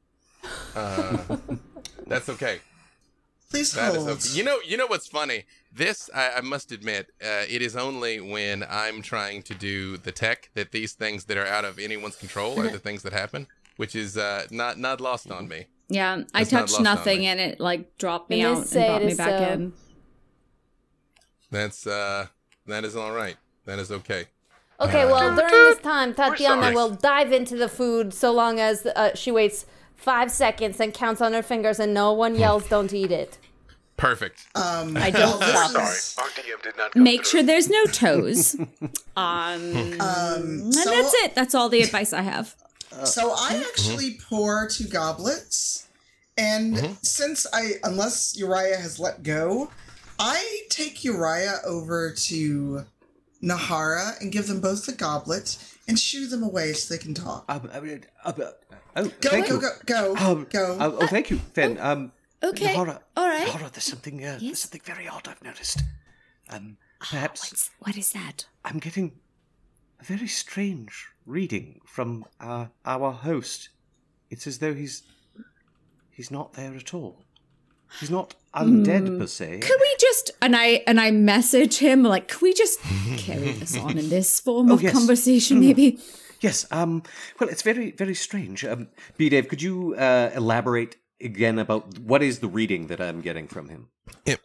Uh, 0.74 1.36
that's 2.08 2.28
okay. 2.28 2.60
please 3.50 3.72
That 3.72 3.94
is 3.94 4.04
hold. 4.04 4.08
okay. 4.18 4.28
You 4.32 4.44
know, 4.44 4.58
you 4.66 4.76
know 4.76 4.86
what's 4.86 5.06
funny? 5.06 5.44
This, 5.72 6.08
I, 6.14 6.32
I 6.38 6.40
must 6.40 6.72
admit, 6.72 7.08
uh, 7.22 7.44
it 7.48 7.62
is 7.62 7.76
only 7.76 8.20
when 8.20 8.64
I'm 8.68 9.02
trying 9.02 9.42
to 9.42 9.54
do 9.54 9.96
the 9.98 10.12
tech 10.12 10.50
that 10.54 10.72
these 10.72 10.92
things 10.94 11.24
that 11.26 11.36
are 11.36 11.46
out 11.46 11.64
of 11.64 11.78
anyone's 11.78 12.16
control 12.16 12.58
are 12.60 12.68
the 12.68 12.78
things 12.78 13.02
that 13.02 13.12
happen, 13.12 13.46
which 13.76 13.94
is 13.94 14.16
uh, 14.16 14.46
not 14.50 14.78
not 14.78 15.00
lost 15.00 15.30
on 15.30 15.46
me. 15.48 15.66
Yeah, 15.90 16.22
I 16.34 16.40
That's 16.44 16.52
not 16.52 16.60
touched 16.60 16.72
lost 16.72 16.78
on 16.80 16.84
nothing 16.84 17.18
me. 17.20 17.26
and 17.26 17.40
it 17.40 17.60
like 17.60 17.96
dropped 17.98 18.28
me 18.30 18.42
And 18.42 18.58
out 18.58 18.72
and 18.74 18.86
brought 18.86 19.04
me 19.04 19.14
back 19.14 19.38
so. 19.38 19.52
in. 19.52 19.72
That's 21.50 21.86
uh, 21.86 22.26
that 22.66 22.84
is 22.84 22.96
all 22.96 23.12
right. 23.12 23.36
That 23.64 23.78
is 23.78 23.90
okay. 23.92 24.26
Okay, 24.80 25.04
well, 25.06 25.34
during 25.34 25.50
this 25.50 25.78
time, 25.80 26.14
Tatiana 26.14 26.72
will 26.72 26.90
dive 26.90 27.32
into 27.32 27.56
the 27.56 27.68
food 27.68 28.14
so 28.14 28.32
long 28.32 28.60
as 28.60 28.86
uh, 28.86 29.10
she 29.14 29.32
waits 29.32 29.66
five 29.98 30.30
seconds 30.30 30.80
and 30.80 30.94
counts 30.94 31.20
on 31.20 31.34
her 31.34 31.42
fingers 31.42 31.78
and 31.78 31.92
no 31.92 32.12
one 32.12 32.34
yells, 32.34 32.66
don't 32.68 32.92
eat 32.94 33.10
it. 33.12 33.36
Perfect. 33.98 34.46
Um, 34.54 34.96
I 34.96 35.10
don't 35.10 35.40
well, 35.40 35.68
stop. 35.68 35.82
this 35.82 36.16
Our 36.18 36.28
DM 36.28 36.62
did 36.62 36.76
not 36.78 36.94
Make 36.94 37.24
sure 37.24 37.42
there's 37.42 37.68
no 37.68 37.84
toes. 37.86 38.54
um, 39.16 39.16
Um, 39.16 39.60
and 40.00 40.74
so, 40.74 40.90
that's 40.90 41.14
it. 41.14 41.34
That's 41.34 41.54
all 41.54 41.68
the 41.68 41.82
advice 41.82 42.12
I 42.12 42.22
have. 42.22 42.54
so 43.04 43.34
I 43.36 43.62
actually 43.68 44.18
pour 44.28 44.68
two 44.68 44.86
goblets, 44.86 45.88
and 46.38 46.96
since 47.02 47.44
I, 47.52 47.72
unless 47.82 48.38
Uriah 48.38 48.76
has 48.76 49.00
let 49.00 49.24
go, 49.24 49.70
I 50.20 50.60
take 50.70 51.04
Uriah 51.04 51.58
over 51.66 52.12
to 52.12 52.84
Nahara 53.42 54.20
and 54.20 54.30
give 54.30 54.46
them 54.46 54.60
both 54.60 54.86
the 54.86 54.92
goblet 54.92 55.58
and 55.88 55.98
shoo 55.98 56.26
them 56.28 56.42
away 56.42 56.72
so 56.74 56.94
they 56.94 56.98
can 57.02 57.14
talk. 57.14 57.44
Um, 57.48 57.68
I 57.72 57.80
mean, 57.80 58.04
uh, 58.24 58.32
uh, 58.38 58.50
oh, 58.96 59.12
Go, 59.20 59.42
go, 59.42 59.58
go, 59.60 59.70
go, 59.86 60.16
Um, 60.16 60.46
go. 60.50 60.76
uh, 60.78 60.92
oh, 61.00 61.06
thank 61.06 61.30
you, 61.30 61.38
Fen. 61.54 61.78
Um, 61.80 62.12
Okay. 62.40 62.72
Nahara, 62.72 63.00
All 63.16 63.26
right. 63.26 63.48
Nahara, 63.48 63.72
there's 63.72 63.82
something, 63.84 64.24
uh, 64.24 64.38
there's 64.40 64.60
something 64.60 64.80
very 64.84 65.08
odd 65.08 65.26
I've 65.26 65.42
noticed. 65.42 65.82
Um, 66.50 66.76
perhaps 67.00 67.50
What's, 67.50 67.70
what 67.80 67.96
is 67.96 68.12
that? 68.12 68.46
I'm 68.64 68.78
getting 68.78 69.18
a 70.00 70.04
very 70.04 70.28
strange 70.28 71.08
reading 71.26 71.80
from 71.84 72.24
our 72.38 72.70
our 72.84 73.10
host. 73.10 73.70
It's 74.30 74.46
as 74.46 74.58
though 74.60 74.72
he's 74.74 75.02
he's 76.10 76.30
not 76.30 76.52
there 76.52 76.74
at 76.76 76.94
all. 76.94 77.24
He's 78.00 78.10
not 78.10 78.34
undead 78.54 79.18
per 79.18 79.26
se. 79.26 79.60
Can 79.60 79.76
we 79.80 79.96
just 79.98 80.30
and 80.42 80.54
I 80.56 80.82
and 80.86 81.00
I 81.00 81.10
message 81.10 81.78
him 81.78 82.02
like, 82.02 82.28
can 82.28 82.38
we 82.42 82.52
just 82.54 82.80
carry 83.16 83.52
this 83.52 83.76
on 83.76 83.96
in 83.98 84.08
this 84.08 84.40
form 84.40 84.70
Oh, 84.70 84.74
of 84.74 84.82
yes. 84.82 84.92
conversation, 84.92 85.60
maybe? 85.60 85.98
Yes. 86.40 86.66
Um. 86.70 87.02
Well, 87.40 87.48
it's 87.48 87.62
very, 87.62 87.90
very 87.92 88.14
strange. 88.14 88.64
Um. 88.64 88.88
B. 89.16 89.28
Dave, 89.28 89.48
could 89.48 89.60
you 89.62 89.94
uh, 89.96 90.30
elaborate 90.34 90.96
again 91.20 91.58
about 91.58 91.98
what 91.98 92.22
is 92.22 92.38
the 92.38 92.48
reading 92.48 92.86
that 92.88 93.00
I'm 93.00 93.20
getting 93.20 93.48
from 93.48 93.68
him? 93.68 93.88
It, 94.24 94.38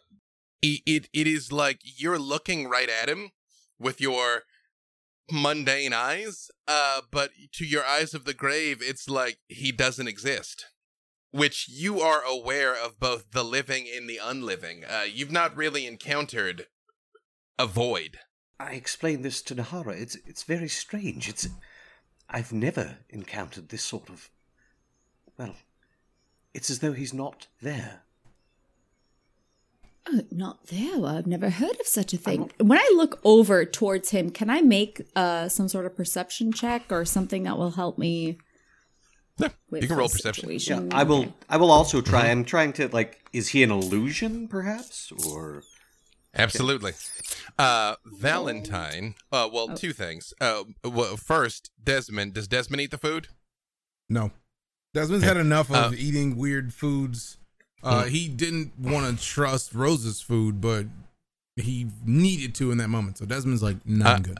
it 0.62 1.08
it 1.12 1.26
is 1.26 1.52
like 1.52 1.78
you're 1.82 2.18
looking 2.18 2.68
right 2.68 2.88
at 2.88 3.08
him 3.08 3.30
with 3.78 4.00
your 4.00 4.42
mundane 5.30 5.92
eyes, 5.92 6.50
uh, 6.66 7.02
but 7.10 7.30
to 7.52 7.64
your 7.64 7.84
eyes 7.84 8.14
of 8.14 8.24
the 8.24 8.34
grave, 8.34 8.78
it's 8.82 9.08
like 9.08 9.38
he 9.48 9.72
doesn't 9.72 10.08
exist. 10.08 10.66
Which 11.34 11.68
you 11.68 12.00
are 12.00 12.22
aware 12.22 12.76
of 12.76 13.00
both 13.00 13.32
the 13.32 13.42
living 13.42 13.88
and 13.92 14.08
the 14.08 14.20
unliving. 14.22 14.84
Uh, 14.84 15.02
you've 15.12 15.32
not 15.32 15.56
really 15.56 15.84
encountered 15.84 16.66
a 17.58 17.66
void. 17.66 18.18
I 18.60 18.74
explained 18.74 19.24
this 19.24 19.42
to 19.42 19.56
Nahara. 19.56 20.00
It's 20.00 20.14
it's 20.26 20.44
very 20.44 20.68
strange. 20.68 21.28
It's 21.28 21.48
I've 22.28 22.52
never 22.52 22.98
encountered 23.10 23.70
this 23.70 23.82
sort 23.82 24.08
of 24.08 24.30
well, 25.36 25.56
it's 26.54 26.70
as 26.70 26.78
though 26.78 26.92
he's 26.92 27.12
not 27.12 27.48
there. 27.60 28.02
Oh, 30.06 30.20
not 30.30 30.68
there. 30.68 31.00
Well, 31.00 31.16
I've 31.16 31.26
never 31.26 31.50
heard 31.50 31.80
of 31.80 31.86
such 31.86 32.12
a 32.12 32.16
thing. 32.16 32.52
When 32.58 32.78
I 32.78 32.92
look 32.94 33.18
over 33.24 33.64
towards 33.64 34.10
him, 34.10 34.30
can 34.30 34.50
I 34.50 34.60
make 34.60 35.02
uh, 35.16 35.48
some 35.48 35.66
sort 35.66 35.86
of 35.86 35.96
perception 35.96 36.52
check 36.52 36.84
or 36.90 37.04
something 37.04 37.42
that 37.42 37.58
will 37.58 37.72
help 37.72 37.98
me? 37.98 38.38
Yeah, 39.38 39.48
with 39.70 39.82
you 39.82 39.88
can 39.88 39.96
roll 39.96 40.08
perception. 40.08 40.48
Yeah. 40.50 40.82
I 40.92 41.02
will. 41.02 41.34
I 41.48 41.56
will 41.56 41.70
also 41.72 42.00
try. 42.00 42.28
I'm 42.30 42.44
trying 42.44 42.72
to 42.74 42.88
like. 42.88 43.18
Is 43.32 43.48
he 43.48 43.62
an 43.64 43.70
illusion, 43.70 44.46
perhaps, 44.48 45.10
or 45.26 45.62
Absolutely. 46.36 46.92
Uh, 47.58 47.94
Valentine. 48.04 49.14
Uh, 49.32 49.48
well, 49.52 49.68
Oh. 49.70 49.76
two 49.76 49.92
things. 49.92 50.32
Uh, 50.40 50.64
well, 50.84 51.16
first, 51.16 51.70
Desmond. 51.82 52.34
Does 52.34 52.48
Desmond 52.48 52.80
eat 52.80 52.90
the 52.90 52.98
food? 52.98 53.28
No. 54.08 54.32
Desmond's 54.92 55.24
had 55.24 55.36
enough 55.36 55.70
of 55.70 55.92
Uh, 55.92 55.96
eating 55.96 56.36
weird 56.36 56.72
foods. 56.74 57.36
Uh, 57.82 58.04
Mm. 58.04 58.08
he 58.10 58.28
didn't 58.28 58.78
want 58.78 59.18
to 59.18 59.24
trust 59.24 59.74
Rose's 59.74 60.20
food, 60.20 60.60
but 60.60 60.86
he 61.56 61.86
needed 62.04 62.54
to 62.56 62.70
in 62.72 62.78
that 62.78 62.88
moment. 62.88 63.18
So 63.18 63.26
Desmond's 63.26 63.62
like, 63.62 63.84
no, 63.86 64.04
I'm 64.06 64.16
Uh, 64.16 64.18
good. 64.20 64.38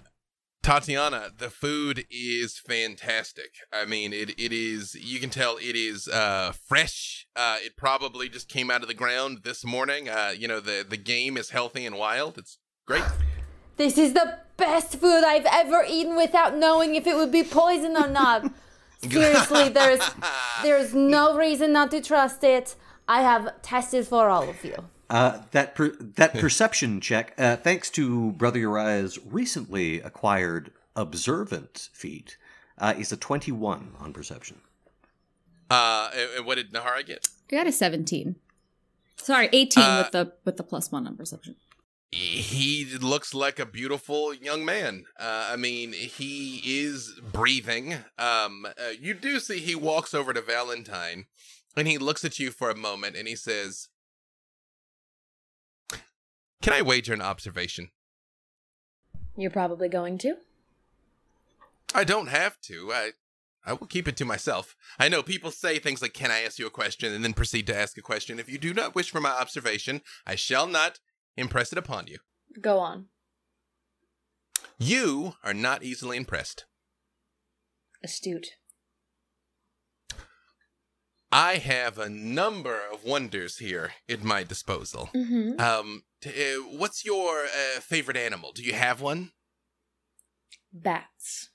Tatiana, 0.64 1.30
the 1.36 1.50
food 1.50 2.06
is 2.10 2.58
fantastic. 2.58 3.52
I 3.70 3.84
mean, 3.84 4.14
it 4.14 4.30
it 4.40 4.50
is. 4.50 4.94
You 4.94 5.20
can 5.20 5.28
tell 5.28 5.58
it 5.58 5.76
is 5.76 6.08
uh, 6.08 6.52
fresh. 6.66 7.26
Uh, 7.36 7.58
it 7.60 7.76
probably 7.76 8.30
just 8.30 8.48
came 8.48 8.70
out 8.70 8.80
of 8.80 8.88
the 8.88 8.94
ground 8.94 9.40
this 9.44 9.62
morning. 9.62 10.08
Uh, 10.08 10.32
you 10.34 10.48
know, 10.48 10.60
the 10.60 10.82
the 10.88 10.96
game 10.96 11.36
is 11.36 11.50
healthy 11.50 11.84
and 11.84 11.98
wild. 11.98 12.38
It's 12.38 12.56
great. 12.86 13.04
This 13.76 13.98
is 13.98 14.14
the 14.14 14.38
best 14.56 14.96
food 14.96 15.22
I've 15.22 15.44
ever 15.44 15.84
eaten 15.86 16.16
without 16.16 16.56
knowing 16.56 16.94
if 16.94 17.06
it 17.06 17.14
would 17.14 17.30
be 17.30 17.44
poison 17.44 17.94
or 17.98 18.08
not. 18.08 18.50
Seriously, 19.02 19.68
there's 19.68 20.00
there's 20.62 20.94
no 20.94 21.36
reason 21.46 21.74
not 21.74 21.90
to 21.90 22.00
trust 22.00 22.42
it. 22.42 22.74
I 23.06 23.20
have 23.20 23.60
tested 23.60 24.06
for 24.06 24.30
all 24.30 24.48
of 24.48 24.64
you. 24.64 24.76
Uh, 25.10 25.40
that 25.52 25.74
per- 25.74 25.96
that 26.00 26.34
perception 26.38 27.00
check? 27.00 27.34
Uh, 27.38 27.56
thanks 27.56 27.90
to 27.90 28.32
Brother 28.32 28.58
Uriah's 28.58 29.18
recently 29.24 30.00
acquired 30.00 30.72
observant 30.96 31.88
feat, 31.92 32.36
uh, 32.78 32.94
is 32.98 33.12
a 33.12 33.16
twenty-one 33.16 33.92
on 33.98 34.12
perception. 34.12 34.60
Uh, 35.70 36.10
and- 36.14 36.30
and 36.38 36.46
what 36.46 36.56
did 36.56 36.72
Nahara 36.72 37.04
get? 37.06 37.28
I 37.50 37.56
got 37.56 37.66
a 37.66 37.72
seventeen. 37.72 38.36
Sorry, 39.16 39.48
eighteen 39.52 39.84
Uh, 39.84 40.02
with 40.02 40.12
the 40.12 40.32
with 40.44 40.56
the 40.56 40.62
plus 40.64 40.90
one 40.92 41.06
on 41.06 41.16
perception. 41.16 41.56
he 42.10 42.84
looks 43.00 43.34
like 43.34 43.58
a 43.58 43.66
beautiful 43.66 44.32
young 44.34 44.64
man. 44.64 45.04
Uh, 45.18 45.48
I 45.50 45.56
mean, 45.56 45.92
he 45.92 46.60
is 46.64 47.18
breathing. 47.32 47.94
Um, 48.18 48.66
uh, 48.66 48.90
you 49.00 49.14
do 49.14 49.40
see 49.40 49.58
he 49.58 49.74
walks 49.74 50.14
over 50.14 50.32
to 50.32 50.40
Valentine 50.40 51.26
and 51.76 51.88
he 51.88 51.98
looks 51.98 52.24
at 52.24 52.38
you 52.38 52.52
for 52.52 52.70
a 52.70 52.76
moment 52.76 53.16
and 53.16 53.26
he 53.26 53.34
says, 53.34 53.88
Can 56.64 56.72
I 56.72 56.80
wager 56.80 57.12
an 57.12 57.20
observation? 57.20 57.90
You're 59.36 59.50
probably 59.50 59.90
going 59.90 60.16
to. 60.18 60.36
I 61.94 62.04
don't 62.04 62.28
have 62.28 62.58
to. 62.62 62.90
I 62.90 63.10
I 63.66 63.74
will 63.74 63.86
keep 63.86 64.08
it 64.08 64.16
to 64.16 64.24
myself. 64.24 64.74
I 64.98 65.10
know 65.10 65.22
people 65.22 65.50
say 65.50 65.78
things 65.78 66.00
like, 66.00 66.14
Can 66.14 66.30
I 66.30 66.40
ask 66.40 66.58
you 66.58 66.66
a 66.66 66.70
question? 66.70 67.12
and 67.12 67.22
then 67.22 67.34
proceed 67.34 67.66
to 67.66 67.76
ask 67.76 67.98
a 67.98 68.00
question. 68.00 68.38
If 68.38 68.48
you 68.48 68.56
do 68.56 68.72
not 68.72 68.94
wish 68.94 69.10
for 69.10 69.20
my 69.20 69.28
observation, 69.28 70.00
I 70.26 70.36
shall 70.36 70.66
not 70.66 71.00
impress 71.36 71.70
it 71.70 71.76
upon 71.76 72.06
you. 72.06 72.20
Go 72.58 72.78
on. 72.78 73.08
You 74.78 75.34
are 75.44 75.52
not 75.52 75.82
easily 75.82 76.16
impressed. 76.16 76.64
Astute. 78.02 78.52
I 81.36 81.56
have 81.56 81.98
a 81.98 82.08
number 82.08 82.78
of 82.92 83.02
wonders 83.02 83.58
here 83.58 83.90
at 84.08 84.22
my 84.22 84.44
disposal. 84.44 85.10
Mm-hmm. 85.12 85.60
Um, 85.60 86.04
t- 86.22 86.30
uh, 86.30 86.60
what's 86.78 87.04
your 87.04 87.46
uh, 87.46 87.80
favorite 87.80 88.16
animal? 88.16 88.52
Do 88.52 88.62
you 88.62 88.72
have 88.74 89.00
one? 89.00 89.32
Bats. 90.72 91.50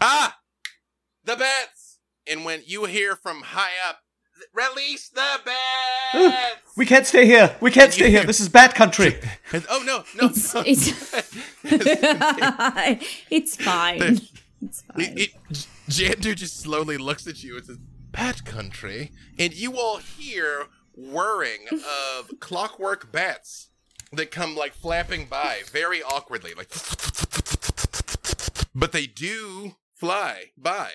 Ah, 0.00 0.36
the 1.24 1.34
bats. 1.34 1.98
And 2.30 2.44
when 2.44 2.62
you 2.64 2.84
hear 2.84 3.16
from 3.16 3.42
high 3.42 3.72
up, 3.88 4.02
release 4.54 5.08
the 5.08 5.40
bats. 5.44 6.60
We 6.76 6.86
can't 6.86 7.08
stay 7.08 7.26
here. 7.26 7.56
We 7.60 7.72
can't 7.72 7.92
stay 7.92 8.08
here. 8.08 8.22
This 8.22 8.38
is 8.38 8.48
Bat 8.48 8.76
Country. 8.76 9.16
oh 9.68 9.82
no, 9.84 10.04
no, 10.20 10.28
It's- 10.28 10.54
no. 10.54 10.60
it's- 10.64 11.34
it's 13.30 13.56
fine. 13.56 14.20
It's 14.62 14.82
fine. 14.82 15.00
It, 15.18 15.30
it, 15.50 15.66
Jander 15.88 16.36
just 16.36 16.60
slowly 16.60 16.98
looks 16.98 17.26
at 17.26 17.42
you 17.42 17.56
and 17.56 17.66
says, 17.66 17.78
Bat 18.18 18.44
country. 18.44 19.12
And 19.38 19.54
you 19.54 19.78
all 19.78 19.98
hear 19.98 20.66
whirring 20.92 21.66
of 21.70 22.32
clockwork 22.40 23.12
bats 23.12 23.70
that 24.12 24.32
come 24.32 24.56
like 24.56 24.74
flapping 24.74 25.26
by 25.26 25.60
very 25.70 26.02
awkwardly. 26.02 26.52
Like, 26.52 26.68
but 28.74 28.90
they 28.90 29.06
do 29.06 29.76
fly 29.94 30.46
by. 30.56 30.90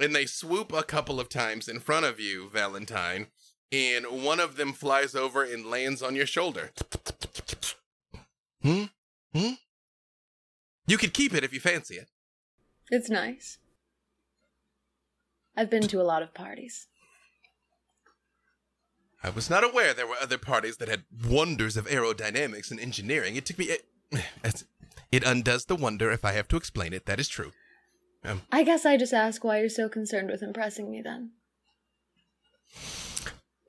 And 0.00 0.12
they 0.14 0.26
swoop 0.26 0.72
a 0.72 0.82
couple 0.82 1.20
of 1.20 1.28
times 1.28 1.68
in 1.68 1.78
front 1.78 2.04
of 2.04 2.18
you, 2.18 2.50
Valentine. 2.50 3.28
And 3.70 4.24
one 4.24 4.40
of 4.40 4.56
them 4.56 4.72
flies 4.72 5.14
over 5.14 5.44
and 5.44 5.66
lands 5.66 6.02
on 6.02 6.16
your 6.16 6.26
shoulder. 6.26 6.72
Hmm? 8.62 8.84
Hmm? 9.32 9.52
You 10.88 10.98
could 10.98 11.14
keep 11.14 11.32
it 11.32 11.44
if 11.44 11.54
you 11.54 11.60
fancy 11.60 11.94
it. 11.94 12.08
It's 12.90 13.08
nice. 13.08 13.58
I've 15.56 15.70
been 15.70 15.88
to 15.88 16.00
a 16.00 16.04
lot 16.04 16.22
of 16.22 16.34
parties. 16.34 16.86
I 19.22 19.30
was 19.30 19.48
not 19.50 19.64
aware 19.64 19.94
there 19.94 20.06
were 20.06 20.16
other 20.20 20.38
parties 20.38 20.76
that 20.76 20.88
had 20.88 21.04
wonders 21.28 21.76
of 21.76 21.86
aerodynamics 21.86 22.70
and 22.70 22.78
engineering. 22.78 23.36
It 23.36 23.46
took 23.46 23.58
me. 23.58 23.70
It, 24.44 24.64
it 25.10 25.24
undoes 25.24 25.64
the 25.64 25.76
wonder 25.76 26.10
if 26.10 26.24
I 26.24 26.32
have 26.32 26.48
to 26.48 26.56
explain 26.56 26.92
it. 26.92 27.06
That 27.06 27.18
is 27.18 27.28
true. 27.28 27.52
Um, 28.24 28.42
I 28.52 28.62
guess 28.62 28.84
I 28.84 28.96
just 28.96 29.12
ask 29.14 29.42
why 29.42 29.60
you're 29.60 29.68
so 29.68 29.88
concerned 29.88 30.30
with 30.30 30.42
impressing 30.42 30.90
me 30.90 31.00
then. 31.02 31.30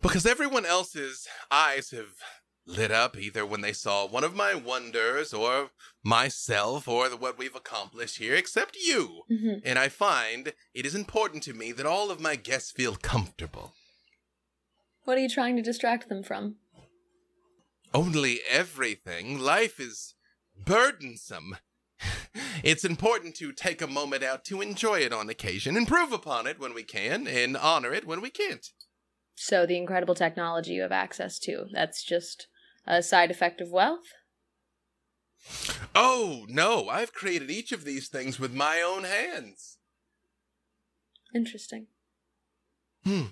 because 0.01 0.25
everyone 0.25 0.65
else's 0.65 1.27
eyes 1.51 1.91
have 1.91 2.15
lit 2.67 2.91
up 2.91 3.17
either 3.17 3.45
when 3.45 3.61
they 3.61 3.73
saw 3.73 4.05
one 4.05 4.23
of 4.23 4.35
my 4.35 4.53
wonders 4.53 5.33
or 5.33 5.71
myself 6.03 6.87
or 6.87 7.09
the, 7.09 7.17
what 7.17 7.37
we've 7.37 7.55
accomplished 7.55 8.17
here, 8.17 8.35
except 8.35 8.75
you. 8.75 9.23
Mm-hmm. 9.31 9.59
And 9.65 9.79
I 9.79 9.89
find 9.89 10.53
it 10.73 10.85
is 10.85 10.93
important 10.93 11.43
to 11.43 11.53
me 11.53 11.71
that 11.71 11.85
all 11.85 12.11
of 12.11 12.19
my 12.19 12.35
guests 12.35 12.71
feel 12.71 12.95
comfortable. 12.95 13.73
What 15.05 15.17
are 15.17 15.21
you 15.21 15.29
trying 15.29 15.55
to 15.55 15.61
distract 15.61 16.09
them 16.09 16.21
from? 16.21 16.57
only 17.93 18.41
everything. 18.49 19.39
Life 19.39 19.79
is 19.79 20.15
burdensome. 20.55 21.57
It's 22.63 22.83
important 22.83 23.35
to 23.35 23.51
take 23.51 23.83
a 23.83 23.87
moment 23.87 24.23
out 24.23 24.43
to 24.45 24.61
enjoy 24.61 24.99
it 24.99 25.13
on 25.13 25.29
occasion, 25.29 25.77
improve 25.77 26.11
upon 26.11 26.47
it 26.47 26.59
when 26.59 26.73
we 26.73 26.81
can, 26.81 27.27
and 27.27 27.55
honor 27.55 27.93
it 27.93 28.05
when 28.05 28.19
we 28.19 28.31
can't. 28.31 28.65
So, 29.35 29.67
the 29.67 29.77
incredible 29.77 30.15
technology 30.15 30.73
you 30.73 30.81
have 30.81 30.91
access 30.91 31.37
to, 31.39 31.67
that's 31.71 32.03
just 32.03 32.47
a 32.87 33.03
side 33.03 33.31
effect 33.31 33.61
of 33.61 33.71
wealth? 33.71 34.13
Oh, 35.93 36.45
no, 36.49 36.89
I've 36.89 37.13
created 37.13 37.49
each 37.51 37.71
of 37.71 37.83
these 37.83 38.07
things 38.07 38.39
with 38.39 38.53
my 38.53 38.81
own 38.81 39.03
hands. 39.03 39.77
Interesting. 41.33 41.87
Hmm. 43.03 43.27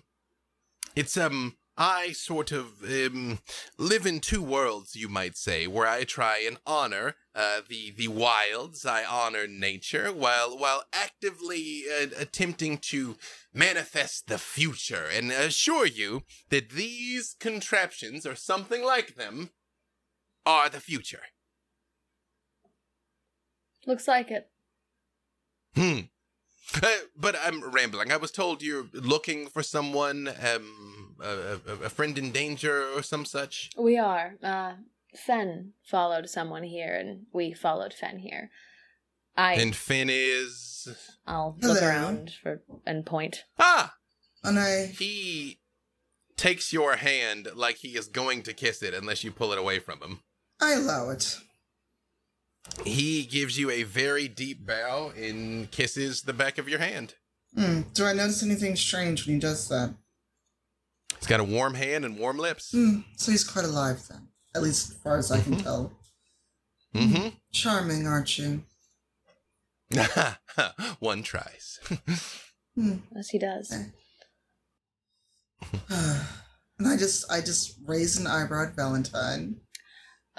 It's, 0.96 1.18
um, 1.18 1.58
I 1.78 2.14
sort 2.14 2.52
of, 2.52 2.84
um, 2.84 3.40
live 3.78 4.06
in 4.06 4.22
two 4.22 4.42
worlds, 4.42 4.96
you 4.96 5.10
might 5.10 5.36
say, 5.36 5.68
where 5.68 5.88
I 5.88 6.06
try 6.06 6.44
and 6.48 6.58
honor, 6.66 7.16
uh, 7.34 7.62
the, 7.68 7.92
the 7.92 8.08
wilds, 8.08 8.86
I 8.86 9.04
honor 9.04 9.46
nature, 9.46 10.14
while, 10.14 10.58
while 10.58 10.84
actively 10.94 11.84
uh, 11.92 12.08
attempting 12.18 12.78
to 12.78 13.18
manifest 13.54 14.28
the 14.28 14.38
future 14.38 15.06
and 15.12 15.32
assure 15.32 15.86
you 15.86 16.24
that 16.50 16.70
these 16.70 17.36
contraptions, 17.40 18.26
or 18.26 18.36
something 18.36 18.84
like 18.84 19.16
them, 19.16 19.50
are 20.46 20.70
the 20.70 20.80
future. 20.80 21.24
Looks 23.86 24.08
like 24.08 24.32
it. 24.32 24.50
Hmm. 25.76 26.00
Uh, 26.82 26.88
but 27.16 27.36
I'm 27.42 27.70
rambling. 27.70 28.12
I 28.12 28.18
was 28.18 28.32
told 28.32 28.62
you're 28.62 28.88
looking 28.94 29.48
for 29.48 29.62
someone, 29.62 30.30
um, 30.42 31.05
a, 31.22 31.60
a, 31.68 31.74
a 31.86 31.90
friend 31.90 32.18
in 32.18 32.32
danger 32.32 32.88
or 32.96 33.02
some 33.04 33.26
such. 33.26 33.72
We 33.78 33.98
are. 33.98 34.36
Uh, 34.44 34.74
Fen 35.16 35.74
followed 35.84 36.30
someone 36.30 36.64
here, 36.64 36.94
and 36.94 37.26
we 37.34 37.54
followed 37.54 37.94
Fen 37.94 38.20
here. 38.20 38.50
I. 39.38 39.54
And 39.54 39.76
Finn 39.76 40.10
is. 40.10 40.88
I'll 41.26 41.58
look 41.62 41.80
Hello. 41.80 41.90
around 41.90 42.32
for 42.42 42.62
and 42.86 43.06
point. 43.06 43.44
Ah! 43.60 43.96
And 44.44 44.60
I 44.60 44.86
He 44.88 45.60
takes 46.38 46.72
your 46.72 46.98
hand 46.98 47.50
like 47.56 47.78
he 47.78 47.98
is 47.98 48.08
going 48.08 48.44
to 48.44 48.54
kiss 48.54 48.84
it 48.84 48.94
unless 48.94 49.24
you 49.24 49.32
pull 49.32 49.52
it 49.52 49.58
away 49.58 49.80
from 49.80 50.02
him. 50.02 50.20
I 50.62 50.74
allow 50.74 51.10
it. 51.10 51.38
He 52.84 53.24
gives 53.24 53.58
you 53.58 53.70
a 53.70 53.84
very 53.84 54.28
deep 54.28 54.66
bow 54.66 55.12
and 55.16 55.70
kisses 55.72 56.24
the 56.24 56.34
back 56.34 56.58
of 56.58 56.68
your 56.68 56.80
hand. 56.80 57.16
Hmm. 57.56 57.82
Do 57.94 58.06
I 58.06 58.14
notice 58.14 58.44
anything 58.44 58.76
strange 58.76 59.26
when 59.26 59.36
he 59.36 59.40
does 59.40 59.68
that? 59.70 59.94
He's 61.20 61.28
got 61.28 61.40
a 61.40 61.44
warm 61.44 61.74
hand 61.74 62.06
and 62.06 62.18
warm 62.18 62.38
lips. 62.38 62.72
Hmm. 62.72 63.00
So 63.18 63.32
he's 63.32 63.44
quite 63.44 63.66
alive 63.66 64.02
then. 64.10 64.28
At 64.56 64.64
least 64.64 64.92
as 64.92 64.98
far 64.98 65.18
as 65.18 65.32
I 65.32 65.42
can 65.42 65.58
tell. 65.58 65.92
Mm-hmm. 66.94 67.30
Charming, 67.52 68.08
aren't 68.08 68.38
you? 68.38 68.64
One 71.00 71.24
tries. 71.24 71.80
Hmm. 72.78 72.96
Yes, 73.16 73.30
he 73.30 73.40
does. 73.40 73.72
and 75.90 76.86
I 76.86 76.98
just 76.98 77.32
I 77.32 77.40
just 77.40 77.78
raise 77.86 78.18
an 78.18 78.28
eyebrow 78.28 78.68
at 78.68 78.76
Valentine. 78.76 79.62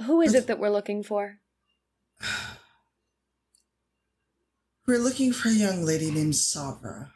Who 0.04 0.20
is 0.20 0.34
it 0.34 0.46
that 0.46 0.58
we're 0.58 0.68
looking 0.68 1.02
for? 1.02 1.38
We're 4.86 4.98
looking 4.98 5.32
for 5.32 5.48
a 5.48 5.52
young 5.52 5.82
lady 5.82 6.10
named 6.12 6.34
Savra. 6.34 7.08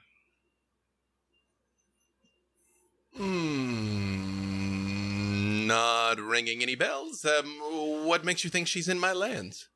Hmm. 3.17 4.47
Not 5.67 6.21
ringing 6.21 6.63
any 6.63 6.75
bells. 6.75 7.25
Um, 7.25 7.47
what 8.07 8.25
makes 8.25 8.45
you 8.45 8.51
think 8.51 8.67
she's 8.67 8.89
in 8.89 8.99
my 8.99 9.13
lands? 9.13 9.69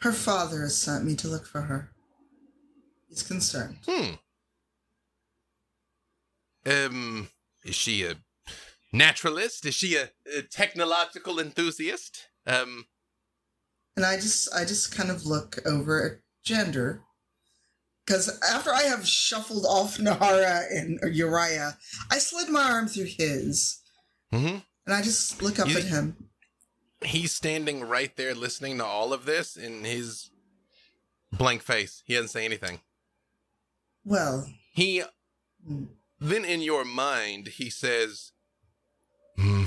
Her 0.00 0.12
father 0.12 0.62
has 0.62 0.76
sent 0.76 1.04
me 1.04 1.14
to 1.16 1.28
look 1.28 1.46
for 1.46 1.62
her. 1.62 1.90
He's 3.08 3.22
concerned. 3.22 3.78
Hmm. 3.86 4.14
Um, 6.66 7.28
is 7.64 7.74
she 7.74 8.04
a 8.04 8.14
naturalist? 8.92 9.66
Is 9.66 9.74
she 9.74 9.96
a, 9.96 10.10
a 10.36 10.42
technological 10.42 11.38
enthusiast? 11.38 12.28
Um, 12.46 12.86
And 13.96 14.04
I 14.04 14.16
just 14.16 14.52
I 14.54 14.64
just 14.64 14.94
kind 14.94 15.10
of 15.10 15.26
look 15.26 15.58
over 15.66 16.04
at 16.04 16.12
Jander. 16.46 17.00
Because 18.06 18.38
after 18.42 18.70
I 18.72 18.82
have 18.82 19.06
shuffled 19.06 19.64
off 19.66 19.96
Nahara 19.98 20.64
and 20.70 20.98
Uriah, 21.14 21.76
I 22.10 22.18
slid 22.18 22.48
my 22.50 22.62
arm 22.62 22.88
through 22.88 23.04
his. 23.06 23.80
hmm 24.30 24.56
And 24.86 24.94
I 24.94 25.00
just 25.02 25.40
look 25.42 25.58
up 25.58 25.68
You- 25.68 25.78
at 25.78 25.84
him. 25.84 26.16
He's 27.02 27.32
standing 27.32 27.82
right 27.84 28.16
there 28.16 28.34
listening 28.34 28.78
to 28.78 28.84
all 28.84 29.12
of 29.12 29.26
this 29.26 29.56
in 29.56 29.84
his 29.84 30.30
blank 31.32 31.60
face. 31.62 32.02
He 32.06 32.14
doesn't 32.14 32.28
say 32.28 32.46
anything. 32.46 32.80
Well, 34.04 34.46
He 34.72 35.02
hmm, 35.66 35.84
then 36.18 36.44
in 36.46 36.62
your 36.62 36.84
mind 36.84 37.48
he 37.48 37.68
says 37.68 38.32
"Hmm, 39.38 39.64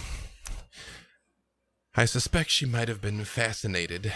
i 1.95 2.05
suspect 2.05 2.49
she 2.49 2.65
might 2.65 2.87
have 2.87 3.01
been 3.01 3.23
fascinated 3.25 4.13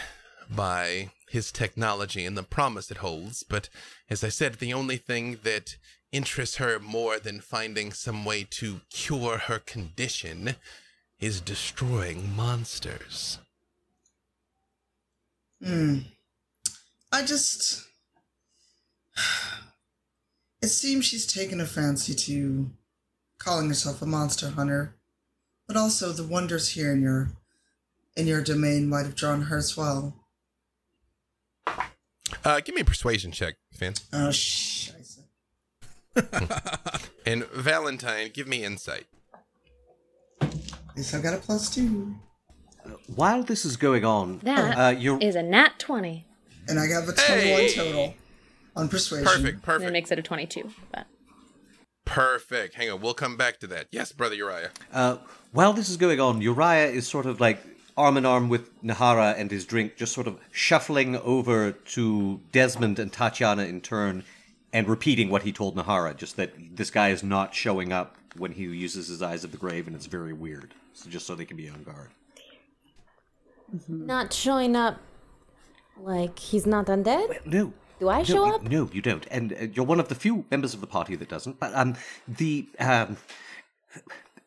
by 0.49 1.11
his 1.31 1.51
technology 1.51 2.25
and 2.25 2.37
the 2.37 2.43
promise 2.43 2.91
it 2.91 2.97
holds 2.97 3.43
but 3.43 3.69
as 4.09 4.23
i 4.23 4.29
said 4.29 4.55
the 4.55 4.73
only 4.73 4.97
thing 4.97 5.39
that 5.43 5.77
interests 6.11 6.57
her 6.57 6.79
more 6.79 7.19
than 7.19 7.39
finding 7.39 7.91
some 7.91 8.25
way 8.25 8.43
to 8.43 8.81
cure 8.89 9.37
her 9.37 9.59
condition 9.59 10.55
is 11.19 11.39
destroying 11.41 12.35
monsters 12.35 13.39
hmm. 15.63 15.99
I 17.11 17.23
just. 17.23 17.83
It 20.63 20.67
seems 20.69 21.05
she's 21.05 21.25
taken 21.25 21.59
a 21.59 21.65
fancy 21.65 22.13
to 22.13 22.69
calling 23.39 23.67
herself 23.67 23.99
a 24.03 24.05
monster 24.05 24.51
hunter, 24.51 24.93
but 25.67 25.75
also 25.75 26.11
the 26.11 26.23
wonders 26.23 26.69
here 26.69 26.93
in 26.93 27.01
your 27.01 27.31
in 28.15 28.27
your 28.27 28.43
domain 28.43 28.87
might 28.87 29.07
have 29.07 29.15
drawn 29.15 29.41
her 29.43 29.57
as 29.57 29.75
well. 29.75 30.20
Uh 32.45 32.59
give 32.61 32.75
me 32.75 32.81
a 32.81 32.85
persuasion 32.85 33.31
check 33.31 33.55
Finn. 33.73 33.93
Oh, 34.13 34.29
scheiße. 34.29 35.19
and 37.25 37.45
valentine 37.47 38.29
give 38.33 38.47
me 38.47 38.63
insight 38.63 39.05
At 40.41 40.53
least 40.97 41.13
I've 41.13 41.23
got 41.23 41.33
a 41.33 41.37
plus 41.37 41.73
two. 41.73 42.15
While 43.15 43.43
this 43.43 43.63
is 43.63 43.77
going 43.77 44.03
on, 44.03 44.39
That 44.43 44.77
uh, 44.77 44.89
you're 44.89 45.19
is 45.19 45.35
a 45.35 45.43
nat 45.43 45.77
20. 45.79 46.25
And 46.67 46.79
I 46.79 46.87
got 46.87 47.03
a 47.03 47.13
21 47.13 47.17
Hey! 47.19 47.73
total 47.75 48.13
on 48.75 48.89
persuasion. 48.89 49.25
perfect 49.25 49.67
And 49.67 49.83
it 49.83 49.91
makes 49.93 50.11
it 50.11 50.19
a 50.19 50.21
22. 50.21 50.69
But 50.91 51.07
perfect 52.03 52.73
hang 52.73 52.89
on 52.89 52.99
we'll 52.99 53.13
come 53.13 53.37
back 53.37 53.59
to 53.59 53.67
that 53.67 53.87
yes 53.91 54.11
brother 54.11 54.35
uriah 54.35 54.71
Uh, 54.91 55.17
while 55.53 55.71
this 55.71 55.89
is 55.89 55.97
going 55.97 56.19
on, 56.19 56.41
Uriah 56.41 56.87
is 56.87 57.07
sort 57.07 57.25
of 57.25 57.39
like 57.41 57.59
arm 57.97 58.17
in 58.17 58.25
arm 58.25 58.49
with 58.49 58.81
Nahara 58.83 59.37
and 59.37 59.51
his 59.51 59.65
drink, 59.65 59.97
just 59.97 60.13
sort 60.13 60.27
of 60.27 60.37
shuffling 60.51 61.15
over 61.17 61.71
to 61.71 62.39
Desmond 62.51 62.99
and 62.99 63.11
Tatiana 63.11 63.63
in 63.63 63.81
turn 63.81 64.23
and 64.73 64.87
repeating 64.87 65.29
what 65.29 65.43
he 65.43 65.51
told 65.51 65.75
Nahara, 65.75 66.15
just 66.15 66.37
that 66.37 66.53
this 66.75 66.89
guy 66.89 67.09
is 67.09 67.23
not 67.23 67.53
showing 67.53 67.91
up 67.91 68.15
when 68.37 68.53
he 68.53 68.63
uses 68.63 69.07
his 69.07 69.21
eyes 69.21 69.43
of 69.43 69.51
the 69.51 69.57
grave 69.57 69.87
and 69.87 69.95
it's 69.95 70.05
very 70.05 70.33
weird. 70.33 70.73
So 70.93 71.09
just 71.09 71.25
so 71.25 71.35
they 71.35 71.45
can 71.45 71.57
be 71.57 71.69
on 71.69 71.83
guard. 71.83 72.09
Not 73.87 74.33
showing 74.33 74.75
up 74.75 74.99
like 75.97 76.39
he's 76.39 76.65
not 76.65 76.87
undead? 76.87 77.45
No. 77.45 77.73
Do 77.99 78.09
I 78.09 78.19
no, 78.19 78.23
show 78.23 78.45
you- 78.45 78.53
up? 78.53 78.63
No, 78.63 78.89
you 78.91 79.01
don't. 79.01 79.27
And 79.29 79.53
uh, 79.53 79.67
you're 79.73 79.85
one 79.85 79.99
of 79.99 80.07
the 80.07 80.15
few 80.15 80.45
members 80.49 80.73
of 80.73 80.81
the 80.81 80.87
party 80.87 81.15
that 81.15 81.29
doesn't. 81.29 81.59
But 81.59 81.73
um, 81.75 81.95
the 82.27 82.67
um, 82.79 83.17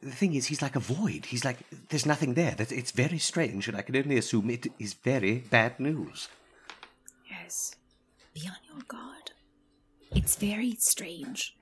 the 0.04 0.10
thing 0.20 0.34
is, 0.34 0.46
he's 0.46 0.62
like 0.62 0.76
a 0.76 0.80
void. 0.80 1.26
He's 1.26 1.44
like 1.44 1.58
there's 1.88 2.06
nothing 2.06 2.34
there. 2.34 2.52
That 2.52 2.70
it's 2.72 2.90
very 2.92 3.18
strange, 3.18 3.68
and 3.68 3.76
I 3.76 3.82
can 3.82 3.96
only 3.96 4.18
assume 4.18 4.50
it 4.50 4.66
is 4.78 4.94
very 4.94 5.38
bad 5.50 5.80
news. 5.80 6.28
Yes. 7.30 7.74
Be 8.34 8.42
on 8.48 8.56
your 8.68 8.82
guard. 8.86 9.32
It's 10.14 10.36
very 10.36 10.76
strange. 10.78 11.56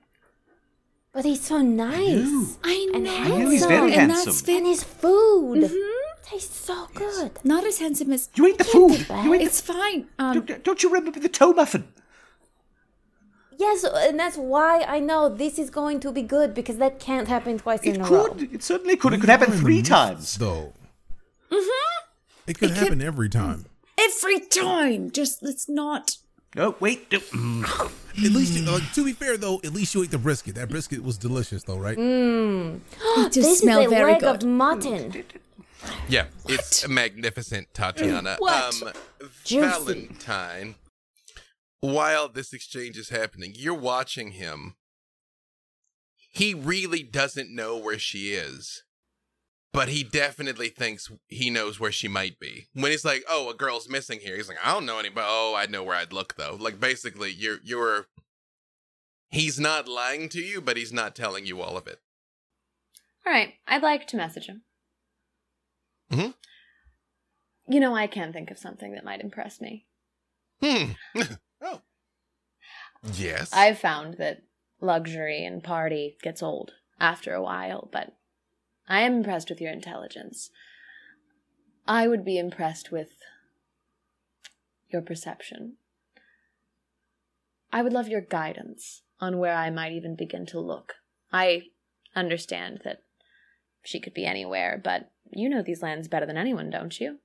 But 1.13 1.25
he's 1.25 1.41
so 1.41 1.59
nice. 1.61 2.57
I 2.63 2.85
know. 2.91 2.97
And 2.97 3.07
I 3.07 3.27
know 3.27 3.49
he's 3.49 3.61
handsome. 3.61 3.69
very 3.69 3.93
and 3.93 4.11
handsome. 4.11 4.25
that's 4.33 4.47
And 4.49 4.65
his 4.67 4.83
food 4.83 5.59
Mhm. 5.63 5.93
tastes 6.23 6.57
so 6.65 6.87
good. 6.95 7.31
not 7.43 7.63
as 7.63 7.77
handsome 7.79 8.11
as 8.13 8.29
You 8.35 8.47
ate 8.47 8.57
the 8.57 8.63
food. 8.63 9.05
You 9.23 9.33
ate 9.35 9.41
it's 9.41 9.61
fine. 9.61 10.07
Um, 10.17 10.33
don't, 10.45 10.63
don't 10.63 10.81
you 10.83 10.89
remember 10.89 11.19
the 11.19 11.29
toe 11.29 11.53
muffin? 11.53 11.87
Yes, 13.63 13.83
and 14.07 14.19
that's 14.19 14.37
why 14.37 14.81
I 14.95 14.99
know 14.99 15.29
this 15.29 15.57
is 15.63 15.69
going 15.69 15.99
to 16.01 16.11
be 16.11 16.21
good 16.35 16.53
because 16.53 16.77
that 16.77 16.99
can't 16.99 17.27
happen 17.27 17.57
twice 17.57 17.81
It 17.83 17.95
in 17.95 18.01
a 18.01 18.05
row. 18.09 18.25
It 18.25 18.31
could. 18.37 18.53
It 18.55 18.63
certainly 18.63 18.95
could. 18.97 19.13
It 19.13 19.19
could 19.21 19.29
happen 19.29 19.49
are 19.49 19.53
in 19.53 19.57
the 19.57 19.63
three 19.63 19.81
times. 19.81 20.37
though. 20.37 20.73
Mm-hmm. 21.51 21.95
It 22.47 22.59
could 22.59 22.71
It 22.71 22.77
happen 22.77 22.99
could- 22.99 23.07
every 23.07 23.29
time. 23.29 23.65
every 23.97 24.39
time. 24.39 25.11
Just 25.11 25.41
let's 25.43 25.69
not. 25.69 26.17
No, 26.55 26.75
wait. 26.79 27.11
no. 27.11 27.65
At 28.25 28.31
least, 28.31 28.53
you, 28.53 28.61
like, 28.71 28.91
to 28.93 29.03
be 29.03 29.13
fair 29.13 29.37
though, 29.37 29.59
at 29.63 29.73
least 29.73 29.95
you 29.95 30.03
ate 30.03 30.11
the 30.11 30.19
brisket. 30.19 30.53
That 30.55 30.69
brisket 30.69 31.01
was 31.03 31.17
delicious, 31.17 31.63
though, 31.63 31.79
right? 31.79 31.97
Mm. 31.97 32.79
It 33.17 33.31
just 33.31 33.49
this 33.49 33.59
smell 33.61 33.79
is 33.81 33.87
a 33.87 33.89
very 33.89 34.11
leg 34.13 34.21
good. 34.21 34.43
of 34.43 34.49
mutton. 34.49 35.23
Yeah, 36.07 36.25
it's 36.47 36.87
magnificent, 36.87 37.73
Tatiana. 37.73 38.35
What? 38.39 38.81
Um, 38.83 38.89
Juicy. 39.43 39.67
Valentine, 39.67 40.75
while 41.91 42.29
this 42.29 42.53
exchange 42.53 42.97
is 42.97 43.09
happening, 43.09 43.51
you're 43.57 43.73
watching 43.73 44.31
him. 44.31 44.75
He 46.31 46.53
really 46.53 47.03
doesn't 47.03 47.53
know 47.53 47.77
where 47.77 47.99
she 47.99 48.31
is, 48.33 48.83
but 49.73 49.89
he 49.89 50.01
definitely 50.01 50.69
thinks 50.69 51.11
he 51.27 51.49
knows 51.49 51.81
where 51.81 51.91
she 51.91 52.07
might 52.07 52.39
be. 52.39 52.69
When 52.73 52.91
he's 52.91 53.03
like, 53.03 53.25
"Oh, 53.27 53.49
a 53.49 53.53
girl's 53.53 53.89
missing 53.89 54.21
here," 54.21 54.37
he's 54.37 54.47
like, 54.47 54.65
"I 54.65 54.71
don't 54.73 54.85
know 54.85 54.97
anybody. 54.97 55.27
Oh, 55.29 55.53
I 55.57 55.65
know 55.65 55.83
where 55.83 55.97
I'd 55.97 56.13
look 56.13 56.35
though." 56.35 56.55
Like 56.57 56.79
basically, 56.79 57.31
you're 57.31 57.59
you're. 57.63 58.07
He's 59.29 59.59
not 59.59 59.87
lying 59.89 60.29
to 60.29 60.39
you, 60.39 60.61
but 60.61 60.77
he's 60.77 60.93
not 60.93 61.15
telling 61.17 61.45
you 61.45 61.61
all 61.61 61.75
of 61.75 61.85
it. 61.87 61.99
all 63.25 63.33
right, 63.33 63.55
I'd 63.67 63.83
like 63.83 64.07
to 64.07 64.17
message 64.17 64.45
him. 64.47 64.63
Mhm. 66.11 66.33
You 67.67 67.79
know, 67.81 67.93
I 67.95 68.07
can 68.07 68.31
think 68.31 68.51
of 68.51 68.57
something 68.57 68.93
that 68.93 69.03
might 69.03 69.21
impress 69.21 69.59
me. 69.59 69.85
Hmm. 70.61 70.93
oh. 71.63 71.81
Yes. 73.15 73.51
I've 73.53 73.79
found 73.79 74.15
that 74.15 74.43
luxury 74.79 75.45
and 75.45 75.63
party 75.63 76.17
gets 76.21 76.43
old 76.43 76.73
after 76.99 77.33
a 77.33 77.41
while, 77.41 77.89
but 77.91 78.15
I 78.87 79.01
am 79.01 79.15
impressed 79.15 79.49
with 79.49 79.61
your 79.61 79.71
intelligence. 79.71 80.51
I 81.87 82.07
would 82.07 82.23
be 82.23 82.37
impressed 82.37 82.91
with 82.91 83.11
your 84.89 85.01
perception. 85.01 85.77
I 87.71 87.81
would 87.81 87.93
love 87.93 88.07
your 88.07 88.21
guidance 88.21 89.01
on 89.19 89.39
where 89.39 89.55
I 89.55 89.69
might 89.69 89.93
even 89.93 90.15
begin 90.15 90.45
to 90.47 90.59
look. 90.59 90.95
I 91.31 91.63
understand 92.15 92.81
that 92.83 93.03
she 93.83 93.99
could 93.99 94.13
be 94.13 94.25
anywhere, 94.25 94.79
but 94.81 95.11
you 95.31 95.49
know 95.49 95.61
these 95.61 95.81
lands 95.81 96.07
better 96.07 96.25
than 96.25 96.37
anyone, 96.37 96.69
don't 96.69 96.99
you? 96.99 97.19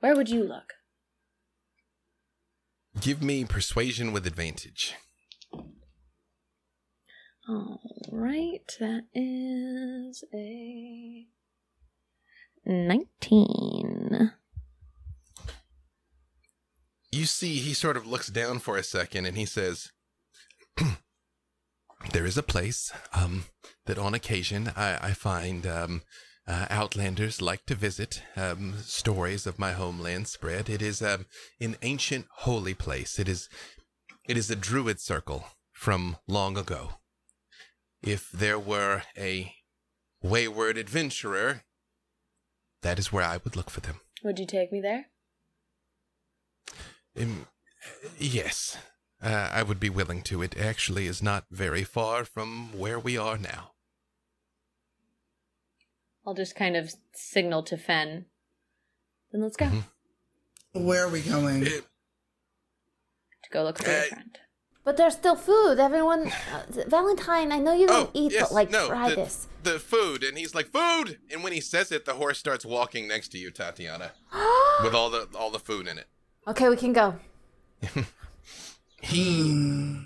Where 0.00 0.16
would 0.16 0.30
you 0.30 0.42
look? 0.42 0.72
Give 3.00 3.22
me 3.22 3.44
persuasion 3.44 4.12
with 4.12 4.26
advantage. 4.26 4.94
All 7.48 7.80
right, 8.12 8.60
that 8.78 9.04
is 9.14 10.22
a 10.32 11.26
19. 12.64 14.32
You 17.10 17.24
see, 17.26 17.56
he 17.56 17.74
sort 17.74 17.96
of 17.96 18.06
looks 18.06 18.28
down 18.28 18.60
for 18.60 18.76
a 18.76 18.84
second 18.84 19.26
and 19.26 19.36
he 19.36 19.44
says, 19.44 19.90
There 22.12 22.26
is 22.26 22.36
a 22.36 22.42
place 22.42 22.92
um, 23.12 23.44
that 23.86 23.98
on 23.98 24.14
occasion 24.14 24.72
I, 24.76 25.08
I 25.08 25.12
find 25.12 25.66
um, 25.66 26.02
uh, 26.46 26.66
outlanders 26.70 27.40
like 27.40 27.64
to 27.66 27.74
visit. 27.74 28.22
Um, 28.36 28.74
stories 28.78 29.46
of 29.46 29.58
my 29.58 29.72
homeland 29.72 30.28
spread. 30.28 30.68
It 30.68 30.82
is 30.82 31.02
um, 31.02 31.26
an 31.60 31.76
ancient 31.82 32.26
holy 32.38 32.74
place. 32.74 33.18
It 33.18 33.28
is, 33.28 33.48
it 34.28 34.36
is 34.36 34.50
a 34.50 34.56
druid 34.56 35.00
circle 35.00 35.44
from 35.72 36.16
long 36.26 36.56
ago. 36.56 36.94
If 38.02 38.30
there 38.32 38.58
were 38.58 39.02
a 39.16 39.54
wayward 40.22 40.76
adventurer, 40.76 41.62
that 42.82 42.98
is 42.98 43.12
where 43.12 43.24
I 43.24 43.38
would 43.42 43.56
look 43.56 43.70
for 43.70 43.80
them. 43.80 44.00
Would 44.24 44.38
you 44.38 44.46
take 44.46 44.72
me 44.72 44.80
there? 44.80 45.06
Um, 47.20 47.46
yes, 48.18 48.76
uh, 49.22 49.50
I 49.52 49.62
would 49.62 49.80
be 49.80 49.90
willing 49.90 50.22
to. 50.22 50.42
It 50.42 50.58
actually 50.58 51.06
is 51.06 51.22
not 51.22 51.44
very 51.50 51.84
far 51.84 52.24
from 52.24 52.76
where 52.76 52.98
we 52.98 53.16
are 53.16 53.38
now. 53.38 53.71
I'll 56.26 56.34
just 56.34 56.54
kind 56.54 56.76
of 56.76 56.94
signal 57.12 57.62
to 57.64 57.76
Fen. 57.76 58.26
Then 59.32 59.42
let's 59.42 59.56
go. 59.56 59.66
Mhm. 59.66 59.84
Where 60.72 61.04
are 61.04 61.08
we 61.08 61.20
going? 61.20 61.66
Uh, 61.66 61.70
To 61.70 63.50
go 63.50 63.64
look 63.64 63.78
for 63.78 63.90
your 63.90 64.00
Uh, 64.00 64.04
friend. 64.06 64.38
But 64.84 64.96
there's 64.96 65.14
still 65.14 65.36
food. 65.36 65.78
Everyone, 65.78 66.32
uh, 66.52 66.64
Valentine, 66.86 67.52
I 67.52 67.58
know 67.58 67.72
you 67.72 67.86
don't 67.86 68.08
oh, 68.08 68.10
eat, 68.14 68.32
yes, 68.32 68.48
but 68.48 68.52
like, 68.54 68.70
no, 68.70 68.88
try 68.88 69.10
the, 69.10 69.16
this. 69.16 69.46
The 69.62 69.78
food, 69.78 70.24
and 70.24 70.36
he's 70.36 70.54
like, 70.56 70.68
food! 70.72 71.20
And 71.30 71.44
when 71.44 71.52
he 71.52 71.60
says 71.60 71.92
it, 71.92 72.04
the 72.04 72.14
horse 72.14 72.38
starts 72.38 72.64
walking 72.64 73.06
next 73.06 73.28
to 73.28 73.38
you, 73.38 73.50
Tatiana, 73.52 74.12
with 74.82 74.94
all 74.94 75.08
the 75.10 75.28
all 75.36 75.50
the 75.50 75.60
food 75.60 75.86
in 75.86 75.98
it. 75.98 76.08
okay, 76.48 76.68
we 76.68 76.76
can 76.76 76.92
go. 76.92 77.16
He, 79.04 79.98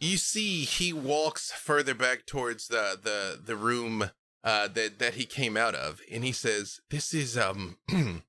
you 0.00 0.16
see, 0.16 0.64
he 0.64 0.92
walks 0.92 1.52
further 1.52 1.94
back 1.94 2.26
towards 2.26 2.66
the 2.66 2.98
the 3.00 3.40
the 3.40 3.54
room 3.56 4.10
uh, 4.46 4.68
that 4.68 5.00
that 5.00 5.14
he 5.14 5.26
came 5.26 5.56
out 5.56 5.74
of, 5.74 6.00
and 6.10 6.24
he 6.24 6.30
says, 6.30 6.80
"This 6.88 7.12
is 7.12 7.36
um 7.36 7.78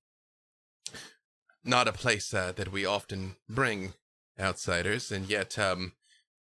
not 1.64 1.88
a 1.88 1.94
place 1.94 2.34
uh, 2.34 2.52
that 2.54 2.72
we 2.72 2.86
often 2.86 3.36
bring 3.48 3.94
outsiders, 4.40 5.12
and 5.12 5.30
yet 5.30 5.60
um 5.60 5.94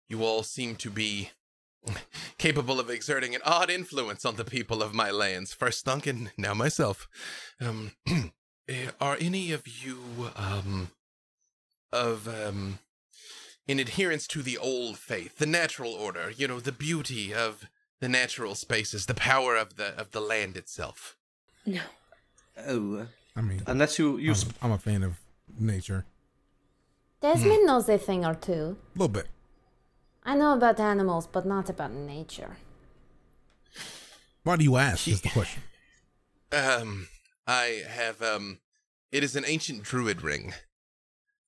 you 0.08 0.24
all 0.24 0.42
seem 0.42 0.74
to 0.76 0.90
be." 0.90 1.30
Capable 2.38 2.80
of 2.80 2.90
exerting 2.90 3.36
an 3.36 3.42
odd 3.44 3.70
influence 3.70 4.24
on 4.24 4.34
the 4.34 4.44
people 4.44 4.82
of 4.82 4.92
my 4.92 5.08
lands. 5.12 5.52
First 5.54 5.84
Duncan, 5.84 6.30
now 6.36 6.52
myself. 6.52 7.06
Um, 7.60 7.92
eh, 8.68 8.90
are 9.00 9.16
any 9.20 9.52
of 9.52 9.68
you 9.68 10.32
um, 10.34 10.90
of 11.92 12.26
um, 12.26 12.80
in 13.68 13.78
adherence 13.78 14.26
to 14.28 14.42
the 14.42 14.58
old 14.58 14.98
faith, 14.98 15.38
the 15.38 15.46
natural 15.46 15.92
order, 15.92 16.28
you 16.28 16.48
know, 16.48 16.58
the 16.58 16.72
beauty 16.72 17.32
of 17.32 17.68
the 18.00 18.08
natural 18.08 18.54
spaces, 18.54 19.06
the 19.06 19.14
power 19.14 19.56
of 19.56 19.76
the 19.76 19.98
of 19.98 20.10
the 20.10 20.20
land 20.20 20.56
itself. 20.56 21.16
No. 21.64 21.80
Oh, 22.66 22.96
uh, 22.96 23.06
I 23.34 23.40
mean, 23.42 23.62
unless 23.66 23.98
you 23.98 24.16
you. 24.18 24.30
I'm, 24.30 24.36
sp- 24.36 24.58
I'm 24.62 24.72
a 24.72 24.78
fan 24.78 25.02
of 25.02 25.18
nature. 25.58 26.04
Desmond 27.20 27.66
knows 27.66 27.88
a 27.88 27.98
thing 27.98 28.24
or 28.24 28.34
two. 28.34 28.76
A 28.94 28.98
little 28.98 29.08
bit. 29.08 29.26
I 30.24 30.34
know 30.36 30.54
about 30.54 30.80
animals, 30.80 31.26
but 31.26 31.46
not 31.46 31.70
about 31.70 31.92
nature. 31.92 32.56
Why 34.42 34.56
do 34.56 34.64
you 34.64 34.76
ask? 34.76 35.08
Is 35.08 35.22
the 35.22 35.30
question. 35.30 35.62
Um, 36.52 37.08
I 37.46 37.82
have 37.88 38.22
um, 38.22 38.60
it 39.10 39.24
is 39.24 39.34
an 39.34 39.44
ancient 39.46 39.82
druid 39.82 40.22
ring, 40.22 40.54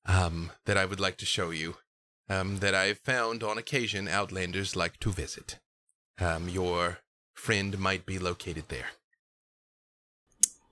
um, 0.06 0.50
that 0.64 0.76
I 0.76 0.84
would 0.84 1.00
like 1.00 1.16
to 1.18 1.26
show 1.26 1.50
you, 1.50 1.76
um, 2.28 2.58
that 2.58 2.74
I've 2.74 2.98
found 2.98 3.42
on 3.42 3.58
occasion 3.58 4.08
outlanders 4.08 4.74
like 4.74 4.98
to 5.00 5.10
visit. 5.10 5.58
Um, 6.20 6.48
your 6.48 6.98
friend 7.34 7.78
might 7.78 8.04
be 8.04 8.18
located 8.18 8.64
there. 8.68 8.86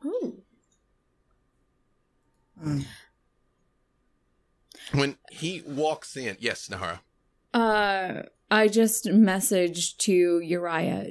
Ooh. 0.05 0.42
Hmm. 2.60 2.81
When 4.92 5.16
he 5.31 5.62
walks 5.66 6.16
in, 6.16 6.36
yes, 6.41 6.68
Nahara. 6.68 7.00
Uh, 7.52 8.23
I 8.50 8.68
just 8.68 9.07
messaged 9.07 9.99
to 9.99 10.41
Uriah. 10.41 11.10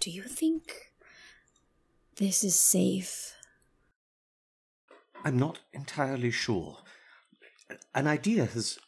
Do 0.00 0.10
you 0.10 0.22
think 0.22 0.92
this 2.16 2.44
is 2.44 2.58
safe? 2.58 3.34
I'm 5.24 5.38
not 5.38 5.60
entirely 5.72 6.30
sure. 6.30 6.78
An 7.94 8.06
idea 8.06 8.46
has 8.46 8.78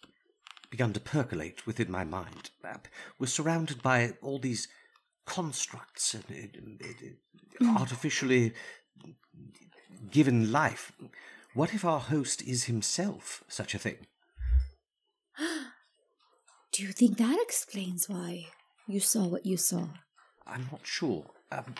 begun 0.70 0.92
to 0.92 1.00
percolate 1.00 1.66
within 1.66 1.90
my 1.90 2.04
mind. 2.04 2.50
Uh, 2.64 2.74
We're 3.18 3.26
surrounded 3.26 3.82
by 3.82 4.14
all 4.22 4.38
these 4.38 4.68
constructs 5.26 6.14
and 6.14 6.80
uh, 6.82 7.66
uh, 7.66 7.78
artificially 7.78 8.52
given 10.10 10.52
life. 10.52 10.92
What 11.54 11.74
if 11.74 11.84
our 11.84 12.00
host 12.00 12.42
is 12.42 12.64
himself 12.64 13.42
such 13.48 13.74
a 13.74 13.78
thing? 13.78 14.06
Do 16.72 16.82
you 16.82 16.92
think 16.92 17.18
that 17.18 17.38
explains 17.40 18.08
why 18.08 18.46
you 18.86 19.00
saw 19.00 19.26
what 19.26 19.46
you 19.46 19.56
saw? 19.56 19.88
I'm 20.46 20.68
not 20.70 20.80
sure. 20.84 21.26
Um, 21.50 21.74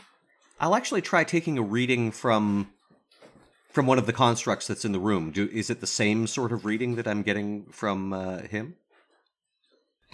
I'll 0.61 0.75
actually 0.75 1.03
try 1.03 1.25
taking 1.25 1.57
a 1.57 1.63
reading 1.63 2.11
from 2.11 2.71
from 3.69 3.87
one 3.87 3.99
of 3.99 4.07
the 4.07 4.13
constructs 4.13 4.67
that's 4.67 4.85
in 4.85 4.93
the 4.93 4.99
room. 5.01 5.31
Do, 5.31 5.49
is 5.53 5.71
it 5.71 5.81
the 5.81 5.87
same 5.87 6.27
sort 6.27 6.53
of 6.53 6.65
reading 6.65 6.97
that 6.97 7.07
I'm 7.07 7.23
getting 7.23 7.67
from 7.67 8.13
uh, 8.13 8.39
him? 8.43 8.77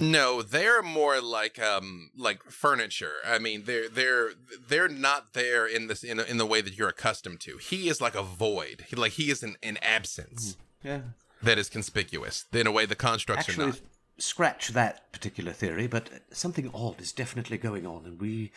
No, 0.00 0.42
they're 0.42 0.82
more 0.82 1.20
like 1.20 1.60
um 1.62 2.10
like 2.16 2.42
furniture. 2.50 3.12
I 3.24 3.38
mean, 3.38 3.62
they're 3.64 3.88
they're 3.88 4.30
they're 4.68 4.88
not 4.88 5.34
there 5.34 5.66
in 5.66 5.86
this 5.86 6.02
in 6.02 6.18
in 6.18 6.36
the 6.36 6.46
way 6.46 6.60
that 6.60 6.76
you're 6.76 6.88
accustomed 6.88 7.40
to. 7.42 7.58
He 7.58 7.88
is 7.88 8.00
like 8.00 8.16
a 8.16 8.22
void. 8.22 8.86
He 8.88 8.96
like 8.96 9.12
he 9.12 9.30
is 9.30 9.44
an, 9.44 9.56
an 9.62 9.78
absence 9.82 10.56
Yeah. 10.82 11.00
that 11.44 11.58
is 11.58 11.68
conspicuous. 11.68 12.44
In 12.52 12.66
a 12.66 12.72
way, 12.72 12.86
the 12.86 12.96
constructs 12.96 13.48
are 13.48 13.52
Actually, 13.52 13.66
not. 13.66 13.80
scratch 14.18 14.68
that 14.70 15.12
particular 15.12 15.52
theory, 15.52 15.86
but 15.86 16.10
something 16.32 16.72
odd 16.74 17.00
is 17.00 17.12
definitely 17.12 17.58
going 17.58 17.86
on, 17.86 18.04
and 18.04 18.20
we 18.20 18.50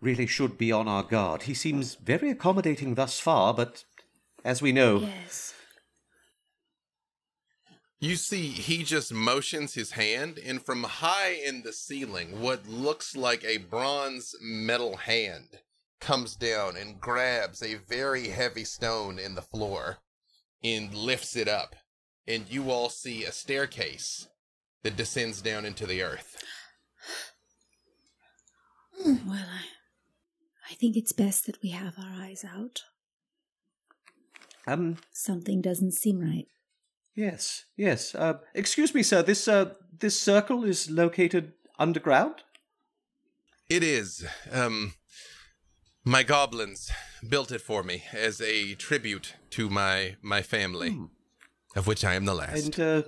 really 0.00 0.26
should 0.28 0.56
be 0.56 0.70
on 0.70 0.86
our 0.86 1.02
guard. 1.02 1.42
He 1.44 1.54
seems 1.54 1.96
very 1.96 2.30
accommodating 2.30 2.94
thus 2.94 3.18
far, 3.18 3.52
but 3.52 3.82
as 4.46 4.62
we 4.62 4.70
know, 4.70 5.00
Yes. 5.00 5.52
You 7.98 8.14
see, 8.14 8.48
he 8.48 8.84
just 8.84 9.12
motions 9.12 9.74
his 9.74 9.92
hand, 9.92 10.38
and 10.38 10.62
from 10.62 10.84
high 10.84 11.32
in 11.32 11.62
the 11.62 11.72
ceiling, 11.72 12.40
what 12.40 12.68
looks 12.68 13.16
like 13.16 13.42
a 13.42 13.56
bronze 13.56 14.36
metal 14.40 14.98
hand 14.98 15.60
comes 15.98 16.36
down 16.36 16.76
and 16.76 17.00
grabs 17.00 17.62
a 17.62 17.74
very 17.74 18.28
heavy 18.28 18.64
stone 18.64 19.18
in 19.18 19.34
the 19.34 19.42
floor 19.42 19.96
and 20.62 20.94
lifts 20.94 21.34
it 21.36 21.48
up. 21.48 21.74
And 22.28 22.44
you 22.48 22.70
all 22.70 22.90
see 22.90 23.24
a 23.24 23.32
staircase 23.32 24.28
that 24.84 24.96
descends 24.96 25.40
down 25.42 25.64
into 25.64 25.86
the 25.86 26.02
earth. 26.02 26.44
Hmm, 29.02 29.28
well, 29.28 29.46
I, 29.48 30.70
I 30.70 30.74
think 30.74 30.96
it's 30.96 31.12
best 31.12 31.46
that 31.46 31.62
we 31.62 31.70
have 31.70 31.94
our 31.98 32.22
eyes 32.22 32.44
out. 32.44 32.82
Um, 34.66 34.96
Something 35.12 35.60
doesn't 35.62 35.92
seem 35.92 36.20
right. 36.20 36.46
yes, 37.14 37.64
yes. 37.76 38.14
Uh, 38.14 38.38
excuse 38.54 38.94
me, 38.94 39.02
sir. 39.02 39.22
This 39.22 39.48
uh, 39.48 39.74
this 39.98 40.20
circle 40.20 40.64
is 40.64 40.90
located 40.90 41.52
underground. 41.78 42.34
It 43.68 43.82
is. 43.82 44.24
Um, 44.52 44.94
my 46.04 46.22
goblins 46.22 46.90
built 47.28 47.50
it 47.50 47.60
for 47.60 47.82
me 47.82 48.04
as 48.12 48.40
a 48.40 48.74
tribute 48.74 49.34
to 49.50 49.68
my 49.68 50.16
my 50.22 50.42
family, 50.42 50.96
of 51.74 51.86
which 51.86 52.04
I 52.04 52.14
am 52.14 52.24
the 52.26 52.34
last. 52.34 52.64
And 52.64 52.80
uh, 52.80 53.02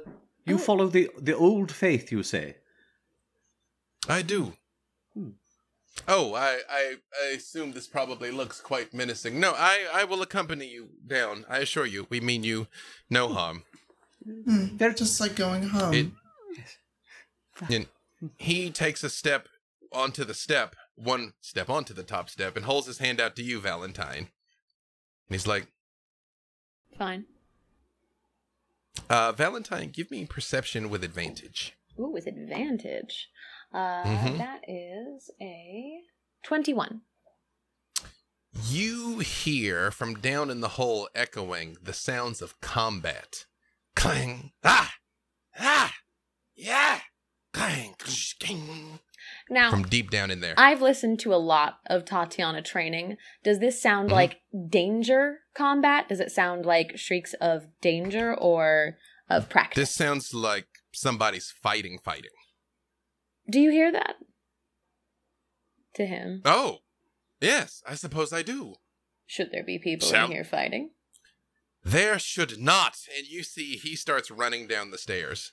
you 0.45 0.59
follow 0.59 0.89
the 0.89 1.11
the 1.21 1.37
old 1.37 1.71
faith, 1.73 2.11
you 2.13 2.23
say? 2.23 2.57
I 4.09 4.23
do. 4.23 4.55
Oh, 6.07 6.35
I, 6.35 6.61
I 6.71 6.95
I 7.23 7.27
assume 7.35 7.73
this 7.73 7.87
probably 7.87 8.31
looks 8.31 8.61
quite 8.61 8.95
menacing. 8.95 9.39
No, 9.41 9.53
I 9.57 9.87
I 9.93 10.05
will 10.05 10.23
accompany 10.23 10.69
you 10.69 10.91
down. 11.07 11.45
I 11.49 11.59
assure 11.59 11.87
you, 11.87 12.07
we 12.09 12.21
mean 12.21 12.45
you 12.45 12.69
no 13.11 13.29
harm. 13.29 13.65
Hmm, 14.25 14.77
They're 14.77 14.93
just 14.93 15.21
like 15.21 15.35
going 15.37 15.65
home. 15.65 15.95
It- 15.95 16.11
And 17.71 17.87
he 18.37 18.71
takes 18.71 19.03
a 19.03 19.11
step 19.11 19.49
onto 19.93 20.25
the 20.25 20.35
step, 20.35 20.77
one 20.95 21.33
step 21.41 21.69
onto 21.69 21.93
the 21.93 22.05
top 22.05 22.31
step, 22.31 22.57
and 22.57 22.65
holds 22.65 22.87
his 22.87 22.99
hand 22.99 23.21
out 23.21 23.35
to 23.37 23.43
you, 23.43 23.61
Valentine. 23.61 24.29
And 25.29 25.31
he's 25.31 25.47
like, 25.47 25.67
Fine. 26.97 27.25
uh, 29.11 29.33
Valentine, 29.33 29.91
give 29.91 30.11
me 30.11 30.25
perception 30.27 30.89
with 30.91 31.03
advantage. 31.03 31.75
Ooh, 31.99 32.11
with 32.13 32.27
advantage. 32.27 33.29
Uh, 33.73 34.03
Mhm. 34.05 34.39
that 34.39 34.61
is 34.69 35.31
a 35.41 36.03
21. 36.45 37.03
You 38.65 39.19
hear 39.21 39.91
from 39.91 40.15
down 40.21 40.51
in 40.51 40.61
the 40.61 40.71
hole 40.71 41.09
echoing 41.15 41.77
the 41.83 41.93
sounds 41.93 42.41
of 42.43 42.61
combat. 42.61 43.45
Clang! 43.95 44.53
Ah! 44.65 44.95
Ah! 45.59 45.95
Yeah! 46.55 47.01
Clang! 47.53 47.95
King! 48.39 49.01
Now, 49.51 49.71
From 49.71 49.83
deep 49.85 50.11
down 50.11 50.31
in 50.31 50.41
there. 50.41 50.55
I've 50.57 50.81
listened 50.83 51.21
to 51.21 51.35
a 51.35 51.37
lot 51.37 51.81
of 51.87 52.05
Tatiana 52.05 52.63
training. 52.63 53.17
Does 53.43 53.59
this 53.59 53.81
sound 53.81 54.09
Mhm. 54.11 54.13
like 54.13 54.41
danger 54.69 55.41
combat? 55.55 56.09
Does 56.09 56.21
it 56.21 56.31
sound 56.33 56.65
like 56.65 56.97
shrieks 56.99 57.35
of 57.35 57.67
danger 57.81 58.35
or 58.35 58.99
of 59.29 59.49
practice? 59.49 59.77
This 59.89 59.95
sounds 59.95 60.33
like 60.33 60.69
somebody's 60.93 61.51
fighting, 61.51 61.99
fighting. 61.99 62.31
Do 63.51 63.61
you 63.61 63.71
hear 63.71 63.91
that? 63.93 64.17
To 65.95 66.07
him. 66.07 66.43
Oh! 66.45 66.79
Yes, 67.41 67.83
I 67.87 67.95
suppose 67.95 68.33
I 68.33 68.43
do. 68.43 68.75
Should 69.27 69.51
there 69.53 69.65
be 69.65 69.79
people 69.79 70.09
Shall- 70.09 70.27
in 70.27 70.33
here 70.33 70.45
fighting? 70.45 70.91
There 71.85 72.19
should 72.19 72.61
not. 72.61 72.99
And 73.17 73.27
you 73.27 73.43
see 73.43 73.77
he 73.77 73.97
starts 73.97 74.31
running 74.31 74.67
down 74.67 74.91
the 74.91 74.99
stairs. 74.99 75.53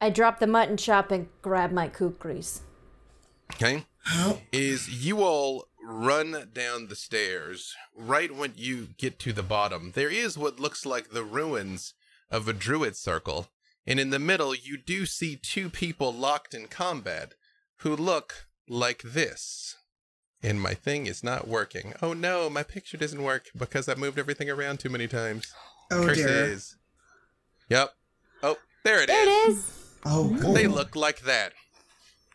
I 0.00 0.10
drop 0.10 0.40
the 0.40 0.46
mutton 0.46 0.76
chop 0.76 1.10
and 1.12 1.28
grab 1.42 1.70
my 1.70 1.88
kukris. 1.88 2.60
Okay? 3.52 3.86
How? 4.04 4.40
is 4.50 5.04
you 5.04 5.22
all 5.22 5.68
run 5.80 6.50
down 6.52 6.88
the 6.88 6.96
stairs. 6.96 7.74
Right 7.96 8.34
when 8.34 8.54
you 8.56 8.88
get 8.96 9.18
to 9.20 9.32
the 9.32 9.42
bottom, 9.44 9.92
there 9.94 10.08
is 10.08 10.36
what 10.36 10.58
looks 10.58 10.84
like 10.84 11.10
the 11.10 11.22
ruins 11.22 11.94
of 12.30 12.48
a 12.48 12.52
druid 12.52 12.96
circle. 12.96 13.48
And 13.86 13.98
in 13.98 14.10
the 14.10 14.18
middle, 14.18 14.54
you 14.54 14.76
do 14.76 15.06
see 15.06 15.36
two 15.36 15.68
people 15.68 16.12
locked 16.12 16.54
in 16.54 16.68
combat 16.68 17.34
who 17.78 17.96
look 17.96 18.46
like 18.68 19.02
this. 19.02 19.76
And 20.42 20.60
my 20.60 20.74
thing 20.74 21.06
is 21.06 21.22
not 21.22 21.46
working. 21.46 21.94
Oh 22.02 22.12
no, 22.12 22.50
my 22.50 22.62
picture 22.62 22.96
doesn't 22.96 23.22
work 23.22 23.50
because 23.56 23.88
I 23.88 23.94
moved 23.94 24.18
everything 24.18 24.50
around 24.50 24.80
too 24.80 24.88
many 24.88 25.06
times. 25.06 25.52
Oh 25.90 26.12
dear. 26.12 26.56
Yep. 27.68 27.90
Oh, 28.42 28.56
there 28.84 29.02
it 29.02 29.08
is. 29.10 29.14
There 29.14 29.22
it 29.22 29.48
is. 29.50 29.78
Oh, 30.04 30.28
good. 30.28 30.54
They 30.54 30.66
look 30.66 30.96
like 30.96 31.20
that. 31.20 31.52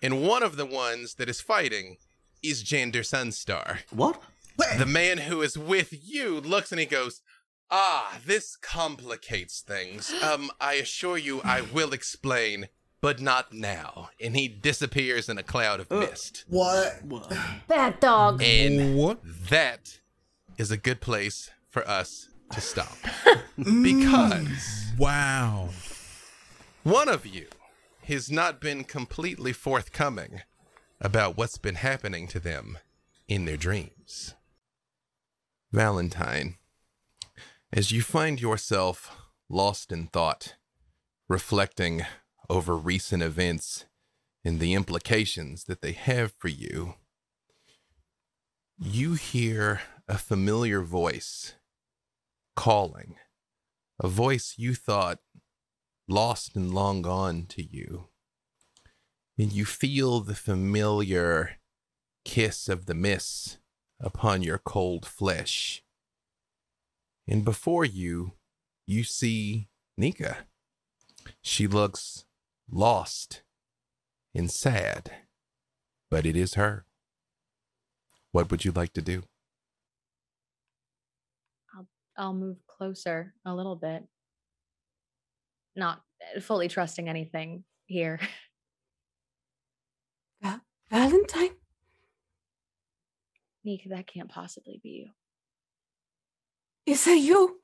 And 0.02 0.26
one 0.26 0.44
of 0.44 0.56
the 0.56 0.66
ones 0.66 1.16
that 1.16 1.28
is 1.28 1.42
fighting 1.42 1.98
is 2.42 2.64
Jander 2.64 3.04
Sunstar. 3.04 3.80
What? 3.92 4.22
Wait, 4.58 4.78
The 4.80 4.86
man 4.86 5.20
who 5.20 5.42
is 5.42 5.58
with 5.58 5.94
you 6.08 6.40
looks 6.40 6.72
and 6.72 6.80
he 6.80 6.86
goes, 6.86 7.22
Ah, 7.70 8.20
this 8.26 8.56
complicates 8.56 9.62
things. 9.62 10.14
Um, 10.24 10.50
I 10.62 10.76
assure 10.76 11.18
you 11.18 11.42
I 11.44 11.62
will 11.62 11.92
explain, 11.94 12.70
but 13.02 13.20
not 13.22 13.52
now. 13.54 14.10
And 14.22 14.36
he 14.38 14.48
disappears 14.48 15.28
in 15.28 15.38
a 15.38 15.44
cloud 15.44 15.80
of 15.82 15.92
mist. 15.92 16.46
what? 16.48 17.02
Bad 17.68 18.00
dog. 18.00 18.42
And 18.42 18.96
What? 18.96 19.20
that 19.50 20.00
is 20.58 20.72
a 20.72 20.78
good 20.78 21.02
place 21.02 21.50
for 21.70 21.88
us 21.88 22.30
to 22.52 22.62
stop. 22.62 22.98
because 23.58 24.94
Wow. 24.98 25.70
one 26.84 27.10
of 27.10 27.26
you 27.26 27.48
has 28.06 28.32
not 28.32 28.62
been 28.62 28.86
completely 28.86 29.52
forthcoming 29.52 30.42
about 31.02 31.38
what's 31.38 31.58
been 31.58 31.76
happening 31.76 32.28
to 32.30 32.40
them 32.40 32.78
in 33.28 33.44
their 33.44 33.58
dreams. 33.58 34.34
Valentine, 35.74 36.56
as 37.78 37.92
you 37.92 38.02
find 38.02 38.42
yourself 38.42 39.16
lost 39.50 39.92
in 39.92 40.08
thought, 40.08 40.56
reflecting 41.30 42.04
over 42.50 42.76
recent 42.76 43.22
events 43.22 43.86
and 44.44 44.60
the 44.60 44.74
implications 44.74 45.66
that 45.66 45.84
they 45.84 45.92
have 45.92 46.34
for 46.40 46.48
you, 46.48 46.96
you 48.80 49.14
hear 49.14 49.82
a 50.08 50.18
familiar 50.18 50.82
voice 50.82 51.54
calling, 52.56 53.14
a 54.00 54.08
voice 54.08 54.56
you 54.58 54.74
thought 54.74 55.20
lost 56.08 56.56
and 56.56 56.74
long 56.74 57.04
gone 57.04 57.46
to 57.46 57.62
you. 57.62 58.08
And 59.38 59.54
you 59.54 59.66
feel 59.66 60.22
the 60.22 60.34
familiar 60.34 61.60
kiss 62.26 62.70
of 62.70 62.88
the 62.88 62.96
mists 62.96 63.60
upon 64.00 64.42
your 64.42 64.58
cold 64.58 65.06
flesh. 65.06 65.84
And 67.28 67.44
before 67.44 67.84
you, 67.84 68.34
you 68.86 69.04
see 69.04 69.68
Nika. 69.98 70.46
She 71.42 71.68
looks 71.68 72.26
lost 72.72 73.44
and 74.34 74.50
sad, 74.50 75.12
but 76.10 76.26
it 76.26 76.36
is 76.36 76.54
her. 76.54 76.86
What 78.32 78.50
would 78.50 78.64
you 78.64 78.72
like 78.72 78.94
to 78.94 79.02
do? 79.02 79.24
I'll 81.76 81.88
I'll 82.18 82.34
move 82.34 82.58
closer 82.68 83.34
a 83.46 83.54
little 83.54 83.76
bit. 83.76 84.04
Not 85.76 86.02
fully 86.42 86.68
trusting 86.68 87.10
anything 87.10 87.64
here. 87.86 88.20
Valentine? 90.90 91.56
Nika, 93.64 93.90
that 93.90 94.08
can't 94.08 94.30
possibly 94.30 94.80
be 94.82 94.90
you. 94.90 95.10
Is 96.88 97.04
that 97.04 97.18
you? 97.18 97.60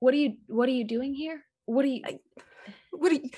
What 0.00 0.12
are 0.14 0.18
you 0.18 0.36
what 0.48 0.68
are 0.68 0.72
you 0.72 0.84
doing 0.86 1.14
here? 1.14 1.42
What 1.64 1.84
are 1.84 1.88
you 1.88 2.02
I- 2.04 2.18
What 2.90 3.10
are 3.12 3.14
you? 3.14 3.30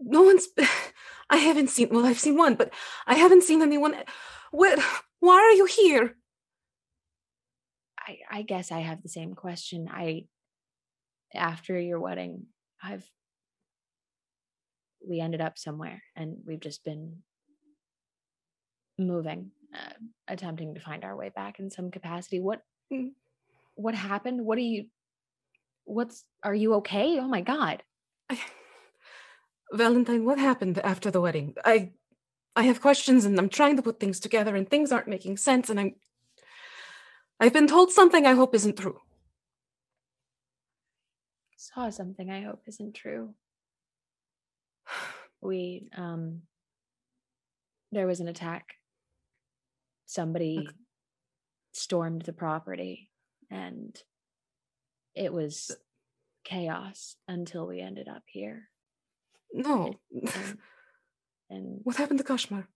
No 0.00 0.22
one's. 0.22 0.48
I 1.30 1.36
haven't 1.36 1.68
seen. 1.68 1.90
Well, 1.90 2.06
I've 2.06 2.18
seen 2.18 2.38
one, 2.38 2.54
but 2.54 2.72
I 3.06 3.16
haven't 3.16 3.42
seen 3.42 3.60
anyone. 3.60 3.94
What? 4.50 4.78
Why 5.20 5.34
are 5.36 5.52
you 5.52 5.66
here? 5.66 6.16
I, 7.98 8.18
I 8.30 8.42
guess 8.42 8.72
I 8.72 8.78
have 8.80 9.02
the 9.02 9.10
same 9.10 9.34
question. 9.34 9.88
I 9.92 10.24
after 11.34 11.78
your 11.78 12.00
wedding, 12.00 12.46
I've 12.82 13.04
we 15.06 15.20
ended 15.20 15.42
up 15.42 15.58
somewhere 15.58 16.02
and 16.16 16.38
we've 16.46 16.60
just 16.60 16.82
been 16.82 17.18
moving, 18.98 19.50
uh, 19.78 19.92
attempting 20.26 20.74
to 20.74 20.80
find 20.80 21.04
our 21.04 21.16
way 21.16 21.30
back 21.34 21.58
in 21.58 21.70
some 21.70 21.90
capacity. 21.90 22.40
What 22.40 22.62
Mm. 22.92 23.12
what 23.74 23.94
happened? 23.94 24.44
What 24.44 24.56
are 24.58 24.62
you 24.62 24.86
what's 25.84 26.24
are 26.42 26.54
you 26.54 26.74
okay? 26.74 27.18
Oh 27.18 27.28
my 27.28 27.42
god. 27.42 27.82
I, 28.30 28.40
Valentine, 29.72 30.24
what 30.24 30.38
happened 30.38 30.78
after 30.78 31.10
the 31.10 31.20
wedding? 31.20 31.54
I, 31.64 31.92
I 32.56 32.62
have 32.62 32.80
questions, 32.80 33.26
and 33.26 33.38
I'm 33.38 33.50
trying 33.50 33.76
to 33.76 33.82
put 33.82 34.00
things 34.00 34.20
together, 34.20 34.56
and 34.56 34.68
things 34.68 34.90
aren't 34.90 35.08
making 35.08 35.36
sense, 35.36 35.68
and 35.68 35.78
I'm. 35.78 35.94
I've 37.40 37.52
been 37.52 37.68
told 37.68 37.92
something 37.92 38.26
I 38.26 38.32
hope 38.32 38.54
isn't 38.54 38.78
true. 38.78 39.00
Saw 41.56 41.90
something 41.90 42.30
I 42.30 42.42
hope 42.42 42.62
isn't 42.66 42.94
true. 42.94 43.34
We 45.40 45.88
um 45.96 46.42
there 47.92 48.08
was 48.08 48.18
an 48.20 48.26
attack. 48.26 48.77
Somebody 50.08 50.66
stormed 51.72 52.22
the 52.22 52.32
property 52.32 53.10
and 53.50 53.94
it 55.14 55.34
was 55.34 55.76
chaos 56.44 57.16
until 57.28 57.66
we 57.66 57.82
ended 57.82 58.08
up 58.08 58.22
here. 58.24 58.70
No. 59.52 60.00
And, 60.10 60.28
um, 60.28 60.58
and 61.50 61.80
what 61.82 61.96
happened 61.96 62.20
to 62.20 62.24
Kashmir? 62.24 62.66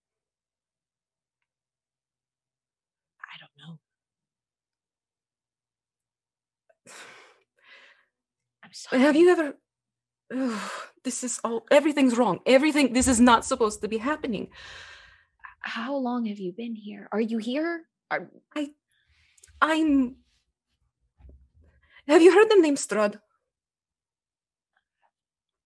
I 3.23 3.39
don't 3.41 3.57
know. 3.67 3.79
I'm 8.63 8.75
sorry. 8.75 9.01
Have 9.01 9.17
you 9.17 9.31
ever? 9.31 9.55
Ugh, 10.37 10.61
this 11.05 11.25
is 11.25 11.41
all. 11.43 11.65
Everything's 11.71 12.19
wrong. 12.19 12.41
Everything. 12.45 12.93
This 12.93 13.09
is 13.09 13.21
not 13.21 13.47
supposed 13.47 13.81
to 13.81 13.89
be 13.89 13.97
happening. 13.97 14.51
How 15.63 15.97
long 15.97 16.27
have 16.27 16.39
you 16.39 16.53
been 16.53 16.75
here? 16.75 17.09
Are 17.13 17.21
you 17.21 17.39
here? 17.39 17.83
Are 18.11 18.29
I'm. 19.61 20.17
Have 22.09 22.23
you 22.23 22.35
heard 22.35 22.51
the 22.51 22.61
name 22.61 22.75
Strahd? 22.75 23.21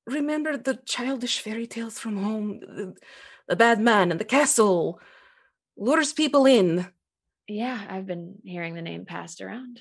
Remember 0.06 0.56
the 0.56 0.78
childish 0.86 1.40
fairy 1.40 1.66
tales 1.66 1.98
from 1.98 2.22
home? 2.22 2.60
The, 2.60 2.94
the 3.48 3.56
bad 3.56 3.80
man 3.80 4.10
and 4.10 4.20
the 4.20 4.24
castle 4.24 5.00
lures 5.76 6.12
people 6.12 6.46
in. 6.46 6.86
yeah, 7.48 7.84
I've 7.88 8.06
been 8.06 8.36
hearing 8.44 8.74
the 8.74 8.82
name 8.82 9.04
passed 9.06 9.40
around. 9.40 9.80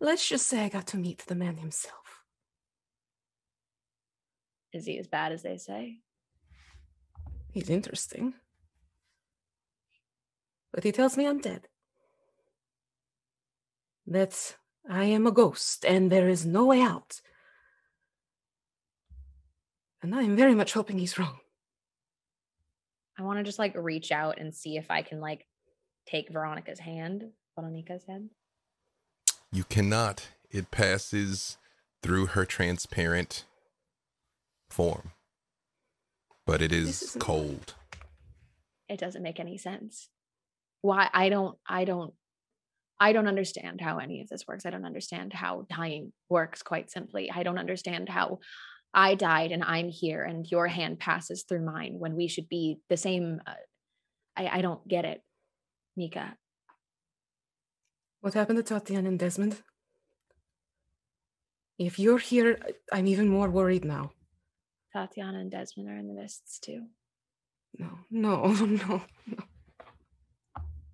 let's 0.00 0.28
just 0.28 0.46
say 0.46 0.64
I 0.64 0.68
got 0.68 0.86
to 0.88 0.96
meet 0.98 1.24
the 1.26 1.34
man 1.34 1.56
himself. 1.56 2.24
Is 4.72 4.86
he 4.86 4.98
as 4.98 5.08
bad 5.08 5.32
as 5.32 5.42
they 5.42 5.56
say? 5.56 5.98
He's 7.52 7.70
interesting. 7.70 8.34
But 10.72 10.84
he 10.84 10.92
tells 10.92 11.16
me 11.16 11.26
I'm 11.26 11.40
dead. 11.40 11.68
That 14.06 14.56
I 14.88 15.04
am 15.04 15.26
a 15.26 15.32
ghost 15.32 15.84
and 15.84 16.10
there 16.10 16.28
is 16.28 16.46
no 16.46 16.66
way 16.66 16.80
out. 16.80 17.20
And 20.02 20.14
I 20.14 20.22
am 20.22 20.36
very 20.36 20.54
much 20.54 20.72
hoping 20.72 20.98
he's 20.98 21.18
wrong. 21.18 21.38
I 23.18 23.22
want 23.22 23.38
to 23.38 23.44
just 23.44 23.58
like 23.58 23.74
reach 23.76 24.12
out 24.12 24.38
and 24.38 24.54
see 24.54 24.76
if 24.76 24.90
I 24.90 25.02
can 25.02 25.20
like 25.20 25.46
take 26.06 26.30
Veronica's 26.30 26.78
hand, 26.78 27.24
Veronica's 27.54 28.04
head. 28.04 28.30
You 29.52 29.64
cannot. 29.64 30.28
It 30.50 30.70
passes 30.70 31.58
through 32.02 32.26
her 32.26 32.44
transparent 32.44 33.44
form. 34.70 35.12
But 36.50 36.62
it 36.62 36.72
is 36.72 37.02
isn't- 37.02 37.20
cold. 37.20 37.74
It 38.88 38.98
doesn't 38.98 39.22
make 39.22 39.38
any 39.38 39.56
sense. 39.56 40.08
Why 40.82 41.08
I 41.12 41.28
don't 41.28 41.56
I 41.64 41.84
don't 41.84 42.12
I 42.98 43.12
don't 43.12 43.28
understand 43.28 43.80
how 43.80 43.98
any 43.98 44.20
of 44.20 44.28
this 44.28 44.48
works. 44.48 44.66
I 44.66 44.70
don't 44.70 44.84
understand 44.84 45.32
how 45.32 45.66
dying 45.70 46.12
works 46.28 46.60
quite 46.62 46.90
simply. 46.90 47.30
I 47.30 47.44
don't 47.44 47.56
understand 47.64 48.08
how 48.08 48.40
I 48.92 49.14
died 49.14 49.52
and 49.52 49.62
I'm 49.62 49.90
here 49.90 50.24
and 50.24 50.44
your 50.50 50.66
hand 50.66 50.98
passes 50.98 51.44
through 51.44 51.64
mine 51.64 51.94
when 52.02 52.16
we 52.16 52.26
should 52.26 52.48
be 52.48 52.80
the 52.88 52.96
same 52.96 53.40
uh, 53.46 53.62
I 54.36 54.58
I 54.58 54.60
don't 54.60 54.84
get 54.88 55.04
it. 55.04 55.22
Nika, 55.96 56.36
What 58.22 58.34
happened 58.34 58.58
to 58.58 58.64
Tatiana 58.64 59.08
and 59.08 59.20
Desmond? 59.20 59.62
If 61.78 61.98
you're 62.00 62.24
here, 62.32 62.58
I'm 62.92 63.06
even 63.06 63.28
more 63.28 63.50
worried 63.50 63.84
now. 63.84 64.10
Tatiana 64.92 65.38
and 65.38 65.50
Desmond 65.50 65.88
are 65.88 65.96
in 65.96 66.08
the 66.08 66.14
mists 66.14 66.58
too. 66.58 66.86
No, 67.78 67.90
no, 68.10 68.52
no. 68.52 69.02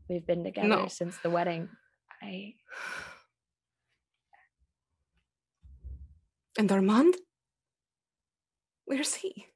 We've 0.08 0.26
been 0.26 0.44
together 0.44 0.68
No. 0.68 0.88
since 0.88 1.16
the 1.18 1.30
wedding. 1.30 1.68
I 2.22 2.54
And 6.58 6.70
Armand? 6.72 7.16
Where's 8.86 9.14
he? 9.14 9.46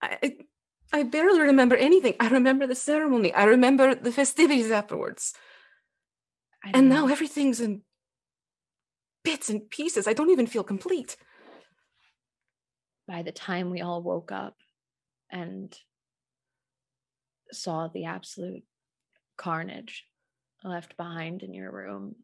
I, 0.00 0.18
I 0.22 0.36
I 0.92 1.02
barely 1.02 1.40
remember 1.40 1.74
anything. 1.76 2.14
I 2.20 2.28
remember 2.28 2.66
the 2.66 2.74
ceremony. 2.76 3.34
I 3.34 3.44
remember 3.44 3.94
the 3.94 4.12
festivities 4.12 4.70
afterwards. 4.70 5.34
And 6.72 6.88
now 6.88 7.08
everything's 7.08 7.60
in 7.60 7.82
bits 9.24 9.50
and 9.50 9.68
pieces. 9.68 10.06
I 10.08 10.12
don't 10.14 10.30
even 10.30 10.46
feel 10.46 10.62
complete. 10.64 11.16
By 13.06 13.22
the 13.22 13.32
time 13.32 13.70
we 13.70 13.80
all 13.80 14.02
woke 14.02 14.32
up 14.32 14.56
and 15.30 15.76
saw 17.52 17.88
the 17.88 18.04
absolute 18.04 18.64
carnage 19.36 20.04
left 20.64 20.96
behind 20.96 21.42
in 21.42 21.54
your 21.54 21.70
room 21.70 22.16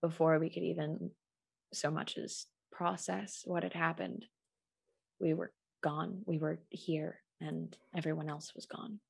before 0.00 0.38
we 0.38 0.48
could 0.48 0.62
even 0.62 1.10
so 1.72 1.90
much 1.90 2.16
as 2.16 2.46
process 2.72 3.42
what 3.44 3.62
had 3.62 3.72
happened 3.72 4.26
we 5.20 5.34
were 5.34 5.52
gone. 5.82 6.22
We 6.26 6.38
were 6.38 6.58
here 6.70 7.20
and 7.40 7.76
everyone 7.94 8.28
else 8.28 8.54
was 8.54 8.66
gone. 8.66 9.00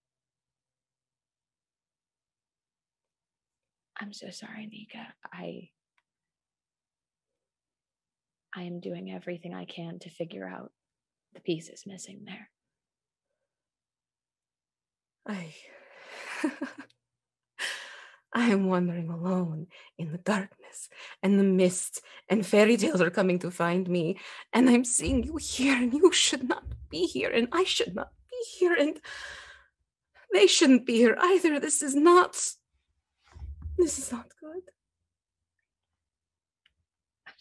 I'm 3.99 4.13
so 4.13 4.31
sorry 4.31 4.67
nika. 4.67 5.07
I 5.33 5.71
I 8.57 8.63
am 8.63 8.81
doing 8.81 9.13
everything 9.13 9.55
I 9.55 9.67
can 9.67 9.99
to 10.01 10.11
figure 10.11 10.49
out 10.49 10.73
the 11.35 11.41
pieces 11.41 11.85
missing 11.87 12.25
there. 12.25 12.49
I 15.29 15.55
I 18.33 18.49
am 18.49 18.67
wandering 18.67 19.11
alone 19.11 19.67
in 19.99 20.11
the 20.13 20.19
darkness 20.19 20.89
and 21.23 21.39
the 21.39 21.45
mist, 21.45 22.03
and 22.29 22.47
fairy 22.47 22.77
tales 22.77 23.01
are 23.01 23.11
coming 23.11 23.39
to 23.41 23.51
find 23.51 23.89
me. 23.89 24.19
And 24.53 24.69
I'm 24.69 24.85
seeing 24.85 25.23
you 25.23 25.37
here, 25.37 25.75
and 25.75 25.93
you 25.93 26.13
should 26.13 26.49
not 26.49 26.65
be 26.91 27.07
here, 27.07 27.31
and 27.31 27.49
I 27.53 27.65
should 27.65 27.95
not 27.95 28.13
be 28.31 28.59
here, 28.59 28.75
and 28.75 29.01
they 30.33 30.47
shouldn't 30.47 30.87
be 30.87 30.97
here 30.97 31.17
either. 31.19 31.59
This 31.61 31.83
is 31.83 31.95
not. 31.95 32.37
This 33.79 33.99
is 33.99 34.13
not 34.13 34.27
good. 34.41 34.63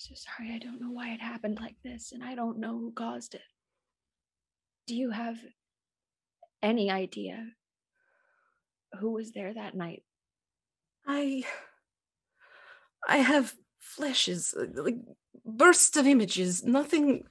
So 0.06 0.14
sorry. 0.14 0.54
I 0.54 0.60
don't 0.60 0.80
know 0.80 0.92
why 0.92 1.14
it 1.14 1.20
happened 1.20 1.58
like 1.60 1.78
this, 1.84 2.12
and 2.12 2.24
I 2.24 2.36
don't 2.36 2.60
know 2.60 2.78
who 2.78 2.92
caused 2.92 3.34
it. 3.34 3.42
Do 4.86 4.96
you 4.96 5.10
have 5.10 5.38
any 6.62 6.92
idea 6.92 7.44
who 9.00 9.14
was 9.14 9.32
there 9.32 9.52
that 9.52 9.74
night? 9.74 10.04
I 11.08 11.44
I 13.08 13.18
have 13.18 13.56
flashes, 13.80 14.54
like 14.76 14.98
bursts 15.44 15.98
of 15.98 16.06
images, 16.06 16.64
nothing 16.64 17.24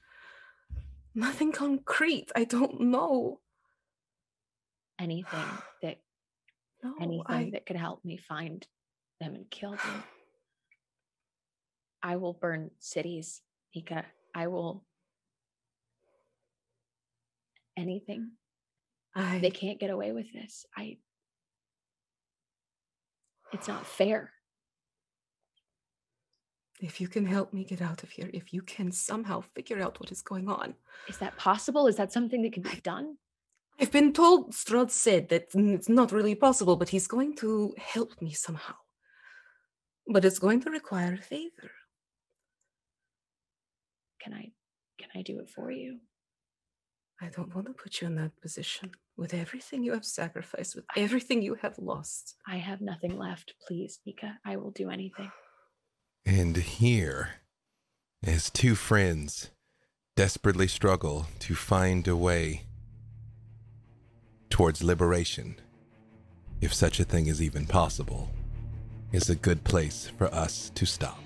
nothing 1.15 1.53
concrete. 1.53 2.33
I 2.35 2.43
don't 2.43 2.81
know. 2.81 3.39
Anything 4.99 5.47
that 5.81 5.99
No, 6.83 6.95
anything 7.01 7.25
I 7.27 7.51
that 7.53 7.67
could 7.67 7.77
help 7.77 8.05
me 8.05 8.17
find 8.17 8.67
them 9.21 9.37
and 9.37 9.49
kill 9.49 9.71
them. 9.71 10.05
I 12.05 12.17
will 12.17 12.35
burn 12.35 12.71
cities, 12.79 13.41
Nika. 13.75 14.05
I 14.35 14.47
will 14.49 14.85
anything. 17.79 18.33
I 19.15 19.39
They 19.39 19.51
can't 19.51 19.81
get 19.81 19.91
away 19.91 20.13
with 20.13 20.31
this. 20.33 20.67
I 20.77 20.99
it's 23.53 23.69
not 23.69 23.87
fair. 23.87 24.33
if 26.81 27.01
you 27.01 27.09
can 27.09 27.25
help 27.25 27.55
me 27.55 27.65
get 27.65 27.81
out 27.81 28.03
of 28.03 28.11
here, 28.11 28.29
if 28.35 28.53
you 28.53 28.61
can 28.61 28.93
somehow 28.93 29.41
figure 29.41 29.81
out 29.81 29.99
what 29.99 30.13
is 30.13 30.21
going 30.21 30.49
on. 30.49 30.75
Is 31.09 31.17
that 31.19 31.37
possible? 31.39 31.87
Is 31.87 31.97
that 31.97 32.13
something 32.13 32.43
that 32.43 32.53
can 32.53 32.65
be 32.65 32.81
done? 32.83 33.17
I've 33.81 33.93
been 33.93 34.13
told 34.13 34.53
Strahd 34.53 34.91
said 34.91 35.31
that 35.31 35.47
it's 35.55 35.89
not 35.89 36.13
really 36.13 36.35
possible, 36.35 36.77
but 36.77 36.91
he's 36.91 37.07
going 37.07 37.35
to 37.37 37.75
help 37.79 38.21
me 38.21 38.33
somehow. 38.33 38.75
But 40.07 40.25
it's 40.27 40.39
going 40.39 40.61
to 40.63 40.71
require 40.71 41.15
a 41.15 41.23
favor. 41.23 41.71
Can 44.25 44.33
I 44.33 44.53
can 44.99 45.09
I 45.15 45.23
do 45.23 45.39
it 45.39 45.51
for 45.51 45.71
you? 45.71 45.99
I 47.21 47.29
don't 47.29 47.55
want 47.55 47.67
to 47.67 47.75
put 47.75 48.01
you 48.01 48.07
in 48.07 48.17
that 48.17 48.41
position 48.41 48.93
with 49.17 49.35
everything 49.35 49.85
you 49.85 49.93
have 49.93 50.05
sacrificed, 50.05 50.75
with 50.75 50.87
everything 50.97 51.43
you 51.43 51.57
have 51.63 51.79
lost. 51.79 52.35
I 52.47 52.57
have 52.57 52.81
nothing 52.81 53.19
left. 53.19 53.55
Please, 53.67 54.01
Nika. 54.07 54.39
I 54.45 54.57
will 54.57 54.71
do 54.71 54.91
anything. 54.91 55.31
And 56.27 56.57
here, 56.57 57.41
as 58.23 58.51
two 58.51 58.75
friends 58.75 59.51
desperately 60.17 60.69
struggle 60.69 61.27
to 61.41 61.55
find 61.55 62.09
a 62.09 62.17
way 62.17 62.63
towards 64.49 64.83
liberation, 64.83 65.57
if 66.61 66.73
such 66.73 66.99
a 66.99 67.05
thing 67.05 67.27
is 67.27 67.43
even 67.43 67.67
possible, 67.67 68.31
is 69.13 69.29
a 69.29 69.37
good 69.37 69.65
place 69.65 70.11
for 70.17 70.33
us 70.35 70.71
to 70.75 70.87
stop. 70.87 71.21